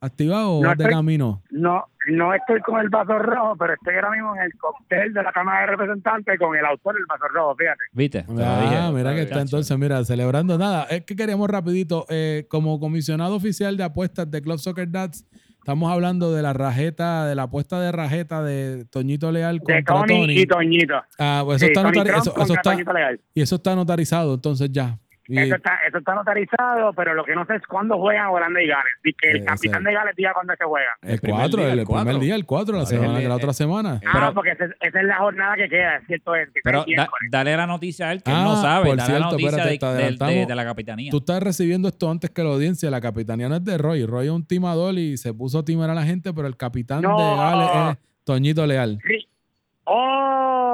activado 0.00 0.54
o 0.56 0.62
No 0.64 0.74
de 0.74 0.88
camino. 0.88 1.42
No, 1.50 1.84
no 2.08 2.32
estoy 2.34 2.60
con 2.60 2.80
el 2.80 2.88
vaso 2.88 3.18
rojo, 3.18 3.56
pero 3.56 3.74
estoy 3.74 3.94
ahora 3.96 4.10
mismo 4.10 4.34
en 4.36 4.42
el 4.42 4.52
cóctel 4.58 5.12
de 5.12 5.22
la 5.22 5.32
Cámara 5.32 5.60
de 5.62 5.66
Representantes 5.68 6.38
con 6.38 6.56
el 6.56 6.64
autor 6.64 6.94
del 6.94 7.04
vaso 7.06 7.28
rojo, 7.28 7.54
fíjate. 7.56 7.80
¿Viste? 7.92 8.24
Ah, 8.38 8.60
dije. 8.62 8.92
mira 8.96 9.14
que 9.14 9.22
está 9.22 9.40
entonces, 9.40 9.76
mira, 9.78 10.02
celebrando 10.04 10.56
nada. 10.58 10.84
Es 10.84 11.04
que 11.04 11.14
queríamos 11.16 11.48
rapidito, 11.50 12.06
eh, 12.08 12.46
como 12.48 12.80
comisionado 12.80 13.34
oficial 13.36 13.76
de 13.76 13.84
apuestas 13.84 14.30
de 14.30 14.40
Club 14.42 14.58
Soccer 14.58 14.90
Dads, 14.90 15.26
estamos 15.58 15.92
hablando 15.92 16.32
de 16.32 16.40
la 16.42 16.52
rajeta, 16.54 17.26
de 17.26 17.34
la 17.34 17.42
apuesta 17.44 17.78
de 17.80 17.92
rajeta 17.92 18.42
de 18.42 18.86
Toñito 18.86 19.30
Leal 19.30 19.58
De 19.58 19.64
contra 19.84 19.94
Tony, 20.06 20.20
Tony. 20.22 20.40
y 20.40 20.46
Toñito. 20.46 20.94
Ah, 21.18 21.42
pues 21.44 21.56
eso 21.56 21.66
Sí, 21.66 21.72
está 21.76 21.82
Trump 21.92 22.08
eso- 22.08 22.34
eso 22.42 22.54
está- 22.54 22.62
Toñito 22.72 22.92
Leal. 22.94 23.20
y 23.34 23.42
eso 23.42 23.56
está 23.56 23.74
notarizado, 23.76 24.34
entonces 24.34 24.70
ya. 24.72 24.98
Y- 25.30 25.38
Eso 25.38 25.54
está, 25.54 25.78
eso 25.86 25.98
está 25.98 26.14
notarizado, 26.14 26.92
pero 26.92 27.14
lo 27.14 27.24
que 27.24 27.34
no 27.36 27.46
sé 27.46 27.54
es 27.54 27.62
cuándo 27.68 27.96
juegan 27.98 28.26
Holanda 28.26 28.60
y 28.60 28.66
Gales. 28.66 28.92
Y 29.04 29.12
que 29.14 29.30
el 29.30 29.36
Eh, 29.38 29.44
capitán 29.44 29.84
de 29.84 29.92
Gales 29.92 30.16
diga 30.16 30.32
cuándo 30.34 30.52
se 30.58 30.64
juega. 30.64 30.90
el 31.02 31.20
primer 31.20 31.40
4, 31.42 31.62
día, 31.62 31.72
el, 31.72 31.78
el 31.78 31.86
primer 31.86 32.18
día, 32.18 32.34
el 32.34 32.44
4, 32.46 32.76
la 32.76 32.86
semana, 32.86 33.18
el- 33.20 33.28
la 33.28 33.34
otra 33.36 33.50
eh, 33.50 33.54
semana. 33.54 34.00
ah, 34.04 34.10
Pero- 34.12 34.34
porque 34.34 34.50
esa, 34.50 34.64
esa 34.80 35.00
es 35.00 35.06
la 35.06 35.16
jornada 35.18 35.54
que 35.56 35.68
queda, 35.68 35.96
es 35.96 36.06
cierto 36.08 36.34
es. 36.34 36.48
que 36.52 36.60
Pero 36.64 36.84
da- 36.96 37.08
dale 37.30 37.56
la 37.56 37.66
noticia 37.66 38.08
a 38.08 38.12
él, 38.12 38.22
que 38.22 38.30
él 38.30 38.36
Ah, 38.38 38.44
no 38.44 38.56
sabe. 38.56 38.86
por 38.86 38.96
Dale 38.96 39.06
cierto, 39.06 39.24
la 39.24 39.30
noticia 39.30 39.48
espérate, 39.72 40.46
de, 40.46 40.54
la 40.56 40.64
capitanía. 40.64 41.10
Tú 41.12 41.18
estás 41.18 41.42
recibiendo 41.42 41.86
esto 41.88 42.10
antes 42.10 42.30
que 42.30 42.42
la 42.42 42.50
audiencia. 42.50 42.90
La 42.90 43.00
capitanía 43.00 43.48
no 43.48 43.54
es 43.56 43.64
de 43.64 43.78
Roy. 43.78 44.04
Roy 44.06 44.26
es 44.26 44.32
un 44.32 44.44
timador 44.44 44.94
y 44.94 45.16
se 45.16 45.32
puso 45.32 45.60
a 45.60 45.64
timar 45.64 45.90
a 45.90 45.94
la 45.94 46.02
gente, 46.02 46.32
pero 46.34 46.48
el 46.48 46.56
capitán 46.56 47.02
No. 47.02 47.16
de 47.16 47.36
Gales 47.36 47.70
es 47.92 47.98
Toñito 48.24 48.66
Leal. 48.66 48.98
Sí. 49.06 49.28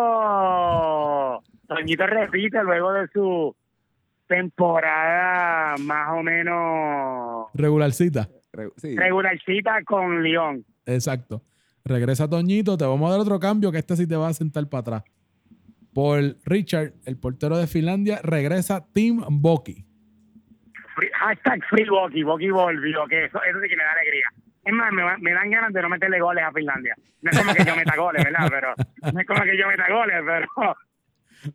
¡Oh! 0.07 1.43
Toñito 1.69 2.07
repite 2.07 2.63
luego 2.63 2.93
de 2.93 3.09
su 3.09 3.55
temporada 4.27 5.77
más 5.79 6.09
o 6.13 6.23
menos 6.23 7.47
Regularcita. 7.55 8.29
Re- 8.53 8.71
Sí. 8.77 8.97
regularcita 8.97 9.83
con 9.85 10.23
León. 10.23 10.65
Exacto. 10.87 11.43
Regresa 11.85 12.29
Toñito. 12.29 12.77
Te 12.77 12.85
vamos 12.85 13.09
a 13.09 13.13
dar 13.13 13.21
otro 13.21 13.39
cambio 13.39 13.71
que 13.71 13.79
este 13.79 13.97
sí 13.97 14.07
te 14.07 14.17
va 14.17 14.29
a 14.29 14.33
sentar 14.35 14.69
para 14.69 14.81
atrás. 14.81 15.03
Por 15.95 16.21
Richard, 16.45 16.93
el 17.05 17.17
portero 17.19 17.57
de 17.57 17.67
Finlandia, 17.67 18.21
regresa 18.23 18.85
Tim 18.93 19.21
Boki. 19.29 19.85
Hashtag 21.15 21.63
Free 21.69 21.89
Boki, 21.89 22.23
Boki 22.23 22.51
volvió, 22.51 23.07
que 23.07 23.25
eso, 23.27 23.39
eso 23.43 23.61
sí 23.63 23.69
que 23.69 23.77
me 23.77 23.83
da 23.85 23.93
alegría. 23.93 24.27
Es 24.65 24.73
más, 24.73 24.91
me, 24.93 25.03
me 25.19 25.33
dan 25.33 25.51
ganas 25.51 25.73
de 25.73 25.83
no 25.83 25.89
meterle 25.89 26.21
goles 26.21 26.43
a 26.45 26.53
Finlandia. 26.53 26.95
No 27.23 27.31
es 27.31 27.39
como 27.39 27.53
que 27.55 27.65
yo 27.65 27.77
meta 27.77 27.97
goles, 27.97 28.25
¿verdad? 28.25 28.49
Pero 28.51 28.75
no 29.13 29.21
es 29.21 29.27
como 29.27 29.43
que 29.43 29.57
yo 29.59 29.69
meta 29.69 29.87
goles, 29.91 30.17
pero 30.27 30.47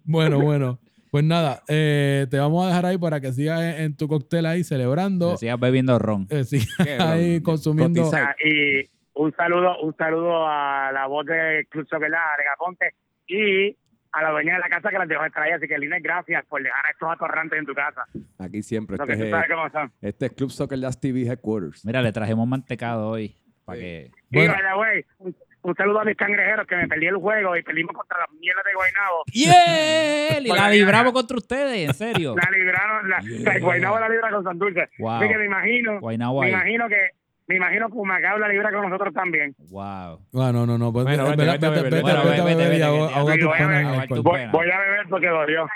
Bueno, 0.03 0.39
bueno. 0.39 0.79
Pues 1.11 1.23
nada, 1.25 1.61
eh, 1.67 2.25
te 2.31 2.39
vamos 2.39 2.63
a 2.63 2.69
dejar 2.69 2.85
ahí 2.85 2.97
para 2.97 3.19
que 3.19 3.33
sigas 3.33 3.61
en, 3.61 3.81
en 3.83 3.97
tu 3.97 4.07
cóctel 4.07 4.45
ahí 4.45 4.63
celebrando. 4.63 5.31
Que 5.31 5.37
sigas 5.39 5.59
bebiendo 5.59 5.99
ron. 5.99 6.25
Eh, 6.29 6.43
sigas 6.45 6.65
ahí 7.01 7.35
ron. 7.35 7.43
consumiendo. 7.43 8.01
Cotizar. 8.01 8.29
Ah, 8.29 8.35
y 8.43 8.89
un 9.13 9.33
saludo, 9.35 9.79
un 9.81 9.95
saludo 9.97 10.47
a 10.47 10.89
la 10.93 11.07
voz 11.07 11.25
de 11.25 11.67
Club 11.69 11.85
Soccer, 11.89 12.07
Arega 12.15 12.55
Ponte, 12.57 12.93
y 13.27 13.75
a 14.13 14.21
la 14.23 14.29
dueña 14.31 14.53
de 14.55 14.59
la 14.61 14.69
casa 14.69 14.89
que 14.89 14.97
las 14.97 15.07
dejó 15.07 15.25
estar 15.25 15.43
ahí. 15.43 15.51
Así 15.51 15.67
que, 15.67 15.77
Lina, 15.77 15.97
gracias 15.99 16.45
por 16.45 16.63
dejar 16.63 16.85
a 16.85 16.91
estos 16.91 17.09
atorrantes 17.11 17.59
en 17.59 17.65
tu 17.65 17.73
casa. 17.73 18.05
Aquí 18.39 18.63
siempre. 18.63 18.95
Este 18.95 19.07
que 19.17 19.23
es, 19.25 19.29
sabes 19.29 19.49
cómo 19.49 19.69
son. 19.69 19.91
este 20.01 20.25
es 20.27 20.31
Club 20.31 20.49
Soccer 20.49 20.79
TV 20.95 21.23
Headquarters. 21.27 21.85
Mira, 21.85 22.01
le 22.01 22.11
trajimos 22.13 22.47
mantecado 22.47 23.09
hoy. 23.09 23.35
Para 23.65 23.77
Sí. 23.79 23.83
que. 23.83 24.11
Y, 24.31 24.35
Bueno. 24.37 24.53
by 24.53 24.61
the 24.63 24.79
way, 24.79 25.35
un, 25.63 25.75
saludo 25.75 25.99
a 26.01 26.05
mis 26.05 26.15
cangrejeros 26.17 26.65
que 26.67 26.75
me 26.75 26.87
perdí 26.87 27.07
el 27.07 27.15
juego 27.17 27.55
y 27.55 27.63
perdimos 27.63 27.95
contra 27.95 28.17
las 28.19 28.29
mierdas 28.39 28.63
de 28.65 28.73
Guaynabo. 28.73 29.23
¡Yeah! 29.31 30.39
Y 30.39 30.47
la 30.47 30.53
Bueno, 30.55 30.69
libramos 30.69 31.13
contra 31.13 31.37
ustedes, 31.37 31.87
en 31.87 31.93
serio. 31.93 32.35
La 32.35 32.49
libraron, 32.51 33.09
la, 33.09 33.19
la 33.21 33.59
Guaynabo 33.59 33.99
la 33.99 34.09
libra 34.09 34.29
con 34.31 34.43
Santurce. 34.43 34.89
Wow. 34.99 35.09
Así 35.11 35.27
que 35.27 35.37
me 35.37 35.45
imagino, 35.45 35.99
Guaynabo 35.99 36.41
me 36.41 36.47
ahí. 36.47 36.53
imagino 36.53 36.87
que, 36.89 37.09
me 37.47 37.55
imagino 37.57 37.87
que 37.89 37.93
Humacao 37.97 38.37
la 38.37 38.47
libra 38.49 38.71
con 38.71 38.81
nosotros 38.89 39.13
también. 39.13 39.55
Wow. 39.69 40.19
Ah, 40.35 40.51
no, 40.53 40.65
no, 40.65 40.77
no. 40.77 40.91
Pues, 40.93 41.05
Bueno, 41.05 41.25
vete, 41.29 41.45
vete, 41.45 41.51
vete, 41.51 41.67
vete, 41.69 41.81
vete, 41.81 41.89
vete, 41.89 41.95
vete, 41.95 42.01
bueno, 42.01 42.23
vete 42.23 42.41
a 42.41 42.43
vete, 42.45 42.69
vete, 42.69 42.83
ahoga- 42.83 43.07
vete, 43.07 43.19
ahoga 43.19 43.31
vete, 43.31 43.39
tus 43.43 43.47
voy 43.47 43.55
a 43.55 43.67
penas 43.67 43.81
beber, 43.81 44.21
Voy, 44.21 44.47
voy 44.51 44.69
a 44.71 45.09
porque 45.09 45.27
dolió. 45.27 45.67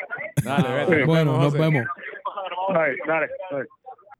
Dale, 0.43 0.69
vete. 0.73 0.97
nos 0.97 1.07
Bueno, 1.07 1.31
vemos, 1.33 1.43
nos 1.43 1.53
vemos. 1.53 1.83
Dale, 2.73 2.95
dale, 3.07 3.27
dale. 3.51 3.65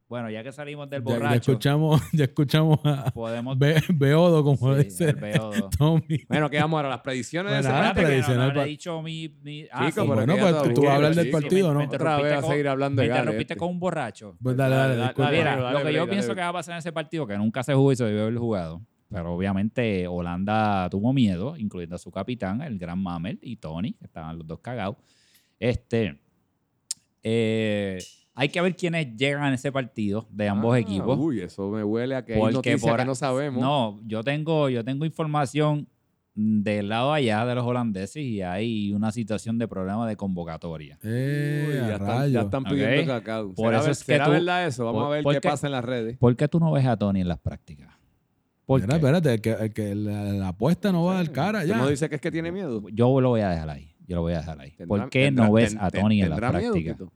Bueno, 0.08 0.30
ya 0.30 0.44
que 0.44 0.52
salimos 0.52 0.88
del 0.88 1.02
Ya, 1.02 1.10
ya 1.10 1.16
borracho, 1.18 1.50
escuchamos, 1.52 2.00
ya 2.12 2.24
escuchamos 2.24 2.78
a 2.84 3.10
podemos. 3.10 3.58
Be- 3.58 3.82
Beodo, 3.92 4.44
como 4.44 4.76
Sí, 4.76 4.84
dice 4.84 5.08
el 5.10 5.16
beodo. 5.16 5.68
Tommy. 5.78 6.24
Bueno, 6.28 6.48
¿qué 6.48 6.60
vamos 6.60 6.76
ahora? 6.78 6.90
Las 6.90 7.00
predicciones 7.00 7.50
de 7.52 7.58
Bueno? 7.58 7.88
Espérate 7.88 8.00
que 8.00 8.06
tradicional 8.06 8.48
no, 8.48 8.54
no 8.54 8.62
he 8.62 8.66
dicho 8.66 9.02
mi. 9.02 9.28
mi 9.42 9.66
ah, 9.72 9.86
Chico, 9.88 10.02
sí. 10.02 10.08
pero 10.08 10.14
Bueno, 10.14 10.34
que 10.36 10.40
pues 10.42 10.74
tú 10.74 10.82
vas 10.82 10.90
a 10.90 10.94
hablar 10.94 11.14
del 11.16 11.30
partido, 11.30 11.72
¿no? 11.72 11.80
Me 11.80 11.86
Otra 11.86 11.98
vez 11.98 12.32
a 12.32 12.36
interrumpiste 12.36 12.48
seguir 12.52 12.64
con- 12.66 12.70
hablando 12.72 13.02
de 13.02 13.08
Me 13.08 13.14
interrumpiste 13.14 13.52
este. 13.54 13.58
con 13.58 13.68
un 13.70 13.80
borracho. 13.80 14.36
Pues 14.40 14.56
dale, 14.56 14.76
dale, 14.76 14.96
Dale, 14.96 15.36
Mira, 15.38 15.72
lo 15.72 15.82
que 15.82 15.92
yo 15.92 16.08
pienso 16.08 16.34
que 16.36 16.40
va 16.40 16.48
a 16.48 16.52
pasar 16.52 16.74
en 16.74 16.78
ese 16.78 16.92
partido, 16.92 17.26
que 17.26 17.36
nunca 17.36 17.64
se 17.64 17.74
jugó 17.74 17.90
y 17.90 17.96
se 17.96 18.04
debió 18.04 18.22
haber 18.22 18.36
jugado, 18.38 18.82
pero 19.10 19.34
obviamente 19.34 20.06
Holanda 20.06 20.88
tuvo 20.88 21.12
miedo, 21.12 21.56
incluyendo 21.56 21.96
a 21.96 21.98
su 21.98 22.12
capitán, 22.12 22.62
el 22.62 22.78
gran 22.78 23.02
Mamel 23.02 23.40
y 23.42 23.56
Tony, 23.56 23.94
que 23.94 24.04
estaban 24.04 24.38
los 24.38 24.46
dos 24.46 24.60
cagados. 24.60 24.96
Este, 25.58 26.20
eh, 27.24 27.98
hay 28.36 28.50
que 28.50 28.60
ver 28.60 28.76
quiénes 28.76 29.16
llegan 29.16 29.42
a 29.44 29.54
ese 29.54 29.72
partido 29.72 30.28
de 30.30 30.48
ambos 30.48 30.76
Ah, 30.76 30.78
equipos. 30.78 31.18
Uy, 31.18 31.40
eso 31.40 31.68
me 31.70 31.82
huele 31.82 32.14
a 32.14 32.24
que 32.24 32.34
hay 32.34 32.40
noticias 32.52 32.80
por- 32.82 32.96
que 32.98 33.04
no 33.04 33.14
sabemos. 33.14 33.60
No, 33.60 34.00
yo 34.06 34.22
tengo, 34.22 34.68
yo 34.68 34.84
tengo 34.84 35.04
información 35.04 35.88
del 36.34 36.90
lado 36.90 37.14
allá 37.14 37.46
de 37.46 37.54
los 37.54 37.64
holandeses 37.64 38.22
y 38.22 38.42
hay 38.42 38.92
una 38.92 39.10
situación 39.10 39.56
de 39.58 39.66
problema 39.66 40.06
de 40.06 40.16
convocatoria. 40.16 40.98
Eh, 41.02 41.64
Uy, 41.66 41.74
ya, 41.76 41.92
están, 41.94 42.06
rayos. 42.06 42.32
ya 42.32 42.40
están 42.42 42.64
pidiendo 42.64 43.00
Ok. 43.02 43.06
cacao. 43.20 43.54
Por 43.54 43.66
¿Será, 43.68 43.78
eso 43.80 43.90
es 43.90 43.98
que 44.00 44.04
será 44.04 44.24
tú- 44.26 44.30
verdad 44.32 44.66
eso? 44.66 44.84
Vamos 44.84 45.00
por- 45.00 45.06
a 45.06 45.14
ver 45.14 45.22
¿por 45.24 45.34
qué 45.34 45.40
pasa 45.40 45.66
en 45.66 45.72
las 45.72 45.84
redes. 45.84 46.18
¿Por 46.18 46.36
qué 46.36 46.46
tú 46.46 46.60
no 46.60 46.70
ves 46.72 46.84
a 46.86 46.96
Tony 46.98 47.22
en 47.22 47.28
las 47.28 47.38
prácticas? 47.38 47.88
¿Por 48.66 48.80
Mira, 48.82 48.90
qué? 48.90 48.96
espérate, 48.96 49.32
el 49.34 49.40
que, 49.40 49.50
el 49.52 49.72
que 49.72 49.94
la, 49.94 50.24
la 50.24 50.48
apuesta 50.48 50.92
no 50.92 51.04
va 51.04 51.12
a 51.12 51.16
dar 51.22 51.32
cara 51.32 51.62
¿Tú 51.62 51.68
ya. 51.68 51.78
no 51.78 51.88
dice 51.88 52.08
que 52.10 52.16
es 52.16 52.20
que 52.20 52.30
tiene 52.30 52.52
miedo? 52.52 52.82
Yo 52.92 53.18
lo 53.22 53.30
voy 53.30 53.40
a 53.40 53.48
dejar 53.50 53.70
ahí. 53.70 53.94
Yo 54.06 54.16
lo 54.16 54.22
voy 54.22 54.34
a 54.34 54.38
dejar 54.38 54.60
ahí. 54.60 54.72
¿Tendrá- 54.72 54.86
¿Por 54.88 55.08
qué 55.08 55.24
tendrá- 55.26 55.46
no 55.46 55.52
ves 55.52 55.70
ten- 55.70 55.78
a 55.80 55.90
ten- 55.90 56.02
Tony 56.02 56.20
en 56.22 56.28
la 56.30 56.36
tendrá 56.36 56.52
miedo, 56.58 56.72
práctica? 56.72 56.92
Tito? 56.92 57.12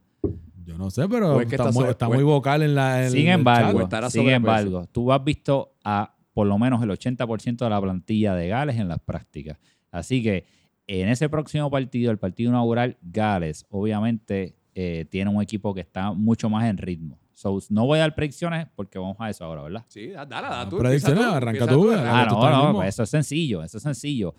Yo 0.71 0.79
no 0.79 0.91
sé, 0.91 1.09
pero 1.09 1.35
O 1.37 1.41
es 1.41 1.49
que 1.49 1.57
está, 1.57 1.65
está 1.69 1.73
muy, 1.73 1.81
sobre- 1.83 1.91
está 1.91 2.07
o 2.07 2.11
muy 2.11 2.19
es- 2.19 2.25
vocal 2.25 2.63
en 2.63 2.75
la. 2.77 3.05
en 3.05 3.11
Sin 3.11 3.29
embargo, 3.29 3.89
sin 4.09 4.29
embargo, 4.29 4.87
tú 4.93 5.13
has 5.13 5.23
visto 5.25 5.75
a 5.85 6.15
por 6.33 6.47
lo 6.47 6.59
menos 6.59 6.81
el 6.83 6.91
80% 6.91 7.65
de 7.65 7.71
la 7.71 7.81
plantilla 7.81 8.35
de 8.35 8.47
Gales 8.49 8.77
en 8.77 8.87
las 8.89 9.01
prácticas. 9.01 9.59
Así 9.91 10.23
que 10.23 10.47
en 10.87 11.09
ese 11.09 11.29
próximo 11.29 11.69
partido, 11.71 12.11
el 12.13 12.19
partido 12.19 12.51
inaugural, 12.51 12.97
Gales, 13.03 13.67
obviamente 13.69 14.57
eh, 14.75 15.07
tiene 15.11 15.29
un 15.31 15.43
equipo 15.43 15.75
que 15.75 15.81
está 15.81 16.13
mucho 16.13 16.49
más 16.49 16.65
en 16.71 16.79
ritmo. 16.79 17.19
So, 17.35 17.59
no 17.71 17.87
voy 17.87 17.99
a 17.99 18.03
dar 18.03 18.15
predicciones 18.15 18.69
porque 18.77 18.99
vamos 18.99 19.17
a 19.19 19.29
eso 19.31 19.45
ahora, 19.45 19.63
¿verdad? 19.63 19.85
Sí, 19.89 20.09
da- 20.09 20.25
dale, 20.27 20.47
da 20.49 20.61
Ah, 20.61 20.69
tú. 20.69 20.79
predicciones, 20.79 21.25
arranca 21.25 21.67
tú, 21.67 21.75
tú, 21.83 21.89
dale. 21.91 22.03
dale. 22.05 22.21
Ah, 22.23 22.27
tú 22.29 22.35
no, 22.37 22.67
no, 22.69 22.73
pues 22.75 22.89
eso 22.91 23.03
es 23.03 23.11
sencillo, 23.11 23.63
eso 23.65 23.79
es 23.79 23.83
sencillo. 23.83 24.35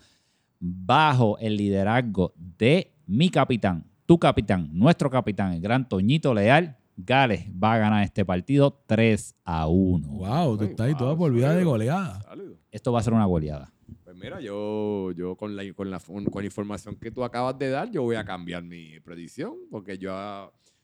Bajo 0.58 1.36
el 1.38 1.56
liderazgo 1.56 2.32
de 2.36 2.94
mi 3.06 3.28
capitán, 3.28 3.84
tu 4.06 4.18
capitán, 4.18 4.68
nuestro 4.72 5.10
capitán, 5.10 5.52
el 5.52 5.60
gran 5.60 5.88
Toñito 5.88 6.34
Leal, 6.34 6.76
Gales 6.96 7.46
va 7.50 7.74
a 7.74 7.78
ganar 7.78 8.04
este 8.04 8.24
partido 8.24 8.82
3 8.86 9.36
a 9.44 9.66
1. 9.66 10.08
Wow, 10.08 10.58
tú 10.58 10.64
estás 10.64 10.86
ahí 10.86 10.92
wow, 10.92 10.98
toda 10.98 11.16
por 11.16 11.32
vida 11.32 11.54
de 11.54 11.64
goleada. 11.64 12.20
Esto 12.70 12.92
va 12.92 13.00
a 13.00 13.02
ser 13.02 13.14
una 13.14 13.24
goleada. 13.24 13.72
Pues 14.04 14.16
mira, 14.16 14.40
yo, 14.40 15.10
yo 15.12 15.36
con, 15.36 15.56
la, 15.56 15.62
con, 15.74 15.90
la, 15.90 15.98
con 16.00 16.42
la 16.42 16.44
información 16.44 16.96
que 16.96 17.10
tú 17.10 17.24
acabas 17.24 17.58
de 17.58 17.70
dar, 17.70 17.90
yo 17.90 18.02
voy 18.02 18.16
a 18.16 18.24
cambiar 18.24 18.62
mi 18.62 19.00
predicción, 19.00 19.54
porque 19.70 19.96
yo, 19.98 20.12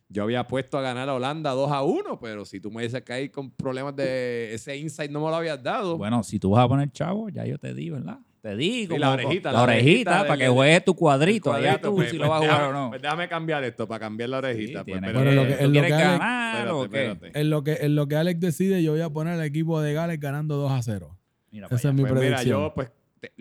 Yo 0.09 0.23
había 0.23 0.47
puesto 0.47 0.79
a 0.79 0.81
ganar 0.81 1.09
a 1.11 1.15
Holanda 1.15 1.51
2 1.51 1.71
a 1.71 1.83
1, 1.83 2.19
pero 2.21 2.47
si 2.47 2.61
tú 2.61 2.71
me 2.71 2.83
dices 2.83 3.03
que 3.03 3.13
hay 3.13 3.29
con 3.29 3.51
problemas 3.51 3.95
de 3.95 4.55
ese 4.55 4.75
insight 4.79 5.11
no 5.11 5.21
me 5.21 5.29
lo 5.29 5.37
habías 5.37 5.63
dado. 5.63 5.99
Bueno, 5.99 6.23
si 6.23 6.39
tú 6.39 6.51
vas 6.51 6.65
a 6.65 6.69
poner 6.69 6.91
chavo, 6.91 7.29
ya 7.29 7.45
yo 7.45 7.59
te 7.59 7.75
di, 7.75 7.91
¿verdad? 7.91 8.19
Te 8.41 8.57
di 8.57 8.87
como 8.87 8.99
la 9.01 9.11
orejita, 9.13 9.51
la, 9.53 9.59
la 9.59 9.65
orejita, 9.65 10.11
orejita 10.11 10.27
para 10.29 10.39
que 10.39 10.49
juegues 10.49 10.85
tu 10.85 10.95
cuadrito, 10.95 11.51
Cuadrito, 11.51 11.69
allá 11.71 11.81
tú 11.81 11.95
pues, 11.97 12.11
si 12.11 12.17
pues 12.19 12.27
lo 12.27 12.31
vas 12.33 12.41
a 12.43 12.45
jugar 12.45 12.61
déjame- 12.61 12.69
o 12.69 12.73
no. 12.85 12.89
pues 12.91 13.03
déjame 13.03 13.29
cambiar 13.29 13.65
esto 13.65 13.89
para 13.89 13.99
cambiar 14.01 14.29
la 14.29 14.39
Sí, 14.39 14.45
orejita. 14.47 14.85
pues, 14.85 15.01
Bueno, 15.01 15.33
lo 15.33 15.47
que- 15.47 15.55
¿tú 15.55 15.65
en 15.65 15.73
lo 15.73 15.73
que 15.73 15.79
Alex- 15.81 15.99
ganar 15.99 16.53
espérate, 16.55 16.71
o 16.73 16.81
qué? 16.91 17.07
espérate. 17.13 17.41
En 17.41 17.51
lo, 17.51 17.65
que, 17.65 17.73
en 17.81 17.95
lo 17.97 18.07
que 18.09 18.17
Alex 18.17 18.41
decide, 18.41 18.83
yo 18.83 18.93
voy 18.93 19.01
a 19.01 19.11
poner 19.11 19.35
al 19.35 19.45
equipo 19.45 19.81
de 19.81 19.93
Gales 19.93 20.21
ganando 20.21 20.57
2 20.57 20.71
a 20.71 20.83
0. 20.83 21.19
Mira 21.51 21.67
Esa 21.71 21.89
es 21.89 21.95
mi 21.95 22.03
Pues 22.03 22.13
mira, 22.13 22.21
predicción. 22.37 22.61
yo 22.61 22.73
pues 22.75 22.91
te- 23.21 23.33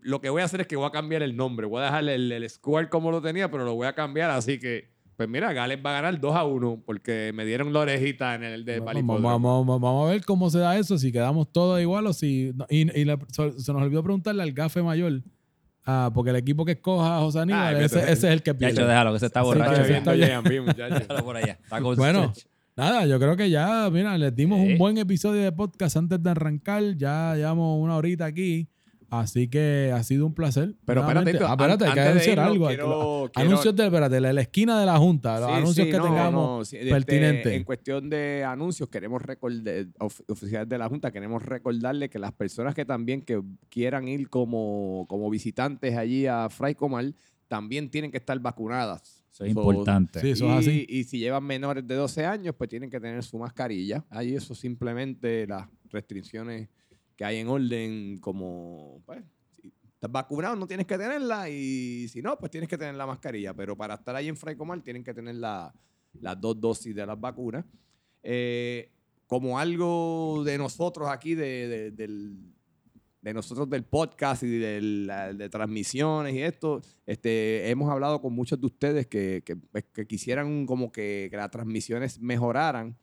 lo 0.00 0.20
que 0.20 0.28
voy 0.28 0.42
a 0.42 0.44
hacer 0.44 0.60
es 0.60 0.66
que 0.66 0.76
voy 0.76 0.86
a 0.86 0.90
cambiar 0.90 1.22
el 1.22 1.34
nombre. 1.36 1.66
Voy 1.66 1.80
a 1.82 1.86
dejar 1.86 2.08
el, 2.08 2.30
el 2.30 2.50
score 2.50 2.88
como 2.88 3.10
lo 3.10 3.22
tenía, 3.22 3.50
pero 3.50 3.64
lo 3.64 3.74
voy 3.74 3.86
a 3.86 3.94
cambiar. 3.94 4.30
Así 4.30 4.58
que, 4.60 4.90
pues 5.16 5.28
mira, 5.28 5.52
Gales 5.52 5.78
va 5.84 5.90
a 5.90 6.02
ganar 6.02 6.20
2 6.20 6.34
a 6.36 6.44
1 6.44 6.82
porque 6.84 7.32
me 7.34 7.44
dieron 7.44 7.72
la 7.72 7.80
orejita 7.80 8.34
en 8.34 8.44
el 8.44 8.64
de 8.64 8.80
Vamos, 8.80 9.22
vamos, 9.22 9.42
vamos- 9.66 9.80
vamos 9.80 10.08
a 10.08 10.12
ver 10.12 10.24
cómo 10.24 10.50
se 10.50 10.58
da 10.58 10.76
eso, 10.78 10.98
si 10.98 11.10
quedamos 11.12 11.50
todos 11.52 11.80
igual 11.80 12.06
o 12.06 12.12
si... 12.12 12.52
no, 12.54 12.66
Y, 12.68 12.82
y 13.00 13.04
se, 13.28 13.60
se 13.60 13.72
nos 13.72 13.82
olvidó 13.82 14.02
preguntarle 14.02 14.42
al 14.42 14.52
gafe 14.52 14.82
mayor, 14.82 15.22
ah, 15.86 16.10
porque 16.14 16.30
el 16.30 16.36
equipo 16.36 16.64
que 16.64 16.72
escoja 16.72 17.16
a 17.16 17.20
José 17.20 17.40
Aníbal, 17.40 17.76
Ay, 17.76 17.84
ese, 17.84 18.12
es 18.12 18.22
el 18.24 18.42
que 18.42 18.50
Ya 18.52 18.58
pierde. 18.58 18.74
hecho, 18.74 18.86
déjalo, 18.86 19.12
que 19.14 19.18
se 19.20 19.26
está 19.26 19.40
Sí, 19.40 19.46
borracho. 19.46 19.72
está 19.82 20.12
viendo 20.12 21.24
por 21.24 21.36
allá. 21.36 21.58
Está 21.62 21.80
Bueno. 21.80 22.32
Nada, 22.76 23.06
yo 23.06 23.18
creo 23.18 23.36
que 23.38 23.48
ya, 23.48 23.88
mira, 23.90 24.18
les 24.18 24.36
dimos 24.36 24.60
un 24.60 24.76
buen 24.76 24.98
episodio 24.98 25.40
de 25.42 25.50
podcast 25.50 25.96
antes 25.96 26.22
de 26.22 26.28
arrancar. 26.30 26.82
Ya 26.98 27.34
llevamos 27.34 27.82
una 27.82 27.96
horita 27.96 28.26
aquí. 28.26 28.68
Así 29.08 29.48
que 29.48 29.92
ha 29.94 30.02
sido 30.02 30.26
un 30.26 30.34
placer. 30.34 30.74
Pero 30.84 31.00
espérate, 31.02 31.32
Nuevamente- 31.32 31.44
ah, 31.44 31.52
espérate, 31.52 31.84
hay 31.86 31.92
que 31.94 32.00
anunciar 32.00 32.38
algo. 32.40 32.66
quiero- 32.66 33.30
quiero- 33.32 33.48
Anuncios 33.50 33.76
de, 33.76 33.84
espérate, 33.84 34.20
la, 34.20 34.32
la 34.32 34.40
esquina 34.40 34.80
de 34.80 34.86
la 34.86 34.98
Junta, 34.98 35.38
los 35.40 35.48
Sí, 35.48 35.54
anuncios 35.54 35.86
sí, 35.86 35.92
que 35.92 35.98
no, 35.98 36.04
tengamos 36.04 36.58
no, 36.58 36.64
sí, 36.64 36.76
este, 36.76 36.90
pertinentes. 36.90 37.52
en 37.52 37.64
cuestión 37.64 38.10
de 38.10 38.44
anuncios, 38.44 38.88
queremos 38.88 39.22
recordar, 39.22 39.86
of- 40.00 40.20
oficiales 40.28 40.68
de 40.68 40.78
la 40.78 40.88
Junta, 40.88 41.10
queremos 41.12 41.42
recordarle 41.42 42.08
que 42.10 42.18
las 42.18 42.32
personas 42.32 42.74
que 42.74 42.84
también 42.84 43.22
que 43.22 43.40
quieran 43.68 44.08
ir 44.08 44.28
como, 44.28 45.06
como 45.08 45.30
visitantes 45.30 45.96
allí 45.96 46.26
a 46.26 46.48
Fray 46.50 46.74
Comal, 46.74 47.14
también 47.48 47.88
tienen 47.90 48.10
que 48.10 48.16
estar 48.16 48.38
vacunadas. 48.40 49.22
Eso 49.32 49.44
es 49.44 49.52
So, 49.52 49.60
importante. 49.60 50.20
Sí, 50.20 50.30
eso 50.30 50.46
es 50.58 50.66
y, 50.66 50.70
así. 50.70 50.86
y 50.88 51.04
si 51.04 51.18
llevan 51.18 51.44
menores 51.44 51.86
de 51.86 51.94
12 51.94 52.24
años, 52.24 52.54
pues 52.56 52.68
tienen 52.70 52.90
que 52.90 52.98
tener 52.98 53.22
su 53.22 53.38
mascarilla. 53.38 54.04
Ahí 54.10 54.34
eso 54.34 54.54
simplemente 54.54 55.46
las 55.46 55.68
restricciones 55.90 56.68
que 57.16 57.24
hay 57.24 57.38
en 57.38 57.48
orden, 57.48 58.18
como, 58.20 59.02
pues, 59.06 59.22
si 59.60 59.72
estás 59.94 60.12
vacunado 60.12 60.54
no 60.56 60.66
tienes 60.66 60.86
que 60.86 60.98
tenerla 60.98 61.48
y 61.48 62.06
si 62.08 62.20
no, 62.22 62.38
pues 62.38 62.50
tienes 62.50 62.68
que 62.68 62.76
tener 62.78 62.94
la 62.94 63.06
mascarilla. 63.06 63.54
Pero 63.54 63.76
para 63.76 63.94
estar 63.94 64.14
ahí 64.14 64.28
en 64.28 64.36
Fray 64.36 64.54
Comal 64.56 64.82
tienen 64.82 65.02
que 65.02 65.14
tener 65.14 65.34
la- 65.36 65.74
las 66.20 66.40
dos 66.40 66.60
dosis 66.60 66.94
de 66.94 67.06
las 67.06 67.18
vacunas. 67.18 67.64
Eh, 68.22 68.90
como 69.26 69.58
algo 69.58 70.42
de 70.44 70.56
nosotros 70.58 71.08
aquí, 71.10 71.34
de, 71.34 71.68
de- 71.68 71.90
del, 71.90 72.36
de 73.22 73.34
nosotros 73.34 73.68
del 73.68 73.82
podcast 73.84 74.42
y 74.44 74.58
de, 74.58 74.80
la- 74.80 75.32
de 75.32 75.48
transmisiones 75.48 76.34
y 76.34 76.42
esto, 76.42 76.80
este, 77.06 77.68
hemos 77.70 77.90
hablado 77.90 78.20
con 78.20 78.32
muchos 78.32 78.60
de 78.60 78.66
ustedes 78.66 79.06
que, 79.06 79.42
que, 79.44 79.56
pues, 79.56 79.84
que 79.92 80.06
quisieran 80.06 80.64
como 80.66 80.92
que, 80.92 81.28
que 81.30 81.36
las 81.36 81.50
transmisiones 81.50 82.20
mejoraran. 82.20 82.96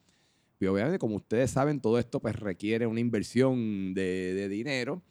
Obviamente, 0.67 0.99
como 0.99 1.15
ustedes 1.15 1.51
saben, 1.51 1.79
todo 1.79 1.99
esto 1.99 2.19
pues 2.19 2.35
requiere 2.35 2.87
una 2.87 2.99
inversión 2.99 3.93
de, 3.93 4.47
dinero. 4.49 5.01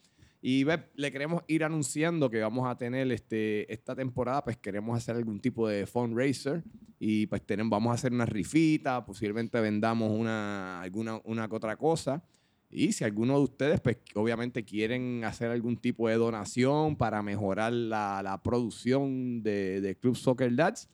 Y 0.41 0.65
le 0.95 1.11
queremos 1.11 1.43
ir 1.47 1.63
anunciando 1.63 2.29
que 2.29 2.41
vamos 2.41 2.67
a 2.67 2.77
tener 2.77 3.09
este, 3.11 3.71
esta 3.71 3.95
temporada, 3.95 4.43
pues 4.43 4.57
queremos 4.57 4.97
hacer 4.97 5.15
algún 5.15 5.39
tipo 5.39 5.67
de 5.69 5.85
fundraiser 5.85 6.63
y 6.99 7.27
pues 7.27 7.41
tenemos, 7.45 7.69
vamos 7.71 7.91
a 7.91 7.93
hacer 7.95 8.11
una 8.11 8.25
rifita, 8.25 9.05
posiblemente 9.05 9.59
vendamos 9.61 10.11
una, 10.11 10.81
alguna 10.81 11.21
una 11.23 11.47
otra 11.49 11.77
cosa. 11.77 12.23
Y 12.69 12.91
si 12.91 13.03
alguno 13.03 13.37
de 13.37 13.43
ustedes, 13.43 13.79
pues 13.79 13.97
obviamente 14.15 14.65
quieren 14.65 15.23
hacer 15.23 15.51
algún 15.51 15.77
tipo 15.77 16.09
de 16.09 16.15
donación 16.15 16.97
para 16.97 17.21
mejorar 17.21 17.71
la, 17.71 18.21
la 18.23 18.41
producción 18.41 19.43
de 19.43 19.97
Club 20.01 20.17
Soccer 20.17 20.53
Dads, 20.55 20.89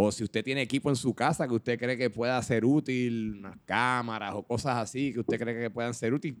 o 0.00 0.12
si 0.12 0.22
usted 0.22 0.44
tiene 0.44 0.62
equipo 0.62 0.90
en 0.90 0.94
su 0.96 1.12
casa 1.12 1.48
que 1.48 1.54
usted 1.54 1.76
cree 1.76 1.96
que 1.98 2.08
pueda 2.08 2.40
ser 2.42 2.64
útil, 2.64 3.34
unas 3.40 3.58
cámaras 3.64 4.32
o 4.36 4.44
cosas 4.44 4.76
así 4.76 5.12
que 5.12 5.18
usted 5.18 5.40
cree 5.40 5.58
que 5.60 5.70
puedan 5.70 5.92
ser 5.92 6.14
útil, 6.14 6.40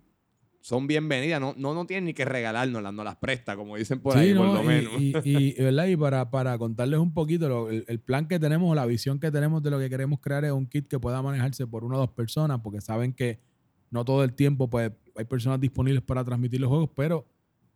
son 0.60 0.86
bienvenidas. 0.86 1.40
No, 1.40 1.54
no, 1.56 1.74
no 1.74 1.84
tienen 1.84 2.04
ni 2.04 2.14
que 2.14 2.24
regalárnoslas, 2.24 2.92
no 2.94 3.02
las 3.02 3.16
presta, 3.16 3.56
como 3.56 3.76
dicen 3.76 3.98
por 3.98 4.16
ahí, 4.16 4.28
Sí, 4.30 4.34
por 4.36 4.46
¿no? 4.46 4.54
lo 4.54 4.62
y, 4.62 4.66
menos. 4.66 4.92
Y, 5.00 5.12
y- 5.24 5.54
y, 5.58 5.62
¿verdad? 5.64 5.86
y 5.88 5.96
para, 5.96 6.30
para 6.30 6.56
contarles 6.56 7.00
un 7.00 7.12
poquito, 7.12 7.48
lo- 7.48 7.68
el, 7.68 7.84
el 7.88 7.98
plan 7.98 8.28
que 8.28 8.38
tenemos, 8.38 8.70
o 8.70 8.74
la 8.76 8.86
visión 8.86 9.18
que 9.18 9.32
tenemos 9.32 9.60
de 9.60 9.70
lo 9.70 9.78
que 9.80 9.90
queremos 9.90 10.20
crear 10.20 10.44
es 10.44 10.52
un 10.52 10.66
kit 10.66 10.86
que 10.86 11.00
pueda 11.00 11.20
manejarse 11.20 11.66
por 11.66 11.82
una 11.82 11.96
o 11.96 11.98
dos 11.98 12.10
personas, 12.10 12.60
porque 12.62 12.80
saben 12.80 13.12
que 13.12 13.40
no 13.90 14.04
todo 14.04 14.22
el 14.22 14.34
tiempo 14.34 14.70
pues, 14.70 14.92
hay 15.16 15.24
personas 15.24 15.58
disponibles 15.60 16.02
para 16.02 16.22
transmitir 16.24 16.60
los 16.60 16.68
juegos, 16.68 16.90
pero 16.94 17.26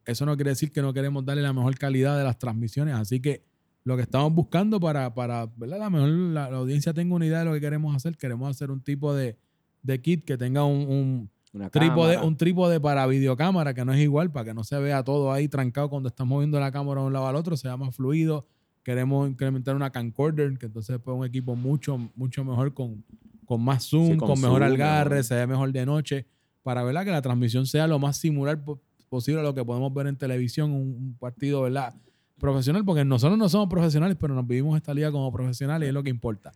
eso 0.05 0.25
no 0.27 0.37
quiere 0.37 0.51
decir 0.51 0.71
que 0.71 0.81
no 0.81 0.93
queremos 0.93 1.25
darle 1.25 1.43
la 1.43 1.53
mejor 1.53 1.77
calidad 1.77 2.17
de 2.19 2.23
las 2.23 2.39
transmisiones. 2.39 2.95
Así 2.95 3.19
que 3.21 3.51
lo 3.85 3.97
que 3.97 4.03
estamos 4.03 4.33
buscando 4.35 4.79
para, 4.79 5.13
para 5.15 5.47
¿verdad? 5.57 5.79
La 5.79 5.91
mejor 5.91 6.09
la, 6.09 6.51
la 6.51 6.57
audiencia 6.59 6.93
tenga 6.95 7.15
una 7.15 7.27
idea 7.27 7.41
de 7.41 7.45
lo 7.47 7.53
que 7.53 7.61
queremos 7.61 7.95
hacer, 7.97 8.17
queremos 8.17 8.49
hacer 8.51 8.71
un 8.71 8.81
tipo 8.81 9.15
de, 9.15 9.37
de 9.83 10.01
kit 10.01 10.25
que 10.25 10.37
tenga 10.39 10.65
un- 10.65 10.87
un, 10.89 11.31
Una 11.53 11.69
trípode, 11.69 12.13
cámara. 12.15 12.23
un 12.29 12.37
trípode 12.37 12.81
para 12.81 13.07
videocámara 13.07 13.75
que 13.75 13.85
no 13.85 13.93
es 13.93 14.01
igual, 14.01 14.31
para 14.31 14.45
que 14.47 14.55
no 14.55 14.63
se 14.65 14.79
vea 14.79 15.03
todo 15.03 15.33
ahí 15.33 15.49
trancado 15.49 15.91
cuando 15.91 16.09
estamos 16.09 16.31
moviendo 16.37 16.61
la 16.61 16.71
cámara 16.71 17.01
de 17.01 17.07
un 17.09 17.13
lado 17.13 17.27
al 17.27 17.37
otro, 17.37 17.57
sea 17.57 17.77
más 17.77 17.95
fluido. 17.97 18.47
Queremos 18.85 19.29
incrementar 19.29 19.77
una 19.77 19.91
camcorder, 19.91 20.59
que 20.59 20.67
entonces 20.67 20.99
pues 21.03 21.17
un 21.17 21.25
equipo 21.25 21.55
mucho, 21.57 21.99
mucho 22.17 22.45
mejor 22.45 22.75
con, 22.75 23.05
con 23.45 23.63
más 23.63 23.85
zoom, 23.85 24.13
Sí, 24.13 24.17
con, 24.17 24.29
con 24.29 24.41
mejor 24.41 24.63
algarre, 24.63 25.11
mejor. 25.17 25.25
se 25.25 25.35
ve 25.35 25.47
mejor 25.47 25.73
de 25.73 25.87
noche, 25.87 26.27
para 26.63 26.83
¿verdad? 26.85 27.05
que 27.05 27.11
la 27.11 27.23
transmisión 27.23 27.67
sea 27.67 27.87
lo 27.89 27.99
más 27.99 28.17
similar 28.17 28.63
po- 28.65 28.81
posible 29.09 29.41
a 29.41 29.43
lo 29.45 29.55
que 29.55 29.65
podemos 29.65 29.93
ver 29.93 30.07
en 30.07 30.17
televisión, 30.17 30.71
un, 30.73 30.81
un 30.97 31.17
partido 31.19 31.63
¿verdad? 31.63 31.95
Profesional, 32.43 32.85
porque 32.85 33.05
nosotros 33.05 33.39
no 33.39 33.49
somos 33.49 33.69
profesionales, 33.69 34.17
pero 34.21 34.35
nos 34.35 34.47
vivimos 34.47 34.77
esta 34.77 34.93
liga 34.93 35.13
como 35.13 35.33
profesionales 35.33 35.87
y 35.87 35.89
es 35.89 35.95
lo 35.95 36.03
que 36.03 36.11
importa. 36.11 36.53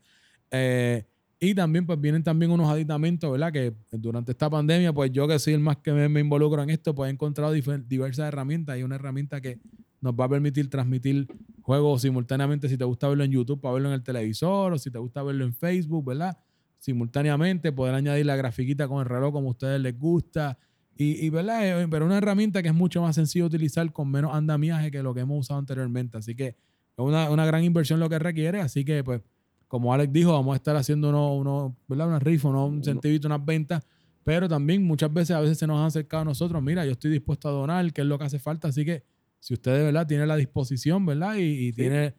Eh, 0.51 1.07
y 1.39 1.55
también, 1.55 1.87
pues 1.87 2.01
vienen 2.01 2.25
también 2.25 2.51
unos 2.51 2.69
aditamentos, 2.69 3.31
¿verdad? 3.31 3.53
Que 3.53 3.73
durante 3.93 4.33
esta 4.33 4.51
pandemia, 4.51 4.93
pues 4.93 5.13
yo 5.13 5.29
que 5.29 5.39
soy 5.39 5.55
el 5.55 5.61
más 5.61 5.77
que 5.77 5.93
me, 5.93 6.21
involucro 6.21 6.61
en 6.63 6.71
esto, 6.71 6.93
pues 6.93 7.09
he 7.09 7.13
encontrado 7.13 7.53
diversas 7.53 8.27
herramientas. 8.27 8.75
Hay 8.75 8.83
una 8.83 8.97
herramienta 8.97 9.41
que 9.41 9.61
nos 10.01 10.15
va 10.15 10.25
a 10.25 10.29
permitir 10.29 10.69
transmitir 10.69 11.29
juegos 11.63 12.03
simultáneamente 12.03 12.69
si 12.69 12.77
te 12.77 12.85
gusta 12.85 13.09
verlo 13.09 13.23
en 13.23 13.31
YouTube, 13.31 13.61
para 13.61 13.75
verlo 13.75 13.89
en 13.89 13.95
el 13.95 14.03
televisor, 14.03 14.73
o 14.73 14.79
si 14.79 14.91
te 14.91 14.99
gusta 14.99 15.23
verlo 15.23 15.45
en 15.45 15.55
Facebook, 15.55 16.05
¿verdad? 16.05 16.37
Simultáneamente, 16.79 17.71
poder 17.71 17.95
añadir 17.95 18.27
la 18.27 18.35
grafiquita 18.35 18.89
con 18.89 18.99
el 19.01 19.07
reloj 19.07 19.33
como 19.33 19.49
a 19.49 19.51
ustedes 19.53 19.81
les 19.81 19.97
gusta. 19.97 20.59
Y, 20.97 21.27
y, 21.27 21.31
¿verdad? 21.31 21.83
Eh, 21.83 21.89
Pero 21.91 22.07
una 22.07 22.19
herramienta 22.19 22.63
que 22.63 22.69
es 22.69 22.75
mucho 22.75 23.03
más 23.03 23.15
sencillo 23.15 23.45
de 23.45 23.57
utilizar 23.57 23.93
con 23.93 24.11
menos 24.11 24.35
andamiaje 24.35 24.91
que 24.91 25.03
lo 25.03 25.13
que 25.15 25.21
hemos 25.21 25.41
usado 25.41 25.61
anteriormente. 25.61 26.17
Así 26.17 26.35
que 26.35 26.47
es 26.49 26.57
una, 26.97 27.31
una 27.31 27.45
gran 27.45 27.63
inversión 27.65 28.01
lo 28.01 28.09
que 28.09 28.19
requiere. 28.19 28.61
Así 28.61 28.85
que, 28.85 29.05
pues, 29.05 29.21
como 29.69 29.93
Alex 29.93 30.13
dijo, 30.13 30.33
vamos 30.33 30.55
a 30.55 30.57
estar 30.57 30.77
haciendo 30.77 31.11
uno, 31.11 31.35
uno, 31.35 31.77
¿verdad? 31.87 32.09
una 32.09 32.19
rifa, 32.19 32.49
uno, 32.49 32.67
un 32.67 32.77
incentivito, 32.77 33.29
unas 33.29 33.45
ventas. 33.45 33.83
Pero 34.25 34.49
también 34.49 34.83
muchas 34.85 35.13
veces, 35.13 35.37
a 35.37 35.41
veces 35.41 35.59
se 35.59 35.67
nos 35.67 35.79
han 35.79 35.87
acercado 35.87 36.23
a 36.23 36.25
nosotros, 36.25 36.61
mira, 36.63 36.85
yo 36.85 36.93
estoy 36.93 37.11
dispuesto 37.13 37.49
a 37.49 37.53
donar, 37.53 37.93
qué 37.93 38.01
es 38.01 38.07
lo 38.07 38.19
que 38.19 38.25
hace 38.25 38.39
falta. 38.39 38.69
Así 38.69 38.85
que 38.85 39.05
si 39.39 39.55
usted 39.55 39.85
verdad 39.85 40.07
tiene 40.07 40.27
la 40.27 40.37
disposición, 40.37 41.07
¿verdad? 41.07 41.37
Y, 41.37 41.69
y 41.69 41.73
tiene 41.73 42.15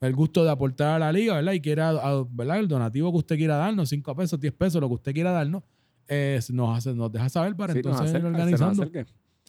el 0.00 0.14
gusto 0.14 0.42
de 0.44 0.50
aportar 0.50 0.96
a 0.96 0.98
la 0.98 1.12
liga, 1.12 1.36
¿verdad? 1.36 1.52
Y 1.52 1.60
quiera, 1.60 1.92
¿verdad? 2.30 2.58
El 2.58 2.66
donativo 2.66 3.12
que 3.12 3.18
usted 3.18 3.36
quiera 3.36 3.56
darnos, 3.56 3.88
5 3.90 4.16
pesos, 4.16 4.40
10 4.40 4.52
pesos, 4.54 4.80
lo 4.80 4.88
que 4.88 4.94
usted 4.94 5.12
quiera 5.12 5.30
darnos, 5.30 5.62
eh, 6.08 6.40
nos, 6.52 6.76
hace, 6.78 6.94
nos 6.94 7.10
deja 7.12 7.28
saber 7.28 7.54
para 7.56 7.72
Sí, 7.72 7.78
entonces 7.80 8.02
ir 8.10 8.16
acerca, 8.16 8.28
organizando. 8.28 8.90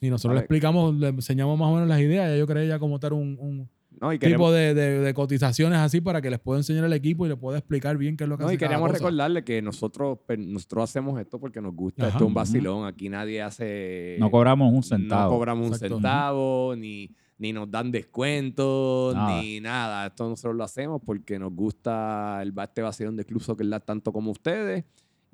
Y 0.01 0.09
nosotros 0.09 0.33
le 0.35 0.39
explicamos, 0.41 0.93
le 0.95 1.07
enseñamos 1.09 1.57
más 1.57 1.69
o 1.69 1.73
menos 1.75 1.87
las 1.87 1.99
ideas. 2.01 2.29
Ya 2.31 2.37
yo 2.37 2.45
quería 2.47 2.65
ya 2.65 2.79
como 2.79 2.99
tal 2.99 3.13
un, 3.13 3.37
un 3.39 3.69
No, 4.01 4.11
y 4.11 4.19
tipo 4.19 4.51
de, 4.51 4.73
de- 4.73 4.99
de 4.99 5.13
cotizaciones 5.13 5.79
así 5.79 6.01
para 6.01 6.21
que 6.21 6.29
les 6.29 6.39
pueda 6.39 6.59
enseñar 6.59 6.83
al 6.83 6.91
equipo 6.93 7.25
y 7.25 7.29
le 7.29 7.37
pueda 7.37 7.57
explicar 7.59 7.97
bien 7.97 8.17
qué 8.17 8.25
es 8.25 8.29
lo 8.29 8.37
que 8.37 8.41
no, 8.43 8.47
hace 8.47 8.55
y 8.55 8.57
cada 8.57 8.77
cosa. 8.79 8.93
recordarle 8.93 9.43
que 9.45 9.61
nosotros, 9.61 10.19
pues, 10.27 10.39
nosotros 10.39 10.83
hacemos 10.89 11.19
esto 11.21 11.39
porque 11.39 11.61
nos 11.61 11.73
gusta. 11.73 12.03
Ajá. 12.03 12.09
Esto 12.13 12.23
es 12.25 12.27
un 12.27 12.33
vacilón. 12.33 12.85
Aquí 12.85 13.07
nadie 13.07 13.41
hace. 13.41 14.17
No 14.19 14.29
cobramos 14.29 14.73
un 14.73 14.83
centavo. 14.83 15.31
No 15.31 15.37
cobramos 15.37 15.67
un 15.69 15.75
centavo, 15.75 16.75
ni, 16.75 17.09
ni 17.37 17.53
nos 17.53 17.71
dan 17.71 17.89
descuentos, 17.91 19.15
Nada. 19.15 19.41
ni 19.41 19.59
nada. 19.61 20.07
Esto 20.07 20.27
nosotros 20.27 20.55
lo 20.55 20.63
hacemos 20.65 21.01
porque 21.05 21.39
nos 21.39 21.53
gusta 21.53 22.39
el 22.41 22.53
este 22.61 22.81
vacilón 22.81 23.15
de 23.15 23.23
Club 23.25 23.41
Soccer 23.41 23.79
tanto 23.81 24.11
como 24.11 24.31
ustedes. 24.31 24.83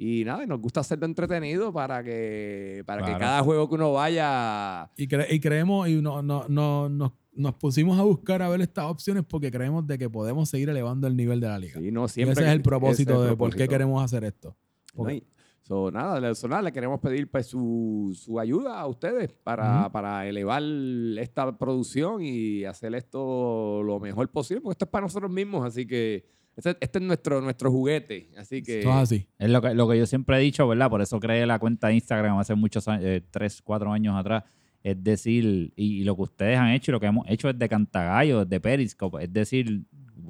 Y 0.01 0.23
nada, 0.23 0.45
y 0.45 0.47
nos 0.47 0.61
gusta 0.61 0.79
hacerlo 0.79 1.05
entretenido 1.05 1.73
para 1.73 2.01
que, 2.01 2.83
para 2.85 3.01
que 3.01 3.07
Claro. 3.07 3.19
cada 3.19 3.43
juego 3.43 3.67
que 3.67 3.75
uno 3.75 3.91
vaya. 3.91 4.89
Y, 4.95 5.07
cre- 5.09 5.27
y 5.29 5.41
creemos 5.41 5.89
y 5.89 6.01
no, 6.01 6.21
no, 6.21 6.45
no, 6.47 6.87
nos, 6.87 7.11
nos 7.33 7.55
pusimos 7.55 7.99
a 7.99 8.03
buscar 8.03 8.41
a 8.41 8.47
ver 8.47 8.61
estas 8.61 8.85
opciones 8.85 9.25
porque 9.27 9.51
creemos 9.51 9.85
de 9.85 9.97
que 9.97 10.09
podemos 10.09 10.47
seguir 10.47 10.69
elevando 10.69 11.05
el 11.05 11.17
nivel 11.17 11.41
de 11.41 11.47
la 11.49 11.59
liga. 11.59 11.81
Sí, 11.81 11.91
no, 11.91 12.05
Y 12.05 12.09
siempre 12.09 12.31
ese 12.31 12.43
es 12.45 12.49
el 12.49 12.61
propósito 12.61 13.15
es 13.15 13.19
el 13.23 13.29
de 13.31 13.35
por 13.35 13.49
qué 13.49 13.55
propósito. 13.57 13.69
queremos 13.71 14.01
hacer 14.03 14.23
esto. 14.23 14.55
No, 14.95 15.11
y- 15.11 15.21
so, 15.63 15.91
nada, 15.91 16.33
so, 16.33 16.47
nada, 16.47 16.61
le 16.61 16.71
queremos 16.71 17.01
pedir 17.01 17.29
pues, 17.29 17.47
su, 17.47 18.17
su 18.17 18.39
ayuda 18.39 18.79
a 18.79 18.87
ustedes 18.87 19.33
para, 19.43 19.81
Ujú. 19.81 19.91
para 19.91 20.25
elevar 20.29 20.63
esta 21.19 21.57
producción 21.57 22.21
y 22.21 22.63
hacer 22.63 22.95
esto 22.95 23.83
lo 23.83 23.99
mejor 23.99 24.29
posible, 24.29 24.61
porque 24.61 24.75
esto 24.75 24.85
es 24.85 24.91
para 24.91 25.07
nosotros 25.07 25.29
mismos, 25.29 25.65
así 25.65 25.85
que 25.85 26.25
Este, 26.59 26.77
este 26.79 26.99
es 26.99 27.05
nuestro, 27.05 27.41
nuestro 27.41 27.71
juguete. 27.71 28.29
Así 28.37 28.61
que. 28.61 28.79
Esto 28.79 28.89
es 28.89 28.95
así. 28.95 29.27
Es 29.37 29.49
lo 29.49 29.61
que, 29.61 29.73
lo 29.73 29.87
que 29.89 29.97
yo 29.97 30.05
siempre 30.05 30.37
he 30.37 30.39
dicho, 30.39 30.67
¿verdad? 30.67 30.89
Por 30.89 31.01
eso 31.01 31.19
creé 31.19 31.45
la 31.45 31.59
cuenta 31.59 31.87
de 31.87 31.95
Instagram 31.95 32.37
hace 32.37 32.55
muchos 32.55 32.87
años, 32.87 33.03
eh, 33.05 33.21
tres, 33.31 33.61
cuatro 33.61 33.91
años 33.91 34.15
atrás. 34.17 34.43
Es 34.83 35.03
decir, 35.03 35.73
y, 35.75 36.01
y 36.01 36.03
lo 36.03 36.15
que 36.15 36.21
ustedes 36.21 36.57
han 36.57 36.69
hecho 36.69 36.91
y 36.91 36.93
lo 36.93 36.99
que 36.99 37.07
hemos 37.07 37.27
hecho 37.29 37.51
desde 37.51 37.67
Cantagallo, 37.67 38.45
desde 38.45 38.59
Periscope, 38.61 39.23
es 39.23 39.33
decir, 39.33 39.83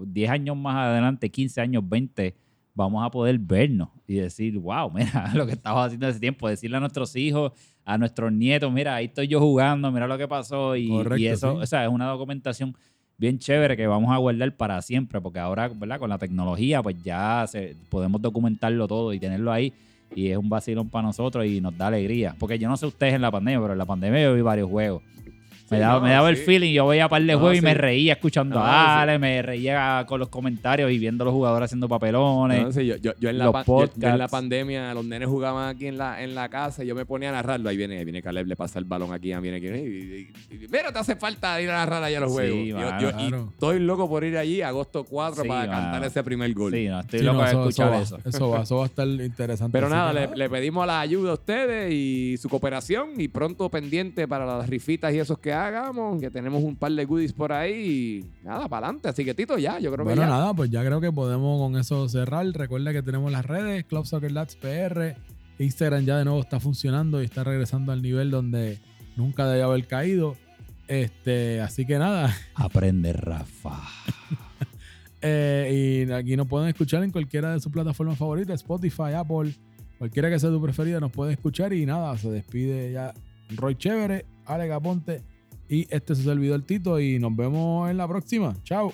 10 0.06 0.30
años 0.30 0.58
más 0.58 0.76
adelante, 0.76 1.30
15 1.30 1.62
años, 1.62 1.88
20, 1.88 2.36
vamos 2.74 3.06
a 3.06 3.12
poder 3.12 3.38
vernos 3.38 3.90
y 4.08 4.16
decir, 4.16 4.58
wow, 4.58 4.92
mira 4.92 5.32
lo 5.36 5.46
que 5.46 5.54
estaba 5.54 5.86
haciendo 5.86 6.08
ese 6.08 6.20
tiempo, 6.20 6.48
decirle 6.48 6.78
a 6.78 6.80
nuestros 6.80 7.16
hijos, 7.16 7.52
a 7.84 7.98
nuestros 7.98 8.32
nietos, 8.32 8.72
mira, 8.72 8.96
ahí 8.96 9.06
estoy 9.06 9.28
yo 9.28 9.40
jugando, 9.40 9.92
mira 9.92 10.08
lo 10.08 10.18
que 10.18 10.28
pasó 10.28 10.76
y, 10.76 10.88
Correcto, 10.88 11.18
y 11.18 11.28
eso, 11.28 11.52
sí. 11.52 11.58
o 11.62 11.66
sea, 11.66 11.84
es 11.84 11.90
una 11.90 12.08
documentación 12.08 12.76
bien 13.20 13.38
chévere 13.38 13.76
que 13.78 13.86
vamos 13.86 14.12
a 14.12 14.18
guardar 14.18 14.52
para 14.54 14.82
siempre, 14.82 15.20
porque 15.22 15.40
ahora, 15.40 15.68
¿verdad? 15.68 16.00
Con 16.00 16.10
la 16.10 16.18
tecnología, 16.18 16.82
pues 16.82 16.96
ya 17.04 17.46
se- 17.48 17.76
podemos 17.90 18.22
documentarlo 18.22 18.88
todo 18.88 19.14
y 19.14 19.20
tenerlo 19.20 19.52
ahí. 19.52 19.72
Y 20.16 20.30
es 20.30 20.38
un 20.38 20.50
vacilón 20.50 20.90
para 20.90 21.04
nosotros 21.08 21.46
y 21.46 21.62
nos 21.62 21.78
da 21.78 21.88
alegría. 21.88 22.36
Porque 22.40 22.58
yo 22.58 22.68
no 22.68 22.76
sé 22.78 22.88
ustedes 22.88 23.14
en 23.14 23.22
la 23.22 23.30
pandemia, 23.30 23.60
pero 23.62 23.74
en 23.74 23.78
la 23.78 23.86
pandemia 23.86 24.24
yo 24.24 24.34
vi 24.34 24.42
varios 24.42 24.68
juegos. 24.70 25.04
Me 25.70 25.78
Sí, 25.78 25.82
daba, 25.82 25.96
no, 25.96 26.02
me 26.02 26.12
daba 26.12 26.30
el 26.30 26.38
feeling, 26.38 26.74
yo 26.74 26.88
veía 26.88 27.06
un 27.06 27.10
par 27.10 27.22
de 27.22 27.34
No, 27.34 27.40
juegos 27.40 27.56
y 27.58 27.60
sí. 27.60 27.66
me 27.66 27.74
reía 27.74 28.14
escuchando 28.14 28.56
No, 28.58 28.66
a 28.66 29.02
Ale, 29.02 29.20
me 29.20 29.42
reía 29.42 30.04
con 30.08 30.20
los 30.20 30.30
comentarios 30.30 30.92
y 30.92 30.98
viendo 30.98 31.24
a 31.24 31.26
los 31.26 31.34
jugadores 31.34 31.66
haciendo 31.66 31.88
papelones. 31.88 32.58
Entonces, 32.58 32.86
yo, 32.88 32.96
yo, 32.98 33.12
yo 33.20 33.30
en 33.30 33.38
la 33.38 33.46
los 33.46 33.66
yo- 33.66 33.90
yo 33.96 34.08
en 34.10 34.18
la 34.18 34.28
pandemia, 34.28 34.94
los 34.94 35.06
nenes 35.06 35.28
jugaban 35.28 35.70
aquí 35.76 35.88
en 35.88 35.98
la, 35.98 36.24
en 36.24 36.34
la 36.36 36.50
casa 36.50 36.84
y 36.84 36.88
yo 36.88 36.96
me 36.96 37.06
ponía 37.06 37.30
a 37.30 37.34
narrarlo. 37.34 37.70
Ahí 37.70 37.78
viene, 37.78 37.98
ahí 38.00 38.04
viene 38.04 38.22
Caleb, 38.22 38.48
le 38.48 38.56
pasa 38.56 38.80
el 38.80 38.86
balón 38.86 39.14
aquí, 39.14 39.32
ahí 39.32 39.42
viene 39.42 39.58
aquí. 39.58 39.68
Y, 39.68 39.72
y- 40.52 40.56
y- 40.56 40.68
mira, 40.72 40.92
te 40.92 41.00
hace 41.00 41.16
falta 41.16 41.62
ir 41.62 41.70
a 41.70 41.74
narrar 41.74 42.04
allá 42.04 42.20
los 42.20 42.30
Sí, 42.32 42.36
juegos. 42.36 42.68
Yo- 42.68 42.76
mano, 42.78 43.02
yo- 43.02 43.12
claro. 43.12 43.46
Y 43.50 43.54
estoy 43.54 43.80
loco 43.80 44.10
por 44.10 44.24
ir 44.24 44.38
allí 44.38 44.62
agosto 44.62 45.04
4 45.04 45.44
Sí, 45.44 45.48
para 45.50 45.70
cantar 45.70 46.04
ese 46.04 46.24
primer 46.24 46.54
gol. 46.54 46.74
Sí, 46.74 46.88
no, 46.88 47.00
estoy 47.00 47.20
Sí, 47.20 47.26
loco 47.26 47.38
no, 47.38 47.44
de 47.44 47.50
eso, 47.50 47.60
escuchar 47.62 47.92
va, 47.92 48.00
eso. 48.02 48.18
Eso 48.26 48.50
va, 48.50 48.62
eso 48.64 48.76
va 48.78 48.84
a 48.84 48.88
estar 48.88 49.08
interesante. 49.08 49.72
Pero 49.72 49.90
nada, 49.90 50.14
le, 50.14 50.36
le 50.36 50.50
pedimos 50.50 50.88
la 50.88 51.00
ayuda 51.02 51.32
a 51.32 51.34
ustedes 51.34 51.94
y 51.94 52.38
su 52.38 52.50
cooperación 52.50 53.10
y 53.20 53.28
pronto 53.28 53.70
pendiente 53.70 54.28
para 54.28 54.46
las 54.46 54.68
rifitas 54.68 55.14
y 55.14 55.20
esos 55.20 55.38
que 55.40 55.54
hagamos, 55.68 56.20
que 56.20 56.30
tenemos 56.30 56.64
un 56.64 56.76
par 56.76 56.92
de 56.92 57.06
goodies 57.06 57.34
por 57.34 57.52
ahí 57.54 58.24
y 58.44 58.46
nada, 58.46 58.68
para 58.68 58.88
adelante. 58.88 59.10
Así 59.10 59.24
que 59.26 59.34
Tito, 59.34 59.58
ya, 59.58 59.80
yo 59.80 59.92
creo 59.92 60.04
Bueno, 60.06 60.22
que 60.22 60.28
ya. 60.28 60.34
nada, 60.34 60.54
pues 60.54 60.70
ya 60.70 60.84
creo 60.86 61.00
que 61.02 61.12
podemos 61.12 61.60
con 61.60 61.80
eso 61.80 62.08
cerrar. 62.10 62.46
Recuerda 62.48 62.92
que 62.94 63.02
tenemos 63.02 63.32
las 63.32 63.46
redes, 63.46 63.86
Club 63.86 64.06
Soccer 64.06 64.32
Lads 64.32 64.56
PR. 64.58 65.16
Instagram 65.60 66.06
ya 66.06 66.18
de 66.18 66.26
nuevo 66.26 66.40
está 66.40 66.60
funcionando 66.60 67.22
y 67.22 67.26
está 67.26 67.44
regresando 67.44 67.92
al 67.92 68.02
nivel 68.02 68.32
donde 68.32 68.80
nunca 69.18 69.46
debe 69.48 69.64
haber 69.64 69.86
caído. 69.88 70.36
Este, 70.88 71.62
así 71.62 71.86
que 71.86 72.00
nada. 72.00 72.36
Aprende, 72.56 73.14
Rafa. 73.14 73.78
Eh, 75.22 76.06
y 76.08 76.12
aquí 76.14 76.38
nos 76.38 76.48
pueden 76.48 76.70
escuchar 76.70 77.04
en 77.04 77.12
cualquiera 77.12 77.52
de 77.52 77.60
sus 77.60 77.72
plataformas 77.74 78.18
favoritas, 78.18 78.62
Spotify, 78.62 79.14
Apple, 79.16 79.54
cualquiera 79.98 80.30
que 80.30 80.40
sea 80.40 80.50
tu 80.50 80.62
preferida, 80.62 81.02
nos 81.02 81.12
puede 81.12 81.34
escuchar. 81.34 81.74
Y 81.74 81.86
nada, 81.86 82.18
se 82.18 82.30
despide 82.32 82.94
ya 82.94 83.14
Roy 83.56 83.76
Chévere, 83.76 84.26
Ale 84.46 84.70
Caponte 84.70 85.22
y 85.70 85.88
este 85.90 86.14
es 86.14 86.20
su 86.20 86.26
servidor 86.26 86.62
Tito. 86.64 87.00
Y 87.00 87.20
nos 87.20 87.36
vemos 87.36 87.90
en 87.90 87.98
la 87.98 88.08
próxima. 88.08 88.56
Chao. 88.64 88.92